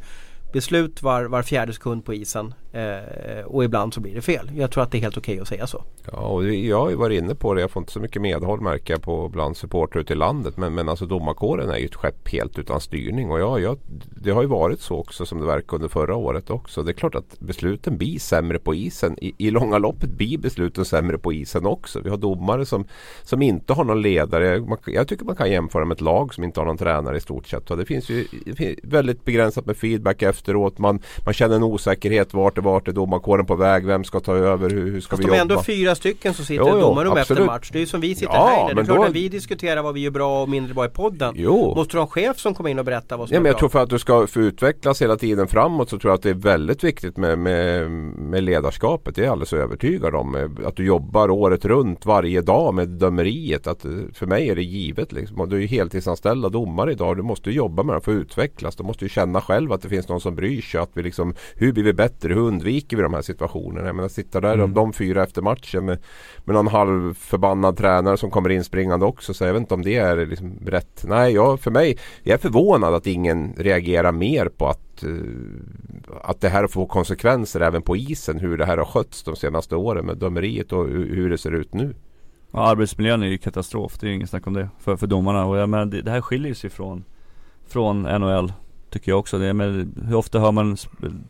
beslut 0.52 1.02
var, 1.02 1.24
var 1.24 1.42
fjärde 1.42 1.72
sekund 1.72 2.04
på 2.04 2.14
isen 2.14 2.54
eh, 2.72 3.44
och 3.46 3.64
ibland 3.64 3.94
så 3.94 4.00
blir 4.00 4.14
det 4.14 4.22
fel. 4.22 4.50
Jag 4.54 4.70
tror 4.70 4.82
att 4.82 4.90
det 4.90 4.98
är 4.98 5.02
helt 5.02 5.16
okej 5.16 5.32
okay 5.32 5.42
att 5.42 5.48
säga 5.48 5.66
så. 5.66 5.84
Ja, 6.12 6.18
och 6.18 6.54
jag 6.54 6.80
har 6.80 6.90
ju 6.90 6.96
varit 6.96 7.22
inne 7.22 7.34
på 7.34 7.54
det. 7.54 7.60
Jag 7.60 7.70
får 7.70 7.80
inte 7.80 7.92
så 7.92 8.00
mycket 8.00 8.22
medhåll 8.22 8.60
märker 8.60 8.94
jag 8.94 9.02
på 9.02 9.28
bland 9.28 9.56
supportrar 9.56 10.00
ute 10.00 10.12
i 10.12 10.16
landet. 10.16 10.56
Men, 10.56 10.74
men 10.74 10.88
alltså 10.88 11.06
domarkåren 11.06 11.70
är 11.70 11.76
ju 11.76 11.86
ett 11.86 11.94
skepp 11.94 12.28
helt 12.28 12.58
utan 12.58 12.80
styrning. 12.80 13.30
Och 13.30 13.40
ja, 13.40 13.58
jag, 13.58 13.78
det 14.10 14.30
har 14.30 14.42
ju 14.42 14.48
varit 14.48 14.80
så 14.80 14.98
också 14.98 15.26
som 15.26 15.40
det 15.40 15.46
verkar 15.46 15.74
under 15.74 15.88
förra 15.88 16.16
året 16.16 16.50
också. 16.50 16.82
Det 16.82 16.90
är 16.90 16.94
klart 16.94 17.14
att 17.14 17.40
besluten 17.40 17.98
blir 17.98 18.18
sämre 18.18 18.58
på 18.58 18.74
isen. 18.74 19.18
I, 19.20 19.34
i 19.38 19.50
långa 19.50 19.78
loppet 19.78 20.10
blir 20.10 20.38
besluten 20.38 20.84
sämre 20.84 21.18
på 21.18 21.32
isen 21.32 21.66
också. 21.66 22.00
Vi 22.00 22.10
har 22.10 22.16
domare 22.16 22.66
som, 22.66 22.84
som 23.22 23.42
inte 23.42 23.72
har 23.72 23.84
någon 23.84 24.02
ledare. 24.02 24.60
Man, 24.60 24.78
jag 24.86 25.08
tycker 25.08 25.24
man 25.24 25.36
kan 25.36 25.50
jämföra 25.50 25.84
med 25.84 25.94
ett 25.94 26.00
lag 26.00 26.34
som 26.34 26.44
inte 26.44 26.60
har 26.60 26.66
någon 26.66 26.76
tränare 26.78 27.16
i 27.16 27.20
stort 27.20 27.46
sett. 27.46 27.70
Och 27.70 27.76
det 27.76 27.84
finns 27.84 28.10
ju 28.10 28.26
det 28.44 28.54
finns 28.54 28.78
väldigt 28.82 29.24
begränsat 29.24 29.66
med 29.66 29.76
feedback 29.76 30.22
efteråt. 30.22 30.78
Man, 30.78 31.00
man 31.24 31.34
känner 31.34 31.56
en 31.56 31.62
osäkerhet 31.62 32.34
vart 32.34 32.58
vart 32.62 32.88
är 32.88 32.92
domarkåren 32.92 33.46
på 33.46 33.54
väg? 33.54 33.86
Vem 33.86 34.04
ska 34.04 34.20
ta 34.20 34.36
över? 34.36 34.70
Hur, 34.70 34.90
hur 34.90 35.00
ska 35.00 35.10
Fast 35.10 35.20
vi 35.20 35.24
jobba? 35.24 35.34
de 35.34 35.38
är 35.38 35.42
ändå 35.42 35.62
fyra 35.62 35.94
stycken 35.94 36.34
som 36.34 36.44
sitter 36.44 36.78
i 36.78 36.80
domarrum 36.80 37.16
efter 37.16 37.44
match. 37.44 37.70
Det 37.72 37.78
är 37.78 37.80
ju 37.80 37.86
som 37.86 38.00
vi 38.00 38.14
sitter 38.14 38.34
ja, 38.34 38.46
här 38.46 38.64
inne. 38.64 38.74
Det 38.74 38.80
är 38.80 38.84
klart 38.84 38.98
då... 38.98 39.02
när 39.04 39.10
vi 39.10 39.28
diskuterar 39.28 39.82
vad 39.82 39.94
vi 39.94 40.00
gör 40.00 40.10
bra 40.10 40.42
och 40.42 40.48
mindre 40.48 40.74
bra 40.74 40.84
i 40.84 40.88
podden. 40.88 41.34
Jo. 41.36 41.74
Måste 41.76 41.94
du 41.94 41.98
ha 41.98 42.04
en 42.04 42.10
chef 42.10 42.38
som 42.38 42.54
kommer 42.54 42.70
in 42.70 42.78
och 42.78 42.84
berättar 42.84 43.16
vad 43.16 43.28
som 43.28 43.34
ja, 43.34 43.38
är 43.38 43.42
men 43.42 43.46
jag 43.46 43.54
bra? 43.54 43.58
tror 43.58 43.68
för 43.68 43.82
att 43.82 43.90
du 43.90 43.98
ska 43.98 44.26
få 44.26 44.40
utvecklas 44.40 45.02
hela 45.02 45.16
tiden 45.16 45.48
framåt 45.48 45.90
så 45.90 45.98
tror 45.98 46.10
jag 46.10 46.16
att 46.16 46.22
det 46.22 46.30
är 46.30 46.34
väldigt 46.34 46.84
viktigt 46.84 47.16
med, 47.16 47.38
med, 47.38 47.90
med 47.90 48.42
ledarskapet. 48.42 49.14
Det 49.14 49.20
är 49.20 49.24
jag 49.24 49.32
alldeles 49.32 49.52
övertygad 49.52 50.14
om. 50.14 50.56
Att 50.66 50.76
du 50.76 50.86
jobbar 50.86 51.30
året 51.30 51.64
runt 51.64 52.06
varje 52.06 52.40
dag 52.40 52.74
med 52.74 52.88
dömeriet. 52.88 53.66
Att, 53.66 53.86
för 54.14 54.26
mig 54.26 54.48
är 54.48 54.56
det 54.56 54.62
givet. 54.62 55.12
Liksom. 55.12 55.48
Du 55.48 55.56
är 55.56 55.60
ju 55.60 55.66
heltidsanställda 55.66 56.48
domare 56.48 56.92
idag. 56.92 57.16
Du 57.16 57.22
måste 57.22 57.50
jobba 57.50 57.82
med 57.82 57.96
det 57.96 58.00
för 58.00 58.12
att 58.12 58.16
utvecklas. 58.16 58.76
Du 58.76 58.82
måste 58.84 59.04
ju 59.04 59.08
känna 59.08 59.40
själv 59.40 59.72
att 59.72 59.82
det 59.82 59.88
finns 59.88 60.08
någon 60.08 60.20
som 60.20 60.34
bryr 60.34 60.62
sig. 60.62 60.80
Att 60.80 60.90
vi 60.94 61.02
liksom, 61.02 61.34
hur 61.54 61.72
blir 61.72 61.84
vi 61.84 61.92
bättre? 61.92 62.34
Hur 62.34 62.48
undviker 62.52 62.96
vi 62.96 63.02
de 63.02 63.14
här 63.14 63.22
situationerna? 63.22 63.86
Jag 63.86 63.96
menar 63.96 64.08
sitta 64.08 64.40
där 64.40 64.54
mm. 64.54 64.74
de 64.74 64.92
fyra 64.92 65.22
efter 65.22 65.42
matchen 65.42 65.84
med, 65.84 65.98
med 66.44 66.54
någon 66.54 66.66
halvförbannad 66.66 67.76
tränare 67.76 68.16
som 68.16 68.30
kommer 68.30 68.50
inspringande 68.50 69.06
också. 69.06 69.34
Så 69.34 69.44
jag 69.44 69.52
vet 69.52 69.60
inte 69.60 69.74
om 69.74 69.82
det 69.82 69.96
är 69.96 70.26
liksom 70.26 70.58
rätt. 70.66 71.04
Nej, 71.08 71.34
jag, 71.34 71.60
för 71.60 71.70
mig, 71.70 71.98
jag 72.22 72.34
är 72.34 72.38
förvånad 72.38 72.94
att 72.94 73.06
ingen 73.06 73.54
reagerar 73.56 74.12
mer 74.12 74.48
på 74.48 74.68
att 74.68 74.78
att 76.22 76.40
det 76.40 76.48
här 76.48 76.66
får 76.66 76.86
konsekvenser 76.86 77.60
även 77.60 77.82
på 77.82 77.96
isen. 77.96 78.38
Hur 78.38 78.58
det 78.58 78.66
här 78.66 78.78
har 78.78 78.84
skötts 78.84 79.22
de 79.22 79.36
senaste 79.36 79.76
åren 79.76 80.06
med 80.06 80.16
dömeriet 80.16 80.72
och 80.72 80.88
hur 80.88 81.30
det 81.30 81.38
ser 81.38 81.54
ut 81.54 81.74
nu. 81.74 81.94
Ja, 82.52 82.60
arbetsmiljön 82.60 83.22
är 83.22 83.26
ju 83.26 83.38
katastrof. 83.38 83.98
Det 83.98 84.06
är 84.06 84.08
ju 84.08 84.14
inget 84.14 84.30
snack 84.30 84.46
om 84.46 84.52
det. 84.52 84.68
För, 84.78 84.96
för 84.96 85.06
domarna. 85.06 85.46
Och 85.46 85.56
jag 85.56 85.68
menar, 85.68 85.84
det, 85.84 86.02
det 86.02 86.10
här 86.10 86.20
skiljer 86.20 86.54
sig 86.54 86.70
från, 86.70 87.04
från 87.66 88.02
NHL. 88.02 88.52
Tycker 88.92 89.12
jag 89.12 89.18
också. 89.18 89.38
Det, 89.38 89.52
men 89.52 89.94
hur 90.08 90.14
ofta 90.14 90.38
hör 90.38 90.52
man 90.52 90.76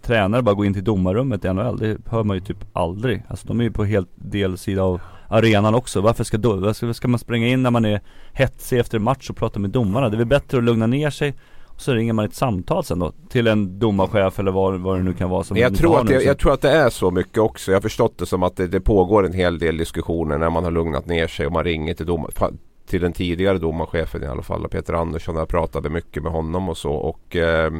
tränare 0.03 0.43
bara 0.43 0.55
gå 0.55 0.65
in 0.65 0.75
till 0.75 0.85
domarrummet 0.85 1.45
i 1.45 1.53
NHL? 1.53 1.79
Det 1.79 1.97
hör 2.07 2.25
man 2.25 2.37
ju 2.37 2.41
typ 2.41 2.59
aldrig. 2.73 3.23
Alltså 3.29 3.49
de 3.49 3.61
är 3.61 3.65
ju 3.65 3.71
på 3.71 3.85
helt 3.85 4.09
del 4.15 4.59
sida 4.59 4.83
av 4.83 5.01
arenan 5.29 5.75
också. 5.75 6.01
Varför 6.01 6.25
ska, 6.25 6.39
då, 6.39 6.57
varför 6.57 6.93
ska 6.93 7.09
man 7.09 7.19
springa 7.19 7.49
in 7.49 7.63
när 7.63 7.71
man 7.71 7.85
är 7.85 8.01
hetsig 8.33 8.79
efter 8.79 8.99
match 8.99 9.31
och 9.31 9.37
prata 9.37 9.61
med 9.61 9.71
domarna? 9.71 10.09
Det 10.09 10.17
är 10.17 10.19
väl 10.19 10.27
bättre 10.27 10.59
att 10.59 10.65
lugna 10.65 10.87
ner 10.87 11.11
sig 11.11 11.35
och 11.67 11.81
så 11.81 11.95
ringer 11.95 12.13
man 12.13 12.25
ett 12.25 12.35
samtal 12.35 12.85
sen 12.85 12.99
då 12.99 13.13
till 13.29 13.47
en 13.47 13.79
domarchef 13.79 14.39
eller 14.39 14.53
vad, 14.53 14.81
vad 14.81 14.99
det 14.99 15.03
nu 15.03 15.13
kan 15.13 15.31
vara 15.31 15.45
som 15.45 15.57
jag 15.57 15.77
tror, 15.77 16.01
att 16.01 16.07
det, 16.07 16.23
jag 16.23 16.39
tror 16.39 16.53
att 16.53 16.61
det 16.61 16.71
är 16.71 16.91
så 16.91 17.11
mycket 17.11 17.39
också. 17.39 17.71
Jag 17.71 17.77
har 17.77 17.83
förstått 17.83 18.19
det 18.19 18.27
som 18.27 18.43
att 18.43 18.57
det, 18.57 18.67
det 18.67 18.81
pågår 18.81 19.27
en 19.27 19.33
hel 19.33 19.59
del 19.59 19.77
diskussioner 19.77 20.39
när 20.39 20.51
man 20.51 20.65
har 20.65 20.71
lugnat 20.71 21.07
ner 21.07 21.27
sig 21.27 21.47
och 21.47 21.53
man 21.53 21.65
ringer 21.65 21.95
till 21.95 22.07
domaren 22.07 22.59
till 22.93 23.01
den 23.01 23.13
tidigare 23.13 23.59
domarchefen 23.59 24.23
i 24.23 24.27
alla 24.27 24.43
fall, 24.43 24.69
Peter 24.69 24.93
Andersson. 24.93 25.37
Jag 25.37 25.49
pratade 25.49 25.91
mycket 25.91 26.23
med 26.23 26.33
honom 26.33 26.69
och 26.69 26.77
så. 26.77 26.93
Och, 26.93 27.37
eh, 27.37 27.73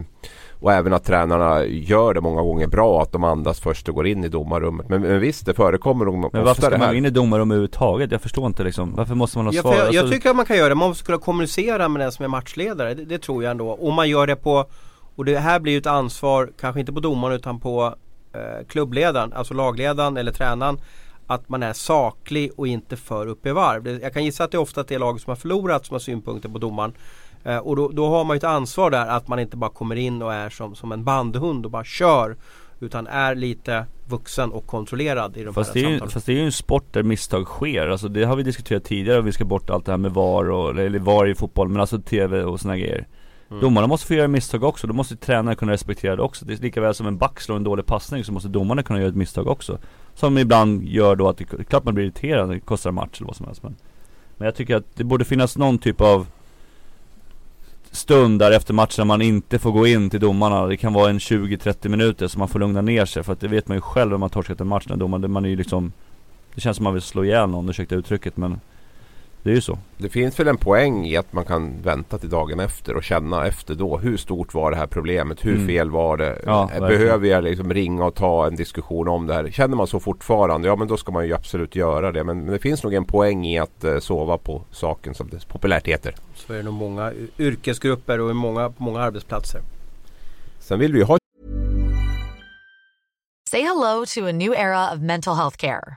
och 0.61 0.73
även 0.73 0.93
att 0.93 1.05
tränarna 1.05 1.65
gör 1.65 2.15
det 2.15 2.21
många 2.21 2.43
gånger 2.43 2.67
bra. 2.67 3.03
Att 3.03 3.13
de 3.13 3.25
andas 3.25 3.61
först 3.61 3.89
och 3.89 3.95
går 3.95 4.07
in 4.07 4.25
i 4.25 4.29
domarrummet. 4.29 4.89
Men, 4.89 5.03
men 5.03 5.21
visst, 5.21 5.47
det 5.47 5.55
förekommer 5.55 6.05
nog 6.05 6.33
Men 6.33 6.45
varför 6.45 6.63
ska 6.63 6.79
man 6.79 6.89
gå 6.89 6.95
in 6.95 7.05
i 7.05 7.11
domarrum 7.11 7.51
överhuvudtaget? 7.51 8.13
Jag 8.13 8.23
förstår 8.23 8.47
inte 8.47 8.65
liksom. 8.65 8.95
Varför 8.97 9.15
måste 9.15 9.39
man 9.39 9.47
ha 9.47 9.53
ja, 9.53 9.63
svar? 9.63 9.75
Jag, 9.75 9.95
jag, 9.95 10.11
tycker 10.11 10.31
att 10.31 10.37
man 10.37 10.47
kan 10.47 10.57
göra 10.57 10.69
det. 10.69 10.75
Man 10.75 10.89
måste 10.89 11.05
kunna 11.05 11.19
kommunicera 11.19 11.89
med 11.89 12.03
den 12.03 12.13
som 12.13 12.25
är 12.25 12.29
matchledare. 12.29 12.95
Det, 12.95 13.05
det 13.05 13.19
tror 13.19 13.43
jag 13.43 13.51
ändå. 13.51 13.75
Om 13.75 13.95
man 13.95 14.09
gör 14.09 14.27
det 14.27 14.37
på 14.37 14.67
och 15.17 15.25
det 15.25 15.39
här 15.39 15.61
blir 15.61 15.73
ju 15.73 15.79
ett 15.79 15.87
ansvar, 15.87 16.51
kanske 16.61 16.81
inte 16.81 16.93
på 16.93 17.01
domaren 17.01 17.37
utan 17.37 17.61
på 17.61 17.95
eh, 18.35 18.67
klubbledaren, 18.69 19.33
alltså 19.33 19.55
lagledaren 19.55 20.17
eller 20.17 20.33
tränaren 20.33 20.79
att 21.35 21.49
man 21.49 21.63
är 21.63 21.73
saklig 21.73 22.51
och 22.57 22.67
inte 22.67 22.97
för 22.97 23.27
upp 23.27 23.47
i 23.47 23.51
varv. 23.51 23.89
Jag 24.03 24.13
kan 24.13 24.25
gissa 24.25 24.45
att 24.45 24.51
det 24.51 24.57
är 24.57 24.61
ofta 24.61 24.83
det 24.83 24.99
lag 24.99 25.21
som 25.21 25.31
har 25.31 25.37
förlorat 25.37 25.87
som 25.87 25.95
har 25.95 26.01
synpunkter 26.01 26.49
på 26.49 26.59
domaren. 26.59 26.93
Eh, 27.45 27.59
och 27.59 27.77
då, 27.77 27.89
då, 27.89 28.09
har 28.09 28.25
man 28.25 28.37
ju 28.37 28.39
ett 28.39 28.45
ansvar 28.45 28.91
där 28.91 29.07
att 29.07 29.29
man 29.29 29.39
inte 29.39 29.57
bara 29.57 29.71
kommer 29.71 29.97
in 29.97 30.23
och 30.23 30.35
är 30.35 30.51
som, 30.51 30.75
som 30.75 30.93
en 30.93 31.05
bandhund 31.05 31.65
och 31.65 31.71
bara 31.71 31.85
kör. 31.85 32.37
Utan 32.81 33.07
är 33.07 33.35
lite 33.35 33.87
vuxen 34.09 34.53
och 34.53 34.67
kontrollerad 34.67 35.37
i 35.37 35.45
de 35.45 35.55
fast 35.55 35.75
här 35.75 35.83
det 35.83 35.89
är. 35.89 35.91
Ju, 35.91 36.01
fast 36.09 36.27
det 36.27 36.33
är 36.33 36.37
ju 36.37 36.45
en 36.45 36.53
sport 36.53 36.93
där 36.93 37.03
misstag 37.03 37.47
sker. 37.47 37.89
Alltså 37.89 38.09
det 38.09 38.25
har 38.25 38.37
vi 38.37 38.43
diskuterat 38.43 38.85
tidigare. 38.85 39.21
Vi 39.21 39.33
ska 39.33 39.45
bort 39.45 39.71
allt 39.71 39.87
det 39.87 39.93
här 39.93 39.99
med 39.99 40.13
VAR 40.13 40.51
och, 40.51 40.79
eller 40.81 40.99
VAR 40.99 41.29
i 41.29 41.35
fotboll 41.35 41.69
men 41.69 41.81
alltså 41.81 42.01
TV 42.01 42.43
och 42.43 42.61
såna 42.61 42.77
grejer. 42.77 43.07
Mm. 43.53 43.61
Domarna 43.61 43.87
måste 43.87 44.07
få 44.07 44.15
göra 44.15 44.29
misstag 44.29 44.65
också. 44.65 44.87
Då 44.87 44.95
måste 44.95 45.17
tränaren 45.17 45.57
kunna 45.57 45.73
respektera 45.73 46.17
det 46.17 46.23
också. 46.23 46.45
Det 46.45 46.53
är 46.53 46.57
lika 46.57 46.81
väl 46.81 46.95
som 46.95 47.07
en 47.07 47.19
back 47.19 47.41
slår 47.41 47.57
en 47.57 47.65
dålig 47.65 47.87
passning 47.87 48.25
så 48.25 48.33
måste 48.33 48.49
domarna 48.49 48.83
kunna 48.83 48.99
göra 48.99 49.09
ett 49.09 49.17
misstag 49.17 49.47
också. 49.47 49.79
Som 50.15 50.39
ibland 50.39 50.83
gör 50.83 51.17
då 51.17 51.29
att 51.29 51.39
det, 51.39 51.45
klart 51.45 51.85
man 51.85 51.95
blir 51.95 52.05
irriterad, 52.05 52.51
det 52.51 52.61
kostar 52.61 52.91
en 52.91 52.95
match 52.95 53.17
eller 53.17 53.27
vad 53.27 53.37
som 53.37 53.47
helst 53.47 53.63
men 53.63 53.77
Men 54.37 54.47
jag 54.47 54.55
tycker 54.55 54.77
att 54.77 54.97
det 54.97 55.05
borde 55.05 55.25
finnas 55.25 55.57
någon 55.57 55.79
typ 55.79 56.01
av 56.01 56.27
Stund 57.91 58.39
där 58.39 58.51
efter 58.51 58.75
matchen 58.75 58.95
när 58.99 59.05
man 59.05 59.23
inte 59.23 59.59
får 59.59 59.73
gå 59.73 59.87
in 59.87 60.11
till 60.11 60.21
domarna 60.21 60.67
Det 60.67 60.77
kan 60.77 60.93
vara 60.93 61.11
en 61.11 61.19
20-30 61.19 61.89
minuter 61.89 62.29
så 62.29 62.39
man 62.39 62.49
får 62.49 62.59
lugna 62.59 62.81
ner 62.81 63.05
sig 63.05 63.23
för 63.23 63.33
att 63.33 63.41
det 63.41 63.49
vet 63.49 63.69
man 63.69 63.77
ju 63.77 63.81
själv 63.81 64.15
om 64.15 64.21
man 64.21 64.31
torskat 64.31 64.61
en 64.61 64.69
match 64.69 64.85
när 64.89 64.97
domaren, 64.97 65.31
man 65.31 65.45
är 65.45 65.49
ju 65.49 65.57
liksom 65.57 65.93
Det 66.55 66.61
känns 66.61 66.77
som 66.77 66.85
man 66.85 66.93
vill 66.93 67.03
slå 67.03 67.25
ihjäl 67.25 67.49
någon, 67.49 67.69
ursäkta 67.69 67.95
uttrycket 67.95 68.37
men 68.37 68.61
det 69.43 69.51
är 69.51 69.55
ju 69.55 69.61
så. 69.61 69.79
Det 69.99 70.09
finns 70.09 70.41
väl 70.41 70.49
en 70.49 70.57
poäng 70.57 71.07
i 71.07 71.17
att 71.17 71.33
man 71.33 71.45
kan 71.45 71.83
vänta 71.83 72.19
till 72.19 72.29
dagen 72.29 72.61
efter 72.61 72.97
och 72.97 73.03
känna 73.03 73.47
efter 73.47 73.75
då. 73.75 73.99
Hur 73.99 74.17
stort 74.17 74.55
var 74.55 74.71
det 74.71 74.77
här 74.77 74.87
problemet? 74.87 75.45
Hur 75.45 75.55
mm. 75.55 75.67
fel 75.67 75.91
var 75.91 76.17
det? 76.17 76.39
Ja, 76.47 76.71
Behöver 76.81 77.29
jag 77.29 77.45
liksom 77.45 77.75
ringa 77.75 78.05
och 78.05 78.15
ta 78.15 78.47
en 78.47 78.57
diskussion 78.57 79.09
om 79.09 79.27
det 79.27 79.35
här? 79.35 79.51
Känner 79.51 79.77
man 79.77 79.87
så 79.87 80.01
fortfarande? 80.01 80.69
Ja 80.69 80.77
men 80.77 80.89
då 80.89 80.97
ska 80.97 81.13
man 81.13 81.27
ju 81.27 81.35
absolut 81.35 81.77
göra 81.77 82.13
det. 82.13 82.25
Men, 82.25 82.41
men 82.45 82.53
det 82.53 82.59
finns 82.59 82.83
nog 82.83 82.95
en 82.95 83.05
poäng 83.05 83.47
i 83.47 83.59
att 83.59 83.85
uh, 83.85 83.99
sova 83.99 84.39
på 84.39 84.63
saken 84.71 85.15
som 85.15 85.29
det 85.29 85.49
populärt 85.49 85.89
heter. 85.89 86.15
Så 86.35 86.53
är 86.53 86.57
det 86.57 86.63
nog 86.63 86.75
många 86.75 87.13
yrkesgrupper 87.39 88.21
och 88.21 88.37
många, 88.37 88.71
på 88.71 88.83
många 88.83 89.01
arbetsplatser. 89.01 89.61
Sen 90.59 90.79
vill 90.79 90.93
vi 90.93 91.03
ha 91.03 91.19
Say 93.51 93.63
hello 93.63 94.05
to 94.07 94.27
a 94.29 94.33
new 94.33 94.53
era 94.53 94.95
of 94.95 95.01
mental 95.01 95.37
health 95.37 95.57
care. 95.57 95.97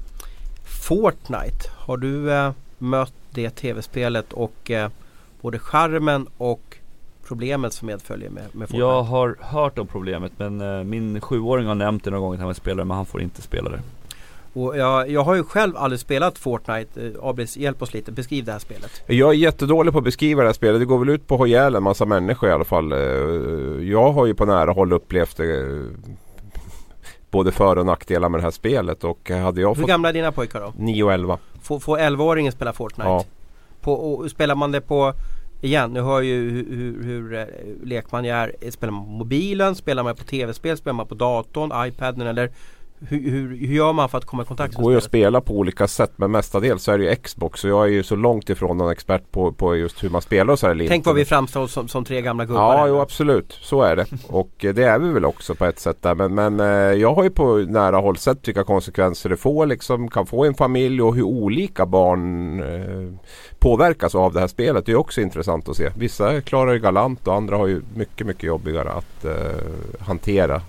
Fortnite, 0.81 1.69
har 1.77 1.97
du 1.97 2.31
eh, 2.31 2.51
mött 2.77 3.13
det 3.29 3.49
tv-spelet 3.49 4.33
och 4.33 4.71
eh, 4.71 4.89
både 5.41 5.59
charmen 5.59 6.27
och 6.37 6.77
problemet 7.27 7.73
som 7.73 7.85
medföljer 7.85 8.29
med, 8.29 8.43
med 8.43 8.67
Fortnite? 8.67 8.77
Jag 8.77 9.03
har 9.03 9.37
hört 9.39 9.79
om 9.79 9.87
problemet 9.87 10.31
men 10.37 10.61
uh, 10.61 10.83
min 10.83 11.21
sjuåring 11.21 11.67
har 11.67 11.75
nämnt 11.75 12.03
det 12.03 12.11
någon 12.11 12.21
gång 12.21 12.33
att 12.33 12.39
han 12.39 12.47
vill 12.47 12.55
spela 12.55 12.75
det 12.75 12.85
men 12.85 12.97
han 12.97 13.05
får 13.05 13.21
inte 13.21 13.41
spela 13.41 13.69
det. 13.69 13.79
Och 14.53 14.77
jag, 14.77 15.09
jag 15.09 15.23
har 15.23 15.35
ju 15.35 15.43
själv 15.43 15.77
aldrig 15.77 15.99
spelat 15.99 16.37
Fortnite. 16.37 17.01
Eh, 17.01 17.11
Abris, 17.21 17.57
hjälp 17.57 17.81
oss 17.81 17.93
lite. 17.93 18.11
Beskriv 18.11 18.45
det 18.45 18.51
här 18.51 18.59
spelet. 18.59 19.03
Jag 19.07 19.29
är 19.29 19.33
jättedålig 19.33 19.93
på 19.93 19.97
att 19.97 20.03
beskriva 20.05 20.41
det 20.41 20.47
här 20.47 20.53
spelet. 20.53 20.81
Det 20.81 20.85
går 20.85 20.99
väl 20.99 21.09
ut 21.09 21.27
på 21.27 21.35
att 21.35 21.39
ha 21.39 21.47
ihjäl 21.47 21.75
en 21.75 21.83
massa 21.83 22.05
människor 22.05 22.49
i 22.49 22.51
alla 22.51 22.63
fall. 22.63 22.91
Eh, 22.91 22.99
jag 23.89 24.11
har 24.11 24.25
ju 24.25 24.33
på 24.33 24.45
nära 24.45 24.71
håll 24.71 24.93
upplevt 24.93 25.37
det 25.37 25.87
både 27.31 27.51
för 27.51 27.77
och 27.77 27.85
nackdelar 27.85 28.29
med 28.29 28.39
det 28.39 28.43
här 28.43 28.51
spelet. 28.51 29.03
Och 29.03 29.29
hade 29.29 29.61
jag 29.61 29.67
Hur 29.67 29.75
fått 29.75 29.87
gamla 29.87 30.09
är 30.09 30.13
dina 30.13 30.31
pojkar 30.31 30.61
då? 30.61 30.73
9 30.77 31.03
och 31.03 31.13
11. 31.13 31.37
Får, 31.61 31.79
får 31.79 31.97
11-åringen 31.97 32.51
spela 32.51 32.73
Fortnite? 32.73 33.09
Ja. 33.09 33.25
På, 33.81 33.93
och 33.93 34.31
spelar 34.31 34.55
man 34.55 34.71
det 34.71 34.81
på 34.81 35.13
Igen, 35.63 35.93
nu 35.93 36.01
hör 36.01 36.21
ju 36.21 36.49
hur, 36.49 36.75
hur, 36.75 37.03
hur 37.03 37.33
eh, 37.33 37.45
lekman 37.83 38.25
jag 38.25 38.37
är. 38.37 38.71
Spelar 38.71 38.91
man 38.91 39.03
på 39.03 39.09
mobilen? 39.09 39.75
Spelar 39.75 40.03
man 40.03 40.15
på 40.15 40.23
tv-spel? 40.23 40.77
Spelar 40.77 40.93
man 40.93 41.07
på 41.07 41.15
datorn? 41.15 41.87
iPaden? 41.87 42.27
Eller 42.27 42.51
hur, 43.07 43.31
hur, 43.31 43.67
hur 43.67 43.75
gör 43.75 43.93
man 43.93 44.09
för 44.09 44.17
att 44.17 44.25
komma 44.25 44.43
i 44.43 44.45
kontakt 44.45 44.73
Det 44.73 44.77
med 44.77 44.83
går 44.83 44.91
ju 44.91 44.97
att 44.97 45.03
spelet? 45.03 45.23
spela 45.23 45.41
på 45.41 45.53
olika 45.53 45.87
sätt 45.87 46.11
men 46.15 46.31
mestadels 46.31 46.83
så 46.83 46.91
är 46.91 46.97
det 46.97 47.03
ju 47.03 47.15
Xbox. 47.15 47.63
Och 47.63 47.69
jag 47.69 47.83
är 47.83 47.91
ju 47.91 48.03
så 48.03 48.15
långt 48.15 48.49
ifrån 48.49 48.77
någon 48.77 48.91
expert 48.91 49.31
på, 49.31 49.51
på 49.51 49.75
just 49.75 50.03
hur 50.03 50.09
man 50.09 50.21
spelar 50.21 50.53
och 50.53 50.59
så 50.59 50.67
här 50.67 50.75
lite. 50.75 50.89
Tänk 50.89 51.05
vad 51.05 51.15
vi 51.15 51.25
framstår 51.25 51.67
som, 51.67 51.87
som 51.87 52.05
tre 52.05 52.21
gamla 52.21 52.45
gubbar. 52.45 52.61
Ja, 52.61 52.87
jo 52.87 52.99
absolut. 52.99 53.57
Så 53.61 53.81
är 53.81 53.95
det. 53.95 54.05
Och 54.27 54.65
eh, 54.65 54.73
det 54.73 54.83
är 54.83 54.99
vi 54.99 55.09
väl 55.09 55.25
också 55.25 55.55
på 55.55 55.65
ett 55.65 55.79
sätt 55.79 55.97
där. 56.01 56.15
Men, 56.15 56.35
men 56.35 56.59
eh, 56.59 56.65
jag 57.01 57.13
har 57.13 57.23
ju 57.23 57.29
på 57.29 57.55
nära 57.57 57.97
håll 57.97 58.17
sett 58.17 58.47
vilka 58.47 58.63
konsekvenser 58.63 59.29
det 59.29 59.37
får, 59.37 59.65
liksom, 59.65 60.07
kan 60.09 60.25
få 60.25 60.45
i 60.45 60.47
en 60.47 60.53
familj 60.53 61.01
och 61.01 61.15
hur 61.15 61.23
olika 61.23 61.85
barn 61.85 62.59
eh, 62.63 63.13
påverkas 63.59 64.15
av 64.15 64.33
det 64.33 64.39
här 64.39 64.47
spelet. 64.47 64.85
Det 64.85 64.91
är 64.91 64.95
också 64.95 65.21
intressant 65.21 65.69
att 65.69 65.75
se. 65.75 65.89
Vissa 65.97 66.41
klarar 66.41 66.73
det 66.73 66.79
galant 66.79 67.27
och 67.27 67.35
andra 67.35 67.57
har 67.57 67.67
ju 67.67 67.81
mycket, 67.95 68.27
mycket 68.27 68.43
jobbigare 68.43 68.91
att 68.91 69.25
eh, 69.25 69.31
hantera 69.99 70.61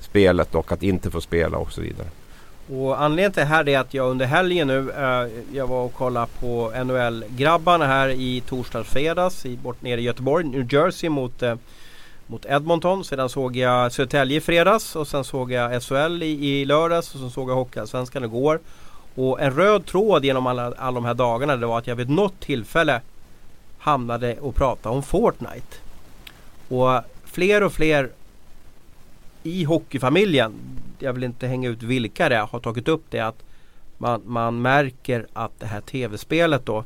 spelet 0.00 0.54
och 0.54 0.72
att 0.72 0.82
inte 0.82 1.10
få 1.10 1.20
spela 1.20 1.58
och 1.58 1.72
så 1.72 1.80
vidare. 1.80 2.08
Och 2.72 3.02
anledningen 3.02 3.32
till 3.32 3.40
det 3.40 3.46
här 3.46 3.68
är 3.68 3.78
att 3.78 3.94
jag 3.94 4.10
under 4.10 4.26
helgen 4.26 4.68
nu, 4.68 4.90
eh, 4.90 5.56
jag 5.56 5.66
var 5.66 5.84
och 5.84 5.94
kollade 5.94 6.26
på 6.40 6.72
NHL-grabbarna 6.84 7.86
här 7.86 8.08
i 8.08 8.42
torsdags 8.46 8.88
fredags 8.88 9.46
i, 9.46 9.56
bort 9.56 9.82
nere 9.82 10.00
i 10.00 10.04
Göteborg, 10.04 10.44
New 10.44 10.74
Jersey 10.74 11.10
mot, 11.10 11.42
eh, 11.42 11.54
mot 12.26 12.46
Edmonton. 12.46 13.04
Sedan 13.04 13.28
såg 13.28 13.56
jag 13.56 13.92
Södertälje 13.92 14.36
i 14.36 14.40
fredags 14.40 14.96
och 14.96 15.08
sen 15.08 15.24
såg 15.24 15.52
jag 15.52 15.82
SHL 15.82 16.22
i, 16.22 16.48
i 16.48 16.64
lördags 16.64 17.14
och 17.14 17.20
sen 17.20 17.30
såg 17.30 17.50
jag 17.50 17.54
Hockeyallsvenskan 17.54 18.24
igår. 18.24 18.60
Och 19.14 19.40
en 19.40 19.50
röd 19.54 19.86
tråd 19.86 20.24
genom 20.24 20.46
alla, 20.46 20.74
alla 20.78 20.94
de 20.94 21.04
här 21.04 21.14
dagarna 21.14 21.56
det 21.56 21.66
var 21.66 21.78
att 21.78 21.86
jag 21.86 21.96
vid 21.96 22.10
något 22.10 22.40
tillfälle 22.40 23.00
hamnade 23.78 24.36
och 24.40 24.54
pratade 24.54 24.94
om 24.94 25.02
Fortnite. 25.02 25.76
Och 26.68 27.00
fler 27.24 27.62
och 27.62 27.72
fler 27.72 28.10
i 29.42 29.64
hockeyfamiljen, 29.64 30.52
jag 30.98 31.12
vill 31.12 31.24
inte 31.24 31.46
hänga 31.46 31.68
ut 31.68 31.82
vilka 31.82 32.28
det 32.28 32.36
är, 32.36 32.46
har 32.46 32.60
tagit 32.60 32.88
upp 32.88 33.04
det 33.10 33.20
att 33.20 33.42
man, 33.98 34.22
man 34.24 34.62
märker 34.62 35.26
att 35.32 35.60
det 35.60 35.66
här 35.66 35.80
tv-spelet 35.80 36.66
då 36.66 36.84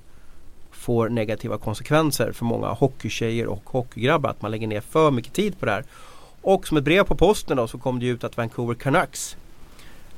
får 0.71 1.09
negativa 1.09 1.59
konsekvenser 1.59 2.33
för 2.33 2.45
många 2.45 2.69
hockeytjejer 2.69 3.47
och 3.47 3.63
hockeygrabbar. 3.65 4.31
Att 4.31 4.43
man 4.43 4.51
lägger 4.51 4.67
ner 4.67 4.81
för 4.81 5.11
mycket 5.11 5.33
tid 5.33 5.59
på 5.61 5.67
det 5.67 5.73
här. 5.73 5.85
Och 6.43 6.67
som 6.67 6.77
ett 6.77 6.85
brev 6.85 7.05
på 7.05 7.15
posten 7.17 7.57
då 7.57 7.67
så 7.67 7.79
kom 7.79 8.01
det 8.01 8.07
ut 8.07 8.25
att 8.25 8.37
Vancouver 8.37 8.75
Canucks 8.75 9.37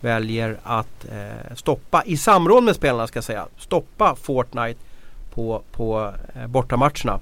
väljer 0.01 0.59
att 0.62 1.05
eh, 1.05 1.55
stoppa, 1.55 2.03
i 2.07 2.16
samråd 2.16 2.64
med 2.64 2.77
spelarna 2.77 3.07
ska 3.07 3.16
jag 3.16 3.25
säga, 3.25 3.46
stoppa 3.59 4.16
Fortnite 4.16 4.81
på, 5.35 5.62
på 5.72 6.12
eh, 6.35 6.46
bortamatcherna. 6.46 7.20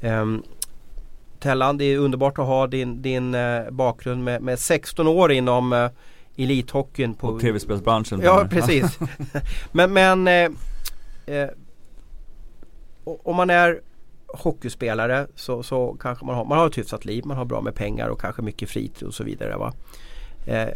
Ehm, 0.00 0.42
Tellan, 1.42 1.78
det 1.78 1.84
är 1.84 1.98
underbart 1.98 2.38
att 2.38 2.46
ha 2.46 2.66
din, 2.66 3.02
din 3.02 3.34
eh, 3.34 3.70
bakgrund 3.70 4.24
med, 4.24 4.42
med 4.42 4.58
16 4.58 5.08
år 5.08 5.32
inom 5.32 5.72
eh, 5.72 5.90
elithockeyn. 6.36 7.14
På, 7.14 7.28
Och 7.28 7.40
tv-spelsbranschen. 7.40 8.20
Ja, 8.24 8.46
precis. 8.50 8.98
men 9.72 9.92
men 9.92 10.28
eh, 10.28 10.50
eh, 11.26 11.48
om 13.04 13.36
man 13.36 13.50
är 13.50 13.80
hockeyspelare 14.26 15.26
så, 15.34 15.62
så 15.62 15.96
kanske 16.00 16.24
man 16.24 16.34
har, 16.34 16.44
man 16.44 16.58
har 16.58 16.66
ett 16.66 16.78
hyfsat 16.78 17.04
liv, 17.04 17.24
man 17.26 17.36
har 17.36 17.44
bra 17.44 17.60
med 17.60 17.74
pengar 17.74 18.08
och 18.08 18.20
kanske 18.20 18.42
mycket 18.42 18.70
fritid 18.70 19.08
och 19.08 19.14
så 19.14 19.24
vidare. 19.24 19.56
Va? 19.56 19.72
Eh, 20.46 20.68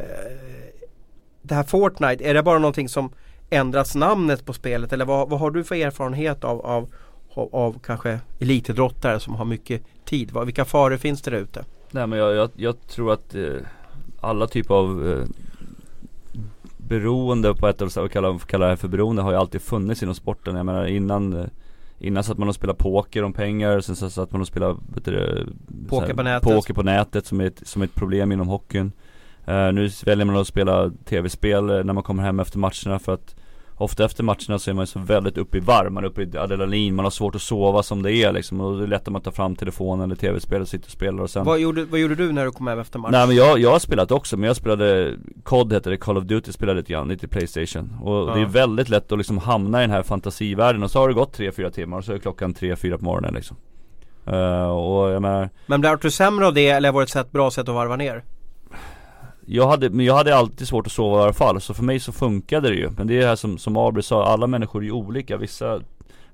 det 1.43 1.55
här 1.55 1.63
Fortnite, 1.63 2.25
är 2.25 2.35
det 2.35 2.43
bara 2.43 2.59
någonting 2.59 2.89
som 2.89 3.11
ändras 3.51 3.95
namnet 3.95 4.45
på 4.45 4.53
spelet 4.53 4.93
eller 4.93 5.05
vad, 5.05 5.29
vad 5.29 5.41
har 5.41 5.51
du 5.51 5.65
för 5.65 5.75
erfarenhet 5.75 6.45
av, 6.45 6.61
av, 6.61 6.89
av, 7.35 7.55
av 7.55 7.79
kanske 7.85 8.21
elitidrottare 8.39 9.21
som 9.21 9.35
har 9.35 9.45
mycket 9.45 9.83
tid? 10.07 10.31
Vad, 10.31 10.47
vilka 10.47 10.65
faror 10.65 10.97
finns 10.97 11.23
det 11.23 11.31
där 11.31 11.39
ute? 11.39 11.65
Nej 11.91 12.07
men 12.07 12.19
jag, 12.19 12.35
jag, 12.35 12.51
jag 12.57 12.87
tror 12.87 13.13
att 13.13 13.35
eh, 13.35 13.43
alla 14.21 14.47
typer 14.47 14.75
av 14.75 15.13
eh, 15.13 15.25
beroende 16.77 17.55
på 17.55 17.69
ett 17.69 17.81
eller 17.81 18.09
kalla, 18.09 18.39
kalla 18.39 18.69
det 18.69 18.77
för 18.77 18.89
beroende 18.89 19.23
har 19.23 19.31
ju 19.31 19.37
alltid 19.37 19.63
funnits 19.63 20.03
inom 20.03 20.15
sporten. 20.15 20.57
Jag 20.57 20.67
menar 20.67 20.87
innan 20.87 21.33
eh, 21.33 21.47
Innan 21.99 22.25
satt 22.25 22.39
man 22.39 22.49
och 22.49 22.55
spelade 22.55 22.79
poker 22.79 23.23
om 23.23 23.33
pengar, 23.33 23.81
sen 23.81 23.97
så 23.97 24.11
satt 24.11 24.33
man 24.33 24.41
och 24.41 24.47
spelade 24.47 24.79
du, 25.05 25.47
Poker 25.89 26.07
här, 26.07 26.15
på 26.15 26.23
nätet. 26.23 26.49
poker 26.49 26.75
på 26.75 26.83
nätet 26.83 27.27
som 27.27 27.41
är 27.41 27.45
ett, 27.45 27.67
som 27.67 27.83
är 27.83 27.87
ett 27.87 27.95
problem 27.95 28.33
inom 28.33 28.49
hockeyn. 28.49 28.93
Eh, 29.47 29.73
nu 29.73 29.91
väljer 30.05 30.25
man 30.25 30.37
att 30.37 30.47
spela 30.47 30.91
tv-spel 31.05 31.71
eh, 31.71 31.85
när 31.85 31.93
man 31.93 32.03
kommer 32.03 32.23
hem 32.23 32.41
efter 32.41 32.59
matcherna 32.59 32.99
för 32.99 33.15
att 33.15 33.37
Ofta 33.79 34.05
efter 34.05 34.25
matcherna 34.25 34.59
så 34.59 34.71
är 34.71 34.75
man 34.75 34.83
ju 34.83 34.87
så 34.87 34.99
väldigt 34.99 35.39
uppe 35.39 35.57
i 35.57 35.61
varv, 35.61 35.93
man 35.93 36.05
är 36.05 36.09
uppe 36.09 36.23
i 36.23 36.39
adrenalin, 36.39 36.95
man 36.95 37.05
har 37.05 37.11
svårt 37.11 37.35
att 37.35 37.43
sova 37.43 37.83
som 37.83 38.03
det 38.03 38.13
är 38.13 38.33
liksom 38.33 38.61
och 38.61 38.79
det 38.79 38.83
är 38.85 38.87
lätt 38.89 39.03
att 39.03 39.09
man 39.13 39.21
tar 39.23 39.31
fram 39.31 39.57
telefonen 39.57 40.05
eller 40.05 40.17
tv-spel 40.17 40.61
och 40.61 40.69
sitter 40.69 40.87
och 40.87 40.91
spelar 40.91 41.23
och 41.23 41.31
sen 41.31 41.45
Vad 41.45 41.59
gjorde, 41.59 41.85
vad 41.85 42.01
gjorde 42.01 42.15
du 42.15 42.33
när 42.33 42.45
du 42.45 42.51
kom 42.51 42.67
hem 42.67 42.79
efter 42.79 42.99
match? 42.99 43.13
Nej 43.13 43.27
men 43.27 43.37
jag, 43.37 43.59
jag 43.59 43.71
har 43.71 43.79
spelat 43.79 44.11
också, 44.11 44.37
men 44.37 44.47
jag 44.47 44.57
spelade 44.57 45.15
COD 45.43 45.73
heter 45.73 45.91
det, 45.91 45.97
Call 45.97 46.17
of 46.19 46.25
Duty 46.25 46.53
spelade 46.53 46.79
lite 46.79 46.93
grann, 46.93 47.09
lite 47.09 47.29
Playstation 47.29 47.97
Och 48.03 48.29
Ja. 48.31 48.35
det 48.35 48.41
är 48.41 48.47
väldigt 48.47 48.89
lätt 48.89 49.13
att 49.13 49.19
liksom 49.19 49.39
hamna 49.39 49.79
i 49.79 49.81
den 49.81 49.91
här 49.91 50.03
fantasivärlden 50.03 50.83
och 50.83 50.91
så 50.91 50.99
har 50.99 51.09
det 51.09 51.15
gått 51.15 51.39
3-4 51.39 51.71
timmar 51.71 51.99
och 51.99 52.05
så 52.05 52.13
är 52.13 52.19
klockan 52.19 52.55
3-4 52.55 52.99
på 52.99 53.05
morgonen 53.05 53.35
liksom 53.35 53.57
Eh, 54.27 54.69
Och 54.71 55.11
jag 55.11 55.23
menar 55.23 55.51
Men 55.67 55.81
blev 55.81 55.99
du 55.99 56.11
sämre 56.11 56.47
av 56.47 56.55
det 56.55 56.69
eller 56.69 56.93
var 56.93 57.01
det 57.01 57.05
ett 57.05 57.11
sätt, 57.11 57.33
bra 57.33 57.51
sätt 57.51 57.69
att 57.69 57.75
varva 57.75 57.97
ner? 57.97 58.25
Jag 59.47 59.69
hade, 59.69 59.91
men 59.91 60.07
jag 60.07 60.15
hade 60.15 60.37
alltid 60.37 60.69
svårt 60.69 60.87
att 60.87 60.93
sova 60.93 61.21
i 61.21 61.23
alla 61.23 61.33
fall, 61.33 61.61
så 61.61 61.75
för 61.75 61.83
mig 61.83 62.01
så 62.01 62.13
funkade 62.13 62.69
det 62.69 62.75
ju. 62.75 62.91
Men 62.91 63.07
det 63.07 63.15
är 63.15 63.21
det 63.21 63.27
här 63.27 63.37
som, 63.37 63.59
som 63.59 63.77
Abri 63.77 64.03
sa, 64.03 64.25
alla 64.25 64.47
människor 64.47 64.81
är 64.83 64.85
ju 64.85 64.93
olika. 64.93 65.37
Vissa 65.37 65.81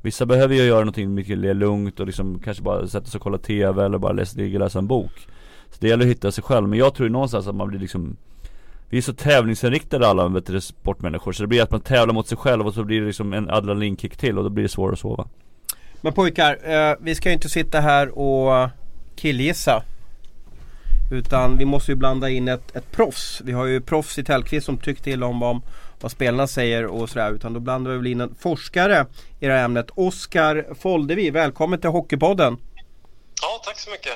Vissa 0.03 0.27
behöver 0.27 0.55
ju 0.55 0.63
göra 0.63 0.79
någonting 0.79 1.15
mycket 1.15 1.39
mer 1.39 1.55
lugnt 1.55 2.01
och 2.01 2.07
liksom 2.07 2.39
kanske 2.45 2.63
bara 2.63 2.87
sätta 2.87 3.07
sig 3.07 3.19
och 3.19 3.23
kolla 3.23 3.39
TV 3.39 3.85
eller 3.85 3.99
bara 3.99 4.13
läsa, 4.13 4.39
ligga 4.39 4.59
och 4.59 4.65
läsa 4.65 4.79
en 4.79 4.87
bok. 4.87 5.29
Så 5.71 5.77
det 5.81 5.89
gäller 5.89 6.05
att 6.05 6.11
hitta 6.11 6.33
sig 6.33 6.45
själv, 6.45 6.69
men 6.69 6.79
jag 6.79 6.95
tror 6.95 7.07
ju 7.09 7.13
någonstans 7.13 7.47
att 7.47 7.55
man 7.55 7.69
blir 7.69 7.81
liksom 7.81 8.17
Vi 8.91 8.99
är 8.99 9.03
så 9.03 9.13
tävlingsinriktade 9.13 10.09
alla 10.09 10.29
vet 10.29 10.47
du, 10.47 10.61
sportmänniskor, 10.61 11.33
så 11.33 11.43
det 11.43 11.47
blir 11.47 11.63
att 11.63 11.71
man 11.71 11.81
tävlar 11.81 12.15
mot 12.15 12.29
sig 12.29 12.39
själv 12.39 12.67
och 12.67 12.75
så 12.75 12.85
blir 12.85 13.01
det 13.01 13.07
liksom 13.07 13.33
en 13.33 13.51
adrenalinkick 13.51 14.17
till 14.17 14.39
och 14.39 14.45
då 14.45 14.51
blir 14.51 14.63
det 14.63 14.69
svårare 14.69 14.93
att 14.93 14.99
sova. 14.99 15.29
Men 16.01 16.13
pojkar, 16.13 16.59
eh, 16.63 16.97
vi 17.01 17.15
ska 17.15 17.29
ju 17.29 17.35
inte 17.35 17.49
sitta 17.49 17.81
här 17.81 18.19
och 18.19 18.71
killgissa. 19.17 19.83
Utan 21.13 21.59
vi 21.59 21.65
måste 21.65 21.93
ju 21.93 21.97
blanda 21.97 22.31
in 22.31 22.49
ett, 22.49 22.77
ett 22.77 22.91
proffs. 22.91 23.41
Vi 23.45 23.53
har 23.53 23.67
ju 23.67 23.81
proffs 23.81 24.19
i 24.19 24.25
Tellqvist 24.25 24.67
som 24.67 24.79
tycker 24.79 25.03
till 25.03 25.23
om 25.23 25.41
vad, 25.41 25.61
vad 26.01 26.11
spelarna 26.11 26.47
säger 26.47 26.87
och 26.87 27.09
sådär. 27.09 27.33
Utan 27.33 27.53
då 27.53 27.61
blandar 27.61 27.91
vi 27.91 27.97
väl 27.97 28.07
in 28.07 28.21
en 28.21 28.35
forskare 28.35 29.07
i 29.41 29.47
det 29.47 29.53
här 29.53 29.65
ämnet. 29.65 29.91
Oskar 29.95 30.75
Foldevi, 30.81 31.31
välkommen 31.31 31.81
till 31.81 31.91
Hockeypodden. 31.91 32.57
Ja, 33.43 33.63
tack 33.65 33.79
så 33.79 33.91
mycket. 33.91 34.13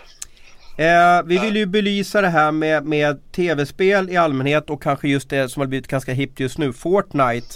Eh, 0.78 1.22
vi 1.26 1.38
vill 1.38 1.56
ju 1.56 1.66
belysa 1.66 2.20
det 2.20 2.28
här 2.28 2.52
med, 2.52 2.84
med 2.84 3.32
tv-spel 3.32 4.10
i 4.10 4.16
allmänhet 4.16 4.70
och 4.70 4.82
kanske 4.82 5.08
just 5.08 5.30
det 5.30 5.48
som 5.48 5.60
har 5.60 5.66
blivit 5.66 5.88
ganska 5.88 6.12
hippt 6.12 6.40
just 6.40 6.58
nu, 6.58 6.72
Fortnite. 6.72 7.46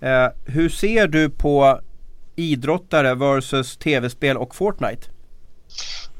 Eh, 0.00 0.28
hur 0.44 0.68
ser 0.68 1.06
du 1.06 1.30
på 1.30 1.80
idrottare 2.36 3.14
versus 3.14 3.76
tv-spel 3.76 4.36
och 4.36 4.54
Fortnite? 4.54 5.13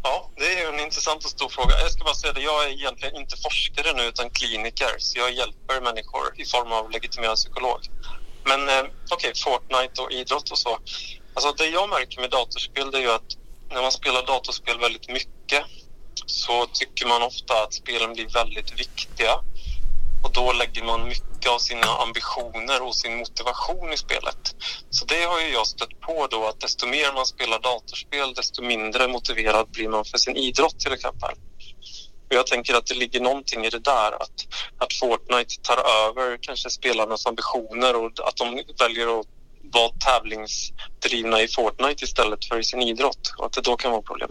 Ja, 0.06 0.30
det 0.36 0.60
är 0.60 0.72
en 0.72 0.80
intressant 0.80 1.24
och 1.24 1.30
stor 1.30 1.48
fråga. 1.48 1.80
Jag 1.80 1.92
ska 1.92 2.04
bara 2.04 2.14
säga 2.14 2.32
det, 2.32 2.40
jag 2.40 2.64
är 2.64 2.68
egentligen 2.68 3.16
inte 3.16 3.36
forskare 3.36 3.92
nu 3.92 4.02
utan 4.02 4.30
kliniker, 4.30 4.94
så 4.98 5.18
jag 5.18 5.32
hjälper 5.32 5.80
människor 5.80 6.26
i 6.36 6.44
form 6.44 6.72
av 6.72 6.90
legitimerad 6.90 7.36
psykolog. 7.36 7.80
Men 8.44 8.68
eh, 8.68 8.84
okej, 9.10 9.32
Fortnite 9.44 10.02
och 10.02 10.12
idrott 10.12 10.50
och 10.50 10.58
så. 10.58 10.78
Alltså 11.34 11.52
det 11.52 11.66
jag 11.66 11.88
märker 11.88 12.20
med 12.20 12.30
datorspel 12.30 12.90
det 12.90 12.98
är 12.98 13.02
ju 13.02 13.10
att 13.10 13.30
när 13.70 13.82
man 13.82 13.92
spelar 13.92 14.26
datorspel 14.26 14.78
väldigt 14.78 15.08
mycket 15.08 15.64
så 16.26 16.66
tycker 16.66 17.06
man 17.06 17.22
ofta 17.22 17.62
att 17.62 17.74
spelen 17.74 18.12
blir 18.12 18.28
väldigt 18.28 18.80
viktiga. 18.80 19.32
Och 20.24 20.32
då 20.32 20.52
lägger 20.52 20.84
man 20.84 21.08
mycket 21.08 21.50
av 21.50 21.58
sina 21.58 21.86
ambitioner 22.06 22.82
och 22.82 22.96
sin 22.96 23.16
motivation 23.16 23.92
i 23.92 23.96
spelet. 23.96 24.54
Så 24.90 25.04
det 25.04 25.24
har 25.24 25.40
ju 25.40 25.48
jag 25.48 25.66
stött 25.66 26.00
på 26.00 26.26
då 26.30 26.46
att 26.46 26.60
desto 26.60 26.86
mer 26.86 27.12
man 27.14 27.26
spelar 27.26 27.58
datorspel 27.60 28.34
desto 28.34 28.62
mindre 28.62 29.08
motiverad 29.08 29.66
blir 29.70 29.88
man 29.88 30.04
för 30.04 30.18
sin 30.18 30.36
idrott 30.36 30.78
till 30.80 30.92
exempel. 30.92 31.30
Och 32.28 32.34
jag 32.34 32.46
tänker 32.46 32.74
att 32.74 32.86
det 32.86 32.94
ligger 32.94 33.20
någonting 33.20 33.64
i 33.64 33.70
det 33.70 33.84
där 33.84 34.12
att, 34.22 34.38
att 34.78 34.92
Fortnite 35.00 35.54
tar 35.62 35.78
över 36.08 36.38
kanske 36.40 36.70
spelarnas 36.70 37.26
ambitioner 37.26 37.96
och 37.96 38.28
att 38.28 38.36
de 38.36 38.62
väljer 38.78 39.20
att 39.20 39.26
vara 39.72 39.90
tävlingsdrivna 40.06 41.42
i 41.42 41.48
Fortnite 41.48 42.04
istället 42.04 42.44
för 42.44 42.58
i 42.58 42.64
sin 42.64 42.82
idrott 42.82 43.34
och 43.38 43.46
att 43.46 43.52
det 43.52 43.60
då 43.60 43.76
kan 43.76 43.90
vara 43.90 44.02
problem. 44.02 44.30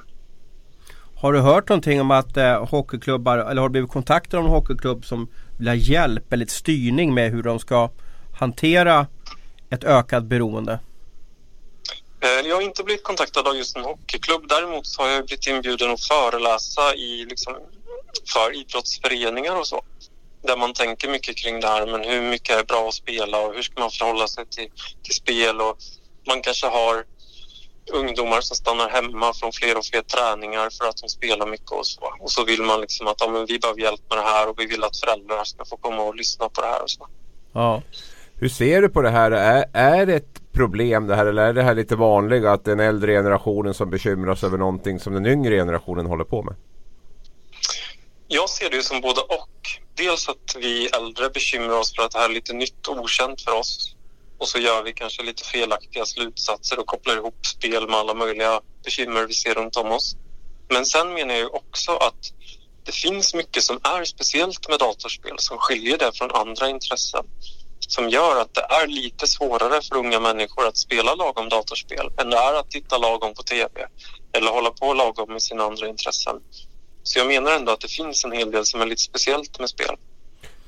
Har 1.16 1.34
du 1.34 1.40
hört 1.40 1.70
någonting 1.70 2.02
om 2.02 2.12
att 2.12 2.38
eh, 2.38 2.66
hockeyklubbar 2.66 3.38
eller 3.38 3.62
har 3.62 3.70
du 3.70 3.72
blivit 3.72 3.92
kontaktad 3.92 4.38
av 4.38 4.46
en 4.46 4.52
hockeyklubb 4.52 5.06
som 5.06 5.28
vilja 5.64 5.76
hjälp 5.76 6.34
eller 6.34 6.46
styrning 6.46 7.14
med 7.14 7.32
hur 7.32 7.44
de 7.44 7.60
ska 7.60 7.90
hantera 8.40 9.08
ett 9.70 9.84
ökat 9.84 10.24
beroende? 10.24 10.80
Eh, 12.22 12.48
jag 12.48 12.56
har 12.56 12.62
inte 12.62 12.84
blivit 12.84 13.04
kontaktad 13.04 13.48
av 13.48 13.56
just 13.56 13.76
en 13.78 13.84
hockeyklubb. 13.84 14.48
Däremot 14.50 14.88
så 14.88 15.02
har 15.02 15.10
jag 15.10 15.26
blivit 15.26 15.48
inbjuden 15.48 15.92
att 15.92 16.04
föreläsa 16.04 16.96
i, 16.96 17.26
liksom, 17.30 17.54
för 18.34 18.56
idrottsföreningar 18.56 19.60
och 19.60 19.68
så. 19.68 19.82
Där 20.42 20.58
man 20.58 20.74
tänker 20.74 21.10
mycket 21.10 21.38
kring 21.38 21.60
det 21.60 21.68
här, 21.68 21.86
men 21.86 22.04
hur 22.04 22.22
mycket 22.30 22.60
är 22.60 22.64
bra 22.64 22.88
att 22.88 22.94
spela 22.94 23.40
och 23.40 23.54
hur 23.56 23.62
ska 23.62 23.80
man 23.80 23.92
förhålla 23.92 24.28
sig 24.28 24.46
till, 24.46 24.70
till 25.04 25.16
spel 25.16 25.62
och 25.62 25.78
man 26.28 26.42
kanske 26.42 26.68
har 26.68 27.06
ungdomar 27.92 28.42
som 28.42 28.56
stannar 28.56 28.90
hemma 28.90 29.34
från 29.34 29.52
fler 29.52 29.78
och 29.78 29.86
fler 29.86 30.02
träningar 30.02 30.70
för 30.70 30.86
att 30.90 30.98
de 30.98 31.10
spelar 31.10 31.48
mycket 31.48 31.72
och 31.72 31.88
så. 31.88 32.14
Och 32.20 32.32
så 32.32 32.46
vill 32.46 32.62
man 32.62 32.82
liksom 32.82 33.08
att 33.08 33.16
ja, 33.20 33.28
men 33.28 33.46
vi 33.46 33.60
behöver 33.60 33.82
hjälp 33.82 34.02
med 34.10 34.18
det 34.18 34.22
här 34.22 34.50
och 34.50 34.60
vi 34.60 34.66
vill 34.66 34.84
att 34.84 34.98
föräldrar 34.98 35.44
ska 35.44 35.66
få 35.66 35.78
komma 35.78 36.04
och 36.04 36.16
lyssna 36.16 36.50
på 36.50 36.62
det 36.62 36.68
här 36.68 36.84
och 36.84 36.90
så. 36.90 37.08
Ja. 37.54 37.82
Hur 38.36 38.50
ser 38.50 38.82
du 38.82 38.90
på 38.90 39.02
det 39.02 39.10
här? 39.10 39.32
Är, 39.32 39.66
är 39.74 40.06
det 40.06 40.16
ett 40.16 40.54
problem 40.54 41.08
det 41.08 41.16
här 41.16 41.26
eller 41.26 41.44
är 41.44 41.54
det 41.54 41.64
här 41.64 41.76
lite 41.76 41.96
vanliga 41.96 42.52
att 42.52 42.66
den 42.66 42.80
äldre 42.80 43.14
generationen 43.14 43.74
som 43.74 43.90
bekymras 43.90 44.44
över 44.44 44.58
någonting 44.58 45.00
som 45.00 45.14
den 45.14 45.26
yngre 45.26 45.56
generationen 45.56 46.06
håller 46.06 46.24
på 46.24 46.44
med? 46.44 46.56
Jag 48.28 48.50
ser 48.50 48.70
det 48.70 48.84
som 48.84 49.02
både 49.02 49.22
och. 49.22 49.50
Dels 49.96 50.30
att 50.30 50.56
vi 50.60 50.88
äldre 50.88 51.30
bekymrar 51.30 51.80
oss 51.80 51.96
för 51.96 52.04
att 52.04 52.12
det 52.12 52.20
här 52.20 52.30
är 52.30 52.34
lite 52.34 52.54
nytt 52.54 52.88
och 52.88 52.98
okänt 52.98 53.42
för 53.42 53.60
oss 53.60 53.93
och 54.44 54.50
så 54.50 54.60
gör 54.60 54.84
vi 54.84 54.94
kanske 54.94 55.24
lite 55.24 55.44
felaktiga 55.44 56.06
slutsatser 56.06 56.80
och 56.80 56.86
kopplar 56.86 57.18
ihop 57.18 57.46
spel 57.46 57.88
med 57.88 57.96
alla 57.96 58.14
möjliga 58.14 58.62
bekymmer 58.84 59.28
vi 59.28 59.34
ser 59.34 59.54
runt 59.54 59.76
om 59.76 59.92
oss. 59.92 60.16
Men 60.70 60.86
sen 60.86 61.14
menar 61.14 61.34
jag 61.34 61.56
också 61.56 61.92
att 61.92 62.32
det 62.86 62.92
finns 62.92 63.34
mycket 63.34 63.64
som 63.64 63.80
är 63.84 64.04
speciellt 64.04 64.70
med 64.70 64.80
datorspel 64.80 65.36
som 65.38 65.58
skiljer 65.58 65.98
det 65.98 66.12
från 66.18 66.32
andra 66.32 66.70
intressen 66.70 67.26
som 67.80 68.10
gör 68.10 68.42
att 68.42 68.54
det 68.54 68.62
är 68.62 68.88
lite 68.88 69.28
svårare 69.28 69.82
för 69.82 69.96
unga 69.98 70.20
människor 70.20 70.68
att 70.68 70.78
spela 70.78 71.16
lagom 71.16 71.50
datorspel 71.50 72.10
än 72.18 72.30
det 72.30 72.38
är 72.38 72.54
att 72.60 72.70
titta 72.70 72.98
lagom 72.98 73.34
på 73.34 73.44
tv 73.44 73.70
eller 74.32 74.52
hålla 74.52 74.72
på 74.72 74.94
lagom 74.94 75.32
med 75.32 75.42
sina 75.42 75.64
andra 75.64 75.88
intressen. 75.88 76.36
Så 77.04 77.20
jag 77.20 77.28
menar 77.28 77.52
ändå 77.52 77.72
att 77.72 77.80
det 77.80 77.92
finns 77.92 78.26
en 78.26 78.32
hel 78.32 78.52
del 78.52 78.66
som 78.66 78.82
är 78.82 78.86
lite 78.86 79.02
speciellt 79.02 79.60
med 79.60 79.70
spel. 79.70 79.96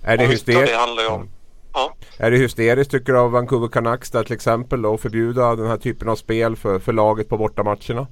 Är 0.04 0.18
det 0.18 0.26
hysteriskt? 0.26 0.72
Det 0.72 0.78
handlar 0.78 1.04
ju 1.04 1.10
om. 1.10 1.30
Ja. 1.76 1.96
Är 2.18 2.32
det 2.32 2.38
hysteriskt 2.38 2.92
tycker 2.92 3.14
du 3.14 3.20
av 3.20 3.32
Vancouver 3.32 3.68
Canucks 3.68 4.12
där 4.12 4.24
till 4.24 4.34
exempel 4.34 4.82
då 4.82 4.98
förbjuda 4.98 5.56
den 5.56 5.68
här 5.68 5.78
typen 5.78 6.10
av 6.10 6.16
spel 6.16 6.56
för, 6.56 6.80
för 6.80 6.94
laget 6.94 7.30
på 7.30 7.38
bortamatcherna? 7.38 8.08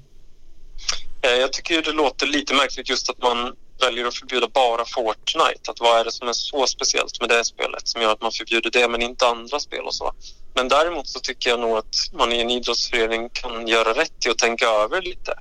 Eh, 1.22 1.32
jag 1.32 1.54
tycker 1.54 1.82
det 1.82 1.92
låter 1.92 2.28
lite 2.28 2.54
märkligt 2.54 2.90
just 2.90 3.10
att 3.10 3.22
man 3.22 3.56
väljer 3.80 4.06
att 4.06 4.16
förbjuda 4.16 4.48
bara 4.54 4.86
Fortnite. 4.86 5.72
Att 5.72 5.80
vad 5.80 6.00
är 6.00 6.04
det 6.04 6.12
som 6.12 6.28
är 6.28 6.34
så 6.34 6.68
speciellt 6.68 7.22
med 7.22 7.30
det 7.30 7.46
spelet 7.46 7.88
som 7.88 8.02
gör 8.02 8.12
att 8.12 8.22
man 8.22 8.32
förbjuder 8.32 8.70
det 8.70 8.88
men 8.88 9.02
inte 9.02 9.28
andra 9.28 9.60
spel 9.60 9.84
och 9.84 9.96
så. 9.96 10.14
Men 10.56 10.68
däremot 10.68 11.08
så 11.08 11.20
tycker 11.20 11.50
jag 11.50 11.60
nog 11.60 11.78
att 11.78 11.96
man 12.14 12.34
i 12.34 12.42
en 12.42 12.50
idrottsförening 12.50 13.30
kan 13.30 13.68
göra 13.68 13.94
rätt 13.94 14.26
i 14.26 14.30
att 14.30 14.38
tänka 14.38 14.66
över 14.66 15.02
lite. 15.02 15.34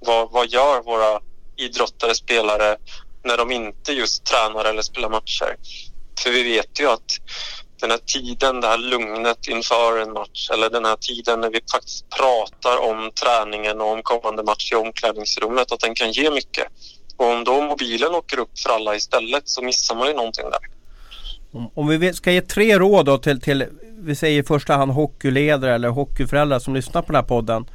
Vad, 0.00 0.30
vad 0.30 0.48
gör 0.48 0.82
våra 0.82 1.20
idrottare, 1.56 2.14
spelare 2.14 2.76
när 3.24 3.36
de 3.36 3.50
inte 3.50 3.92
just 3.92 4.24
tränar 4.24 4.64
eller 4.64 4.82
spelar 4.82 5.08
matcher? 5.08 5.56
För 6.22 6.30
vi 6.30 6.42
vet 6.42 6.80
ju 6.80 6.86
att 6.86 7.18
den 7.80 7.90
här 7.90 7.98
tiden, 7.98 8.60
det 8.60 8.66
här 8.66 8.78
lugnet 8.78 9.48
inför 9.48 10.02
en 10.02 10.12
match 10.12 10.50
eller 10.52 10.70
den 10.70 10.84
här 10.84 10.96
tiden 10.96 11.40
när 11.40 11.50
vi 11.50 11.60
faktiskt 11.72 12.04
pratar 12.10 12.90
om 12.90 13.10
träningen 13.22 13.80
och 13.80 13.92
om 13.92 14.02
kommande 14.02 14.42
match 14.42 14.72
i 14.72 14.74
omklädningsrummet, 14.74 15.72
att 15.72 15.80
den 15.80 15.94
kan 15.94 16.12
ge 16.12 16.30
mycket. 16.30 16.66
Och 17.16 17.26
om 17.26 17.44
då 17.44 17.60
mobilen 17.60 18.14
åker 18.14 18.38
upp 18.38 18.58
för 18.58 18.70
alla 18.70 18.96
istället 18.96 19.48
så 19.48 19.62
missar 19.62 19.94
man 19.94 20.08
ju 20.08 20.14
någonting 20.14 20.44
där. 20.50 20.60
Om 21.74 21.88
vi 21.88 22.12
ska 22.12 22.32
ge 22.32 22.40
tre 22.40 22.78
råd 22.78 23.06
då 23.06 23.18
till, 23.18 23.40
till 23.40 23.66
vi 24.02 24.14
säger 24.14 24.40
i 24.40 24.44
första 24.44 24.76
hand 24.76 24.92
hockeyledare 24.92 25.74
eller 25.74 25.88
hockeyföräldrar 25.88 26.58
som 26.58 26.74
lyssnar 26.74 27.02
på 27.02 27.12
den 27.12 27.22
här 27.22 27.28
podden. 27.28 27.66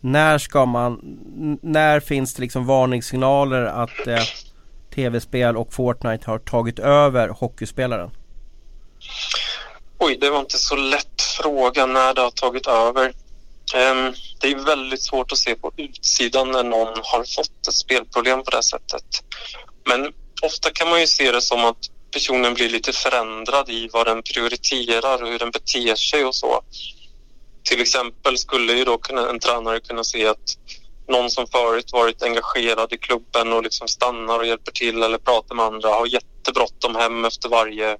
När 0.00 0.38
ska 0.38 0.66
man, 0.66 1.18
när 1.62 2.00
finns 2.00 2.34
det 2.34 2.42
liksom 2.42 2.66
varningssignaler 2.66 3.62
att 3.62 4.06
eh, 4.06 4.18
tv-spel 4.94 5.56
och 5.56 5.72
Fortnite 5.72 6.30
har 6.30 6.38
tagit 6.38 6.78
över 6.78 7.28
hockeyspelaren? 7.28 8.10
Oj, 9.98 10.18
det 10.20 10.30
var 10.30 10.40
inte 10.40 10.58
så 10.58 10.76
lätt 10.76 11.22
fråga 11.22 11.86
när 11.86 12.14
det 12.14 12.20
har 12.20 12.30
tagit 12.30 12.66
över. 12.66 13.12
Ehm, 13.74 14.14
det 14.40 14.48
är 14.48 14.64
väldigt 14.64 15.02
svårt 15.02 15.32
att 15.32 15.38
se 15.38 15.54
på 15.54 15.72
utsidan 15.76 16.50
när 16.50 16.62
någon 16.62 16.98
har 17.02 17.36
fått 17.36 17.68
ett 17.68 17.74
spelproblem 17.74 18.42
på 18.42 18.50
det 18.50 18.62
sättet. 18.62 19.04
Men 19.84 20.12
ofta 20.42 20.70
kan 20.70 20.88
man 20.88 21.00
ju 21.00 21.06
se 21.06 21.32
det 21.32 21.42
som 21.42 21.64
att 21.64 21.90
personen 22.10 22.54
blir 22.54 22.68
lite 22.68 22.92
förändrad 22.92 23.68
i 23.68 23.88
vad 23.92 24.06
den 24.06 24.22
prioriterar 24.22 25.22
och 25.22 25.28
hur 25.28 25.38
den 25.38 25.50
beter 25.50 25.94
sig 25.94 26.24
och 26.24 26.34
så. 26.34 26.60
Till 27.62 27.80
exempel 27.80 28.38
skulle 28.38 28.72
ju 28.72 28.84
då 28.84 29.00
en 29.30 29.40
tränare 29.40 29.80
kunna 29.80 30.04
se 30.04 30.26
att 30.26 30.56
någon 31.08 31.30
som 31.30 31.46
förut 31.46 31.92
varit 31.92 32.22
engagerad 32.22 32.92
i 32.92 32.98
klubben 32.98 33.52
och 33.52 33.62
liksom 33.62 33.88
stannar 33.88 34.38
och 34.38 34.46
hjälper 34.46 34.72
till 34.72 35.02
eller 35.02 35.18
pratar 35.18 35.54
med 35.54 35.64
andra 35.64 35.88
har 35.88 36.06
jättebråttom 36.06 36.94
hem 36.94 37.24
efter 37.24 37.48
varje 37.48 37.96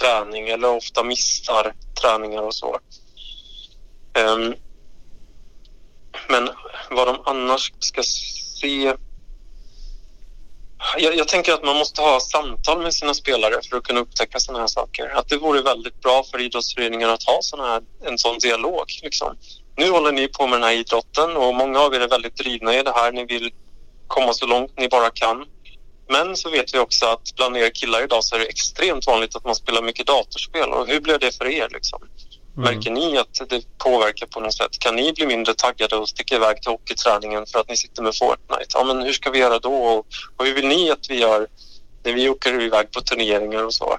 träning 0.00 0.48
eller 0.48 0.70
ofta 0.70 1.02
missar 1.02 1.74
träningar 2.00 2.42
och 2.42 2.54
så. 2.54 2.78
Um, 4.18 4.54
men 6.28 6.50
vad 6.90 7.06
de 7.06 7.22
annars 7.24 7.72
ska 7.78 8.02
se... 8.02 8.94
Jag, 10.98 11.16
jag, 11.16 11.28
tänker 11.28 11.52
att 11.52 11.64
man 11.64 11.76
måste 11.76 12.00
ha 12.00 12.20
samtal 12.20 12.82
med 12.82 12.94
sina 12.94 13.14
spelare 13.14 13.54
för 13.70 13.76
att 13.76 13.82
kunna 13.82 14.00
upptäcka 14.00 14.38
sådana 14.38 14.60
här 14.60 14.66
saker. 14.66 15.16
Att 15.16 15.28
det 15.28 15.36
vore 15.36 15.62
väldigt 15.62 16.00
bra 16.00 16.24
för 16.30 16.40
idrottsföreningar 16.40 17.08
att 17.08 17.22
ha 17.22 17.38
såna 17.40 17.66
här, 17.66 17.82
en 18.06 18.18
sån 18.18 18.38
dialog. 18.38 18.84
Liksom. 19.02 19.36
Nu 19.76 19.90
håller 19.90 20.12
ni 20.12 20.28
på 20.28 20.46
med 20.46 20.60
den 20.60 20.68
här 20.68 20.74
idrotten 20.74 21.36
och 21.36 21.54
många 21.54 21.80
av 21.80 21.94
er 21.94 22.00
är 22.00 22.08
väldigt 22.08 22.36
drivna 22.36 22.74
i 22.74 22.82
det 22.82 22.92
här. 22.92 23.12
Ni 23.12 23.24
vill 23.24 23.52
komma 24.06 24.32
så 24.32 24.46
långt 24.46 24.78
ni 24.78 24.88
bara 24.88 25.10
kan. 25.10 25.44
Men 26.08 26.36
så 26.36 26.50
vet 26.50 26.74
vi 26.74 26.78
också 26.78 27.06
att 27.06 27.34
bland 27.36 27.56
er 27.56 27.70
killar 27.70 28.04
idag 28.04 28.24
så 28.24 28.34
är 28.34 28.38
det 28.38 28.44
extremt 28.44 29.06
vanligt 29.06 29.36
att 29.36 29.44
man 29.44 29.54
spelar 29.54 29.82
mycket 29.82 30.06
datorspel. 30.06 30.68
Och 30.68 30.86
hur 30.86 31.00
blir 31.00 31.18
det 31.18 31.36
för 31.36 31.46
er? 31.46 31.68
Liksom? 31.72 32.02
Mm. 32.56 32.74
Märker 32.74 32.90
ni 32.90 33.18
att 33.18 33.48
det 33.48 33.78
påverkar 33.78 34.26
på 34.26 34.40
något 34.40 34.54
sätt? 34.54 34.78
Kan 34.78 34.96
ni 34.96 35.12
bli 35.12 35.26
mindre 35.26 35.54
taggade 35.54 35.96
och 35.96 36.08
sticka 36.08 36.34
iväg 36.34 36.62
till 36.62 36.70
hockeyträningen 36.70 37.46
för 37.46 37.58
att 37.58 37.68
ni 37.68 37.76
sitter 37.76 38.02
med 38.02 38.16
Fortnite? 38.16 38.66
Ja, 38.74 38.84
men 38.84 39.02
hur 39.02 39.12
ska 39.12 39.30
vi 39.30 39.38
göra 39.38 39.58
då? 39.58 39.74
Och, 39.74 40.06
och 40.36 40.46
hur 40.46 40.54
vill 40.54 40.68
ni 40.68 40.90
att 40.90 41.10
vi 41.10 41.20
gör 41.20 41.46
när 42.04 42.12
vi 42.12 42.28
åker 42.28 42.62
iväg 42.62 42.90
på 42.90 43.00
turneringar 43.00 43.64
och 43.64 43.74
så? 43.74 43.98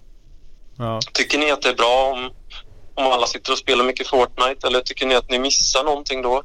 Ja. 0.77 0.99
Tycker 1.13 1.37
ni 1.37 1.51
att 1.51 1.61
det 1.61 1.69
är 1.69 1.75
bra 1.75 2.11
om, 2.11 2.31
om 2.95 3.11
alla 3.11 3.27
sitter 3.27 3.51
och 3.51 3.57
spelar 3.57 3.85
mycket 3.85 4.07
Fortnite 4.07 4.67
eller 4.67 4.81
tycker 4.81 5.05
ni 5.05 5.15
att 5.15 5.29
ni 5.29 5.39
missar 5.39 5.83
någonting 5.83 6.21
då? 6.21 6.43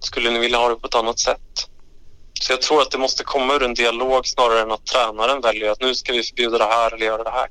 Skulle 0.00 0.30
ni 0.30 0.38
vilja 0.38 0.58
ha 0.58 0.68
det 0.68 0.76
på 0.76 0.86
ett 0.86 0.94
annat 0.94 1.18
sätt? 1.18 1.69
Så 2.40 2.52
jag 2.52 2.62
tror 2.62 2.82
att 2.82 2.90
det 2.90 2.98
måste 2.98 3.24
komma 3.24 3.54
ur 3.54 3.62
en 3.62 3.74
dialog 3.74 4.26
snarare 4.26 4.60
än 4.62 4.70
att 4.70 4.86
tränaren 4.86 5.40
väljer 5.40 5.70
att 5.70 5.80
nu 5.80 5.94
ska 5.94 6.12
vi 6.12 6.22
förbjuda 6.22 6.58
det 6.58 6.64
här 6.64 6.94
eller 6.94 7.06
göra 7.06 7.24
det 7.24 7.30
här. 7.30 7.48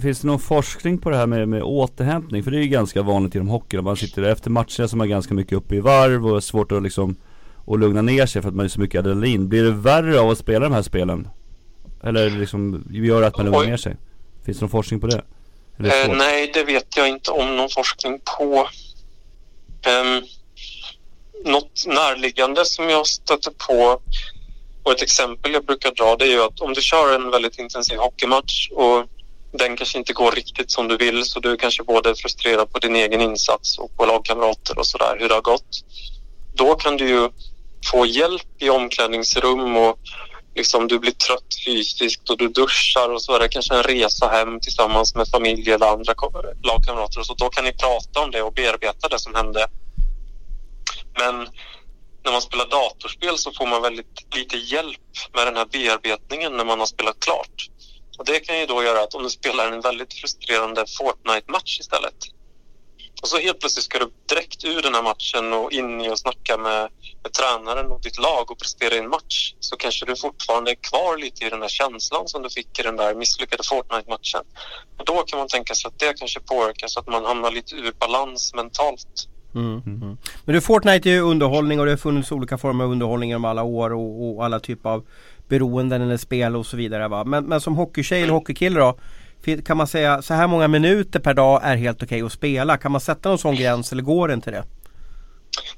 Finns 0.00 0.20
det 0.20 0.26
någon 0.26 0.40
forskning 0.40 0.98
på 0.98 1.10
det 1.10 1.16
här 1.16 1.26
med, 1.26 1.48
med 1.48 1.62
återhämtning? 1.62 2.42
För 2.42 2.50
det 2.50 2.56
är 2.56 2.62
ju 2.62 2.68
ganska 2.68 3.02
vanligt 3.02 3.34
inom 3.34 3.48
hockey. 3.48 3.80
Man 3.80 3.96
sitter 3.96 4.22
efter 4.22 4.50
matcherna 4.50 4.88
så 4.88 5.02
är 5.02 5.06
ganska 5.06 5.34
mycket 5.34 5.52
uppe 5.52 5.74
i 5.74 5.80
varv 5.80 6.26
och 6.26 6.36
är 6.36 6.40
svårt 6.40 6.72
att 6.72 6.82
liksom 6.82 7.16
att 7.66 7.80
lugna 7.80 8.02
ner 8.02 8.26
sig 8.26 8.42
för 8.42 8.48
att 8.48 8.54
man 8.54 8.64
är 8.64 8.68
så 8.68 8.80
mycket 8.80 8.98
adrenalin. 8.98 9.48
Blir 9.48 9.64
det 9.64 9.70
värre 9.70 10.20
av 10.20 10.30
att 10.30 10.38
spela 10.38 10.60
de 10.60 10.74
här 10.74 10.82
spelen? 10.82 11.28
Eller 12.04 12.30
liksom 12.30 12.84
gör 12.90 13.20
det 13.20 13.26
att 13.26 13.36
man 13.36 13.46
lugnar 13.46 13.66
ner 13.66 13.76
sig? 13.76 13.96
Finns 14.44 14.58
det 14.58 14.62
någon 14.62 14.70
forskning 14.70 15.00
på 15.00 15.06
det? 15.06 15.22
det 15.76 16.02
eh, 16.02 16.16
nej, 16.16 16.50
det 16.54 16.64
vet 16.64 16.96
jag 16.96 17.08
inte 17.08 17.30
om 17.30 17.56
någon 17.56 17.68
forskning 17.68 18.20
på. 18.38 18.68
Um, 19.86 20.22
något 21.44 21.86
närliggande 21.86 22.64
som 22.64 22.88
jag 22.88 23.06
stöter 23.06 23.50
på 23.50 24.00
och 24.82 24.92
ett 24.92 25.02
exempel 25.02 25.52
jag 25.52 25.64
brukar 25.64 25.90
dra 25.90 26.16
det 26.16 26.24
är 26.24 26.28
ju 26.28 26.42
att 26.42 26.60
om 26.60 26.74
du 26.74 26.80
kör 26.80 27.14
en 27.14 27.30
väldigt 27.30 27.58
intensiv 27.58 27.98
hockeymatch 27.98 28.68
och 28.70 29.06
den 29.52 29.76
kanske 29.76 29.98
inte 29.98 30.12
går 30.12 30.32
riktigt 30.32 30.70
som 30.70 30.88
du 30.88 30.96
vill 30.96 31.24
så 31.24 31.40
du 31.40 31.56
kanske 31.56 31.82
både 31.82 32.14
frustrerad 32.14 32.72
på 32.72 32.78
din 32.78 32.96
egen 32.96 33.20
insats 33.20 33.78
och 33.78 33.96
på 33.96 34.06
lagkamrater 34.06 34.78
och 34.78 34.86
sådär 34.86 35.16
hur 35.18 35.28
det 35.28 35.34
har 35.34 35.42
gått. 35.42 35.84
Då 36.54 36.74
kan 36.74 36.96
du 36.96 37.08
ju 37.08 37.30
få 37.90 38.06
hjälp 38.06 38.62
i 38.62 38.70
omklädningsrum 38.70 39.76
och 39.76 39.98
liksom 40.54 40.88
du 40.88 40.98
blir 40.98 41.12
trött 41.12 41.54
fysiskt 41.66 42.30
och 42.30 42.38
du 42.38 42.48
duschar 42.48 43.08
och 43.08 43.22
så 43.22 43.34
är 43.34 43.40
det 43.40 43.48
kanske 43.48 43.74
en 43.74 43.82
resa 43.82 44.28
hem 44.28 44.60
tillsammans 44.60 45.14
med 45.14 45.28
familj 45.28 45.70
eller 45.70 45.86
andra 45.86 46.14
lagkamrater 46.62 47.20
och 47.20 47.26
så 47.26 47.34
då 47.34 47.48
kan 47.48 47.64
ni 47.64 47.72
prata 47.72 48.20
om 48.20 48.30
det 48.30 48.42
och 48.42 48.52
bearbeta 48.52 49.08
det 49.08 49.18
som 49.18 49.34
hände. 49.34 49.66
Men 51.18 51.48
när 52.24 52.32
man 52.32 52.42
spelar 52.42 52.66
datorspel 52.66 53.38
så 53.38 53.52
får 53.52 53.66
man 53.66 53.82
väldigt 53.82 54.34
lite 54.34 54.56
hjälp 54.56 55.10
med 55.34 55.46
den 55.46 55.56
här 55.56 55.66
bearbetningen 55.66 56.56
när 56.56 56.64
man 56.64 56.78
har 56.78 56.86
spelat 56.86 57.20
klart. 57.20 57.68
Och 58.18 58.24
det 58.24 58.40
kan 58.40 58.58
ju 58.58 58.66
då 58.66 58.82
göra 58.82 59.02
att 59.02 59.14
om 59.14 59.22
du 59.22 59.30
spelar 59.30 59.72
en 59.72 59.80
väldigt 59.80 60.14
frustrerande 60.14 60.84
Fortnite-match 60.98 61.80
istället 61.80 62.16
och 63.22 63.28
så 63.28 63.38
helt 63.38 63.60
plötsligt 63.60 63.84
ska 63.84 63.98
du 63.98 64.10
direkt 64.28 64.64
ur 64.64 64.82
den 64.82 64.94
här 64.94 65.02
matchen 65.02 65.52
och 65.52 65.72
in 65.72 66.00
i 66.00 66.10
och 66.10 66.18
snacka 66.18 66.58
med, 66.58 66.90
med 67.22 67.32
tränaren 67.32 67.92
och 67.92 68.02
ditt 68.02 68.18
lag 68.18 68.50
och 68.50 68.58
prestera 68.58 68.94
i 68.94 68.98
en 68.98 69.08
match 69.08 69.54
så 69.60 69.76
kanske 69.76 70.06
du 70.06 70.16
fortfarande 70.16 70.70
är 70.70 70.74
kvar 70.74 71.16
lite 71.16 71.44
i 71.44 71.50
den 71.50 71.62
här 71.62 71.68
känslan 71.68 72.28
som 72.28 72.42
du 72.42 72.50
fick 72.50 72.78
i 72.78 72.82
den 72.82 72.96
där 72.96 73.14
misslyckade 73.14 73.62
Fortnite-matchen. 73.62 74.44
Och 74.98 75.04
då 75.04 75.22
kan 75.22 75.38
man 75.38 75.48
tänka 75.48 75.74
sig 75.74 75.88
att 75.88 75.98
det 75.98 76.18
kanske 76.18 76.40
påverkar 76.40 76.88
så 76.88 77.00
att 77.00 77.08
man 77.08 77.24
hamnar 77.24 77.50
lite 77.50 77.74
ur 77.74 77.92
balans 77.92 78.54
mentalt. 78.54 79.28
Mm, 79.54 79.82
mm. 79.86 80.16
Men 80.44 80.54
du, 80.54 80.60
Fortnite 80.60 81.10
är 81.10 81.12
ju 81.12 81.20
underhållning 81.20 81.80
och 81.80 81.86
det 81.86 81.92
har 81.92 81.96
funnits 81.96 82.32
olika 82.32 82.58
former 82.58 82.84
av 82.84 82.90
underhållning 82.90 83.30
genom 83.30 83.44
alla 83.44 83.62
år 83.62 83.92
och, 83.92 84.36
och 84.36 84.44
alla 84.44 84.60
typer 84.60 84.90
av 84.90 85.06
beroenden 85.48 86.02
eller 86.02 86.16
spel 86.16 86.56
och 86.56 86.66
så 86.66 86.76
vidare. 86.76 87.08
Va? 87.08 87.24
Men, 87.24 87.44
men 87.44 87.60
som 87.60 87.76
hockeytjej 87.76 88.22
eller 88.22 88.32
hockeykille 88.32 88.80
då 88.80 88.98
kan 89.64 89.76
man 89.76 89.86
säga 89.86 90.22
så 90.22 90.34
här 90.34 90.46
många 90.46 90.68
minuter 90.68 91.20
per 91.20 91.34
dag 91.34 91.60
är 91.64 91.76
helt 91.76 92.02
okej 92.02 92.06
okay 92.06 92.26
att 92.26 92.32
spela? 92.32 92.76
Kan 92.76 92.92
man 92.92 93.00
sätta 93.00 93.28
någon 93.28 93.38
sån 93.38 93.56
gräns 93.56 93.92
eller 93.92 94.02
går 94.02 94.28
det 94.28 94.34
inte 94.34 94.50
det? 94.50 94.64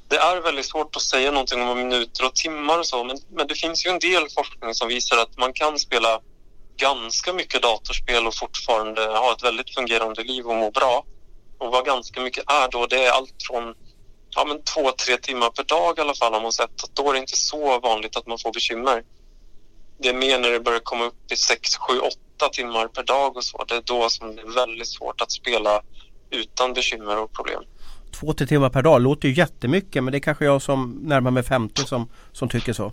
Det 0.08 0.16
är 0.16 0.42
väldigt 0.42 0.66
svårt 0.66 0.96
att 0.96 1.02
säga 1.02 1.30
någonting 1.30 1.62
om 1.62 1.78
minuter 1.78 2.26
och 2.26 2.34
timmar 2.34 2.78
och 2.78 2.86
så 2.86 3.04
men, 3.04 3.18
men 3.30 3.46
det 3.46 3.54
finns 3.54 3.86
ju 3.86 3.90
en 3.90 3.98
del 3.98 4.22
forskning 4.36 4.74
som 4.74 4.88
visar 4.88 5.16
att 5.16 5.38
man 5.38 5.52
kan 5.52 5.78
spela 5.78 6.20
ganska 6.76 7.32
mycket 7.32 7.62
datorspel 7.62 8.26
och 8.26 8.34
fortfarande 8.34 9.00
ha 9.00 9.32
ett 9.32 9.44
väldigt 9.44 9.74
fungerande 9.74 10.22
liv 10.22 10.46
och 10.46 10.56
må 10.56 10.70
bra. 10.70 11.04
Och 11.62 11.72
vad 11.72 11.84
ganska 11.86 12.20
mycket 12.20 12.44
är 12.50 12.68
då, 12.70 12.86
det 12.86 13.04
är 13.06 13.10
allt 13.10 13.34
från 13.48 13.74
ja, 14.30 14.44
men 14.44 14.62
två, 14.62 14.92
tre 15.06 15.16
timmar 15.16 15.50
per 15.50 15.64
dag 15.64 15.98
i 15.98 16.00
alla 16.00 16.14
fall 16.14 16.32
har 16.32 16.40
man 16.40 16.52
sett. 16.52 16.84
Att 16.84 16.94
då 16.94 17.08
är 17.08 17.12
det 17.12 17.18
inte 17.18 17.36
så 17.36 17.80
vanligt 17.80 18.16
att 18.16 18.26
man 18.26 18.38
får 18.38 18.52
bekymmer. 18.52 19.02
Det 19.98 20.08
är 20.08 20.14
mer 20.14 20.38
när 20.38 20.50
det 20.50 20.60
börjar 20.60 20.80
komma 20.80 21.04
upp 21.04 21.32
i 21.32 21.36
6, 21.36 21.76
7, 21.76 21.98
8 21.98 22.16
åtta 22.42 22.52
timmar 22.52 22.88
per 22.88 23.02
dag 23.02 23.36
och 23.36 23.44
så. 23.44 23.64
Det 23.68 23.74
är 23.74 23.82
då 23.86 24.08
som 24.08 24.36
det 24.36 24.42
är 24.42 24.54
väldigt 24.54 24.88
svårt 24.88 25.20
att 25.20 25.32
spela 25.32 25.82
utan 26.30 26.72
bekymmer 26.72 27.18
och 27.18 27.32
problem. 27.32 27.62
Två, 28.20 28.32
tre 28.32 28.46
timmar 28.46 28.70
per 28.70 28.82
dag 28.82 29.02
låter 29.02 29.28
ju 29.28 29.34
jättemycket 29.34 30.04
men 30.04 30.12
det 30.12 30.18
är 30.18 30.20
kanske 30.20 30.44
jag 30.44 30.62
som 30.62 30.98
närmar 31.02 31.30
mig 31.30 31.42
50 31.42 31.84
som, 31.86 32.08
som 32.32 32.48
tycker 32.48 32.72
så. 32.72 32.92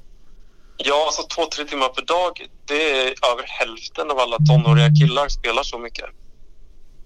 Ja, 0.78 1.06
alltså 1.06 1.22
två, 1.36 1.46
tre 1.46 1.66
timmar 1.66 1.90
per 1.90 2.02
dag 2.02 2.48
det 2.66 2.92
är 2.92 3.06
över 3.34 3.44
hälften 3.46 4.12
av 4.12 4.20
alla 4.20 4.38
tonåriga 4.38 4.90
killar 4.90 5.28
spelar 5.28 5.64
så 5.64 5.80
mycket. 5.80 6.06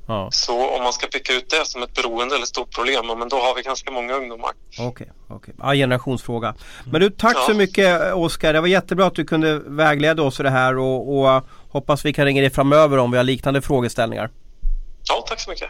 Ja. 0.08 0.30
Så 0.32 0.76
om 0.76 0.84
man 0.84 0.94
ska 0.94 1.08
peka 1.08 1.34
ut 1.34 1.50
det 1.50 1.66
som 1.66 1.84
ett 1.84 1.94
beroende 1.94 2.36
eller 2.36 2.46
stort 2.46 2.76
problem, 2.76 3.20
men 3.20 3.30
då 3.30 3.36
har 3.36 3.56
vi 3.56 3.62
ganska 3.62 3.92
många 3.92 4.14
ungdomar. 4.14 4.52
Okej, 4.72 4.86
okay, 4.88 5.08
okay. 5.38 5.54
ja, 5.58 5.74
generationsfråga. 5.74 6.56
Men 6.92 7.02
du, 7.02 7.10
tack 7.10 7.36
ja. 7.36 7.46
så 7.48 7.54
mycket 7.54 8.14
Oskar. 8.14 8.54
Det 8.54 8.62
var 8.62 8.68
jättebra 8.68 9.06
att 9.06 9.16
du 9.16 9.26
kunde 9.26 9.60
vägleda 9.60 10.24
oss 10.24 10.40
i 10.40 10.44
det 10.44 10.50
här 10.50 10.78
och, 10.78 11.20
och 11.20 11.44
hoppas 11.70 12.06
vi 12.06 12.14
kan 12.14 12.26
ringa 12.26 12.42
dig 12.42 12.50
framöver 12.50 12.98
om 12.98 13.12
vi 13.12 13.18
har 13.18 13.24
liknande 13.24 13.62
frågeställningar. 13.62 14.30
Ja, 15.10 15.26
tack 15.28 15.40
så 15.40 15.50
mycket. 15.50 15.70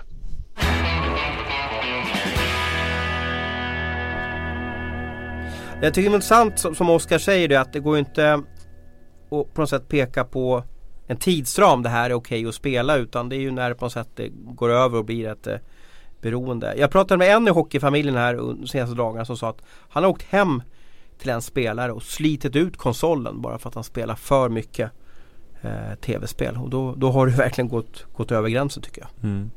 Jag 5.82 5.94
tycker 5.94 6.10
det 6.10 6.14
är 6.14 6.16
intressant 6.16 6.60
som, 6.60 6.76
som 6.76 6.90
Oskar 6.90 7.18
säger 7.18 7.48
det 7.48 7.56
att 7.56 7.74
det 7.74 7.80
går 7.80 7.98
inte 7.98 8.34
att 8.34 8.44
på 9.30 9.62
något 9.62 9.70
sätt 9.70 9.88
peka 9.88 10.24
på 10.24 10.64
en 11.08 11.18
tidsram 11.18 11.84
det 11.84 11.90
här 11.90 12.10
är 12.10 12.14
okej 12.14 12.40
okay 12.40 12.50
att 12.50 12.56
spela 12.56 12.96
utan 12.96 13.30
det 13.30 13.36
är 13.36 13.40
ju 13.40 13.52
när 13.52 13.70
det 13.70 13.76
på 13.76 13.86
något 13.86 13.94
sätt 13.94 14.10
det 14.16 14.30
går 14.34 14.70
över 14.70 14.98
och 14.98 15.06
blir 15.06 15.28
ett 15.28 15.48
eh, 15.48 15.58
beroende. 16.22 16.74
Jag 16.78 16.92
pratade 16.92 17.18
med 17.18 17.36
en 17.36 17.48
i 17.48 17.52
hockeyfamiljen 17.52 18.16
här 18.16 18.36
de 18.36 18.68
senaste 18.68 18.96
dagarna 18.96 19.26
som 19.26 19.38
sa 19.38 19.50
att 19.50 19.62
han 19.90 20.04
har 20.04 20.10
åkt 20.10 20.24
hem 20.24 20.64
till 21.18 21.30
en 21.30 21.42
spelare 21.42 21.92
och 21.92 22.04
slitit 22.04 22.56
ut 22.56 22.78
konsolen 22.78 23.42
bara 23.42 23.58
för 23.58 23.70
att 23.70 23.76
han 23.76 23.84
spelar 23.84 24.16
för 24.16 24.50
mycket 24.50 24.92
eh, 25.62 25.96
tv-spel. 26.02 26.58
Och 26.58 26.70
då, 26.70 26.96
då 26.96 27.12
har 27.12 27.28
det 27.28 27.34
verkligen 27.34 27.68
gått, 27.68 28.06
gått 28.14 28.32
över 28.32 28.50
gränsen 28.50 28.84
tycker 28.84 29.02
jag. 29.02 29.30
Mm. 29.30 29.52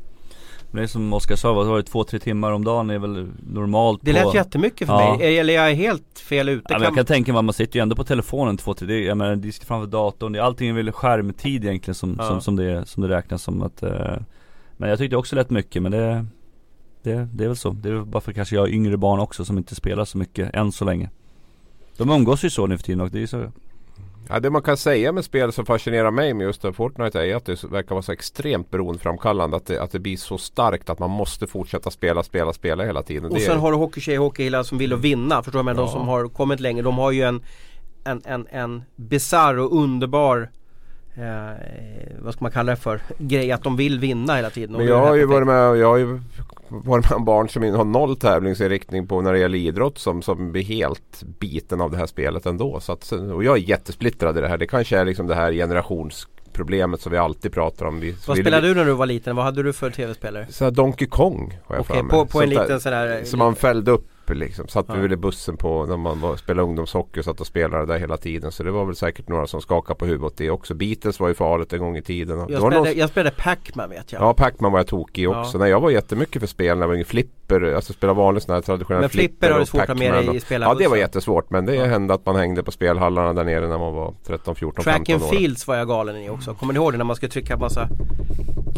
Men 0.70 0.76
det 0.76 0.82
är 0.82 0.86
som 0.86 1.12
Oskar 1.12 1.36
sa, 1.36 1.52
vad 1.52 1.66
var 1.66 1.76
det, 1.76 1.82
två, 1.82 2.04
tre 2.04 2.18
timmar 2.18 2.52
om 2.52 2.64
dagen 2.64 2.90
är 2.90 2.98
väl 2.98 3.28
normalt 3.46 4.00
Det 4.02 4.12
lät 4.12 4.24
på... 4.24 4.34
jättemycket 4.34 4.86
för 4.86 4.94
ja. 4.94 5.16
mig, 5.16 5.38
eller 5.38 5.54
jag 5.54 5.70
är 5.70 5.74
helt 5.74 6.18
fel 6.18 6.48
ute? 6.48 6.66
Ja, 6.68 6.78
men 6.78 6.82
jag 6.82 6.94
kan 6.94 7.04
tänka 7.04 7.32
mig, 7.32 7.42
man 7.42 7.52
sitter 7.52 7.78
ju 7.78 7.82
ändå 7.82 7.96
på 7.96 8.04
telefonen 8.04 8.56
två, 8.56 8.74
tre, 8.74 8.86
det, 8.88 9.00
jag 9.00 9.16
menar, 9.16 9.36
det 9.36 9.64
framför 9.64 9.86
datorn, 9.86 10.32
det, 10.32 10.44
allting 10.44 10.68
är 10.68 10.72
väl 10.72 10.92
skärmtid 10.92 11.64
egentligen 11.64 11.94
som, 11.94 12.16
ja. 12.18 12.28
som, 12.28 12.40
som, 12.40 12.56
det, 12.56 12.88
som 12.88 13.02
det 13.02 13.08
räknas 13.08 13.42
som 13.42 13.62
att 13.62 13.82
eh, 13.82 14.16
Men 14.76 14.90
jag 14.90 14.98
tyckte 14.98 15.16
också 15.16 15.36
lät 15.36 15.50
mycket 15.50 15.82
men 15.82 15.92
det, 15.92 16.26
det, 17.02 17.28
det 17.32 17.44
är 17.44 17.48
väl 17.48 17.56
så, 17.56 17.70
det 17.70 17.88
är 17.88 18.04
bara 18.04 18.20
för 18.20 18.32
kanske 18.32 18.54
jag 18.54 18.62
har 18.62 18.68
yngre 18.68 18.96
barn 18.96 19.20
också 19.20 19.44
som 19.44 19.58
inte 19.58 19.74
spelar 19.74 20.04
så 20.04 20.18
mycket 20.18 20.54
än 20.54 20.72
så 20.72 20.84
länge 20.84 21.10
De 21.96 22.10
umgås 22.10 22.44
ju 22.44 22.50
så 22.50 22.66
nu 22.66 22.76
för 22.76 22.84
tiden 22.84 23.00
och 23.00 23.10
det 23.10 23.22
är 23.22 23.26
så 23.26 23.52
Ja, 24.28 24.40
det 24.40 24.50
man 24.50 24.62
kan 24.62 24.76
säga 24.76 25.12
med 25.12 25.24
spel 25.24 25.52
som 25.52 25.66
fascinerar 25.66 26.10
mig 26.10 26.34
med 26.34 26.44
just 26.44 26.64
Fortnite 26.74 27.20
är 27.20 27.36
att 27.36 27.44
det 27.44 27.64
verkar 27.64 27.94
vara 27.94 28.02
så 28.02 28.12
extremt 28.12 28.70
beroendeframkallande. 28.70 29.56
Att 29.56 29.66
det, 29.66 29.82
att 29.82 29.92
det 29.92 29.98
blir 29.98 30.16
så 30.16 30.38
starkt 30.38 30.90
att 30.90 30.98
man 30.98 31.10
måste 31.10 31.46
fortsätta 31.46 31.90
spela, 31.90 32.22
spela, 32.22 32.52
spela 32.52 32.84
hela 32.84 33.02
tiden. 33.02 33.30
Och 33.30 33.40
sen 33.40 33.56
är... 33.56 33.60
har 33.60 33.72
du 33.72 33.78
hockeytjejer 33.78 34.18
och 34.20 34.24
hockeykillar 34.24 34.62
som 34.62 34.78
vill 34.78 34.94
vinna. 34.94 35.42
Förstår 35.42 35.58
du? 35.58 35.64
Men 35.64 35.76
ja. 35.76 35.82
de 35.82 35.90
som 35.90 36.08
har 36.08 36.28
kommit 36.28 36.60
längre 36.60 36.82
de 36.82 36.98
har 36.98 37.12
ju 37.12 37.22
en, 37.22 37.42
en, 38.04 38.22
en, 38.24 38.46
en 38.50 38.82
bizarr 38.96 39.58
och 39.58 39.76
underbar 39.76 40.50
eh, 41.16 42.16
vad 42.18 42.34
ska 42.34 42.44
man 42.44 42.52
kalla 42.52 42.72
det 42.72 42.76
för? 42.76 43.00
Grej 43.18 43.52
att 43.52 43.62
de 43.62 43.76
vill 43.76 43.98
vinna 43.98 44.36
hela 44.36 44.50
tiden. 44.50 44.76
Men 44.76 44.86
jag 44.86 44.98
har 44.98 45.14
ju 45.14 45.26
varit 45.26 45.46
med, 45.46 45.76
jag 45.76 45.88
har 45.88 45.96
ju 45.96 46.20
varit 46.68 47.10
med 47.10 47.24
barn 47.24 47.48
som 47.48 47.62
har 47.62 47.84
noll 47.84 48.16
tävlingsinriktning 48.16 49.06
på 49.06 49.20
när 49.20 49.32
det 49.32 49.38
gäller 49.38 49.58
idrott 49.58 49.98
som, 49.98 50.22
som 50.22 50.52
blir 50.52 50.62
helt 50.62 51.22
biten 51.38 51.80
av 51.80 51.90
det 51.90 51.96
här 51.96 52.06
spelet 52.06 52.46
ändå. 52.46 52.80
Så 52.80 52.92
att, 52.92 53.12
och 53.12 53.44
jag 53.44 53.56
är 53.56 53.60
jättesplittrad 53.60 54.38
i 54.38 54.40
det 54.40 54.48
här. 54.48 54.58
Det 54.58 54.66
kanske 54.66 54.98
är 54.98 55.04
liksom 55.04 55.26
det 55.26 55.34
här 55.34 55.52
generationsproblemet 55.52 57.00
som 57.00 57.12
vi 57.12 57.18
alltid 57.18 57.52
pratar 57.52 57.86
om. 57.86 58.00
Vi, 58.00 58.16
Vad 58.26 58.38
spelade 58.38 58.68
du 58.68 58.74
när 58.74 58.84
du 58.84 58.92
var 58.92 59.06
liten? 59.06 59.36
Vad 59.36 59.44
hade 59.44 59.62
du 59.62 59.72
för 59.72 59.90
tv-spelare? 59.90 60.46
Så 60.50 60.70
Donkey 60.70 61.08
Kong 61.08 61.58
har 61.64 61.74
jag 61.74 61.80
okay, 61.80 61.96
för 61.96 62.02
mig. 62.02 62.10
På, 62.10 62.26
på 62.26 62.42
en 62.42 62.48
liten 62.48 62.80
sån 62.80 62.92
där 62.92 63.24
Som 63.24 63.38
man 63.38 63.54
fällde 63.54 63.90
upp 63.90 64.08
liksom. 64.34 64.68
Satt 64.68 64.86
vi 64.94 65.00
väl 65.00 65.12
i 65.12 65.16
bussen 65.16 65.56
på 65.56 65.86
när 65.86 65.96
man 65.96 66.20
var, 66.20 66.36
spelade 66.36 66.68
ungdomshockey 66.68 67.20
och 67.20 67.24
satt 67.24 67.40
och 67.40 67.46
spelade 67.46 67.86
där 67.86 67.98
hela 67.98 68.16
tiden. 68.16 68.52
Så 68.52 68.62
det 68.62 68.70
var 68.70 68.84
väl 68.84 68.96
säkert 68.96 69.28
några 69.28 69.46
som 69.46 69.60
skakade 69.60 69.98
på 69.98 70.06
huvudet 70.06 70.36
det 70.36 70.50
också. 70.50 70.74
Beatles 70.74 71.20
var 71.20 71.28
ju 71.28 71.34
farligt 71.34 71.72
en 71.72 71.78
gång 71.78 71.96
i 71.96 72.02
tiden. 72.02 72.38
Jag, 72.38 72.46
spelade, 72.46 72.76
någon... 72.76 72.98
jag 72.98 73.08
spelade 73.08 73.36
Pac-Man 73.36 73.90
vet 73.90 74.12
jag. 74.12 74.22
Ja 74.22 74.34
Pac-Man 74.34 74.72
var 74.72 74.78
jag 74.78 74.86
tokig 74.86 75.22
i 75.22 75.26
också. 75.26 75.50
Ja. 75.54 75.58
Nej, 75.58 75.70
jag 75.70 75.80
var 75.80 75.90
jättemycket 75.90 76.40
för 76.40 76.46
spel 76.46 76.78
när 76.78 76.86
jag 76.86 76.96
var 76.96 77.04
Flipper, 77.04 77.74
alltså 77.74 77.92
spela 77.92 78.12
vanlig 78.12 78.42
sån 78.42 78.54
här 78.54 78.62
traditionell 78.62 79.00
Men 79.00 79.10
Flipper 79.10 79.50
har 79.50 79.58
du 79.58 79.66
svårt 79.66 79.80
att 79.80 79.88
ha 79.88 79.94
med 79.94 80.12
dig 80.14 80.36
i 80.36 80.40
spela 80.40 80.66
Ja 80.66 80.74
det 80.74 80.88
var 80.88 80.96
jättesvårt 80.96 81.50
men 81.50 81.66
det 81.66 81.74
ja. 81.74 81.84
hände 81.84 82.14
att 82.14 82.26
man 82.26 82.36
hängde 82.36 82.62
på 82.62 82.70
spelhallarna 82.70 83.32
där 83.32 83.44
nere 83.44 83.68
när 83.68 83.78
man 83.78 83.94
var 83.94 84.14
13, 84.26 84.54
14, 84.54 84.84
Track 84.84 84.96
15 84.96 85.14
år. 85.14 85.18
Track 85.18 85.32
and 85.32 85.38
Fields 85.38 85.66
var 85.66 85.76
jag 85.76 85.88
galen 85.88 86.16
i 86.16 86.30
också. 86.30 86.54
Kommer 86.54 86.72
ni 86.72 86.76
ihåg 86.76 86.92
det 86.92 86.98
när 86.98 87.04
man 87.04 87.16
skulle 87.16 87.30
trycka 87.30 87.56
massa 87.56 87.88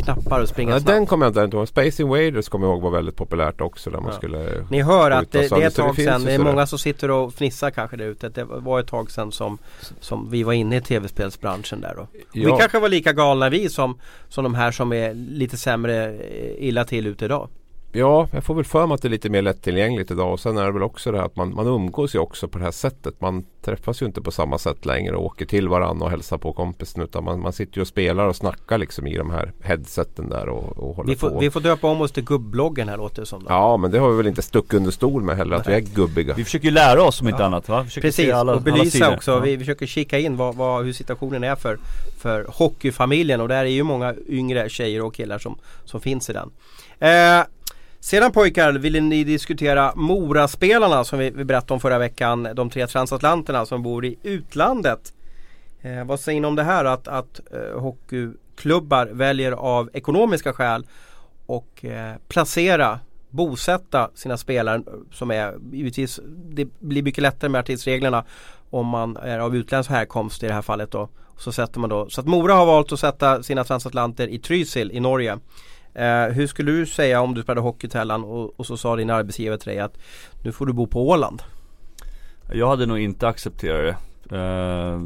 knappar 0.03 0.41
och 0.41 0.49
springa 0.49 0.71
ja, 0.71 0.81
snabbt? 0.81 0.97
Den 0.97 1.07
kommer 1.07 1.27
jag 1.27 1.45
inte 1.45 1.57
ihåg. 1.57 1.69
Space 1.69 2.03
Invaders 2.03 2.49
kommer 2.49 2.67
jag 2.67 2.75
ihåg 2.75 2.83
var 2.83 2.91
väldigt 2.91 3.17
populärt 3.17 3.61
också. 3.61 3.91
Där 3.91 4.01
man 4.01 4.13
skulle 4.13 4.65
Ni 4.71 4.83
hör 4.83 5.11
att 5.11 5.33
det, 5.33 5.49
det 5.49 5.63
är 5.63 5.67
ett 5.67 5.75
tag 5.75 5.97
sedan. 5.97 6.25
Det 6.25 6.33
är 6.33 6.39
många 6.39 6.67
som 6.67 6.79
sitter 6.79 7.11
och 7.11 7.35
fnissar 7.35 7.71
kanske 7.71 7.97
där 7.97 8.05
ute. 8.05 8.29
Det 8.29 8.45
var 8.45 8.81
ett 8.81 8.87
tag 8.87 9.11
sedan 9.11 9.33
som, 9.33 9.59
som 10.01 10.31
vi 10.31 10.43
var 10.43 10.53
inne 10.53 10.77
i 10.77 10.81
tv-spelsbranschen 10.81 11.81
där 11.81 11.95
då. 11.97 12.07
Ja. 12.33 12.53
Vi 12.53 12.59
kanske 12.61 12.79
var 12.79 12.89
lika 12.89 13.13
galna 13.13 13.49
vi 13.49 13.69
som, 13.69 13.99
som 14.29 14.45
de 14.45 14.55
här 14.55 14.71
som 14.71 14.93
är 14.93 15.15
lite 15.15 15.57
sämre 15.57 16.05
eh, 16.05 16.69
illa 16.69 16.85
till 16.85 17.07
ute 17.07 17.25
idag. 17.25 17.49
Ja, 17.93 18.29
jag 18.33 18.45
får 18.45 18.55
väl 18.55 18.65
för 18.65 18.87
mig 18.87 18.95
att 18.95 19.03
det 19.03 19.09
är 19.09 19.11
lite 19.11 19.31
mer 19.31 19.43
lättillgängligt 19.43 20.11
idag. 20.11 20.33
Och 20.33 20.41
sen 20.41 20.59
är 20.59 20.65
det 20.65 20.73
väl 20.73 20.83
också 20.83 21.13
det 21.13 21.19
här 21.19 21.25
att 21.25 21.37
man, 21.37 21.55
man 21.55 21.67
umgås 21.67 22.15
ju 22.15 22.19
också 22.19 22.49
på 22.49 22.59
det 22.59 22.65
här 22.65 22.71
sättet. 22.71 23.21
Man 23.21 23.45
träffas 23.63 24.03
ju 24.03 24.07
inte 24.07 24.23
på 24.23 24.31
samma 24.31 24.59
sätt 24.59 24.87
längre 24.87 25.17
och 25.17 25.25
åker 25.25 25.47
till 25.47 25.69
varandra 25.69 26.05
och 26.05 26.11
hälsar 26.11 26.39
på 26.39 26.53
kompisen. 26.53 27.03
Utan 27.03 27.25
man, 27.25 27.41
man 27.41 27.53
sitter 27.53 27.79
ju 27.79 27.81
och 27.81 27.89
spelar 27.89 28.27
och 28.27 28.37
snackar 28.37 28.79
liksom 28.79 29.07
i 29.07 29.17
de 29.17 29.31
här 29.31 29.53
headseten 29.63 30.29
där 30.29 30.49
och, 30.49 30.79
och 30.79 30.97
håller 30.97 31.11
vi 31.11 31.17
får, 31.17 31.31
på. 31.31 31.39
Vi 31.39 31.51
får 31.51 31.61
döpa 31.61 31.89
om 31.89 32.01
oss 32.01 32.13
till 32.13 32.25
gubbloggen 32.25 32.89
här 32.89 32.97
låter 32.97 33.23
det 33.23 33.27
som. 33.27 33.45
Då. 33.45 33.47
Ja, 33.49 33.77
men 33.77 33.91
det 33.91 33.99
har 33.99 34.11
vi 34.11 34.17
väl 34.17 34.27
inte 34.27 34.43
stuckit 34.43 34.75
under 34.75 34.91
stol 34.91 35.23
med 35.23 35.37
heller. 35.37 35.57
Att 35.57 35.67
Nej. 35.67 35.81
vi 35.81 35.91
är 35.91 35.95
gubbiga. 35.95 36.35
Vi 36.35 36.45
försöker 36.45 36.65
ju 36.65 36.71
lära 36.71 37.03
oss 37.03 37.21
om 37.21 37.29
inte 37.29 37.43
ja. 37.43 37.47
annat 37.47 37.69
va? 37.69 37.87
Precis, 38.01 38.33
alla, 38.33 38.55
och 38.55 38.63
belysa 38.63 39.15
också. 39.15 39.31
Ja. 39.31 39.39
Vi, 39.39 39.57
vi 39.57 39.59
försöker 39.59 39.87
kika 39.87 40.19
in 40.19 40.37
vad, 40.37 40.55
vad, 40.55 40.85
hur 40.85 40.93
situationen 40.93 41.45
är 41.45 41.57
för, 41.57 41.79
för 42.19 42.47
hockeyfamiljen. 42.49 43.41
Och 43.41 43.49
där 43.49 43.65
är 43.65 43.65
ju 43.65 43.83
många 43.83 44.15
yngre 44.29 44.69
tjejer 44.69 45.03
och 45.03 45.15
killar 45.15 45.39
som, 45.39 45.59
som 45.85 46.01
finns 46.01 46.31
i 46.31 46.33
den. 46.33 46.51
Eh, 46.99 47.47
sedan 48.01 48.33
pojkar 48.33 48.73
ville 48.73 49.01
ni 49.01 49.25
diskutera 49.25 49.93
Moraspelarna 49.95 51.05
som 51.05 51.19
vi, 51.19 51.31
vi 51.31 51.45
berättade 51.45 51.75
om 51.75 51.81
förra 51.81 51.99
veckan. 51.99 52.49
De 52.55 52.71
tre 52.71 52.87
transatlanterna 52.87 53.67
som 53.67 53.83
bor 53.83 54.05
i 54.05 54.19
utlandet. 54.23 55.13
Eh, 55.81 56.05
vad 56.05 56.21
säger 56.21 56.41
ni 56.41 56.47
om 56.47 56.57
det 56.57 56.63
här 56.63 56.85
att, 56.85 57.09
att 57.09 57.41
eh, 57.53 57.81
hockeyklubbar 57.81 59.07
väljer 59.07 59.53
av 59.53 59.91
ekonomiska 59.93 60.53
skäl 60.53 60.87
och 61.47 61.85
eh, 61.85 62.15
placera 62.29 63.01
bosätta 63.31 64.11
sina 64.15 64.37
spelare 64.37 64.83
som 65.13 65.31
är 65.31 65.55
givetvis 65.73 66.21
det 66.27 66.65
blir 66.79 67.03
mycket 67.03 67.23
lättare 67.23 67.51
med 67.51 67.59
artistreglerna 67.59 68.25
om 68.71 68.87
man 68.87 69.17
är 69.17 69.39
av 69.39 69.57
utländsk 69.57 69.91
härkomst 69.91 70.43
i 70.43 70.47
det 70.47 70.53
här 70.53 70.63
fallet 70.63 70.91
då. 70.91 71.09
Så 71.37 71.53
sätter 71.53 71.81
man 71.81 71.91
då, 71.91 72.11
så 72.11 72.21
att 72.21 72.27
Mora 72.27 72.55
har 72.55 72.67
valt 72.67 72.93
att 72.93 73.01
sätta 73.01 73.43
sina 73.43 73.65
transatlanter 73.65 74.29
i 74.29 74.39
Trysil 74.39 74.91
i 74.91 75.01
Norge. 75.01 75.39
Eh, 75.95 76.25
hur 76.25 76.47
skulle 76.47 76.73
du 76.73 76.87
säga 76.87 77.21
om 77.21 77.35
du 77.35 77.43
spelade 77.43 77.61
hockey 77.61 77.89
Tellan 77.89 78.25
och, 78.25 78.61
och 78.61 78.67
så 78.67 78.77
sa 78.77 78.97
din 78.97 79.11
arbetsgivare 79.11 79.59
till 79.59 79.69
dig 79.69 79.81
att 79.81 79.99
nu 80.43 80.53
får 80.53 80.67
du 80.67 80.73
bo 80.73 80.87
på 80.87 81.09
Åland? 81.09 81.43
Jag 82.53 82.69
hade 82.69 82.87
nog 82.87 82.99
inte 82.99 83.29
accepterat 83.29 83.97
det. 83.97 84.37
Uh, 84.37 85.03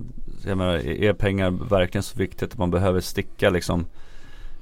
jag 0.46 0.58
menar, 0.58 0.74
är 0.86 1.12
pengar 1.12 1.50
verkligen 1.50 2.02
så 2.02 2.18
viktigt 2.18 2.52
att 2.52 2.58
man 2.58 2.70
behöver 2.70 3.00
sticka 3.00 3.50
liksom 3.50 3.86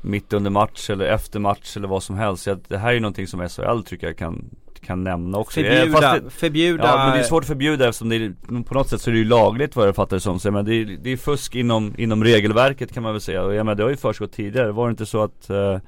mitt 0.01 0.33
under 0.33 0.51
match 0.51 0.91
eller 0.91 1.05
efter 1.05 1.41
match 1.41 1.77
eller 1.77 1.89
vad 1.89 2.03
som 2.03 2.17
helst. 2.17 2.47
Jag, 2.47 2.59
det 2.69 2.79
här 2.79 2.89
är 2.89 2.93
ju 2.93 3.01
någonting 3.01 3.27
som 3.27 3.49
SHL 3.49 3.83
tycker 3.87 4.07
jag 4.07 4.17
kan, 4.17 4.45
kan 4.81 5.05
nämna 5.05 5.39
också. 5.39 5.61
Förbjuda, 5.61 6.19
det, 6.19 6.31
förbjuda 6.31 6.85
Ja 6.85 6.97
men 6.97 7.13
det 7.13 7.19
är 7.19 7.23
svårt 7.23 7.43
att 7.43 7.49
förbjuda 7.49 7.89
eftersom 7.89 8.09
det 8.09 8.17
är, 8.17 8.63
på 8.63 8.75
något 8.75 8.89
sätt 8.89 9.01
så 9.01 9.11
är 9.11 9.13
det 9.13 9.19
ju 9.19 9.25
lagligt 9.25 9.77
vad 9.77 9.89
jag 9.89 9.97
fattar 9.97 10.17
det 10.17 10.21
som. 10.21 10.41
Så, 10.41 10.51
men 10.51 10.65
det, 10.65 10.75
är, 10.75 10.85
det 10.85 11.11
är 11.11 11.17
fusk 11.17 11.55
inom, 11.55 11.95
inom 11.99 12.25
regelverket 12.25 12.93
kan 12.93 13.03
man 13.03 13.13
väl 13.13 13.21
säga. 13.21 13.43
Och 13.43 13.55
jag 13.55 13.67
menar, 13.67 13.75
det 13.75 13.83
har 13.83 13.91
ju 13.91 13.97
försiggått 13.97 14.33
tidigare. 14.33 14.73
Var 14.73 14.87
det 14.87 14.91
inte 14.91 15.07
så 15.07 15.23
att 15.23 15.51
uh, 15.51 15.79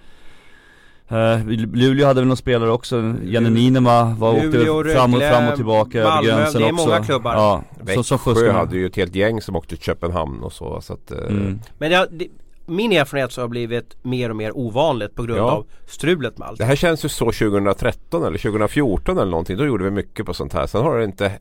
Uh, 1.12 1.46
Luleå 1.72 2.06
hade 2.06 2.20
väl 2.20 2.28
någon 2.28 2.36
spelare 2.36 2.70
också, 2.70 3.14
Janne 3.24 3.50
Niinema 3.50 4.04
var 4.18 4.40
Luleå, 4.40 4.78
åkte 4.80 4.92
fram 4.94 5.14
och, 5.14 5.20
fram 5.22 5.48
och 5.48 5.56
tillbaka 5.56 6.04
Malmö, 6.04 6.30
över 6.30 6.40
gränsen 6.40 6.60
det 6.62 6.68
är 6.68 6.72
också. 6.72 6.86
många 6.86 7.04
klubbar. 7.04 7.34
Ja, 7.34 7.62
Växjö 7.80 8.02
som, 8.02 8.18
som 8.18 8.50
hade 8.54 8.76
ju 8.76 8.86
ett 8.86 8.96
helt 8.96 9.14
gäng 9.14 9.40
som 9.40 9.56
åkte 9.56 9.68
till 9.76 9.84
Köpenhamn 9.84 10.42
och 10.42 10.52
så. 10.52 10.80
så 10.80 10.92
att, 10.92 11.10
eh, 11.10 11.18
Mm. 11.18 11.60
Men 11.78 11.90
jag, 11.90 12.06
det, 12.10 12.26
min 12.66 12.92
erfarenhet 12.92 13.32
så 13.32 13.40
har 13.40 13.48
blivit 13.48 13.96
mer 14.02 14.30
och 14.30 14.36
mer 14.36 14.56
ovanligt 14.58 15.14
på 15.14 15.22
grund 15.22 15.38
Ja. 15.40 15.50
av 15.50 15.66
strulet 15.86 16.38
med 16.38 16.48
allt. 16.48 16.58
Det 16.58 16.64
här 16.64 16.76
känns 16.76 17.04
ju 17.04 17.08
så 17.08 17.32
2013 17.32 18.24
eller 18.24 18.38
2014 18.38 19.18
eller 19.18 19.30
någonting. 19.30 19.56
Då 19.56 19.66
gjorde 19.66 19.84
vi 19.84 19.90
mycket 19.90 20.26
på 20.26 20.34
sånt 20.34 20.52
här. 20.52 20.66
Sen 20.66 20.82
har 20.82 20.98
det 20.98 21.04
inte, 21.04 21.32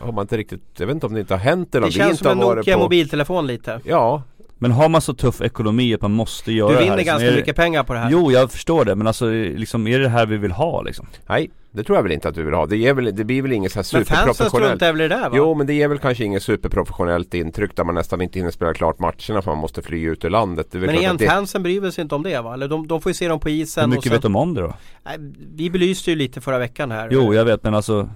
har 0.00 0.12
man 0.12 0.22
inte 0.24 0.36
riktigt, 0.36 0.62
jag 0.78 0.86
vet 0.86 0.94
inte 0.94 1.06
om 1.06 1.14
det 1.14 1.20
inte 1.20 1.34
har 1.34 1.38
hänt 1.38 1.74
eller 1.74 1.86
Det 1.86 1.90
vi 1.92 1.98
känns 1.98 2.18
som 2.18 2.30
en 2.30 2.38
Nokia 2.38 2.76
på... 2.76 2.82
mobiltelefon 2.82 3.46
lite. 3.46 3.80
Ja, 3.84 4.22
Men 4.62 4.70
har 4.72 4.88
man 4.88 5.00
så 5.00 5.14
tuff 5.14 5.40
ekonomi 5.40 5.94
att 5.94 6.02
man 6.02 6.12
måste 6.12 6.52
göra 6.52 6.68
Du 6.68 6.74
det 6.74 6.80
vinner 6.80 6.90
här 6.90 6.96
liksom, 6.98 7.12
ganska 7.12 7.26
är 7.26 7.30
det- 7.30 7.36
mycket 7.36 7.56
pengar 7.56 7.84
på 7.84 7.92
det 7.92 7.98
här. 7.98 8.10
Jo 8.10 8.32
jag 8.32 8.52
förstår 8.52 8.84
det 8.84 8.94
men 8.94 9.06
alltså 9.06 9.30
liksom, 9.30 9.86
är 9.86 9.98
det 9.98 10.04
det 10.04 10.08
här 10.10 10.26
vi 10.26 10.36
vill 10.36 10.52
ha 10.52 10.82
liksom? 10.82 11.06
nej 11.28 11.50
det 11.72 11.84
tror 11.84 11.96
jag 11.98 12.02
väl 12.02 12.12
inte 12.12 12.28
att 12.28 12.36
vi 12.36 12.42
vill 12.42 12.54
ha. 12.54 12.66
Det, 12.66 12.76
ger 12.76 12.94
väl, 12.94 13.16
det 13.16 13.24
blir 13.24 13.42
väl 13.42 13.52
inget 13.52 13.72
så 13.72 13.78
här 13.78 13.86
Men 13.92 14.04
fansen 14.04 14.16
superprofessionellt. 14.16 14.66
struntar 14.68 14.92
väl 14.92 15.00
i 15.00 15.08
det 15.08 15.14
där 15.14 15.30
va? 15.30 15.36
Jo 15.36 15.54
men 15.54 15.66
det 15.66 15.74
ger 15.74 15.88
väl 15.88 15.98
kanske 15.98 16.24
inget 16.24 16.42
superprofessionellt 16.42 17.34
intryck 17.34 17.76
där 17.76 17.84
man 17.84 17.94
nästan 17.94 18.20
inte 18.20 18.38
hinner 18.38 18.50
spela 18.50 18.74
klart 18.74 18.98
matcherna 18.98 19.42
för 19.42 19.46
man 19.50 19.58
måste 19.58 19.82
fly 19.82 20.04
ut 20.08 20.24
ur 20.24 20.30
landet. 20.30 20.74
Väl 20.74 20.80
Men 20.80 20.88
klart 20.90 21.00
igen, 21.00 21.12
att 21.12 21.18
det, 21.18 21.26
fansen 21.26 21.62
bryr 21.62 21.90
sig 21.90 22.02
inte 22.02 22.14
om 22.14 22.22
det 22.22 22.40
va? 22.40 22.54
Eller 22.54 22.68
de, 22.68 22.86
de 22.86 23.00
får 23.00 23.10
ju 23.10 23.14
se 23.14 23.28
dem 23.28 23.40
på 23.40 23.48
Hur 23.48 23.56
isen 23.56 23.84
och 23.84 23.90
mycket 23.90 24.04
sen, 24.04 24.12
vet 24.12 24.22
de 24.22 24.36
om 24.36 24.54
det 24.54 24.60
då? 24.60 24.74
Nej, 25.04 25.16
Vi 25.54 25.70
belyste 25.70 26.10
ju 26.10 26.16
lite 26.16 26.40
förra 26.40 26.58
veckan 26.58 26.90
här 26.90 27.08
Jo 27.12 27.34
jag 27.34 27.44
vet 27.44 27.62
men 27.64 27.74
alltså 27.74 28.08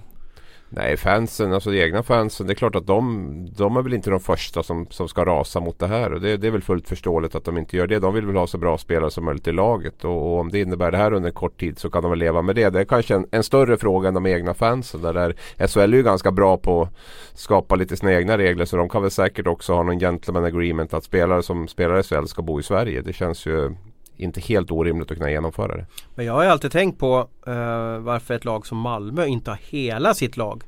Nej 0.77 0.97
fansen, 0.97 1.53
alltså 1.53 1.71
de 1.71 1.81
egna 1.81 2.03
fansen, 2.03 2.47
det 2.47 2.53
är 2.53 2.55
klart 2.55 2.75
att 2.75 2.87
de, 2.87 3.47
de 3.57 3.77
är 3.77 3.81
väl 3.81 3.93
inte 3.93 4.09
de 4.09 4.19
första 4.19 4.63
som, 4.63 4.87
som 4.89 5.07
ska 5.07 5.25
rasa 5.25 5.59
mot 5.59 5.79
det 5.79 5.87
här. 5.87 6.13
Och 6.13 6.21
det, 6.21 6.37
det 6.37 6.47
är 6.47 6.51
väl 6.51 6.61
fullt 6.61 6.87
förståeligt 6.87 7.35
att 7.35 7.43
de 7.43 7.57
inte 7.57 7.77
gör 7.77 7.87
det. 7.87 7.99
De 7.99 8.13
vill 8.13 8.25
väl 8.25 8.35
ha 8.35 8.47
så 8.47 8.57
bra 8.57 8.77
spelare 8.77 9.11
som 9.11 9.25
möjligt 9.25 9.47
i 9.47 9.51
laget. 9.51 10.05
Och, 10.05 10.11
och 10.11 10.39
om 10.39 10.49
det 10.49 10.59
innebär 10.59 10.91
det 10.91 10.97
här 10.97 11.13
under 11.13 11.29
en 11.29 11.33
kort 11.33 11.59
tid 11.59 11.79
så 11.79 11.89
kan 11.89 12.01
de 12.01 12.09
väl 12.09 12.19
leva 12.19 12.41
med 12.41 12.55
det. 12.55 12.69
Det 12.69 12.79
är 12.79 12.85
kanske 12.85 13.15
en, 13.15 13.27
en 13.31 13.43
större 13.43 13.77
fråga 13.77 14.07
än 14.07 14.13
de 14.13 14.25
egna 14.25 14.53
fansen. 14.53 15.01
Där, 15.01 15.13
där 15.13 15.35
SHL 15.67 15.93
är 15.93 15.97
ju 15.97 16.03
ganska 16.03 16.31
bra 16.31 16.57
på 16.57 16.81
att 16.81 17.39
skapa 17.39 17.75
lite 17.75 17.97
sina 17.97 18.13
egna 18.13 18.37
regler. 18.37 18.65
Så 18.65 18.77
de 18.77 18.89
kan 18.89 19.01
väl 19.01 19.11
säkert 19.11 19.47
också 19.47 19.73
ha 19.73 19.83
någon 19.83 19.99
gentleman 19.99 20.45
agreement 20.45 20.93
att 20.93 21.03
spelare 21.03 21.43
som 21.43 21.67
spelar 21.67 21.99
i 21.99 22.03
SHL 22.03 22.25
ska 22.25 22.41
bo 22.41 22.59
i 22.59 22.63
Sverige. 22.63 23.01
Det 23.01 23.13
känns 23.13 23.45
ju 23.45 23.75
inte 24.17 24.41
helt 24.41 24.71
orimligt 24.71 25.11
att 25.11 25.17
kunna 25.17 25.31
genomföra 25.31 25.77
det. 25.77 25.85
Men 26.15 26.25
jag 26.25 26.33
har 26.33 26.43
ju 26.43 26.49
alltid 26.49 26.71
tänkt 26.71 26.99
på 26.99 27.29
eh, 27.47 27.97
varför 27.99 28.33
ett 28.33 28.45
lag 28.45 28.67
som 28.67 28.77
Malmö 28.77 29.25
inte 29.25 29.51
har 29.51 29.59
hela 29.69 30.13
sitt 30.13 30.37
lag 30.37 30.63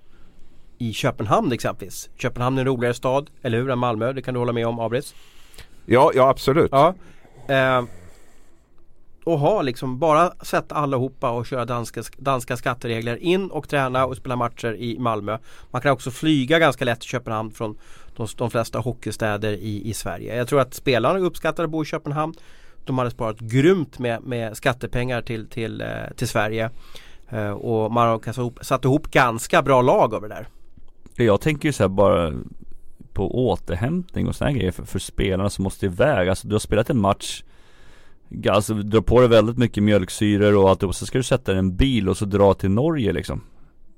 i 0.78 0.94
Köpenhamn 0.94 1.52
exempelvis. 1.52 2.10
Köpenhamn 2.16 2.58
är 2.58 2.62
en 2.62 2.68
roligare 2.68 2.94
stad, 2.94 3.30
eller 3.42 3.58
hur, 3.58 3.70
än 3.70 3.80
Malmö. 3.80 4.14
Det 4.14 4.22
kan 4.22 4.34
du 4.34 4.40
hålla 4.40 4.54
med 4.54 4.68
om 4.68 4.80
Abris? 4.80 5.16
Ja, 5.86 6.12
ja 6.16 6.30
absolut. 6.30 6.72
Ja. 6.72 6.94
Eh, 7.48 7.84
och 9.24 9.40
ha 9.40 9.62
liksom 9.62 10.00
bara 10.00 10.34
sätta 10.42 10.76
allihopa 10.76 11.32
och 11.32 11.46
köra 11.46 11.66
danska, 11.66 12.04
danska 12.18 12.58
skatteregler 12.58 13.18
in 13.18 13.52
och 13.52 13.70
träna 13.70 14.06
och 14.06 14.18
spela 14.18 14.36
matcher 14.36 14.76
i 14.76 15.00
Malmö. 15.00 15.38
Man 15.72 15.82
kan 15.82 15.92
också 15.92 16.12
flyga 16.12 16.60
ganska 16.60 16.86
lätt 16.86 17.00
till 17.00 17.10
Köpenhamn 17.10 17.52
från 17.52 17.78
de, 18.16 18.28
de 18.38 18.52
flesta 18.52 18.80
hockeystäder 18.80 19.52
i, 19.52 19.90
i 19.90 19.94
Sverige. 19.94 20.36
Jag 20.36 20.48
tror 20.48 20.60
att 20.60 20.74
spelarna 20.74 21.20
uppskattar 21.20 21.64
att 21.64 21.70
bo 21.70 21.84
i 21.84 21.86
Köpenhamn. 21.86 22.34
De 22.88 22.98
hade 22.98 23.12
sparat 23.12 23.40
grymt 23.40 24.00
med, 24.00 24.24
med 24.24 24.58
skattepengar 24.58 25.22
till, 25.22 25.50
till, 25.50 25.82
eh, 25.82 25.88
till 26.16 26.28
Sverige. 26.28 26.70
Eh, 27.30 27.50
och 27.50 27.92
man 27.92 28.08
har 28.08 28.64
satt 28.64 28.86
ihop, 28.86 29.12
ganska 29.12 29.62
bra 29.62 29.82
lag 29.82 30.14
över 30.14 30.30
det 30.30 30.36
där. 30.36 30.48
Jag 31.26 31.42
tänker 31.42 31.70
ju 31.70 31.74
så 31.74 31.84
här 31.84 31.90
bara 31.90 32.34
på 33.14 33.50
återhämtning 33.50 34.28
och 34.28 34.36
sådana 34.36 34.58
grejer 34.58 34.72
för, 34.72 34.84
för 34.84 35.00
spelarna 35.00 35.50
som 35.50 35.64
måste 35.64 35.86
iväg. 35.86 36.30
Alltså 36.30 36.48
du 36.48 36.56
har 36.56 36.60
spelat 36.60 36.90
en 36.90 37.00
match 37.00 37.44
Alltså 38.50 38.74
du 38.74 38.84
drar 38.84 39.02
på 39.02 39.20
dig 39.20 39.30
väldigt 39.30 39.58
mycket 39.58 39.84
mjölksyror 39.84 40.56
och 40.56 40.70
allt 40.70 40.84
och 40.84 40.96
så 40.96 41.06
ska 41.06 41.18
du 41.18 41.24
sätta 41.24 41.52
dig 41.52 41.56
i 41.56 41.60
en 41.60 41.76
bil 41.76 42.10
och 42.10 42.18
så 42.18 42.26
dra 42.26 42.54
till 42.54 42.70
Norge 42.70 43.14
liksom 43.14 43.42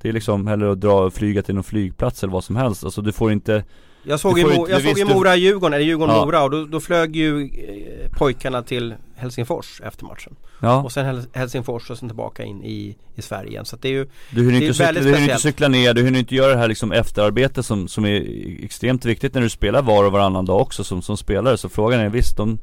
Det 0.01 0.09
är 0.09 0.13
liksom, 0.13 0.47
eller 0.47 0.65
att 0.65 0.81
dra, 0.81 1.09
flyga 1.09 1.41
till 1.41 1.55
någon 1.55 1.63
flygplats 1.63 2.23
eller 2.23 2.33
vad 2.33 2.43
som 2.43 2.55
helst. 2.55 2.83
Alltså 2.83 3.01
du 3.01 3.11
får 3.11 3.31
inte 3.31 3.63
jag 4.03 4.19
såg 4.19 4.39
ju, 4.39 4.45
Mo- 4.45 4.69
jag 4.69 4.81
såg 4.81 4.89
ju 4.89 4.93
visste- 5.03 5.13
Mora-Djurgården, 5.15 5.73
eller 5.73 5.85
Djurgården-Mora 5.85 6.37
Ja. 6.37 6.43
och 6.43 6.51
då, 6.51 6.65
då 6.65 6.79
flög 6.79 7.15
ju 7.15 7.41
eh, 7.43 8.11
pojkarna 8.17 8.61
till 8.63 8.95
Helsingfors 9.15 9.81
efter 9.85 10.05
matchen. 10.05 10.35
Ja, 10.61 10.83
Och 10.83 10.91
sen 10.91 11.05
Hel- 11.05 11.25
Helsingfors 11.33 11.89
och 11.89 11.97
sen 11.97 12.09
tillbaka 12.09 12.43
in 12.43 12.63
i, 12.63 12.95
i 13.15 13.21
Sverige 13.21 13.49
igen. 13.49 13.65
Så 13.65 13.75
att 13.75 13.81
det 13.81 13.87
är 13.87 13.91
ju 13.93 14.07
du 14.31 14.41
hinner 14.45 14.61
inte, 14.61 14.73
cykla, 14.73 14.91
du 14.91 14.99
hinner 15.05 15.21
inte 15.21 15.37
cykla 15.39 15.67
ner, 15.67 15.93
du 15.93 16.03
hinner 16.03 16.19
inte 16.19 16.35
göra 16.35 16.51
det 16.53 16.57
här 16.59 16.67
liksom 16.67 16.91
efterarbete 16.91 17.63
som, 17.63 17.87
som 17.87 18.05
är 18.05 18.25
extremt 18.63 19.05
viktigt 19.05 19.33
när 19.33 19.41
du 19.41 19.49
spelar 19.49 19.81
var 19.81 20.03
och 20.03 20.11
varannan 20.11 20.45
dag 20.45 20.61
också 20.61 20.83
som, 20.83 21.01
som 21.01 21.17
spelare. 21.17 21.57
Så 21.57 21.69
frågan 21.69 21.99
är 21.99 22.09
visst, 22.09 22.37
de 22.37 22.59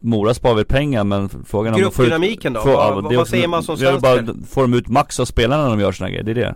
Mora 0.00 0.34
sparar 0.34 0.54
väl 0.54 0.64
pengar 0.64 1.04
men 1.04 1.28
frågan 1.46 1.72
är 1.74 1.76
om 1.76 1.82
de 1.82 1.90
får 1.94 2.04
ut- 2.04 2.10
då? 2.52 2.60
Vad- 2.94 3.14
vad 3.16 3.28
säger 3.28 3.48
man 3.48 3.62
som 3.62 3.76
svensk 3.76 4.02
bara? 4.02 4.26
Får 4.48 4.62
de 4.62 4.74
ut 4.74 4.88
max 4.88 5.20
av 5.20 5.24
spelarna 5.24 5.62
när 5.62 5.70
de 5.70 5.80
gör 5.80 5.92
såna 5.92 6.10
grejer, 6.10 6.22
det 6.22 6.30
är 6.30 6.34
det 6.34 6.54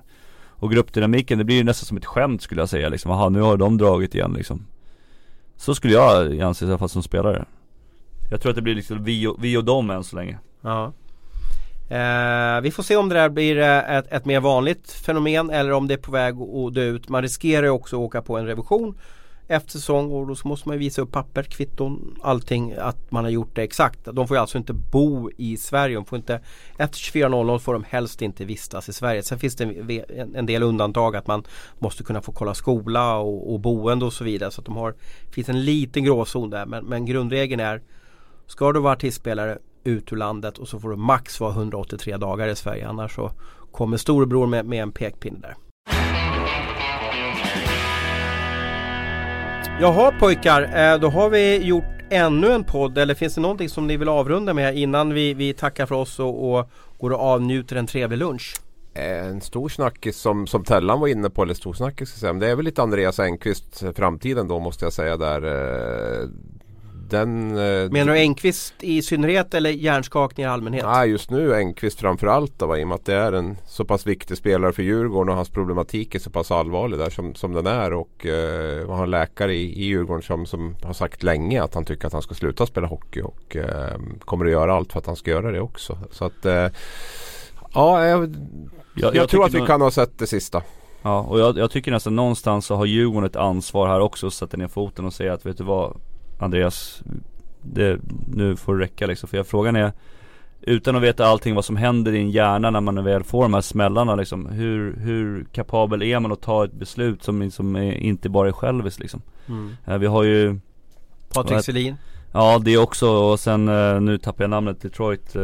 och 0.59 0.73
gruppdynamiken, 0.73 1.39
det 1.39 1.45
blir 1.45 1.57
ju 1.57 1.65
nästan 1.65 1.87
som 1.87 1.97
ett 1.97 2.07
skämt 2.07 2.43
skulle 2.43 2.61
jag 2.61 2.69
säga 2.69 2.89
liksom, 2.89 3.11
Jaha, 3.11 3.29
nu 3.29 3.41
har 3.41 3.57
de 3.57 3.79
dragit 3.79 4.15
igen 4.15 4.33
liksom 4.37 4.67
Så 5.57 5.75
skulle 5.75 5.93
jag 5.93 6.41
anse 6.41 6.65
i 6.65 6.69
alla 6.69 6.79
fall 6.79 6.89
som 6.89 7.03
spelare 7.03 7.45
Jag 8.31 8.41
tror 8.41 8.51
att 8.51 8.57
det 8.57 8.63
blir 8.63 8.75
liksom 8.75 9.05
vi 9.05 9.27
och, 9.27 9.37
vi 9.45 9.57
och 9.57 9.65
dem 9.65 9.91
än 9.91 10.05
så 10.05 10.17
länge 10.17 10.39
Ja. 10.61 10.93
Eh, 11.89 12.61
vi 12.61 12.71
får 12.71 12.83
se 12.83 12.97
om 12.97 13.09
det 13.09 13.15
där 13.15 13.29
blir 13.29 13.59
eh, 13.59 13.97
ett, 13.97 14.13
ett 14.13 14.25
mer 14.25 14.41
vanligt 14.41 14.91
fenomen 14.91 15.51
eller 15.51 15.73
om 15.73 15.89
det 15.89 15.95
är 15.95 15.99
på 15.99 16.13
väg 16.13 16.35
att 16.41 16.75
dö 16.75 16.83
ut. 16.83 17.09
Man 17.09 17.23
riskerar 17.23 17.63
ju 17.63 17.71
också 17.71 17.97
att 17.97 18.01
åka 18.01 18.23
på 18.23 18.39
en 18.39 18.47
revision 18.47 18.95
efter 19.49 19.71
säsong 19.71 20.13
och 20.13 20.27
då 20.27 20.37
måste 20.45 20.69
man 20.69 20.79
visa 20.79 21.03
upp 21.03 21.13
papper, 21.13 21.43
kvitton, 21.43 22.19
allting 22.23 22.73
att 22.73 23.11
man 23.11 23.25
har 23.25 23.31
gjort 23.31 23.57
det 23.57 23.63
exakt. 23.63 24.05
De 24.05 24.29
får 24.29 24.37
ju 24.37 24.41
alltså 24.41 24.59
inte 24.59 24.73
bo 24.73 25.31
i 25.37 25.57
Sverige. 25.57 25.95
De 25.95 26.05
får 26.05 26.17
inte, 26.17 26.41
efter 26.79 26.99
24.00 26.99 27.59
får 27.59 27.73
de 27.73 27.85
helst 27.85 28.23
inte 28.23 28.45
vistas 28.45 28.89
i 28.89 28.93
Sverige. 28.93 29.23
Sen 29.23 29.39
finns 29.39 29.57
det 29.57 29.65
en, 29.65 30.35
en 30.35 30.47
del 30.47 30.63
undantag 30.63 31.17
att 31.17 31.27
man 31.27 31.45
måste 31.79 32.05
kunna 32.05 32.23
få 32.23 32.33
kolla 32.33 32.55
skola 32.55 33.17
och, 33.17 33.53
och 33.53 33.61
boende 33.61 34.05
och 34.05 34.13
så 34.13 34.25
vidare. 34.25 34.51
Så 34.51 34.61
att 34.61 34.67
de 34.67 34.77
har, 34.77 34.91
det 35.27 35.35
finns 35.35 35.49
en 35.49 35.65
liten 35.65 36.05
gråzon 36.05 36.51
där 36.51 36.67
men, 36.67 36.85
men 36.85 37.07
grundregeln 37.07 37.61
är 37.61 37.83
Ska 38.49 38.73
du 38.73 38.81
vara 38.81 38.93
artistspelare 38.93 39.59
ut 39.85 40.13
ur 40.13 40.17
landet 40.17 40.59
och 40.59 40.69
så 40.69 40.81
får 40.81 40.91
du 40.91 40.97
max 40.97 41.41
vara 41.41 41.53
183 41.53 42.17
dagar 42.17 42.49
i 42.49 42.57
Sverige 42.57 42.89
annars 42.89 43.15
så 43.15 43.31
kommer 43.73 43.97
storebror 43.97 44.47
med, 44.47 44.67
med 44.67 44.83
en 44.83 44.93
pekpinne 44.93 45.39
där. 45.39 45.55
Jaha 49.81 50.13
pojkar, 50.21 50.63
eh, 50.63 51.01
då 51.01 51.09
har 51.09 51.31
vi 51.31 51.57
gjort 51.57 51.85
ännu 52.11 52.53
en 52.53 52.65
podd 52.65 52.99
eller 52.99 53.15
finns 53.15 53.35
det 53.35 53.41
någonting 53.41 53.69
som 53.69 53.87
ni 53.87 53.97
vill 53.97 54.09
avrunda 54.09 54.55
med 54.55 54.79
innan 54.79 55.15
vi, 55.15 55.35
vi 55.35 55.53
tackar 55.53 55.87
för 55.87 55.95
oss 55.95 56.19
och, 56.19 56.53
och 56.53 56.71
går 56.99 57.11
och 57.11 57.21
avnjuter 57.21 57.77
en 57.77 57.87
trevlig 57.87 58.19
lunch? 58.19 58.55
Eh, 58.95 59.27
en 59.27 59.41
stor 59.41 59.69
snackis 59.69 60.17
som, 60.17 60.47
som 60.47 60.65
Tellan 60.65 61.01
var 61.01 61.09
inne 61.09 61.31
på, 61.31 61.43
eller 61.43 61.55
stor 61.55 61.73
snackis 61.73 62.09
ska 62.09 62.19
säga, 62.19 62.33
men 62.33 62.41
det 62.41 62.51
är 62.51 62.57
väl 62.57 62.65
lite 62.65 62.83
Andreas 62.83 63.21
Engqvist 63.21 63.85
framtiden 63.97 64.49
då 64.49 64.59
måste 64.59 64.85
jag 64.85 64.93
säga 64.93 65.17
där. 65.17 65.43
Eh, 65.43 66.29
eh, 67.13 67.19
Den... 67.21 67.51
eh, 67.51 67.91
Menar 67.91 68.13
du 68.13 68.19
Engqvist 68.19 68.75
i 68.81 69.03
synnerhet 69.03 69.55
eller 69.55 69.71
hjärnskakning 69.71 70.47
i 70.47 70.49
allmänhet? 70.49 70.85
Nej 70.87 71.11
just 71.11 71.31
nu 71.31 71.55
Engqvist 71.55 72.01
framförallt 72.01 72.59
då, 72.59 72.67
va, 72.67 72.79
i 72.79 72.85
och 72.85 72.89
med 72.89 72.95
att 72.95 73.05
det 73.05 73.15
är 73.15 73.33
en 73.33 73.57
så 73.67 73.85
pass 73.85 74.07
viktig 74.07 74.37
spelare 74.37 74.73
för 74.73 74.83
Djurgården 74.83 75.29
och 75.31 75.37
hans 75.37 75.51
problematik 75.51 76.15
är 76.15 76.19
så 76.19 76.31
pass 76.31 76.51
allvarlig 76.51 76.99
där 76.99 77.11
som, 77.11 77.35
som 77.35 77.53
den 77.53 77.67
är. 77.67 77.93
Och 77.93 78.27
eh, 78.27 78.87
vi 78.87 78.93
har 78.93 79.03
en 79.05 79.11
läkare 79.11 79.55
i, 79.55 79.83
i 79.83 79.85
Djurgården 79.85 80.23
som, 80.23 80.47
som 80.47 80.75
har 80.83 80.93
sagt 80.93 81.23
länge 81.23 81.63
att 81.63 81.75
han 81.75 81.85
tycker 81.85 82.07
att 82.07 82.13
han 82.13 82.23
ska 82.23 82.35
sluta 82.35 82.67
spela 82.67 82.87
hockey 82.87 83.21
och 83.23 83.57
eh, 83.57 83.99
kommer 84.21 84.45
att 84.45 84.51
göra 84.53 84.75
allt 84.75 84.93
för 84.93 84.99
att 84.99 85.07
han 85.07 85.17
ska 85.17 85.31
göra 85.31 85.53
det 85.53 85.61
också. 85.61 85.99
Så 86.11 86.25
att 86.25 86.47
eh, 86.47 86.67
Ja, 87.75 88.05
jag, 88.07 88.31
jag, 88.95 89.13
tror 89.13 89.27
tycker 89.27 89.45
att 89.45 89.55
vi 89.55 89.59
nog- 89.59 89.67
kan 89.67 89.81
ha 89.81 89.91
sett 89.91 90.19
det 90.19 90.27
sista. 90.27 90.63
Ja, 91.03 91.21
och 91.21 91.41
jag, 91.41 91.59
jag 91.59 91.71
tycker 91.71 91.91
nästan 91.91 92.17
någonstans 92.17 92.67
så 92.67 92.75
har 92.75 92.87
Djurgården 92.87 93.25
ett 93.31 93.37
ansvar 93.37 93.89
här 93.89 94.01
också 94.01 94.27
att 94.27 94.33
sätta 94.33 94.57
ner 94.57 94.69
foten 94.69 95.05
och 95.05 95.13
säga 95.13 95.33
att 95.33 95.47
vet 95.47 95.59
du 95.59 95.65
vad 95.65 96.01
Andreas, 96.39 97.03
det, 97.63 98.01
nu 98.27 98.57
får 98.57 98.77
det 98.77 98.85
räcka 98.85 99.07
liksom. 99.07 99.29
För 99.29 99.37
jag, 99.37 99.47
frågan 99.47 99.77
är 99.77 99.93
Utan 100.61 100.97
att 100.97 101.03
veta 101.03 101.27
allting 101.27 101.55
vad 101.55 101.65
som 101.65 101.77
händer 101.77 102.13
i 102.13 102.19
en 102.19 102.31
hjärna 102.31 102.71
när 102.71 102.81
man 102.81 103.05
väl 103.05 103.25
får 103.25 103.43
de 103.43 103.55
här 103.55 103.61
smällarna 103.61 104.15
liksom 104.15 104.47
Hur, 104.47 104.97
hur 104.97 105.45
kapabel 105.53 106.03
är 106.03 106.21
man 106.21 106.33
att 106.33 106.41
ta 106.41 106.65
ett 106.65 106.73
beslut 106.73 107.23
som 107.23 107.43
liksom 107.43 107.77
är, 107.77 107.93
inte 107.93 108.29
bara 108.29 108.49
är 108.49 108.53
själviskt 108.53 109.01
liksom 109.01 109.23
Mm. 109.49 109.77
Eh, 109.87 109.99
Vi 109.99 110.07
har 110.07 110.23
ju 110.23 110.61
Patrik 111.35 111.65
Selin. 111.65 111.97
Ja 112.33 112.59
det 112.65 112.79
också 112.79 113.09
och 113.09 113.41
sen 113.41 113.69
eh, 113.69 114.01
nu 114.01 114.19
tappar 114.19 114.45
jag 114.45 114.51
namnet 114.51 114.81
Detroit 114.81 115.37
eh, 115.37 115.43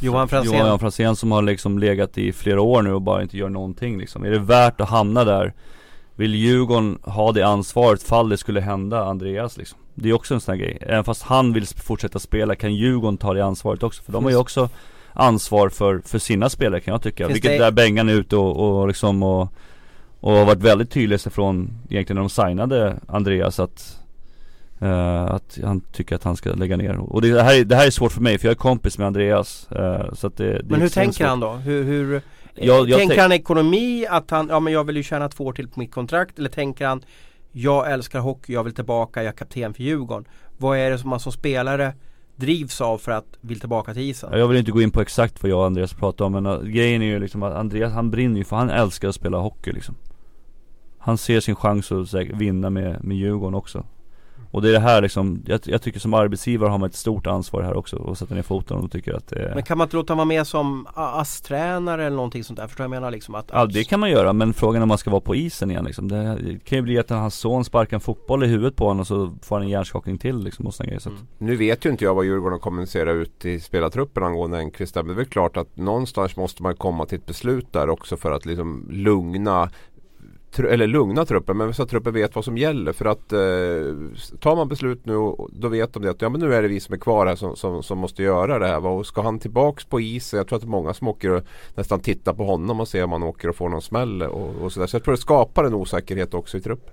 Johan 0.00 0.28
Franzén. 0.28 0.58
Johan 0.58 0.78
Franzén 0.78 1.16
som 1.16 1.32
har 1.32 1.42
liksom 1.42 1.78
legat 1.78 2.18
i 2.18 2.32
flera 2.32 2.60
år 2.60 2.82
nu 2.82 2.92
och 2.92 3.02
bara 3.02 3.22
inte 3.22 3.38
gör 3.38 3.48
någonting 3.48 3.98
liksom 3.98 4.24
Är 4.24 4.30
det 4.30 4.38
värt 4.38 4.80
att 4.80 4.88
hamna 4.88 5.24
där? 5.24 5.54
Vill 6.14 6.34
Djurgården 6.34 6.98
ha 7.02 7.32
det 7.32 7.42
ansvaret 7.42 8.02
fall 8.02 8.28
det 8.28 8.36
skulle 8.36 8.60
hända 8.60 9.04
Andreas 9.04 9.56
liksom? 9.56 9.78
Det 10.02 10.08
är 10.08 10.12
också 10.12 10.34
en 10.34 10.40
sån 10.40 10.52
här 10.52 10.60
grej, 10.64 10.78
även 10.80 11.04
fast 11.04 11.22
han 11.22 11.52
vill 11.52 11.66
fortsätta 11.66 12.18
spela 12.18 12.54
kan 12.54 12.74
Djurgården 12.74 13.16
ta 13.18 13.34
det 13.34 13.44
ansvaret 13.44 13.82
också 13.82 14.02
för 14.02 14.12
de 14.12 14.24
har 14.24 14.30
ju 14.30 14.36
också 14.36 14.68
ansvar 15.12 15.68
för, 15.68 16.00
för 16.04 16.18
sina 16.18 16.48
spelare 16.50 16.80
kan 16.80 16.92
jag 16.92 17.02
tycka 17.02 17.26
Finns 17.26 17.34
Vilket 17.36 17.50
det- 17.50 17.58
där 17.64 17.70
Bengan 17.70 18.08
är 18.08 18.12
ute 18.14 18.36
och, 18.36 18.80
och 18.80 18.88
liksom 18.88 19.22
och, 19.22 19.52
och 20.20 20.32
har 20.32 20.44
varit 20.44 20.62
väldigt 20.62 20.90
tydlig 20.90 21.20
från 21.20 21.70
egentligen 21.90 22.14
när 22.14 22.22
de 22.22 22.30
signade 22.30 22.96
Andreas 23.08 23.60
att 23.60 23.98
eh, 24.80 25.24
att 25.24 25.58
han 25.64 25.80
tycker 25.80 26.14
att 26.16 26.24
han 26.24 26.36
ska 26.36 26.50
lägga 26.52 26.76
ner 26.76 26.96
och 26.98 27.22
det, 27.22 27.30
det, 27.30 27.42
här, 27.42 27.54
är- 27.60 27.64
det 27.64 27.76
här 27.76 27.86
är 27.86 27.90
svårt 27.90 28.12
för 28.12 28.20
mig 28.20 28.38
för 28.38 28.46
jag 28.48 28.52
är 28.52 28.56
kompis 28.58 28.98
med 28.98 29.06
Andreas 29.06 29.68
eh, 29.72 30.14
så 30.14 30.26
att 30.26 30.36
det, 30.36 30.52
det 30.52 30.62
Men 30.70 30.80
hur 30.80 30.88
tänker 30.88 31.12
svårt. 31.12 31.26
han 31.26 31.40
då? 31.40 31.50
Hur, 31.52 31.84
hur 31.84 32.22
Jag- 32.54 32.88
jag 32.88 32.98
tänker 32.98 33.14
tänk- 33.14 33.20
han 33.20 33.32
ekonomi? 33.32 34.06
Att 34.10 34.30
han, 34.30 34.48
ja 34.48 34.60
men 34.60 34.72
jag 34.72 34.84
vill 34.84 34.96
ju 34.96 35.02
tjäna 35.02 35.28
två 35.28 35.44
år 35.44 35.52
till 35.52 35.68
på 35.68 35.80
mitt 35.80 35.92
kontrakt. 35.92 36.38
Eller 36.38 36.48
tänker 36.50 36.86
han 36.86 37.02
jag 37.52 37.92
älskar 37.92 38.20
hockey, 38.20 38.52
jag 38.52 38.64
vill 38.64 38.74
tillbaka, 38.74 39.22
jag 39.22 39.32
är 39.32 39.36
kapten 39.36 39.74
för 39.74 39.82
Djurgården. 39.82 40.24
Vad 40.58 40.78
är 40.78 40.90
det 40.90 40.98
som 40.98 41.10
man 41.10 41.20
som 41.20 41.32
spelare 41.32 41.94
drivs 42.36 42.80
av 42.80 42.98
för 42.98 43.12
att 43.12 43.38
vill 43.40 43.60
tillbaka 43.60 43.94
till 43.94 44.02
isen? 44.02 44.38
Jag 44.38 44.48
vill 44.48 44.58
inte 44.58 44.70
gå 44.70 44.82
in 44.82 44.90
på 44.90 45.00
exakt 45.00 45.42
vad 45.42 45.50
jag 45.50 45.58
och 45.58 45.66
Andreas 45.66 45.94
pratar 45.94 46.24
om 46.24 46.32
men 46.32 46.46
uh, 46.46 46.62
grejen 46.62 47.02
är 47.02 47.06
ju 47.06 47.18
liksom 47.18 47.42
att 47.42 47.54
Andreas 47.54 47.92
han 47.92 48.10
brinner 48.10 48.38
ju 48.38 48.44
för 48.44 48.56
han 48.56 48.70
älskar 48.70 49.08
att 49.08 49.14
spela 49.14 49.38
hockey 49.38 49.72
liksom 49.72 49.94
Han 50.98 51.18
ser 51.18 51.40
sin 51.40 51.56
chans 51.56 51.92
att 51.92 52.12
här, 52.12 52.30
vinna 52.34 52.70
med, 52.70 53.04
med 53.04 53.16
Djurgården 53.16 53.54
också 53.54 53.84
och 54.50 54.62
det 54.62 54.68
är 54.68 54.72
det 54.72 54.78
här 54.78 55.02
liksom, 55.02 55.42
jag, 55.46 55.60
jag 55.64 55.82
tycker 55.82 56.00
som 56.00 56.14
arbetsgivare 56.14 56.70
har 56.70 56.78
man 56.78 56.88
ett 56.88 56.94
stort 56.94 57.26
ansvar 57.26 57.62
här 57.62 57.76
också 57.76 57.96
och 57.96 58.18
sätta 58.18 58.34
ner 58.34 58.42
foten 58.42 58.76
och 58.76 58.90
tycker 58.92 59.14
att 59.14 59.26
det 59.26 59.36
är 59.36 59.54
Men 59.54 59.62
kan 59.62 59.78
man 59.78 59.84
inte 59.84 59.96
låta 59.96 60.14
vara 60.14 60.24
med 60.24 60.46
som 60.46 60.86
ASS-tränare 60.94 62.06
eller 62.06 62.16
någonting 62.16 62.44
sånt 62.44 62.58
där? 62.58 62.66
Förstår 62.66 62.84
jag 62.84 62.90
menar 62.90 63.10
liksom? 63.10 63.34
Att, 63.34 63.50
Ja 63.52 63.66
det 63.66 63.84
kan 63.84 64.00
man 64.00 64.10
göra 64.10 64.32
men 64.32 64.54
frågan 64.54 64.76
är 64.76 64.82
om 64.82 64.88
man 64.88 64.98
ska 64.98 65.10
vara 65.10 65.20
på 65.20 65.34
isen 65.34 65.70
igen 65.70 65.84
liksom. 65.84 66.08
Det 66.08 66.38
kan 66.64 66.78
ju 66.78 66.82
bli 66.82 66.98
att 66.98 67.10
hans 67.10 67.34
son 67.34 67.64
sparkar 67.64 67.96
en 67.96 68.00
fotboll 68.00 68.44
i 68.44 68.46
huvudet 68.46 68.76
på 68.76 68.84
honom 68.84 69.00
och 69.00 69.06
så 69.06 69.32
får 69.42 69.56
han 69.56 69.62
en 69.62 69.68
hjärnskakning 69.68 70.18
till 70.18 70.38
liksom 70.38 70.66
och 70.66 70.74
såna 70.74 70.86
grejer 70.86 71.00
så 71.00 71.08
att, 71.08 71.14
Mm. 71.18 71.26
Nu 71.38 71.56
vet 71.56 71.84
ju 71.84 71.90
inte 71.90 72.04
jag 72.04 72.14
vad 72.14 72.24
Djurgården 72.24 72.58
kommunicerar 72.58 73.14
ut 73.14 73.44
i 73.44 73.60
spelartruppen 73.60 74.22
angående 74.22 74.58
Enqvist. 74.58 74.94
Men 74.94 75.06
det 75.06 75.12
är 75.12 75.16
väl 75.16 75.26
klart 75.26 75.56
att 75.56 75.76
någonstans 75.76 76.36
måste 76.36 76.62
man 76.62 76.76
komma 76.76 77.06
till 77.06 77.18
ett 77.18 77.26
beslut 77.26 77.72
där 77.72 77.88
också 77.88 78.16
för 78.16 78.32
att 78.32 78.46
liksom 78.46 78.86
lugna 78.90 79.70
eller 80.56 80.86
lugna 80.86 81.24
truppen 81.24 81.56
men 81.56 81.74
så 81.74 81.82
att 81.82 81.88
truppen 81.88 82.14
vet 82.14 82.34
vad 82.34 82.44
som 82.44 82.58
gäller. 82.58 82.92
För 82.92 83.04
att 83.04 83.32
eh, 83.32 84.38
tar 84.40 84.56
man 84.56 84.68
beslut 84.68 85.06
nu 85.06 85.14
då 85.52 85.68
vet 85.68 85.92
de 85.92 86.02
det 86.02 86.10
att 86.10 86.22
ja, 86.22 86.28
men 86.28 86.40
nu 86.40 86.54
är 86.54 86.62
det 86.62 86.68
vi 86.68 86.80
som 86.80 86.94
är 86.94 86.98
kvar 86.98 87.26
här 87.26 87.36
som, 87.36 87.56
som, 87.56 87.82
som 87.82 87.98
måste 87.98 88.22
göra 88.22 88.58
det 88.58 88.66
här. 88.66 88.80
va. 88.80 88.90
Och 88.90 89.06
ska 89.06 89.22
han 89.22 89.38
tillbaks 89.38 89.84
på 89.84 90.00
isen, 90.00 90.36
jag 90.36 90.48
tror 90.48 90.56
att 90.56 90.62
det 90.62 90.66
är 90.66 90.70
många 90.70 90.94
som 90.94 91.08
åker 91.08 91.30
och 91.30 91.44
nästan 91.74 92.00
tittar 92.00 92.32
på 92.32 92.44
honom 92.44 92.80
och 92.80 92.88
ser 92.88 93.04
om 93.04 93.12
han 93.12 93.22
åker 93.22 93.48
och 93.48 93.56
får 93.56 93.68
någon 93.68 93.82
smäll 93.82 94.22
och, 94.22 94.54
och 94.62 94.72
sådär. 94.72 94.86
Så 94.86 94.96
jag 94.96 95.04
tror 95.04 95.14
det 95.14 95.20
skapar 95.20 95.64
en 95.64 95.74
osäkerhet 95.74 96.34
också 96.34 96.56
i 96.56 96.60
truppen. 96.60 96.92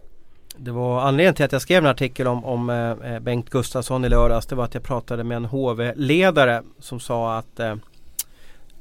Det 0.58 0.72
var 0.72 1.02
anledningen 1.02 1.34
till 1.34 1.46
att 1.46 1.52
jag 1.52 1.62
skrev 1.62 1.84
en 1.84 1.90
artikel 1.90 2.28
om, 2.28 2.46
om 2.46 2.70
eh, 2.70 3.14
eh, 3.14 3.20
Bengt 3.20 3.50
Gustafsson 3.50 4.06
i 4.06 4.10
lördags. 4.10 4.46
Det 4.46 4.56
var 4.56 4.64
att 4.64 4.74
jag 4.74 4.84
pratade 4.84 5.24
med 5.24 5.36
en 5.38 5.46
HV-ledare 5.46 6.64
som 6.80 7.00
sa 7.00 7.38
att 7.38 7.60
eh, 7.60 7.76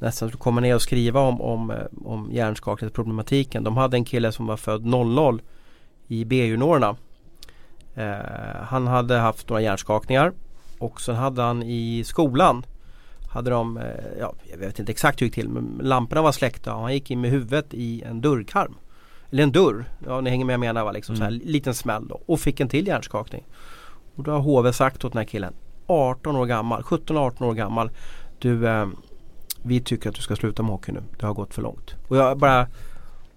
nästan 0.05 0.29
skulle 0.29 0.43
komma 0.43 0.61
ner 0.61 0.75
och 0.75 0.83
skriva 0.83 1.21
om, 1.21 1.41
om, 1.41 1.71
eh, 1.71 1.77
om 2.05 2.29
hjärnskakningsproblematiken. 2.33 3.65
De 3.65 3.77
hade 3.77 3.97
en 3.97 4.05
kille 4.05 4.33
som 4.33 4.47
var 4.47 4.57
född 4.57 4.85
00 4.85 5.43
i 6.09 6.25
B-juniorerna. 6.25 6.97
Eh, 7.95 8.63
han 8.63 8.87
hade 8.87 9.19
haft 9.19 9.49
några 9.49 9.63
hjärnskakningar 9.63 10.33
och 10.79 11.01
sen 11.01 11.15
hade 11.15 11.43
han 11.43 11.63
i 11.63 12.05
skolan 12.07 12.67
hade 13.29 13.51
de, 13.51 13.77
eh, 13.77 13.85
ja, 14.21 14.35
jag 14.51 14.59
vet 14.59 14.79
inte 14.79 14.93
exakt 14.93 15.21
hur 15.21 15.27
det 15.27 15.29
gick 15.29 15.35
till 15.35 15.49
men 15.49 15.81
lamporna 15.83 16.23
var 16.23 16.33
släckta 16.33 16.75
och 16.75 16.83
han 16.83 16.95
gick 16.95 17.11
in 17.11 17.21
med 17.21 17.31
huvudet 17.31 17.75
i 17.75 18.03
en 18.03 18.21
dörrkarm. 18.21 18.75
Eller 19.31 19.43
en 19.43 19.53
dörr, 19.53 19.85
ja 20.07 20.21
ni 20.21 20.31
hänger 20.31 20.45
med 20.45 20.53
jag 20.53 20.61
menar 20.61 20.85
va, 20.85 20.93
liksom 20.93 21.17
så 21.17 21.25
här, 21.25 21.31
liten 21.31 21.75
smäll 21.75 22.09
då 22.09 22.21
och 22.27 22.41
fick 22.41 22.61
en 22.61 22.69
till 22.69 22.87
hjärnskakning. 22.87 23.45
Och 24.15 24.23
då 24.23 24.31
har 24.31 24.41
HV 24.41 24.73
sagt 24.73 25.05
åt 25.05 25.13
den 25.13 25.19
här 25.19 25.27
killen 25.27 25.55
18 25.87 26.37
år 26.37 26.47
gammal, 26.47 26.83
17-18 26.83 27.45
år 27.45 27.55
gammal 27.55 27.91
Du 28.39 28.69
eh, 28.69 28.87
Vi 29.67 29.81
tycker 29.81 30.09
att 30.09 30.15
du 30.15 30.23
ska 30.23 30.37
sluta 30.37 30.63
med 30.63 30.73
hockey 30.73 30.93
nu. 30.93 31.03
Det 31.19 31.27
har 31.27 31.35
gått 31.35 31.55
för 31.55 31.63
långt. 31.63 31.95
Och 32.09 32.17
jag 32.17 32.39
bara 32.39 32.67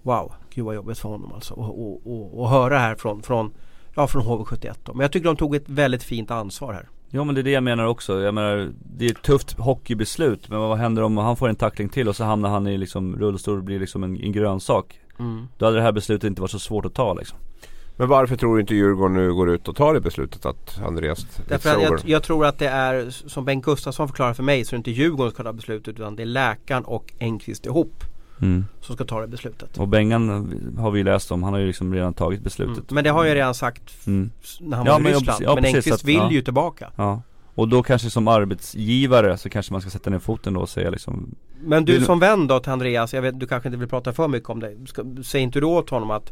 Wow, 0.02 0.34
gud 0.54 0.66
vad 0.66 0.76
jobbigt 0.76 0.98
för 1.00 1.10
honom 1.10 1.32
alltså. 1.34 1.54
Och, 1.54 1.88
och, 1.88 2.02
och, 2.06 2.40
och 2.40 2.50
höra 2.50 2.80
här 2.80 2.96
från, 2.96 3.22
från 3.22 3.54
Ja 3.96 4.08
från 4.08 4.22
HV71 4.22 4.74
då. 4.84 4.94
Men 4.94 5.02
jag 5.02 5.12
tycker 5.12 5.26
de 5.26 5.36
tog 5.36 5.56
ett 5.56 5.70
väldigt 5.70 6.04
fint 6.04 6.32
ansvar 6.32 6.74
här. 6.74 6.90
Ja 7.10 7.24
men 7.24 7.36
det 7.36 7.42
är 7.42 7.44
det 7.44 7.52
jag 7.52 7.64
menar 7.64 7.86
också, 7.86 8.22
jag 8.22 8.34
menar 8.34 8.72
Det 8.98 9.06
är 9.06 9.12
ett 9.12 9.22
tufft 9.22 9.60
hockeybeslut 9.60 10.50
men 10.50 10.60
vad 10.60 10.78
händer 10.78 11.04
om 11.04 11.18
han 11.18 11.38
får 11.38 11.50
en 11.50 11.56
tackling 11.56 11.90
till 11.90 12.08
och 12.08 12.16
så 12.16 12.24
hamnar 12.24 12.50
han 12.50 12.68
i 12.68 12.78
liksom 12.78 13.16
rullstol 13.16 13.58
och 13.58 13.64
blir 13.64 13.80
liksom 13.80 14.04
en, 14.04 14.24
en 14.24 14.32
grönsak 14.32 15.00
Då 15.58 15.66
hade 15.66 15.78
det 15.78 15.84
här 15.84 15.92
beslutet 15.92 16.28
inte 16.28 16.42
varit 16.42 16.52
så 16.52 16.60
svårt 16.60 16.86
att 16.86 16.94
ta 16.94 17.14
liksom 17.14 17.38
Men 18.00 18.08
varför 18.08 18.36
tror 18.36 18.56
du 18.56 18.62
inte 18.62 18.76
Djurgården 18.76 19.14
nu 19.16 19.34
går 19.34 19.50
ut 19.50 19.68
och 19.68 19.76
tar 19.76 19.94
det 19.94 20.02
beslutet 20.02 20.46
att 20.46 20.80
Andreas 20.86 21.28
Därför 21.48 21.76
att 21.76 21.82
jag, 21.82 22.02
jag 22.06 22.24
tror 22.24 22.46
att 22.46 22.60
det 22.60 22.68
är 22.68 23.10
som 23.10 23.46
Bengt 23.46 23.66
Gustafsson 23.66 24.08
förklarar 24.08 24.34
för 24.34 24.44
mig 24.44 24.66
så 24.66 24.70
är 24.70 24.78
det 24.78 24.78
inte 24.78 24.92
Djurgården 24.92 25.32
som 25.32 25.36
ska 25.36 25.44
ta 25.44 25.54
beslutet 25.54 26.00
utan 26.00 26.16
det 26.16 26.24
är 26.24 26.26
läkaren 26.26 26.84
och 26.86 27.14
Engqvist 27.20 27.66
ihop 27.66 28.04
mm. 28.42 28.66
som 28.82 28.96
ska 28.96 29.06
ta 29.06 29.22
det 29.22 29.28
beslutet. 29.28 29.78
Och 29.78 29.88
Bengan 29.88 30.30
har 30.78 30.92
vi 30.92 31.04
läst 31.04 31.32
om, 31.32 31.44
han 31.44 31.54
har 31.54 31.60
ju 31.60 31.68
liksom 31.68 31.94
redan 31.94 32.14
tagit 32.14 32.42
beslutet 32.42 32.78
Mm. 32.78 32.86
Men 32.90 33.04
det 33.04 33.10
har 33.10 33.26
jag 33.26 33.36
redan 33.36 33.54
sagt 33.56 34.08
Mm. 34.08 34.32
när 34.60 34.78
han 34.78 34.86
Ja, 34.86 34.92
var 34.94 35.00
i 35.00 35.04
men 35.04 35.14
Ryssland. 35.14 35.44
ja, 35.44 35.56
men 35.56 35.66
Engqvist 35.66 35.92
att- 35.92 36.04
vill 36.04 36.16
ja. 36.16 36.32
ju 36.32 36.42
tillbaka. 36.42 36.92
Ja 36.96 37.22
Och 37.56 37.68
då 37.68 37.84
kanske 37.84 38.10
som 38.10 38.28
arbetsgivare 38.28 39.38
så 39.38 39.50
kanske 39.50 39.74
man 39.74 39.82
ska 39.82 39.90
sätta 39.90 40.10
ner 40.10 40.20
foten 40.20 40.54
då 40.54 40.62
och 40.62 40.70
säga 40.70 40.90
liksom 40.90 41.36
Men 41.60 41.86
du 41.86 41.94
Vill- 41.94 42.06
som 42.06 42.20
vän 42.20 42.48
då 42.48 42.60
till 42.60 42.72
Andreas, 42.72 43.14
jag 43.14 43.22
vet 43.22 43.40
du 43.40 43.48
kanske 43.48 43.70
inte 43.70 43.80
vill 43.80 43.88
prata 43.90 44.14
för 44.14 44.28
mycket 44.28 44.50
om 44.50 44.60
det. 44.60 44.76
Ska, 44.88 45.04
säg 45.24 45.42
inte 45.42 45.60
du 45.60 45.66
åt 45.66 45.90
honom 45.90 46.12
att 46.12 46.32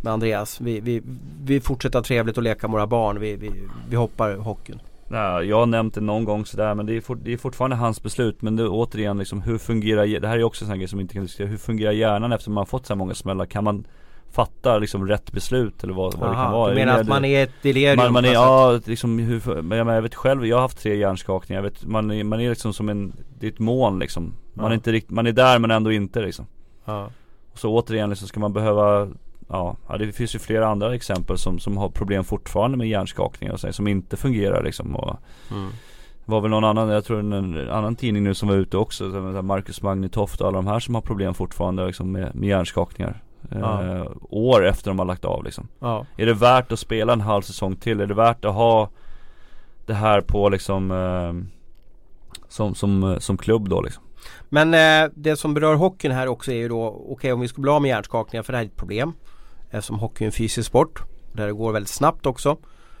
med 0.00 0.12
Andreas, 0.12 0.60
vi, 0.60 0.80
vi, 0.80 1.02
vi 1.44 1.60
fortsätter 1.60 2.00
trevligt 2.00 2.36
och 2.36 2.42
leka 2.42 2.68
med 2.68 2.72
våra 2.72 2.86
barn. 2.86 3.20
Vi, 3.20 3.36
vi, 3.36 3.50
vi 3.88 3.96
hoppar 3.96 4.36
hockeyn. 4.36 4.80
Nej, 5.10 5.44
jag 5.48 5.56
har 5.58 5.66
nämnt 5.66 5.94
det 5.94 6.00
någon 6.00 6.24
gång 6.24 6.46
sådär 6.46 6.74
men 6.74 6.86
det 6.86 6.96
är, 6.96 7.00
fort, 7.00 7.18
det 7.22 7.32
är 7.32 7.36
fortfarande 7.36 7.76
hans 7.76 8.02
beslut 8.02 8.42
Men 8.42 8.56
det 8.56 8.68
återigen 8.68 9.18
liksom 9.18 9.42
hur 9.42 9.58
fungerar, 9.58 10.20
det 10.20 10.28
här 10.28 10.38
är 10.38 10.42
också 10.42 10.64
en 10.64 10.68
sån 10.68 10.78
grej 10.78 10.88
som 10.88 11.00
inte 11.00 11.14
kan 11.14 11.22
diskutera 11.22 11.48
Hur 11.48 11.56
fungerar 11.56 11.92
hjärnan 11.92 12.32
efter 12.32 12.50
man 12.50 12.60
har 12.60 12.66
fått 12.66 12.86
så 12.86 12.92
här 12.92 12.98
många 12.98 13.14
smällar? 13.14 13.46
Kan 13.46 13.64
man 13.64 13.84
fatta 14.30 14.78
liksom 14.78 15.08
rätt 15.08 15.32
beslut 15.32 15.84
eller 15.84 15.94
vad, 15.94 16.14
vad 16.14 16.30
det 16.30 16.34
kan 16.34 16.44
Aha, 16.44 16.58
vara? 16.58 16.70
du 16.70 16.74
menar 16.74 17.00
att 17.00 17.08
man 17.08 17.24
är 17.24 17.42
ett 17.44 17.52
delirium? 17.62 17.96
man, 17.96 18.12
man 18.12 18.24
är, 18.24 18.32
ja 18.32 18.80
liksom 18.86 19.18
hur, 19.18 19.62
men 19.62 19.78
jag, 19.78 19.86
men 19.86 19.94
jag 19.94 20.02
vet 20.02 20.14
själv, 20.14 20.46
jag 20.46 20.56
har 20.56 20.62
haft 20.62 20.78
tre 20.78 20.96
hjärnskakningar, 20.96 21.62
jag 21.62 21.70
vet, 21.70 21.84
man, 21.86 22.10
är, 22.10 22.24
man 22.24 22.40
är 22.40 22.50
liksom 22.50 22.72
som 22.72 22.88
en, 22.88 23.12
det 23.38 23.46
är 23.46 23.50
ett 23.50 23.58
moln 23.58 23.98
liksom 23.98 24.34
Man 24.54 24.64
Ja. 24.64 24.70
är 24.70 24.74
inte 24.74 24.92
rikt, 24.92 25.10
man 25.10 25.26
är 25.26 25.32
där 25.32 25.58
men 25.58 25.70
ändå 25.70 25.92
inte 25.92 26.20
liksom 26.20 26.46
Ja. 26.84 27.10
Och 27.52 27.58
så 27.58 27.70
återigen 27.74 28.10
liksom 28.10 28.28
ska 28.28 28.40
man 28.40 28.52
behöva 28.52 29.08
Ja, 29.48 29.76
det 29.98 30.12
finns 30.12 30.34
ju 30.34 30.38
flera 30.38 30.68
andra 30.68 30.94
exempel 30.94 31.38
som, 31.38 31.58
som 31.58 31.76
har 31.76 31.88
problem 31.88 32.24
fortfarande 32.24 32.76
med 32.76 32.88
hjärnskakningar 32.88 33.52
och 33.54 33.60
så, 33.60 33.72
som 33.72 33.88
inte 33.88 34.16
fungerar 34.16 34.62
liksom 34.64 34.96
och 34.96 35.16
Mm. 35.50 35.70
var 36.24 36.40
väl 36.40 36.50
någon 36.50 36.64
annan, 36.64 36.88
jag 36.88 37.04
tror 37.04 37.20
en, 37.20 37.32
en 37.32 37.70
annan 37.70 37.96
tidning 37.96 38.24
nu 38.24 38.34
som 38.34 38.48
var 38.48 38.54
ute 38.56 38.76
också, 38.76 39.04
Marcus 39.42 39.82
Magnitoft 39.82 40.40
och 40.40 40.46
alla 40.48 40.56
de 40.58 40.66
här 40.66 40.80
som 40.80 40.94
har 40.94 41.02
problem 41.02 41.34
fortfarande 41.34 41.86
liksom 41.86 42.12
med, 42.12 42.34
med 42.34 42.48
hjärnskakningar 42.48 43.22
Ja. 43.50 43.84
eh, 43.96 44.06
År 44.30 44.66
efter 44.66 44.90
de 44.90 44.98
har 44.98 45.06
lagt 45.06 45.24
av 45.24 45.44
liksom 45.44 45.68
Ja. 45.80 46.06
Är 46.16 46.26
det 46.26 46.34
värt 46.34 46.72
att 46.72 46.78
spela 46.78 47.12
en 47.12 47.20
halv 47.20 47.42
säsong 47.42 47.76
till? 47.76 48.00
Är 48.00 48.06
det 48.06 48.14
värt 48.14 48.44
att 48.44 48.54
ha 48.54 48.90
det 49.86 49.94
här 49.94 50.20
på 50.20 50.48
liksom 50.48 50.90
eh, 50.90 51.58
som, 52.48 52.74
som, 52.74 53.02
eh, 53.12 53.18
som 53.18 53.36
klubb 53.38 53.68
då 53.68 53.80
liksom? 53.82 54.02
Men 54.48 54.74
eh, 54.74 55.10
det 55.14 55.36
som 55.36 55.54
berör 55.54 55.74
hockeyn 55.74 56.12
här 56.12 56.26
också 56.28 56.52
är 56.52 56.56
ju 56.56 56.68
då 56.68 57.04
Okej 57.08 57.32
om 57.32 57.40
vi 57.40 57.48
ska 57.48 57.60
bli 57.62 57.70
av 57.70 57.82
med 57.82 57.88
hjärnskakningar 57.88 58.42
för 58.42 58.52
det 58.52 58.56
här 58.56 58.64
är 58.64 58.68
ett 58.68 58.76
problem 58.76 59.12
Eftersom 59.70 59.98
hockey 59.98 60.24
är 60.24 60.26
en 60.26 60.32
fysisk 60.32 60.68
sport 60.68 61.02
Där 61.32 61.46
det 61.46 61.52
går 61.52 61.72
väldigt 61.72 61.90
snabbt 61.90 62.26
också 62.26 62.56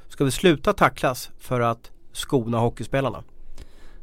Ska 0.08 0.24
vi 0.24 0.30
sluta 0.30 0.72
tacklas 0.72 1.30
för 1.38 1.60
att 1.60 1.90
skona 2.12 2.58
hockeyspelarna? 2.58 3.24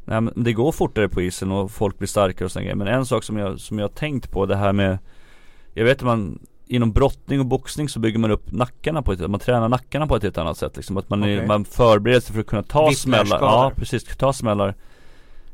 Nej 0.05 0.21
men 0.21 0.33
det 0.35 0.53
går 0.53 0.71
fortare 0.71 1.09
på 1.09 1.21
isen 1.21 1.51
och 1.51 1.71
folk 1.71 1.97
blir 1.97 2.07
starkare 2.07 2.45
och 2.45 2.51
sådana 2.51 2.63
grejer. 2.63 2.75
Men 2.75 2.87
en 2.87 3.05
sak 3.05 3.23
som 3.23 3.37
jag, 3.37 3.59
som 3.59 3.79
jag 3.79 3.83
har 3.83 3.93
tänkt 3.93 4.31
på 4.31 4.45
det 4.45 4.55
här 4.55 4.73
med 4.73 4.97
Jag 5.73 5.85
vet 5.85 5.97
att 5.97 6.05
man 6.05 6.39
Inom 6.67 6.91
brottning 6.91 7.39
och 7.39 7.45
boxning 7.45 7.89
så 7.89 7.99
bygger 7.99 8.19
man 8.19 8.31
upp 8.31 8.51
nackarna 8.51 9.01
på 9.01 9.11
ett 9.11 9.29
Man 9.29 9.39
tränar 9.39 9.69
nackarna 9.69 10.07
på 10.07 10.15
ett 10.15 10.23
helt 10.23 10.37
annat 10.37 10.57
sätt 10.57 10.75
liksom. 10.75 10.97
Att 10.97 11.09
man, 11.09 11.23
är, 11.23 11.37
Okej. 11.37 11.47
man 11.47 11.65
förbereder 11.65 12.19
sig 12.19 12.33
för 12.33 12.39
att 12.39 12.47
kunna 12.47 12.63
ta 12.63 12.91
smällar. 12.91 13.39
Ja 13.41 13.71
precis, 13.75 14.17
ta 14.17 14.33
smällar. 14.33 14.69
I 14.69 14.73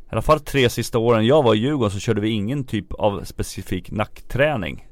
alla 0.10 0.22
fall 0.22 0.40
tre 0.40 0.70
sista 0.70 0.98
åren. 0.98 1.26
Jag 1.26 1.44
var 1.44 1.56
i 1.56 1.58
Djurgården 1.58 1.92
så 1.92 2.00
körde 2.00 2.22
vi 2.22 2.30
ingen 2.30 2.64
typ 2.64 2.94
av 2.94 3.24
specifik 3.24 3.92
nackträning 3.92 4.88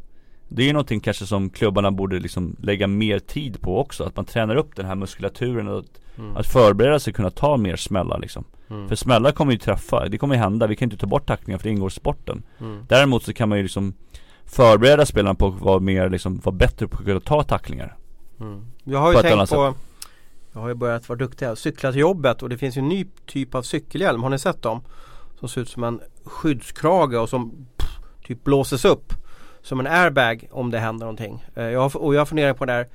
Det 0.50 0.62
är 0.64 0.68
ju 0.68 0.74
någonting 0.74 1.00
kanske 1.00 1.26
som 1.26 1.50
klubbarna 1.50 1.92
borde 1.92 2.20
liksom 2.20 2.56
lägga 2.62 2.88
mer 2.88 3.20
tid 3.20 3.62
på 3.62 3.80
också. 3.80 4.04
Att 4.04 4.16
man 4.16 4.26
tränar 4.26 4.56
upp 4.56 4.76
den 4.76 4.86
här 4.86 4.96
muskulaturen 4.96 5.68
och 5.68 5.80
att, 5.80 6.00
Mm. 6.18 6.38
att 6.38 6.48
förbereda 6.48 7.00
sig 7.00 7.14
kunna 7.14 7.30
ta 7.30 7.58
mer 7.58 7.76
smällar 7.76 8.20
liksom. 8.20 8.44
Mm. 8.70 8.88
För 8.88 8.96
smällar 8.96 9.32
kommer 9.32 9.52
ju 9.52 9.58
träffa, 9.58 10.08
det 10.10 10.18
kommer 10.18 10.36
ju 10.36 10.42
hända. 10.42 10.68
Vi 10.68 10.76
kan 10.76 10.86
inte 10.86 10.98
ta 10.98 11.08
bort 11.08 11.28
tacklingar 11.28 11.58
för 11.58 11.64
det 11.64 11.70
ingår 11.70 11.88
i 11.88 11.92
sporten. 11.92 12.44
Mm. 12.60 12.86
Däremot 12.88 13.24
så 13.24 13.34
kan 13.34 13.50
man 13.50 13.58
ju 13.58 13.64
liksom 13.64 13.94
förbereda 14.46 15.06
spelarna 15.06 15.36
på 15.36 15.48
att 15.48 15.62
vara 15.62 15.80
mer 15.80 16.10
liksom, 16.10 16.42
vara 16.44 16.56
bättre 16.56 16.88
på 16.88 16.98
att 16.98 17.06
kunna 17.06 17.20
ta 17.20 17.44
tacklingar. 17.44 17.96
Mm. 18.40 18.66
Jag 18.84 19.00
har 19.00 19.10
ju 19.10 19.16
På 19.16 19.22
tänkt 19.22 19.50
på 19.50 19.74
Jag 20.54 20.62
har 20.62 20.68
ju 20.68 20.74
börjat 20.76 21.10
vara 21.10 21.20
duktig. 21.20 21.48
Cykla 21.58 21.92
till 21.92 22.02
jobbet 22.02 22.44
och 22.44 22.50
det 22.50 22.58
finns 22.58 22.78
ju 22.78 22.80
en 22.80 22.90
ny 22.90 23.06
typ 23.26 23.56
av 23.56 23.62
cykelhjälm. 23.62 24.24
Har 24.24 24.30
ni 24.30 24.40
sett 24.40 24.62
dem? 24.62 24.82
Som 25.40 25.50
ser 25.50 25.62
ut 25.62 25.70
som 25.70 25.84
en 25.84 26.00
skyddskrage 26.24 27.14
och 27.14 27.30
som 27.30 27.68
pff, 27.78 28.00
typ 28.28 28.44
blåses 28.44 28.86
upp. 28.86 29.14
Som 29.62 29.80
en 29.80 29.88
airbag 29.88 30.48
om 30.52 30.72
det 30.72 30.80
händer 30.80 31.06
någonting. 31.06 31.46
Eh, 31.56 31.64
jag 31.64 31.80
har, 31.80 31.98
och 31.98 32.16
jag 32.16 32.28
funderar 32.28 32.54
på 32.54 32.66
det 32.66 32.74
här. 32.74 32.88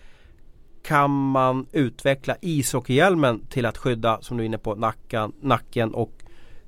Kan 0.82 1.10
man 1.10 1.66
utveckla 1.72 2.36
ishockeyhjälmen 2.40 3.46
till 3.46 3.66
att 3.66 3.78
skydda, 3.78 4.18
som 4.20 4.36
du 4.36 4.42
är 4.42 4.46
inne 4.46 4.58
på, 4.58 4.74
nacken, 4.74 5.32
nacken 5.40 5.94
och 5.94 6.24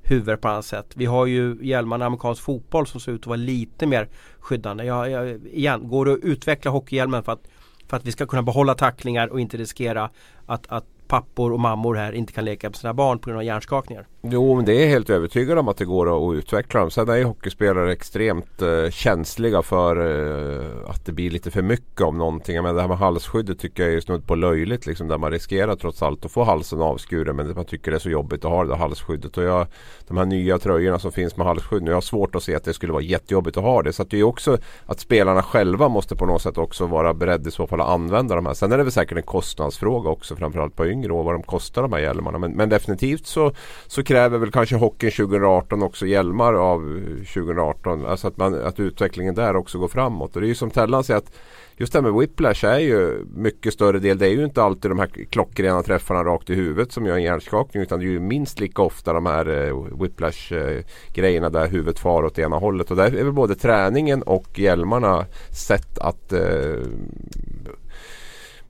huvudet 0.07 0.41
på 0.41 0.47
annat 0.47 0.65
sätt. 0.65 0.93
Vi 0.95 1.05
har 1.05 1.25
ju 1.25 1.57
hjälmarna 1.61 2.05
i 2.05 2.07
amerikansk 2.07 2.43
fotboll 2.43 2.87
som 2.87 2.99
ser 2.99 3.11
ut 3.11 3.21
att 3.21 3.27
vara 3.27 3.37
lite 3.37 3.85
mer 3.85 4.09
skyddande. 4.39 4.83
Jag, 4.83 5.09
jag, 5.09 5.47
igen, 5.47 5.87
går 5.87 6.05
det 6.05 6.13
att 6.13 6.19
utveckla 6.19 6.71
hockeyhjälmen 6.71 7.23
för 7.23 7.31
att, 7.31 7.47
för 7.87 7.97
att 7.97 8.05
vi 8.05 8.11
ska 8.11 8.25
kunna 8.25 8.43
behålla 8.43 8.75
tacklingar 8.75 9.27
och 9.27 9.39
inte 9.39 9.57
riskera 9.57 10.09
att, 10.45 10.67
att 10.67 10.85
pappor 11.07 11.51
och 11.51 11.59
mammor 11.59 11.95
här 11.95 12.11
inte 12.11 12.33
kan 12.33 12.45
leka 12.45 12.69
med 12.69 12.75
sina 12.75 12.93
barn 12.93 13.19
på 13.19 13.29
grund 13.29 13.37
av 13.37 13.45
hjärnskakningar? 13.45 14.07
Jo, 14.31 14.55
men 14.55 14.65
det 14.65 14.83
är 14.83 14.87
helt 14.87 15.09
övertygad 15.09 15.57
om 15.57 15.67
att 15.67 15.77
det 15.77 15.85
går 15.85 16.31
att 16.31 16.37
utveckla 16.37 16.79
dem. 16.79 16.91
Sen 16.91 17.09
är 17.09 17.15
ju 17.15 17.23
hockeyspelare 17.23 17.91
extremt 17.91 18.61
eh, 18.61 18.89
känsliga 18.89 19.61
för 19.61 19.95
eh, 19.95 20.89
att 20.89 21.05
det 21.05 21.11
blir 21.11 21.31
lite 21.31 21.51
för 21.51 21.61
mycket 21.61 22.01
om 22.01 22.17
någonting. 22.17 22.63
Men 22.63 22.75
det 22.75 22.81
här 22.81 22.87
med 22.87 22.97
halsskyddet 22.97 23.59
tycker 23.59 23.83
jag 23.83 23.93
är 23.93 23.99
snudd 23.99 24.27
på 24.27 24.35
löjligt. 24.35 24.85
Liksom, 24.85 25.07
där 25.07 25.17
man 25.17 25.31
riskerar 25.31 25.75
trots 25.75 26.03
allt 26.03 26.25
att 26.25 26.31
få 26.31 26.43
halsen 26.43 26.81
avskuren. 26.81 27.35
Men 27.35 27.53
man 27.53 27.65
tycker 27.65 27.91
det 27.91 27.97
är 27.97 27.99
så 27.99 28.09
jobbigt 28.09 28.45
att 28.45 28.51
ha 28.51 28.63
det 28.63 28.69
där 28.69 28.75
halsskyddet. 28.75 29.37
Och 29.37 29.43
jag, 29.43 29.67
de 30.07 30.17
här 30.17 30.25
nya 30.25 30.57
tröjorna 30.57 30.99
som 30.99 31.11
finns 31.11 31.37
med 31.37 31.47
halsskydd. 31.47 31.83
Nu 31.83 31.91
jag 31.91 31.95
har 31.95 32.01
svårt 32.01 32.35
att 32.35 32.43
se 32.43 32.55
att 32.55 32.63
det 32.63 32.73
skulle 32.73 32.93
vara 32.93 33.03
jättejobbigt 33.03 33.57
att 33.57 33.63
ha 33.63 33.81
det. 33.83 33.93
Så 33.93 34.01
att 34.01 34.09
det 34.09 34.19
är 34.19 34.23
också 34.23 34.57
att 34.85 34.99
spelarna 34.99 35.43
själva 35.43 35.89
måste 35.89 36.15
på 36.15 36.25
något 36.25 36.41
sätt 36.41 36.57
också 36.57 36.85
vara 36.85 37.13
beredda 37.13 37.49
i 37.49 37.51
så 37.51 37.67
fall 37.67 37.81
att 37.81 37.89
använda 37.89 38.35
de 38.35 38.45
här. 38.45 38.53
Sen 38.53 38.71
är 38.71 38.77
det 38.77 38.83
väl 38.83 38.91
säkert 38.91 39.17
en 39.17 39.23
kostnadsfråga 39.23 40.09
också. 40.09 40.35
Framförallt 40.35 40.75
på 40.75 40.87
yngre 40.87 41.13
år. 41.13 41.23
Vad 41.23 41.33
de 41.33 41.43
kostar 41.43 41.81
de 41.81 41.93
här 41.93 41.99
hjälmarna. 41.99 42.37
Men, 42.37 42.51
men 42.51 42.69
definitivt 42.69 43.27
så, 43.27 43.51
så 43.87 44.03
kräver 44.17 44.37
väl 44.37 44.51
kanske 44.51 44.75
hockeyn 44.75 45.11
2018 45.11 45.83
också 45.83 46.05
hjälmar 46.05 46.53
av 46.53 46.79
2018. 47.33 48.05
Alltså 48.05 48.27
att, 48.27 48.37
man, 48.37 48.53
att 48.53 48.79
utvecklingen 48.79 49.35
där 49.35 49.55
också 49.55 49.79
går 49.79 49.87
framåt. 49.87 50.35
Och 50.35 50.41
det 50.41 50.47
är 50.47 50.49
ju 50.49 50.55
som 50.55 50.69
Tellan 50.71 51.03
säger 51.03 51.17
att 51.17 51.31
just 51.77 51.93
det 51.93 51.99
här 51.99 52.03
med 52.03 52.19
whiplash 52.19 52.65
är 52.65 52.79
ju 52.79 53.25
mycket 53.35 53.73
större 53.73 53.99
del. 53.99 54.17
Det 54.17 54.27
är 54.27 54.31
ju 54.31 54.43
inte 54.43 54.63
alltid 54.63 54.91
de 54.91 54.99
här 54.99 55.07
klockrena 55.07 55.83
träffarna 55.83 56.23
rakt 56.23 56.49
i 56.49 56.55
huvudet 56.55 56.91
som 56.91 57.05
gör 57.05 57.15
en 57.15 57.23
hjärnskakning. 57.23 57.83
Utan 57.83 57.99
det 57.99 58.05
är 58.05 58.09
ju 58.09 58.19
minst 58.19 58.59
lika 58.59 58.81
ofta 58.81 59.13
de 59.13 59.25
här 59.25 59.67
eh, 59.67 59.99
whiplash 60.01 60.53
eh, 60.53 60.83
grejerna 61.13 61.49
där 61.49 61.67
huvudet 61.67 61.99
far 61.99 62.23
åt 62.23 62.39
ena 62.39 62.55
hållet. 62.57 62.91
Och 62.91 62.97
där 62.97 63.15
är 63.15 63.23
väl 63.23 63.33
både 63.33 63.55
träningen 63.55 64.21
och 64.21 64.59
hjälmarna 64.59 65.25
sätt 65.51 65.97
att 65.99 66.33
eh, 66.33 66.81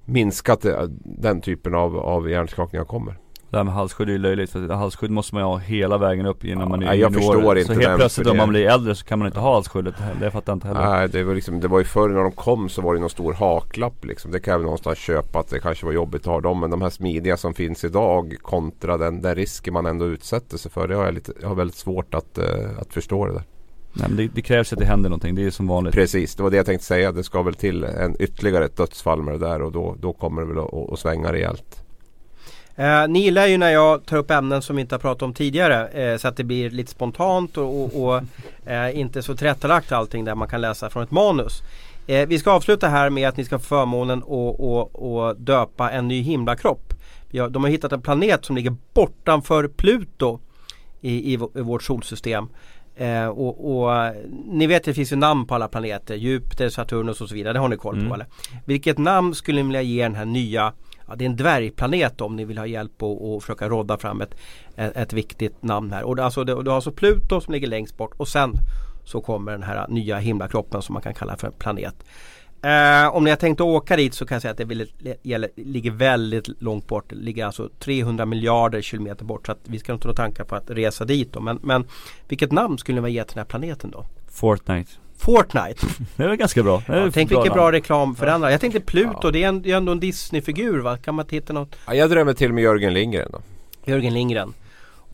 minska 0.05 0.53
att 0.53 0.65
eh, 0.65 0.81
den 1.03 1.41
typen 1.41 1.75
av, 1.75 1.97
av 1.97 2.29
hjärnskakningar 2.29 2.85
kommer. 2.85 3.17
Det 3.49 3.57
här 3.57 3.63
med 3.63 3.73
halsskydd 3.73 4.09
är 4.09 4.11
ju 4.11 4.17
löjligt 4.17 4.49
för 4.49 4.73
halsskydd 4.73 5.11
måste 5.11 5.35
man 5.35 5.43
ju 5.43 5.47
ha 5.47 5.57
hela 5.57 5.97
vägen 5.97 6.25
upp 6.25 6.45
innan 6.45 6.59
Ja, 6.59 6.69
man 6.69 6.83
är 6.83 6.85
nej, 6.85 6.99
jag 6.99 7.13
förstår 7.13 7.57
inte 7.57 7.73
Så 7.73 7.81
helt 7.81 7.95
plötsligt 7.95 8.27
om 8.27 8.37
man 8.37 8.49
blir 8.49 8.67
äldre 8.67 8.95
så 8.95 9.05
kan 9.05 9.19
man 9.19 9.25
inte 9.25 9.39
ha 9.39 9.53
halsskyddet. 9.53 9.95
Det 10.19 10.31
fattar 10.31 10.51
jag 10.51 10.55
inte 10.55 10.67
heller. 10.67 10.89
Nej, 10.89 11.09
det 11.09 11.23
var, 11.23 11.35
liksom, 11.35 11.59
det 11.59 11.67
var 11.67 11.79
ju 11.79 11.85
förr 11.85 12.09
när 12.09 12.23
de 12.23 12.31
kom 12.31 12.69
så 12.69 12.81
var 12.81 12.93
det 12.93 12.99
någon 12.99 13.09
stor 13.09 13.33
haklapp. 13.33 14.05
Liksom. 14.05 14.31
Det 14.31 14.39
kan 14.39 14.51
jag 14.51 14.59
väl 14.59 14.65
någonstans 14.65 14.97
köpa 14.97 15.39
att 15.39 15.49
det 15.49 15.59
kanske 15.59 15.85
var 15.85 15.93
jobbigt 15.93 16.21
att 16.21 16.27
ha 16.27 16.41
dem. 16.41 16.59
Men 16.59 16.69
de 16.69 16.81
här 16.81 16.89
smidiga 16.89 17.37
som 17.37 17.53
finns 17.53 17.83
idag 17.83 18.35
kontra 18.41 18.97
den, 18.97 19.21
den 19.21 19.35
risken 19.35 19.73
man 19.73 19.85
ändå 19.85 20.05
utsätter 20.05 20.57
sig 20.57 20.71
för. 20.71 20.87
Det 20.87 20.95
har 20.95 21.05
jag, 21.05 21.13
lite, 21.13 21.33
jag 21.41 21.47
har 21.47 21.55
väldigt 21.55 21.77
svårt 21.77 22.13
att, 22.13 22.37
eh, 22.37 22.45
att 22.79 22.93
förstå 22.93 23.25
det 23.25 23.33
där. 23.33 23.43
Nej 23.93 24.07
men 24.07 24.17
det, 24.17 24.27
det 24.27 24.41
krävs 24.41 24.73
att 24.73 24.79
det 24.79 24.85
händer 24.85 25.09
någonting. 25.09 25.35
Det 25.35 25.45
är 25.45 25.51
som 25.51 25.67
vanligt. 25.67 25.93
Precis, 25.93 26.35
det 26.35 26.43
var 26.43 26.49
det 26.49 26.57
jag 26.57 26.65
tänkte 26.65 26.85
säga. 26.85 27.11
Det 27.11 27.23
ska 27.23 27.41
väl 27.41 27.53
till 27.53 27.83
en, 27.83 28.15
ytterligare 28.19 28.65
ett 28.65 28.77
dödsfall 28.77 29.21
med 29.21 29.33
det 29.33 29.47
där 29.47 29.61
och 29.61 29.71
då, 29.71 29.95
då 29.99 30.13
kommer 30.13 30.41
det 30.41 30.47
väl 30.47 30.57
att, 30.57 30.73
att, 30.73 30.93
att 30.93 30.99
svänga 30.99 31.33
rejält. 31.33 31.86
Eh, 32.79 33.07
ni 33.07 33.19
gillar 33.19 33.47
ju 33.47 33.57
när 33.57 33.69
jag 33.69 34.05
tar 34.05 34.17
upp 34.17 34.31
ämnen 34.31 34.61
som 34.61 34.75
vi 34.75 34.81
inte 34.81 34.95
har 34.95 34.99
pratat 34.99 35.21
om 35.21 35.33
tidigare 35.33 35.87
eh, 35.87 36.17
så 36.17 36.27
att 36.27 36.37
det 36.37 36.43
blir 36.43 36.69
lite 36.69 36.91
spontant 36.91 37.57
och, 37.57 37.83
och, 37.83 38.03
och 38.03 38.21
eh, 38.71 38.99
inte 38.99 39.21
så 39.21 39.35
tillrättalagt 39.35 39.91
allting 39.91 40.25
där 40.25 40.35
man 40.35 40.47
kan 40.47 40.61
läsa 40.61 40.89
från 40.89 41.03
ett 41.03 41.11
manus. 41.11 41.61
Eh, 42.07 42.27
vi 42.27 42.39
ska 42.39 42.51
avsluta 42.51 42.87
här 42.87 43.09
med 43.09 43.29
att 43.29 43.37
ni 43.37 43.45
ska 43.45 43.59
få 43.59 43.65
förmånen 43.65 44.23
att 44.23 45.37
döpa 45.37 45.91
en 45.91 46.07
ny 46.07 46.21
himlakropp. 46.21 46.93
Har, 47.33 47.49
de 47.49 47.63
har 47.63 47.71
hittat 47.71 47.91
en 47.91 48.01
planet 48.01 48.45
som 48.45 48.55
ligger 48.55 48.75
bortanför 48.93 49.67
Pluto 49.67 50.39
i, 51.01 51.33
i, 51.33 51.33
i 51.33 51.61
vårt 51.61 51.83
solsystem. 51.83 52.47
Eh, 52.95 53.27
och, 53.27 53.81
och 53.81 54.13
ni 54.45 54.67
vet 54.67 54.77
att 54.77 54.85
det 54.85 54.93
finns 54.93 55.11
ju 55.11 55.15
namn 55.15 55.45
på 55.45 55.55
alla 55.55 55.67
planeter. 55.67 56.15
Jupiter, 56.15 56.69
Saturnus 56.69 57.21
och 57.21 57.29
så 57.29 57.35
vidare. 57.35 57.53
Det 57.53 57.59
har 57.59 57.67
ni 57.67 57.77
koll 57.77 57.95
på 57.95 57.99
Mm. 58.01 58.11
eller? 58.11 58.25
Vilket 58.65 58.97
namn 58.97 59.35
skulle 59.35 59.63
ni 59.63 59.67
vilja 59.67 59.81
ge 59.81 60.03
den 60.03 60.15
här 60.15 60.25
nya 60.25 60.73
Ja, 61.07 61.15
det 61.15 61.25
är 61.25 61.29
en 61.29 61.35
dvärgplanet 61.35 62.21
om 62.21 62.35
ni 62.35 62.45
vill 62.45 62.57
ha 62.57 62.65
hjälp 62.65 63.03
och, 63.03 63.35
och 63.35 63.43
försöka 63.43 63.69
rodda 63.69 63.97
fram 63.97 64.21
ett, 64.21 64.35
ett, 64.75 64.97
ett 64.97 65.13
viktigt 65.13 65.63
namn 65.63 65.91
här. 65.91 66.03
Och 66.03 66.15
det, 66.15 66.25
alltså, 66.25 66.43
det, 66.43 66.63
du 66.63 66.69
har 66.69 66.75
alltså 66.75 66.91
Pluto 66.91 67.41
som 67.41 67.53
ligger 67.53 67.67
längst 67.67 67.97
bort 67.97 68.13
och 68.17 68.27
sen 68.27 68.53
så 69.05 69.21
kommer 69.21 69.51
den 69.51 69.63
här 69.63 69.87
nya 69.87 70.17
himlakroppen 70.17 70.81
som 70.81 70.93
man 70.93 71.01
kan 71.01 71.13
kalla 71.13 71.37
för 71.37 71.47
en 71.47 71.53
planet. 71.53 71.95
Eh, 72.61 73.15
om 73.15 73.23
ni 73.23 73.29
har 73.29 73.37
tänkt 73.37 73.61
att 73.61 73.67
åka 73.67 73.95
dit 73.95 74.13
så 74.13 74.25
kan 74.25 74.35
jag 74.35 74.41
säga 74.41 74.51
att 74.51 74.57
det 74.57 74.65
vill, 74.65 74.91
gäller, 75.23 75.49
ligger 75.55 75.91
väldigt 75.91 76.61
långt 76.61 76.87
bort. 76.87 77.09
Det 77.09 77.15
ligger 77.15 77.45
alltså 77.45 77.69
300 77.79 78.25
miljarder 78.25 78.81
kilometer 78.81 79.25
bort. 79.25 79.45
Så 79.45 79.51
att 79.51 79.59
vi 79.63 79.79
ska 79.79 79.93
inte 79.93 80.07
ha 80.07 80.15
tankar 80.15 80.43
på 80.43 80.55
att 80.55 80.69
resa 80.69 81.05
dit 81.05 81.33
då. 81.33 81.39
Men, 81.39 81.59
men 81.63 81.87
vilket 82.27 82.51
namn 82.51 82.77
skulle 82.77 82.95
ni 82.95 83.05
vilja 83.05 83.21
ge 83.21 83.27
till 83.27 83.35
den 83.35 83.41
här 83.41 83.49
planeten 83.49 83.91
då? 83.91 84.05
Fortnite. 84.27 84.91
Fortnite. 85.17 85.87
Det 86.15 86.23
är 86.23 86.27
väl 86.27 86.37
ganska 86.37 86.63
bra. 86.63 86.83
Ja, 86.87 87.11
tänk 87.11 87.31
vilken 87.31 87.53
bra 87.53 87.71
reklam 87.71 88.15
för 88.15 88.27
andra. 88.27 88.51
Jag 88.51 88.61
tänkte 88.61 88.79
Pluto, 88.79 89.19
Ja. 89.23 89.31
det, 89.31 89.43
är 89.43 89.47
en, 89.47 89.61
det 89.61 89.71
är 89.71 89.77
ändå 89.77 89.91
en 89.91 89.99
Disney-figur 89.99 90.79
va? 90.79 90.97
Kan 90.97 91.15
man 91.15 91.25
inte 91.25 91.35
hitta 91.35 91.53
något? 91.53 91.75
Ja, 91.87 91.93
jag 91.95 92.09
drömmer 92.09 92.33
till 92.33 92.53
med 92.53 92.63
Jörgen 92.63 92.93
Lindgren 92.93 93.29
då. 93.31 93.41
Jörgen 93.85 94.13
Lindgren. 94.13 94.53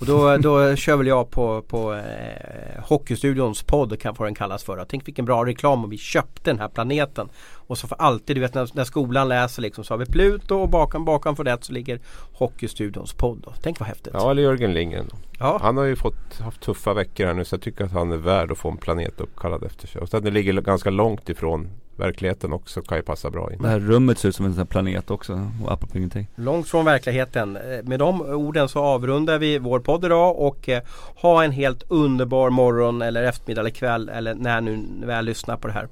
Och 0.04 0.08
då, 0.08 0.38
då 0.38 0.76
kör 0.76 0.98
väl 0.98 1.08
jag 1.08 1.30
på, 1.30 1.62
på 1.62 1.94
eh, 1.94 2.84
Hockeystudions 2.84 3.64
podd 3.64 4.00
kan 4.00 4.16
få 4.16 4.24
den 4.24 4.36
kallas 4.36 4.64
för. 4.64 4.86
Tänk 4.90 5.08
vilken 5.08 5.26
bra 5.26 5.46
reklam 5.46 5.84
om 5.84 5.90
vi 5.90 5.98
köpte 5.98 6.50
den 6.50 6.60
här 6.60 6.68
planeten. 6.68 7.30
Och 7.54 7.78
så 7.78 7.88
för 7.88 7.96
alltid, 8.02 8.36
du 8.36 8.40
vet 8.40 8.54
när, 8.54 8.70
när 8.74 8.84
skolan 8.84 9.30
läser 9.30 9.62
liksom 9.62 9.84
så 9.84 9.94
har 9.94 9.98
vi 9.98 10.06
Pluto 10.06 10.56
och 10.56 10.70
bakom, 10.70 11.06
bakom 11.06 11.36
för 11.36 11.44
det 11.44 11.58
så 11.62 11.74
ligger 11.74 12.00
Hockeystudions 12.34 13.14
podd. 13.14 13.42
Då. 13.46 13.54
Tänk 13.62 13.80
vad 13.80 13.90
häftigt. 13.90 14.14
Ja, 14.14 14.32
eller 14.32 14.42
Jörgen 14.42 14.74
Lindgren. 14.74 15.08
Då. 15.12 15.18
Ja. 15.40 15.60
Han 15.62 15.78
har 15.78 15.84
ju 15.84 15.96
fått, 15.96 16.40
haft 16.40 16.62
tuffa 16.62 16.94
veckor 16.94 17.26
här 17.26 17.34
nu 17.34 17.46
så 17.46 17.56
jag 17.56 17.62
tycker 17.62 17.86
att 17.86 17.92
han 17.92 18.12
är 18.12 18.18
värd 18.18 18.52
att 18.52 18.58
få 18.58 18.72
en 18.72 18.78
planet 18.78 19.22
uppkallad 19.22 19.64
efter 19.64 19.88
sig. 19.88 20.02
Och 20.02 20.10
sen 20.10 20.24
det 20.24 20.32
ligger 20.32 20.54
ganska 20.54 20.90
långt 20.90 21.30
ifrån 21.30 21.70
verkligheten 21.96 22.54
också 22.54 22.82
kan 22.82 22.98
ju 22.98 23.04
passa 23.04 23.30
bra 23.30 23.54
in. 23.54 23.62
Det 23.62 23.68
här 23.68 23.80
rummet 23.80 24.18
ser 24.18 24.30
ut 24.30 24.36
som 24.36 24.46
en 24.46 24.52
sån 24.52 24.58
här 24.58 24.66
planet 24.66 25.12
också. 25.12 25.50
Och 25.66 25.72
apropå 25.72 25.98
ingenting. 25.98 26.28
Långt 26.36 26.68
från 26.68 26.86
verkligheten. 26.86 27.56
Eh, 27.58 27.84
Med 27.84 28.00
de 28.00 28.22
orden 28.22 28.70
så 28.70 28.80
avrundar 28.80 29.40
vi 29.40 29.58
vår 29.60 29.80
podd 29.80 30.06
idag 30.06 30.40
och 30.40 30.70
eh, 30.70 30.82
ha 31.16 31.44
en 31.44 31.52
helt 31.52 31.84
underbar 31.88 32.50
morgon 32.50 33.02
eller 33.02 33.24
eftermiddag 33.24 33.62
eller 33.62 33.70
kväll 33.70 34.10
eller 34.10 34.34
när 34.36 34.62
nu 34.62 34.86
väl 35.06 35.26
lyssnar 35.26 35.58
på 35.58 35.68
det 35.68 35.74
här. 35.74 35.88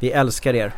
Vi 0.00 0.10
älskar 0.10 0.54
er. 0.54 0.72